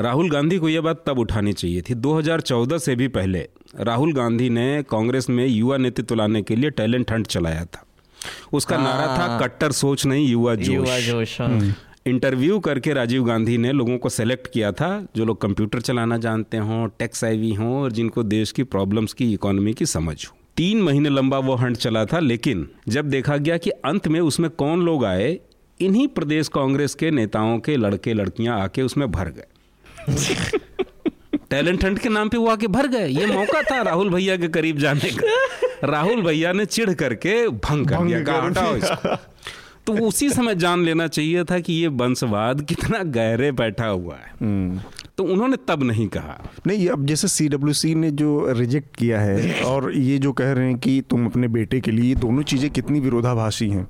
राहुल 0.00 0.30
गांधी 0.30 0.58
को 0.58 0.68
यह 0.68 0.80
बात 0.80 1.02
तब 1.06 1.18
उठानी 1.18 1.52
चाहिए 1.52 1.80
थी 1.80 1.94
2014 1.94 2.78
से 2.78 2.96
भी 2.96 3.08
पहले 3.08 3.48
राहुल 3.80 4.12
गांधी 4.12 4.50
ने 4.50 4.82
कांग्रेस 4.82 5.30
में 5.30 5.46
युवा 5.46 5.76
नेतृत्व 5.76 6.14
लाने 6.14 6.42
के 6.42 6.56
लिए 6.56 6.70
टैलेंट 6.70 7.12
हंट 7.12 7.26
चलाया 7.26 7.64
था। 7.64 7.86
उसका 8.52 8.76
नारा 8.76 9.06
था 9.06 9.26
हाँ। 9.26 9.40
कट्टर 9.40 9.72
सोच 9.72 10.06
नहीं 10.06 10.28
युवा 10.28 10.54
जोश। 10.54 10.68
युवा 10.68 11.00
जोश 11.00 11.40
इंटरव्यू। 12.06 12.58
करके 12.58 12.92
राजीव 12.92 13.24
गांधी 13.24 13.56
ने 13.58 13.72
लोगों 13.72 13.96
को 13.98 14.08
सेलेक्ट 14.08 14.46
किया 14.52 14.70
था 14.72 14.88
जो 15.16 15.24
लोग 15.24 15.40
कंप्यूटर 15.40 15.80
चलाना 15.80 16.16
जानते 16.16 16.56
हों 16.56 16.86
टेक्स 16.98 17.24
आईवी 17.24 17.52
हों 17.52 17.74
और 17.74 17.92
जिनको 17.92 18.22
देश 18.22 18.52
की 18.52 18.62
प्रॉब्लम्स 18.64 19.12
की 19.12 19.32
इकोनॉमी 19.32 19.72
की 19.74 19.86
समझ 19.86 20.16
हो। 20.26 20.36
तीन 20.56 20.82
महीने 20.82 21.08
लंबा 21.08 21.38
वो 21.38 21.54
हंट 21.54 21.76
चला 21.76 22.04
था 22.04 22.18
लेकिन 22.18 22.66
जब 22.88 23.08
देखा 23.10 23.36
गया 23.36 23.56
कि 23.56 23.70
अंत 23.70 24.08
में 24.08 24.20
उसमें 24.20 24.50
कौन 24.50 24.82
लोग 24.82 25.04
आए 25.04 25.38
इन्हीं 25.80 26.06
प्रदेश 26.08 26.48
कांग्रेस 26.48 26.94
के 26.94 27.10
नेताओं 27.10 27.58
के 27.58 27.76
लड़के 27.76 28.14
लड़कियाँ 28.14 28.60
आके 28.60 28.82
उसमें 28.82 29.10
भर 29.12 29.28
गए। 29.28 30.58
टैलेंट 31.50 31.84
हंट 31.84 31.98
के 31.98 32.08
नाम 32.08 32.28
पे 32.28 32.36
वो 32.36 32.46
आके 32.48 32.66
भर 32.66 32.86
गए। 32.86 33.08
ये 33.08 33.26
मौका 33.26 33.62
था 33.62 33.82
राहुल 33.82 34.08
भैया 34.10 34.36
के 34.36 34.48
करीब 34.48 34.78
जाने 34.78 35.10
का। 35.10 35.86
राहुल 35.86 36.22
भैया 36.22 36.52
ने 36.52 36.64
चिढ़ 36.66 36.92
करके 36.94 37.48
भंग 37.48 37.86
कर 37.86 38.04
दिया 38.04 38.42
हटाओ 38.42 39.16
तो 39.86 39.92
उसी 40.06 40.28
समय 40.30 40.54
जान 40.54 40.84
लेना 40.84 41.06
चाहिए 41.08 41.44
था 41.44 41.58
कि 41.60 41.72
ये 41.72 41.88
वंशवाद 41.96 42.60
कितना 42.62 43.02
गहरे 43.16 43.50
बैठा 43.52 43.86
हुआ 43.86 44.16
है 44.16 44.32
हम्म। 44.40 44.80
तो 45.18 45.24
उन्होंने 45.24 45.56
तब 45.68 45.82
नहीं 45.82 46.06
कहा। 46.08 46.36
नहीं 46.66 46.88
अब 46.88 47.06
जैसे 47.06 47.28
सी 47.28 47.48
डब्ल्यू 47.48 47.72
सी 47.72 47.94
ने 47.94 48.10
जो 48.10 48.52
रिजेक्ट 48.52 48.96
किया 48.96 49.20
है 49.20 49.62
और 49.64 49.90
ये 49.96 50.18
जो 50.18 50.32
कह 50.32 50.52
रहे 50.52 50.66
हैं 50.66 50.78
कि 50.78 51.02
तुम 51.10 51.26
अपने 51.26 51.48
बेटे 51.48 51.80
के 51.80 51.90
लिए 51.90 52.14
दोनों 52.14 52.42
चीज़ें 52.42 52.70
कितनी 52.70 53.00
विरोधाभासी 53.00 53.68
हैं 53.70 53.86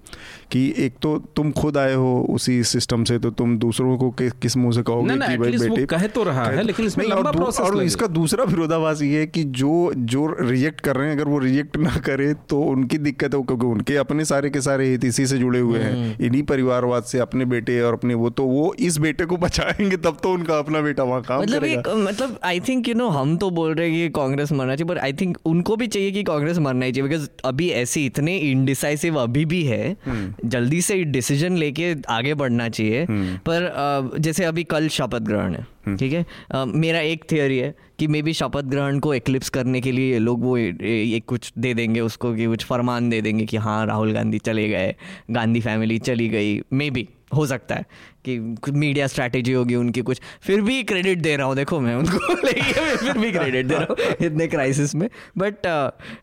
कि 0.53 0.63
एक 0.79 0.95
तो 1.03 1.17
तुम 1.37 1.51
खुद 1.53 1.77
आए 1.77 1.95
हो 1.95 2.27
उसी 2.31 2.63
सिस्टम 2.65 3.05
से 3.05 3.19
तो 3.19 3.31
तुम 3.31 3.59
दूसरों 3.59 3.97
को 3.99 4.11
किस 4.21 4.57
मुँह 4.57 4.73
से 4.73 4.83
कहोगे 4.83 5.15
कि 5.15 5.37
भाई 5.37 5.57
बेटे 5.59 5.87
कहे 5.87 6.09
तो 6.09 6.23
रहा 6.23 6.45
है 6.45 6.63
लेकिन 6.63 6.87
इसमें 6.87 7.05
लंबा 7.07 7.31
प्रोसेस 7.31 7.61
और 7.61 7.83
इसका 7.83 8.07
दूसरा 8.07 8.45
विरोधाभास 8.45 9.03
ये 9.03 9.19
है 9.21 9.27
कि 9.27 9.45
जो 9.63 9.93
जो 9.97 10.27
रिजेक्ट 10.41 10.81
कर 10.81 10.97
रहे 10.97 11.09
हैं 11.09 11.17
अगर 11.17 11.29
वो 11.29 11.39
रिजेक्ट 11.39 11.77
ना 11.77 11.97
करे 12.07 12.33
तो 12.49 12.61
उनकी 12.61 12.99
दिक्कत 12.99 13.35
हो 13.35 13.43
क्योंकि 13.43 13.67
उनके 13.67 13.97
अपने 13.97 14.25
सारे 14.25 14.51
के 14.51 14.61
सारे 14.61 14.89
हित 14.91 15.05
इसी 15.05 15.27
से 15.27 15.39
जुड़े 15.39 15.61
हुए 15.61 15.79
हैं। 15.79 15.93
हम्म। 15.93 16.25
इन्हीं 16.27 16.43
परिवारवाद 16.43 17.03
से 17.05 17.19
अपने 17.19 17.45
बेटे 17.45 17.81
और 17.81 17.93
अपने 17.93 18.15
वो 18.15 18.31
तो 18.31 18.45
वो 18.45 18.73
इस 18.81 18.99
बेटे 18.99 19.25
को 19.25 19.37
बचाएँगे 19.37 19.97
तब 19.97 20.19
तो 20.23 20.33
उनका 20.33 20.59
अपना 20.59 20.81
बेटा 20.81 21.05
वहाँ 21.17 21.23
काम 21.25 21.43
मतलब 21.43 21.65
एक 21.65 21.89
मतलब 21.99 22.39
आई 22.45 22.61
थिंक 22.61 22.89
यू 22.89 22.95
नो 22.95 23.09
हम 23.11 23.37
तो 23.37 23.51
बोल 23.53 23.75
रहे 23.75 23.89
हैं 23.89 23.97
कि 23.99 24.13
कांग्रेस 24.15 24.53
मरना 24.53 24.77
चाहिए 24.77 24.89
बट 24.89 24.99
आई 24.99 25.13
थिंक 25.13 25.39
उनको 25.47 25.77
भी 25.77 25.87
चाहिए 25.89 26.11
कि 26.13 26.23
कांग्रेस 26.25 26.59
मरना 26.59 26.87
ही 26.87 26.93
चाहिए 26.93 27.09
बिकॉज़ 27.09 27.29
अभी 27.45 27.69
ऐसे 27.77 28.05
इतने 28.07 28.37
इनडिसाइसिव 28.41 29.19
अभी 29.19 29.45
भी 29.45 29.63
है 29.65 29.97
हम्म। 30.07 30.49
जल्दी 30.49 30.81
से 30.83 31.03
डिसीज़न 31.07 31.57
लेके 31.57 31.95
आगे 32.11 32.35
बढ़ना 32.35 32.69
चाहिए 32.71 33.05
हम्म। 33.05 33.37
पर 33.49 34.19
जैसे 34.19 34.45
अभी 34.45 34.65
कल 34.67 34.89
शपथ 34.91 35.23
ग्रहण 35.23 35.55
है 35.55 35.67
हम्म। 35.87 35.97
ठीक 35.97 36.13
है 36.13 36.65
मेरा 36.77 37.01
एक 37.01 37.25
थियोरी 37.33 37.59
है 37.59 37.75
कि 37.99 38.07
मे 38.07 38.23
बी 38.23 38.33
शपथ 38.35 38.65
ग्रहण 38.67 38.99
को 38.99 39.15
एक्लिप्स 39.15 39.49
करने 39.49 39.81
के 39.81 39.93
लिए 39.93 40.19
लोग 40.21 40.43
वो 40.43 40.57
एक 40.57 41.25
कुछ 41.27 41.53
दे 41.59 41.75
देंगे 41.75 42.01
उसको 42.03 42.35
कि 42.35 42.47
कुछ 42.47 42.65
फरमान 42.65 43.11
दे 43.11 43.21
देंगे 43.21 43.47
कि 43.47 43.57
हाँ 43.59 43.85
राहुल 43.87 44.13
गांधी 44.13 44.39
चले 44.41 44.69
गए 44.69 44.95
गांधी 45.31 45.61
फैमिली 45.61 45.99
चली 46.01 46.29
गई 46.29 46.61
मे 46.73 46.91
बी 46.91 47.09
हो 47.35 47.47
सकता 47.47 47.75
है 47.75 47.87
कि 48.29 48.39
मीडिया 48.73 49.07
स्ट्रैटेजी 49.07 49.53
होगी 49.53 49.75
उनकी 49.75 50.01
कुछ। 50.03 50.21
फिर 50.43 50.61
भी 50.61 50.83
क्रेडिट 50.85 51.19
दे 51.19 51.37
रहा 51.37 51.47
हूँ 51.47 51.57
देखो 51.57 51.81
मैं 51.81 51.95
उनको 51.95 52.35
लेकिन 52.45 52.97
फिर 52.97 53.19
भी 53.19 53.33
क्रेडिट 53.33 53.67
दे 53.67 53.75
रहा 53.75 53.87
हूँ 53.91 54.27
इतने 54.27 54.47
क्राइसिस 54.47 54.95
में। 54.95 55.09
बट 55.39 55.67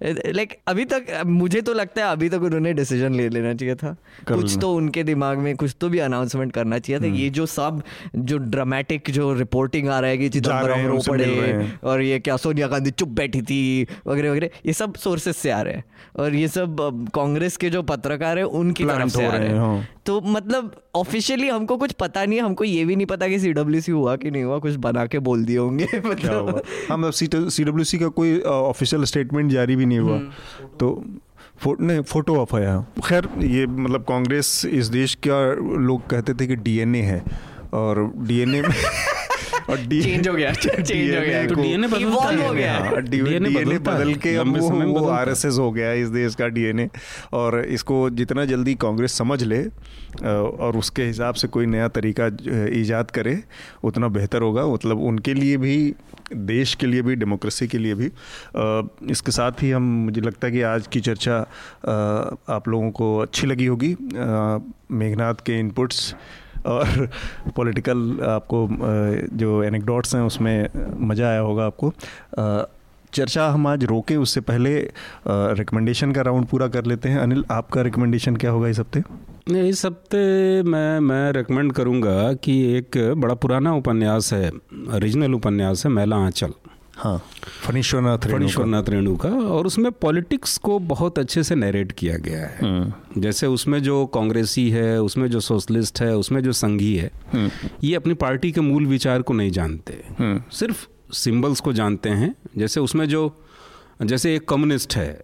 लाइक 0.03 0.51
uh, 0.51 0.57
अभी 0.67 0.85
तक 0.85 1.21
मुझे 1.25 1.61
तो 1.61 1.73
लगता 1.73 2.05
है 2.05 2.11
अभी 2.11 2.29
तक 2.29 2.41
उन्होंने 2.41 2.73
डिसीज़न 2.73 3.15
ले 3.15 3.27
लेना 3.29 3.53
चाहिए 3.53 3.75
था। 3.75 3.95
कुछ 4.27 4.57
तो 4.61 4.73
उनके 4.75 5.03
दिमाग 5.03 5.37
में 5.37 5.55
कुछ 5.55 5.75
तो 5.81 5.89
भी 5.89 5.99
अनाउंसमेंट 5.99 6.53
करना 6.53 6.79
चाहिए 6.79 6.99
था। 7.01 7.05
हम्म। 7.05 7.17
ये 7.17 7.29
जो 7.29 7.45
सब 7.45 7.81
जो 8.15 8.37
ड्रामेटिक 8.37 9.09
जो 9.09 9.33
रिपोर्टिंग 9.33 9.89
आ 9.89 9.99
रहा 9.99 10.09
है 10.09 10.17
कि 10.17 10.29
चिदम्बरम 10.29 10.85
रो 10.87 10.99
पड़े 11.07 11.71
और 11.83 12.01
ये 12.01 12.19
क्या 12.19 12.37
सोनिया 12.37 12.67
गांधी 12.67 12.91
चुप 12.91 13.09
बैठी 13.21 13.41
थी 13.41 13.61
वगैरह 14.07 14.31
वगैरह 14.31 14.61
ये 14.65 14.73
सब 14.73 14.95
सोर्सेस 14.95 15.37
से 15.37 15.51
आ 15.51 15.61
रहे 15.61 15.73
हैं। 15.73 15.83
और 16.19 16.35
ये 16.35 16.47
सब 16.47 16.77
कांग्रेस 17.15 17.57
के 17.57 17.69
जो 17.69 17.81
पत्रकार 17.83 18.37
है 18.37 18.43
उनकी 18.43 18.85
तरफ़ 18.85 19.09
से 19.09 19.25
आ 19.25 19.35
रहे 19.35 19.47
हैं। 19.47 19.59
हाँ। 19.59 19.87
तो 20.05 20.19
मतलब 20.21 20.71
ऑफिशियली 20.95 21.47
हमको 21.47 21.77
कुछ 21.77 21.92
पता 21.93 22.25
नहीं 22.25 22.41
हमको 22.41 22.63
ये 22.63 22.85
भी 22.85 22.95
नहीं 22.95 23.05
पता 23.05 23.27
कि 23.27 23.39
सी 23.39 23.53
डब्ल्यू 23.53 23.81
सी 23.81 23.91
हुआ 23.91 24.15
कि 24.15 24.31
नहीं 24.31 24.43
हुआ 24.43 24.57
कुछ 24.59 24.75
बना 24.75 25.05
के 25.05 25.19
बोल 25.19 25.45
दिए 25.45 25.57
होंगे 25.57 25.87
मतलब। 26.05 26.61
हम 26.91 27.11
सी 27.11 27.27
डब्ल्यू 27.63 27.83
सी 27.83 27.97
का 27.97 28.07
कोई 28.07 28.39
ऑफिशियल 28.41 29.03
स्टेटमेंट 29.03 29.51
जारी 29.51 29.75
भी 29.75 29.85
नहीं 29.85 29.99
हुआ। 29.99 30.15
हम्म। 30.15 30.29
तो 30.79 31.05
फो, 31.57 31.77
नहीं 31.81 32.01
फ़ोटो 32.01 32.35
ऑफ़ 32.35 32.55
आया। 32.55 32.85
खैर 33.05 33.29
ये 33.39 33.67
मतलब 33.67 34.01
कांग्रेस 34.01 34.65
इस 34.65 34.85
देश 34.87 35.15
का 35.27 35.53
लोग 35.79 36.07
कहते 36.07 36.33
थे 36.33 36.47
कि 36.47 36.55
डीएनए 36.55 37.01
है 37.01 37.23
और 37.73 38.13
डीएनए 38.17 38.61
में 38.61 38.69
और 39.69 39.77
चेंज 39.77 40.27
हो 40.27 40.33
गया 40.33 40.51
चेंज 40.53 41.15
हो 41.15 41.21
गया। 41.21 41.45
तो 41.47 41.55
डीएनए 41.55 41.87
बदल 41.87 42.39
हो 42.39 42.53
गया। 42.53 42.79
डीएनए 42.99 43.77
बदल 43.79 44.13
के 44.15 44.35
अब 44.35 44.57
वो, 44.57 44.69
वो 44.69 45.07
आरएसएस 45.09 45.57
हो। 45.59 45.71
गया 45.71 45.91
इस 45.93 46.09
देश 46.09 46.35
का 46.35 46.47
डीएनए 46.47 46.89
और 47.33 47.59
इसको 47.65 48.09
जितना 48.09 48.45
जल्दी 48.45 48.75
कांग्रेस 48.75 49.13
समझ 49.17 49.41
ले 49.43 49.63
और 50.23 50.77
उसके 50.77 51.03
हिसाब 51.03 51.35
से 51.35 51.47
कोई 51.47 51.65
नया 51.65 51.87
तरीका 51.87 52.27
ईजाद 52.79 53.11
करे 53.11 53.37
उतना 53.83 54.07
बेहतर 54.07 54.41
होगा। 54.41 54.65
मतलब 54.67 55.01
उनके 55.01 55.33
लिए 55.33 55.57
भी 55.57 55.77
देश 56.33 56.73
के 56.75 56.87
लिए 56.87 57.01
भी 57.01 57.15
डेमोक्रेसी 57.15 57.67
के 57.67 57.77
लिए 57.77 57.95
भी। 57.95 58.05
इसके 59.11 59.31
साथ 59.31 59.63
ही 59.63 59.71
हम 59.71 59.83
मुझे 60.05 60.21
लगता 60.21 60.47
है 60.47 60.53
कि 60.53 60.61
आज 60.61 60.87
की 60.87 60.99
चर्चा 60.99 61.37
आप 62.49 62.67
लोगों 62.67 62.91
को 62.91 63.17
अच्छी 63.17 63.47
लगी 63.47 63.65
होगी। 63.65 63.95
मेघनाथ 64.91 65.43
के 65.45 65.59
इनपुट्स 65.59 66.15
और 66.65 67.09
पॉलिटिकल 67.55 68.19
आपको 68.29 68.67
जो 69.37 69.63
एनेक्डोट्स 69.63 70.15
हैं 70.15 70.21
उसमें 70.23 70.67
मज़ा 71.07 71.27
आया 71.29 71.39
होगा 71.39 71.65
आपको। 71.65 71.93
चर्चा 73.13 73.47
हम 73.47 73.67
आज 73.67 73.83
रोकें, 73.85 74.15
उससे 74.17 74.41
पहले 74.41 74.77
रिकमेंडेशन 75.27 76.11
का 76.11 76.21
राउंड 76.21 76.45
पूरा 76.45 76.67
कर 76.67 76.85
लेते 76.85 77.09
हैं। 77.09 77.19
अनिल, 77.19 77.43
आपका 77.51 77.81
रिकमेंडेशन 77.81 78.35
क्या 78.35 78.51
होगा 78.51 78.67
इस 78.67 78.79
हफ़्ते? 78.79 79.03
इस 79.59 79.85
हफ़्ते 79.85 80.63
मैं 80.63 80.99
मैं 80.99 81.31
रिकमेंड 81.31 81.71
करूँगा 81.73 82.33
कि 82.33 82.53
एक 82.77 82.97
बड़ा 83.17 83.33
पुराना 83.35 83.73
उपन्यास 83.75 84.33
है 84.33 84.51
रीजनल 84.99 85.33
उपन्यास 85.33 85.85
है, 85.85 85.91
मैला 85.91 86.15
आंचल। 86.15 86.53
हाँ 86.97 87.25
फनीश्वरनाथ 87.67 88.17
फनीश्वरनाथ 88.17 88.83
रेणु 88.89 89.15
का 89.17 89.29
और 89.29 89.67
उसमें 89.67 89.91
पॉलिटिक्स 89.91 90.57
को 90.57 90.79
बहुत 90.79 91.19
अच्छे 91.19 91.43
से 91.43 91.55
नरेट 91.55 91.91
किया 91.91 92.17
गया 92.17 92.39
है। 92.39 92.59
हम्म। 92.61 93.21
जैसे 93.21 93.47
उसमें 93.47 93.83
जो 93.83 94.05
कांग्रेसी 94.05 94.69
है 94.69 95.01
उसमें 95.01 95.27
जो 95.27 95.39
सोशलिस्ट 95.39 96.01
है 96.01 96.15
उसमें 96.15 96.43
जो 96.43 96.51
संघी 96.51 96.95
है 96.95 97.11
हम्म। 97.33 97.69
ये 97.83 97.95
अपनी 97.95 98.13
पार्टी 98.13 98.51
के 98.51 98.61
मूल 98.61 98.85
विचार 98.85 99.21
को 99.21 99.33
नहीं 99.33 99.51
जानते। 99.51 99.93
हम्म। 100.19 100.43
सिर्फ़ 100.51 100.87
सिंबल्स 101.13 101.59
को 101.59 101.73
जानते 101.73 102.09
हैं। 102.09 102.35
जैसे 102.57 102.79
उसमें 102.79 103.09
जो 103.09 103.43
जैसे 104.01 104.35
एक 104.35 104.47
कम्युनिस्ट 104.49 104.95
है 104.95 105.23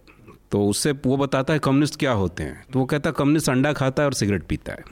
तो 0.50 0.66
उससे 0.66 0.92
वो 0.92 1.16
बताता 1.16 1.52
है 1.52 1.58
कम्युनिस्ट 1.58 1.96
क्या 1.96 2.12
होते 2.12 2.42
हैं। 2.42 2.64
तो 2.72 2.78
वो 2.78 2.84
कहता 2.84 3.10
है 3.10 3.14
कम्युनिस्ट 3.18 3.50
अंडा 3.50 3.72
खाता 3.72 4.02
है 4.02 4.06
और 4.06 4.12
सिगरेट 4.12 4.42
पीता 4.42 4.72
है। 4.72 4.84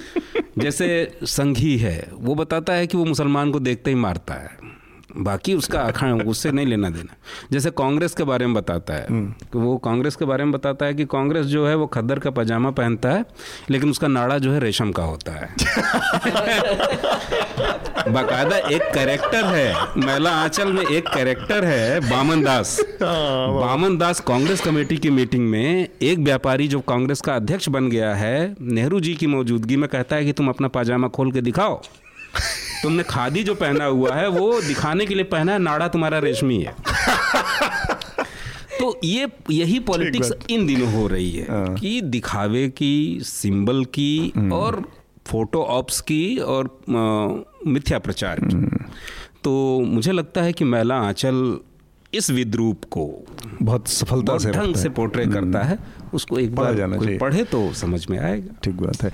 जैसे 0.58 1.18
संघी 1.24 1.78
है 1.78 2.08
वो 2.12 2.34
बताता 2.34 2.72
है 2.72 2.86
कि 2.86 2.96
वो 2.96 3.04
मुसलमान 3.04 3.50
को 3.50 3.60
देखते 3.60 3.90
ही 3.90 3.96
मारता 3.96 4.34
है। 4.34 4.77
बाकी 5.18 5.54
उसका 5.54 5.80
अखंड 5.80 6.22
उससे 6.22 6.52
नहीं 6.52 6.66
लेना 6.66 6.90
देना। 6.90 7.16
जैसे 7.52 7.70
कांग्रेस 7.70 8.14
के 8.14 8.24
बारे 8.24 8.46
में 8.46 8.54
बताता 8.54 8.94
है 8.94 9.06
हम्म। 9.10 9.34
तो 9.52 9.60
वो 9.60 9.76
कांग्रेस 9.76 10.16
के 10.16 10.24
बारे 10.24 10.44
में 10.44 10.52
बताता 10.52 10.86
है 10.86 10.94
कि 10.94 11.04
कांग्रेस 11.04 11.46
जो 11.46 11.66
है 11.66 11.74
वो 11.74 11.86
खद्दर 11.86 12.18
का 12.18 12.30
पजामा 12.30 12.70
पहनता 12.70 13.08
है 13.08 13.24
लेकिन 13.70 13.90
उसका 13.90 14.08
नाड़ा 14.08 14.38
जो 14.38 14.52
है 14.52 14.60
रेशम 14.60 14.92
का 14.92 15.02
होता 15.02 15.32
है। 15.32 15.54
बाकायदा 18.12 18.56
एक 18.56 18.82
कैरेक्टर 18.94 19.44
है 19.44 19.74
महिला 19.96 20.30
आंचल 20.30 20.72
में 20.72 20.86
एक 20.86 21.08
कैरेक्टर 21.08 21.64
है 21.64 22.00
बामन 22.00 22.42
दास। 22.42 22.80
हाँ, 23.02 23.60
बामन 23.60 23.98
दास 23.98 24.20
कांग्रेस 24.20 24.60
कमेटी 24.60 24.96
की 24.96 25.10
मीटिंग 25.10 25.50
में 25.50 25.88
एक 26.02 26.18
व्यापारी 26.18 26.68
जो 26.68 26.80
कांग्रेस 26.80 27.20
का 27.20 27.36
अध्यक्ष 27.36 27.68
बन 27.68 27.90
गया 27.90 28.14
है 28.14 28.54
नेहरू 28.60 29.00
जी 29.00 29.14
की 29.14 29.26
मौजूदगी 29.26 29.76
में 29.76 29.88
कहता 29.88 30.16
है 30.16 30.24
कि 30.24 30.32
तुम 30.32 30.48
अपना 30.48 30.68
पाजामा 30.68 31.08
खोल 31.08 31.32
के 31.32 31.40
दिखाओ। 31.40 31.82
तुमने 32.82 33.02
खादी 33.02 33.42
जो 33.44 33.54
पहना 33.54 33.84
हुआ 33.84 34.14
है 34.14 34.28
वो 34.28 34.60
दिखाने 34.60 35.06
के 35.06 35.14
लिए 35.14 35.24
पहना 35.26 35.52
है 35.52 35.58
नाड़ा 35.58 35.88
तुम्हारा 35.88 36.18
रेशमी 36.18 36.60
है 36.62 36.74
तो 38.80 38.98
ये 39.04 39.26
यही 39.50 39.78
पॉलिटिक्स 39.80 40.32
इन 40.50 40.66
दिनों 40.66 40.92
हो 40.92 41.06
रही 41.06 41.30
है 41.30 41.46
हाँ। 41.50 41.74
कि 41.74 42.00
दिखावे 42.00 42.68
की 42.68 43.20
सिंबल 43.22 43.84
की 43.94 44.32
हम्म। 44.36 44.52
और 44.52 44.82
फ़ोटो 45.26 45.62
ऑप्स 45.70 46.00
की 46.00 46.36
और 46.46 46.76
मिथ्या 47.66 47.98
प्रचार 47.98 48.40
की 48.40 48.54
हम्म। 48.54 48.84
तो 49.44 49.52
मुझे 49.86 50.12
लगता 50.12 50.42
है 50.42 50.52
कि 50.52 50.64
मैला 50.64 50.96
आंचल 50.98 51.58
इस 52.12 52.30
विद्रूप 52.30 52.84
को 52.90 53.06
बहुत 53.62 53.88
सफलता 53.88 54.36
से 54.38 54.50
ढंग 54.50 54.74
से 54.74 54.88
पोर्ट्रे 54.88 55.26
करता 55.26 55.62
है 55.62 55.78
उसको 56.14 56.38
एक 56.38 56.54
बार 56.54 56.74
जाना 56.74 56.96
चाहिए। 56.96 57.18
पढ़े 57.18 57.44
तो 57.44 57.72
समझ 57.72 58.06
में 58.10 58.18
आएगा। 58.18 58.54
ठीक 58.64 58.74
बात 58.74 59.02
है। 59.02 59.10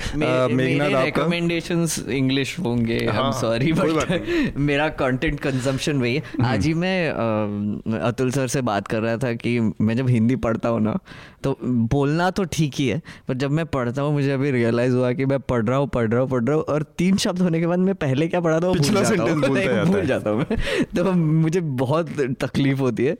मेरे 0.55 1.05
रिकमेंडेशंस 1.05 1.99
इंग्लिश 2.09 2.59
होंगे 2.59 2.99
आई 3.07 3.17
एम 3.17 3.31
सॉरी 3.33 3.73
बट 3.73 4.55
मेरा 4.57 4.89
कंटेंट 4.89 5.41
कंजम्पशन 5.41 5.97
वही 5.97 6.15
है। 6.15 6.21
हम्म। 6.21 6.47
आज 6.47 6.67
ही 6.67 6.75
मैं 6.75 7.11
अतुल 8.01 8.31
सर 8.31 8.47
से 8.47 8.61
बात 8.63 8.89
कर 8.89 9.01
रहा 9.01 9.17
था 9.17 9.33
कि 9.35 9.59
मैं 9.81 9.97
जब 9.97 10.09
हिंदी 10.09 10.37
पढ़ता 10.37 10.69
हूँ 10.69 10.81
ना 10.81 10.99
तो 11.45 11.57
बोलना 11.65 12.31
तो 12.31 12.45
ठीक 12.45 12.75
ही 12.75 12.87
है 12.89 13.01
पर 13.29 13.35
जब 13.35 13.51
मैं 13.51 13.67
पढ़ता 13.67 14.03
हूँ 14.03 14.13
मुझे 14.13 14.31
अभी 14.31 14.51
रियलाइज़ 14.51 14.95
हुआ 14.95 15.13
कि 15.13 15.27
मैं 15.27 15.41
पढ़ 15.41 15.65
रहा 15.65 15.79
हूँ 15.79 15.89
पढ़ 15.89 16.09
रहा 16.09 16.21
हूँ 16.21 16.29
पढ़ 16.29 16.45
रहा 16.45 16.57
हूँ 16.57 16.65
और 16.65 16.83
तीन 16.99 17.17
शब्द 17.17 17.43
होने 17.43 17.61
के 17.61 17.67
बाद 17.67 17.79
मैं 17.79 17.95
पहले 17.95 18.29
क्या 18.29 18.41
पढ़ा 18.41 18.61
था 18.61 18.73
जाता 18.75 19.23
हूँ। 19.23 19.41
भूल 19.87 20.07
जाता 20.07 20.31
हूँ 20.31 20.45
तो 20.97 21.13
मुझे 21.13 21.61
बहुत 21.61 22.11
तकलीफ़ 22.41 22.79
होती 22.79 23.05
है। 23.05 23.17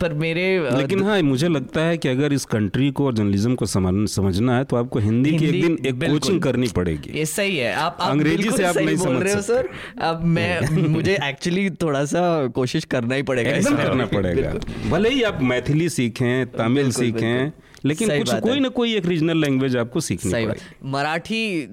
पर 0.00 0.12
मेरे 0.14 0.44
लेकिन 0.76 1.02
हाँ 1.02 1.20
मुझे 1.22 1.48
लगता 1.48 1.80
है 1.80 1.98
कि 1.98 2.08
अगर 2.08 2.32
इस 2.32 2.44
कंट्री 2.44 2.79
को 2.90 3.06
और 3.06 3.14
जर्नलिज्म 3.14 3.54
को 3.54 3.66
समझना 3.66 4.56
है 4.56 4.64
तो 4.64 4.76
आपको 4.76 4.98
हिंदी 4.98 5.32
की 5.32 5.46
एक 5.46 5.62
दिन 5.62 5.76
एक 5.86 5.94
कोचिंग 6.02 6.40
करनी 6.42 6.68
पड़ेगी। 6.68 7.18
ये 7.18 7.24
सही 7.26 7.56
है। 7.56 7.72
आप 7.74 7.98
अंग्रेज़ी 8.00 8.50
से 8.50 8.64
आप 8.64 8.76
नहीं 8.76 8.96
समझ 8.96 9.22
रहे 9.22 9.34
हो 9.34 9.40
सर। 9.42 9.68
अब 10.00 10.24
मैं 10.24 10.88
मुझे 10.88 11.18
एक्चुअली 11.22 11.70
थोड़ा 11.70 12.04
सा 12.04 12.46
कोशिश 12.46 12.84
करना 12.84 13.14
ही 13.14 13.22
पड़ेगा 13.22 13.52
करना 13.76 14.06
पड़ेगा। 14.06 14.54
भले 14.90 15.08
ही 15.08 15.22
आप 15.22 15.42
मैथिली 15.42 15.88
सीखें 15.88 16.46
तमिल 16.52 16.90
सीखें 16.92 17.52
लेकिन 17.84 18.18
कुछ 18.18 18.34
कोई 18.34 18.60
ना 18.60 18.68
कोई 18.68 18.94
एक 18.94 19.06
रीजनल 19.06 19.36
लैंग्वेज 19.36 19.76
आपको 19.76 20.00
सीखनी 20.00 20.32
पड़ेगी। 20.32 20.90
मराठी 20.90 21.66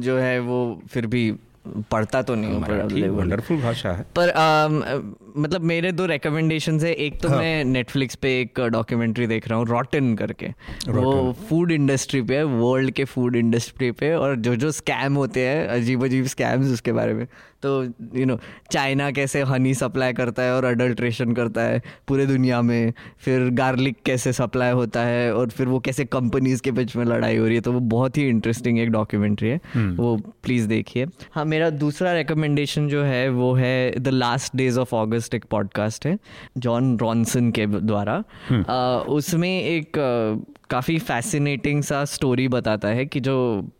जो 0.00 0.18
है 0.18 0.40
वो 0.40 0.82
फिर 0.90 1.06
भी 1.06 1.32
पढ़ता 1.90 2.20
तो 2.22 2.34
नहीं 2.34 2.52
हूँ 2.52 3.16
वंडरफुल 3.16 3.56
भाषा 3.56 3.90
है। 3.92 4.04
पर 4.18 4.32
मतलब 5.36 5.60
मेरे 5.60 5.92
दो 5.92 6.06
रिकमेंडेशन 6.06 6.80
है। 6.80 6.92
एक 6.94 7.20
तो 7.20 7.28
हाँ. 7.28 7.38
मैं 7.38 7.64
नेटफ्लिक्स 7.64 8.14
पे 8.14 8.40
एक 8.40 8.60
डॉक्यूमेंट्री 8.60 9.26
देख 9.26 9.48
रहा 9.48 9.58
हूँ 9.58 9.66
रॉटन 9.66 10.14
करके। 10.14 10.46
वो 10.88 11.32
फ़ूड 11.48 11.72
इंडस्ट्री 11.72 12.22
पे 12.22 12.42
वर्ल्ड 12.42 12.90
के 12.90 13.04
फ़ूड 13.04 13.36
इंडस्ट्री 13.36 13.90
पे 13.90 14.14
और 14.14 14.36
जो 14.36 14.56
जो 14.56 14.70
स्कैम 14.70 15.14
होते 15.14 15.40
हैं 15.40 15.66
अजीब 15.68 16.04
अजीब 16.04 16.26
स्कैम्स 16.26 16.72
उसके 16.72 16.92
बारे 16.92 17.14
में। 17.14 17.26
तो 17.62 17.70
यू 18.16 18.24
नो 18.26 18.38
चाइना 18.70 19.10
कैसे 19.10 19.42
हनी 19.42 19.74
सप्लाई 19.74 20.12
करता 20.12 20.42
है 20.42 20.54
और 20.56 20.64
अडल्ट्रेशन 20.64 21.32
करता 21.32 21.62
है 21.62 21.82
पूरे 22.08 22.26
दुनिया 22.26 22.62
में 22.62 22.92
फिर 23.18 23.48
गार्लिक 23.50 23.96
कैसे 24.06 24.32
सप्लाई 24.32 24.70
होता 24.70 25.00
है 25.00 25.34
और 25.34 25.48
फिर 25.48 25.66
वो 25.66 25.78
कैसे 25.78 26.04
कंपनीज़ 26.04 26.62
के 26.62 26.70
बीच 26.70 26.96
में 26.96 27.04
लड़ाई 27.04 27.36
हो 27.36 27.46
रही 27.46 27.54
है 27.54 27.60
तो 27.60 27.72
वो 27.72 27.80
बहुत 27.80 28.16
ही 28.18 28.28
इंटरेस्टिंग 28.28 28.78
एक 28.78 28.90
डॉक्यूमेंट्री 28.90 29.48
है। 29.48 29.60
हम्म। 29.74 29.94
वो 29.96 30.16
प्लीज़ 30.42 30.68
देखिए। 30.68 31.06
हाँ 31.32 31.44
मेरा 31.44 31.70
दूसरा 31.70 32.12
रिकमेंडेशन 32.12 32.88
जो 32.88 33.02
है 33.02 33.28
वो 33.28 33.52
है 33.54 34.00
the 34.00 34.08
last 34.08 34.56
days 34.56 34.78
of 34.78 34.94
August 34.94 35.19
एक 35.34 35.44
पॉडकास्ट 35.50 36.06
है 36.06 36.18
जॉन 36.58 36.96
रॉनसन 36.98 37.50
के 37.50 37.66
द्वारा 37.66 38.22
हम्म। 38.48 38.62
उसमें 39.12 39.62
एक 39.62 39.92
काफ़ी 40.70 40.98
फैसिनेटिंग 40.98 41.82
सा 41.82 42.04
स्टोरी 42.04 42.48
बताता 42.48 42.88
है 42.88 43.06
कि 43.06 43.20
जो 43.20 43.36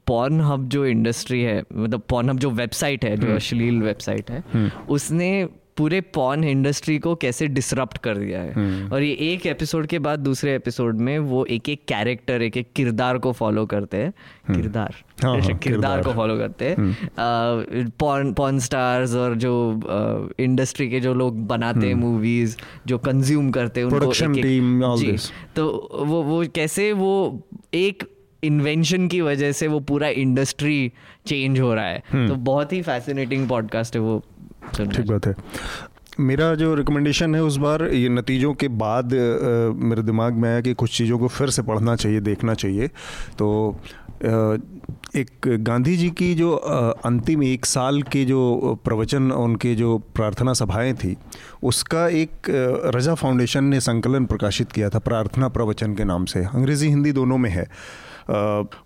पॉर्न 0.06 0.40
हब 0.40 0.68
जो 0.68 0.86
इंडस्ट्री 0.86 1.42
है 1.42 1.62
मतलब 1.72 2.02
पॉर्न 2.08 2.30
हब 2.30 2.38
जो 2.38 2.50
वेबसाइट 2.50 3.04
है 3.04 3.16
जो 3.16 3.26
हम्म। 3.26 3.36
अश्लील 3.36 3.82
वेबसाइट 3.82 4.30
है 4.30 4.42
हम्म। 4.52 4.70
उसने 4.88 5.30
पूरे 5.76 6.00
पॉन 6.00 6.44
इंडस्ट्री 6.44 6.98
को 6.98 7.14
कैसे 7.14 7.46
डिसरप्ट 7.46 7.98
कर 7.98 8.16
दिया 8.16 8.40
है। 8.40 8.52
हम्म। 8.52 8.92
और 8.92 9.02
ये 9.02 9.12
एक 9.12 9.46
एपिसोड 9.46 9.86
के 9.86 9.98
बाद 9.98 10.18
दूसरे 10.18 10.54
एपिसोड 10.54 10.98
में 10.98 11.18
वो 11.18 11.44
एक 11.44 11.68
एक 11.68 11.80
कैरेक्टर 11.88 12.42
एक 12.42 12.56
एक 12.56 12.68
किरदार 12.76 13.18
को 13.18 13.32
फॉलो 13.32 13.66
करते 13.66 13.96
हैं। 13.96 14.12
हम्म। 14.48 14.60
किरदार। 14.60 14.94
हाँ, 15.24 15.40
हाँ, 15.40 15.54
किरदार 15.54 16.02
को 16.02 16.12
फॉलो 16.12 16.36
करते 16.36 16.64
हैं। 16.64 16.96
पॉन 17.98 18.32
पॉन 18.32 18.58
स्टार्स 18.58 19.14
और 19.14 19.34
जो 19.34 19.80
इंडस्ट्री 20.38 20.90
के 20.90 21.00
जो 21.00 21.14
लोग 21.14 21.46
बनाते 21.46 21.86
हैं 21.86 21.94
मूवीज़ 21.94 22.56
हम्म। 22.60 22.80
जो 22.86 22.98
कंज्यूम 22.98 23.50
करते 23.50 23.80
हैं 23.80 23.84
उनको 23.84 24.04
एक, 24.38 24.46
एक, 24.46 24.54
जी, 24.98 25.06
तो 25.56 25.88
वो 25.92 26.22
वो 26.22 26.44
कैसे 26.54 26.92
वो 26.92 27.42
एक 27.74 28.04
इन्वेंशन 28.44 29.08
की 29.08 29.20
वजह 29.20 29.52
से 29.52 29.66
वो 29.66 29.80
पूरा 29.80 30.08
इंडस्ट्री 30.08 30.92
चेंज 31.26 31.60
हो 31.60 31.74
रहा 31.74 31.84
है। 31.84 31.98
तो 31.98 32.34
बहुत 32.34 32.72
ही 32.72 32.82
फैसिनेटिंग 32.82 33.48
पॉडकास्ट 33.48 33.96
है 33.96 34.02
वो। 34.02 34.24
ठीक 34.74 35.06
बात 35.06 35.26
है। 35.26 35.34
मेरा 36.20 36.54
जो 36.54 36.74
रिकमेंडेशन 36.74 37.34
है 37.34 37.42
उस 37.42 37.56
बार 37.56 37.82
ये 37.84 38.08
नतीजों 38.08 38.52
के 38.54 38.68
बाद 38.68 39.12
मेरे 39.82 40.02
दिमाग 40.02 40.34
में 40.34 40.48
आया 40.48 40.60
कि 40.60 40.74
कुछ 40.74 40.96
चीज़ों 40.98 41.18
को 41.18 41.28
फिर 41.28 41.50
से 41.50 41.62
पढ़ना 41.62 41.96
चाहिए 41.96 42.20
देखना 42.20 42.54
चाहिए। 42.54 42.88
तो 43.38 43.48
एक 45.16 45.46
गांधी 45.60 45.96
जी 45.96 46.08
की 46.10 46.34
जो 46.34 46.52
अंतिम 47.04 47.42
एक 47.42 47.66
साल 47.66 48.02
के 48.02 48.24
जो 48.24 48.40
प्रवचन 48.84 49.30
उनके 49.32 49.74
जो 49.74 49.96
प्रार्थना 50.14 50.52
सभाएँ 50.52 50.92
थी 50.94 51.16
उसका 51.62 52.06
एक 52.08 52.50
रजा 52.94 53.14
फाउंडेशन 53.14 53.64
ने 53.64 53.80
संकलन 53.80 54.24
प्रकाशित 54.24 54.72
किया 54.72 54.88
था 54.88 54.98
प्रार्थना 54.98 55.48
प्रवचन 55.48 55.94
के 55.94 56.04
नाम 56.04 56.24
से। 56.24 56.44
अंग्रेज़ी 56.44 56.88
हिंदी 56.88 57.12
दोनों 57.12 57.38
में 57.38 57.50
है। 57.50 57.66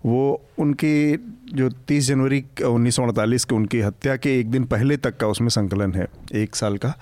वो 0.05 0.41
उनके 0.59 1.17
जो 1.53 1.69
30 1.69 1.99
जनवरी 1.99 2.43
उन्नीस 2.65 3.45
के 3.45 3.55
उनकी 3.55 3.79
हत्या 3.79 4.15
के 4.15 4.39
एक 4.39 4.51
दिन 4.51 4.63
पहले 4.65 4.97
तक 4.97 5.17
का 5.17 5.27
उसमें 5.27 5.49
संकलन 5.49 5.93
है, 5.93 6.07
एक 6.33 6.55
साल 6.55 6.77
का। 6.77 6.93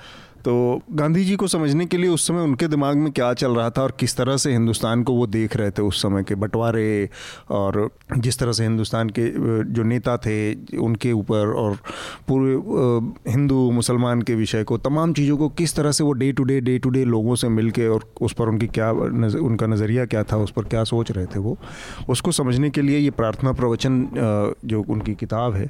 तो 0.46 0.54
गांधी 0.92 1.24
जी 1.26 1.36
को 1.36 1.48
समझने 1.48 1.86
के 1.86 1.98
लिए 1.98 2.10
उस 2.10 2.28
समय 2.28 2.42
उनके 2.42 2.68
दिमाग 2.68 2.98
में 2.98 3.12
क्या 3.12 3.34
चल 3.34 3.56
रहा 3.56 3.70
था 3.70 3.82
और 3.82 3.92
किस 4.00 4.16
तरह 4.16 4.38
से 4.38 4.52
हिंदुस्तान 4.52 5.04
को 5.04 5.14
वो 5.14 5.28
देख 5.28 5.56
रहे 5.58 5.72
थे 5.72 5.82
उस 5.82 6.02
समय 6.02 6.24
के 6.24 6.36
बंटवारे 6.36 7.10
और 7.50 7.90
जिस 8.18 8.40
तरह 8.40 8.52
से 8.52 8.64
हिंदुस्तान 8.64 9.10
के 9.10 9.28
जो 9.74 9.84
नेता 9.84 10.18
थे 10.18 10.54
उनके 10.78 11.12
ऊपर 11.12 11.54
और 11.54 11.78
पूरे 12.28 12.56
हिंदू 13.32 13.72
मुसलमान 13.72 14.22
के 14.22 14.36
विषय 14.36 14.64
को 14.64 14.78
तमाम 14.78 15.14
चीज़ों 15.14 15.38
को 15.38 15.50
किस 15.50 15.76
तरह 15.76 15.92
से 15.92 16.04
वो 16.04 16.12
day 16.12 16.32
to 16.32 16.44
day 16.44 16.60
day 16.62 16.78
to 16.80 16.90
day 16.90 17.06
लोगों 17.06 17.36
से 17.36 17.50
मिल 17.50 17.72
के 17.72 17.88
और 17.88 18.10
उस 18.22 18.34
पर 18.34 18.50
उनकी 18.50 18.68
क्या 18.68 18.92
नज, 18.96 19.36
उनका 19.36 19.68
नज़रिया 19.68 20.06
क्या 20.06 20.24
था 20.24 20.38
उस 20.38 20.52
पर 20.52 20.64
क्या 20.66 20.84
सोच 20.84 21.12
रहे 21.12 21.26
थे 21.26 21.40
वो 21.40 21.58
उसको 22.10 22.32
समझने 22.32 22.70
के 22.70 22.82
लिए 22.82 22.98
ये 22.98 23.12
प्रार्थना 23.12 23.52
प्रवचन 23.54 24.08
जो 24.66 24.84
उनकी 24.90 25.16
किताब 25.16 25.54
है 25.54 25.70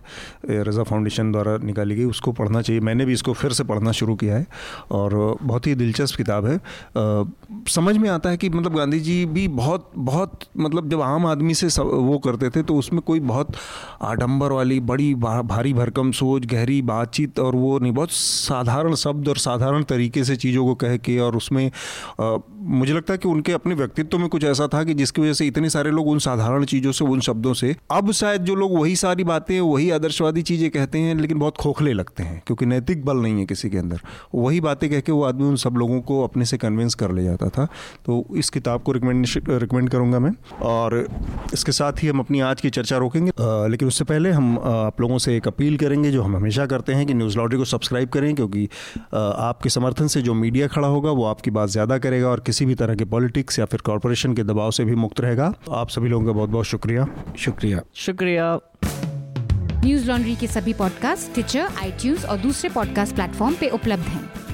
रज़ा 0.50 0.84
फाउंडेशन 0.84 1.32
द्वारा 1.32 1.58
निकाली 1.58 1.96
गई 1.96 2.06
उसको 2.06 2.32
पढ़ना 2.32 2.62
चाहिए। 2.62 2.82
मैंने 2.82 3.06
भी 3.06 3.14
इसको 3.14 3.34
फिर 3.34 3.52
से 3.52 3.64
पढ़ना 3.64 3.92
शुरू 3.92 4.16
किया 4.16 4.36
है। 4.36 4.46
और 4.92 5.38
बहुत 5.42 5.68
ही 5.68 5.76
दिलचस्प 5.76 6.16
किताब 6.16 6.46
है। 6.46 6.56
आ, 6.56 7.24
समझ 7.68 7.96
में 7.98 8.10
आता 8.10 8.30
है 8.30 8.38
कि 8.38 8.50
मतलब 8.50 8.76
गांधी 8.76 9.00
जी 9.00 9.26
भी 9.26 9.48
बहुत 9.48 9.92
बहुत 9.96 10.40
मतलब 10.58 10.90
जब 10.90 11.02
आम 11.02 11.26
आदमी 11.26 11.54
से 11.54 11.68
वो 11.82 12.18
करते 12.18 12.50
थे 12.50 12.64
तो 12.64 12.76
उसमें 12.76 13.02
कोई 13.02 13.20
बहुत 13.20 13.56
आडंबर 14.02 14.52
वाली 14.52 14.80
बड़ी 14.80 15.14
भारी 15.16 15.74
भरकम 15.74 16.12
सोच 16.12 16.46
गहरी 16.46 16.82
बातचीत 16.82 17.40
और 17.40 17.56
वो 17.56 17.78
नहीं 17.80 17.92
बहुत 17.92 18.12
साधारण 18.12 18.96
शब्द 18.96 19.30
और 19.30 19.38
साधारण 19.38 19.84
तरीके 19.84 20.24
से 20.24 20.36
चीज़ों 20.36 20.66
को 20.66 20.76
कह 20.76 20.98
के 20.98 21.18
और 21.20 21.36
उसमें 21.36 21.66
आ, 22.22 22.38
मुझे 22.60 22.94
लगता 22.94 23.14
है 23.14 23.18
कि 23.18 23.28
उनके 23.28 23.52
अपने 23.52 23.76
व्यक्तित्व 23.76 24.18
में 24.18 24.28
कुछ 24.30 24.44
ऐसा 24.44 24.68
था 24.68 24.84
कि 24.84 24.94
जिसकी 24.94 25.22
वजह 25.22 25.34
से 25.34 25.48
इतने 25.48 25.70
सारे 25.70 25.92
लोग 25.92 26.08
उन 26.08 26.20
साधारण 26.20 26.66
चीज़ों 26.66 26.92
से 26.92 27.06
उन 27.06 27.20
शब्दों 27.20 27.54
से 27.54 27.76
अब 27.92 28.12
शायद 28.12 28.44
जो 28.44 28.56
लोग 28.56 28.78
वही 28.80 28.96
सारी 28.96 29.24
बातें 29.24 29.60
वही 29.62 29.90
आदर्शवादी 29.92 30.42
चीज़ें 30.42 30.70
कहते 30.72 31.00
हैं 31.00 31.16
लेकिन 31.16 31.40
बहुत 31.40 31.58
खोखले 31.58 31.94
लगते 31.94 32.24
हैं 32.24 32.42
क्योंकि 32.48 32.66
नैतिक 32.66 33.06
बल 33.06 33.18
नहीं 33.18 33.40
है 33.40 33.46
किसी 33.46 33.70
के 33.70 33.78
अंदर। 33.78 34.00
वही 34.36 34.53
वही 34.54 34.62
बातें 34.62 34.90
कह 34.90 35.00
के 35.00 35.12
वो 35.12 35.24
आदमी 35.24 35.44
उन 35.44 35.56
सब 35.56 35.78
लोगों 35.78 36.00
को 36.02 36.24
अपने 36.24 36.46
से 36.46 36.58
कन्विंस 36.58 36.96
कर 36.96 37.12
ले 37.12 37.24
जाता 37.24 37.50
था। 37.50 37.66
तो 38.06 38.26
इस 38.38 38.50
किताब 38.50 38.82
को 38.82 38.92
रिकमेंड 38.92 39.26
रिकमेंड 39.50 39.90
करूँगा 39.90 40.20
मैं। 40.20 40.32
और 40.62 41.08
इसके 41.54 41.72
साथ 41.72 42.04
ही 42.04 42.08
हम 42.08 42.20
अपनी 42.20 42.40
आज 42.40 42.62
की 42.62 42.70
चर्चा 42.70 42.98
रोकेंगे। 42.98 43.32
आ, 43.32 43.68
लेकिन 43.68 43.88
उससे 43.88 44.04
पहले 44.04 44.32
हम 44.32 44.58
आप 44.66 45.02
लोगों 45.02 45.18
से 45.18 45.36
एक 45.38 45.48
अपील 45.48 45.78
करेंगे 45.78 46.12
जो 46.12 46.22
हम 46.22 46.36
हमेशा 46.36 46.66
करते 46.66 46.94
हैं 46.94 47.06
कि 47.06 47.14
न्यूज़ 47.14 47.38
लॉटरी 47.38 47.58
को 47.58 47.66
सब्सक्राइब 47.66 48.10
करें 48.10 48.34
क्योंकि 48.36 48.68
आपके 49.14 49.70
समर्थन 49.70 50.08
से 50.08 50.22
जो 50.22 50.34
मीडिया 50.34 50.68
खड़ा 50.68 50.88
होगा 50.88 51.12
वो 51.12 51.26
आपकी 51.26 51.52
बात 51.52 51.70
ज़्यादा 51.70 51.98
करेगा 51.98 52.28
और 52.28 52.40
किसी 52.40 52.66
भी 52.66 52.76
तरह 52.76 52.96
के 52.96 53.06
पॉलिटिक्स 53.06 53.60
या 53.60 53.66
फिर 53.66 53.82
कॉरपोरेशन 53.82 54.34
के 54.34 54.44
दबाव 54.44 54.72
से 54.72 54.86
भी 54.86 54.96
मुक्त 54.96 55.22
रहेगा। 55.22 55.54
आप 55.72 55.90
सभी 55.90 56.10
लोगों 56.10 56.26
का 56.26 56.32
बहुत 56.32 56.50
बहुत 56.50 56.66
शुक्रिया। 56.66 57.08
शुक्रिया। 57.38 57.82
शुक्रिया। 57.96 58.60
न्यूज़ 59.86 60.08
लॉन्ड्री 60.08 60.36
के 60.36 60.48
सभी 60.48 60.74
पॉडकास्ट 60.74 61.34
ट्विटर 61.34 61.68
आई 61.78 62.16
और 62.30 62.38
दूसरे 62.38 62.70
पॉडकास्ट 62.70 63.16
प्लेटफॉर्म 63.16 63.56
पे 63.56 63.70
उपलब्ध 63.70 64.04
हैं। 64.04 64.43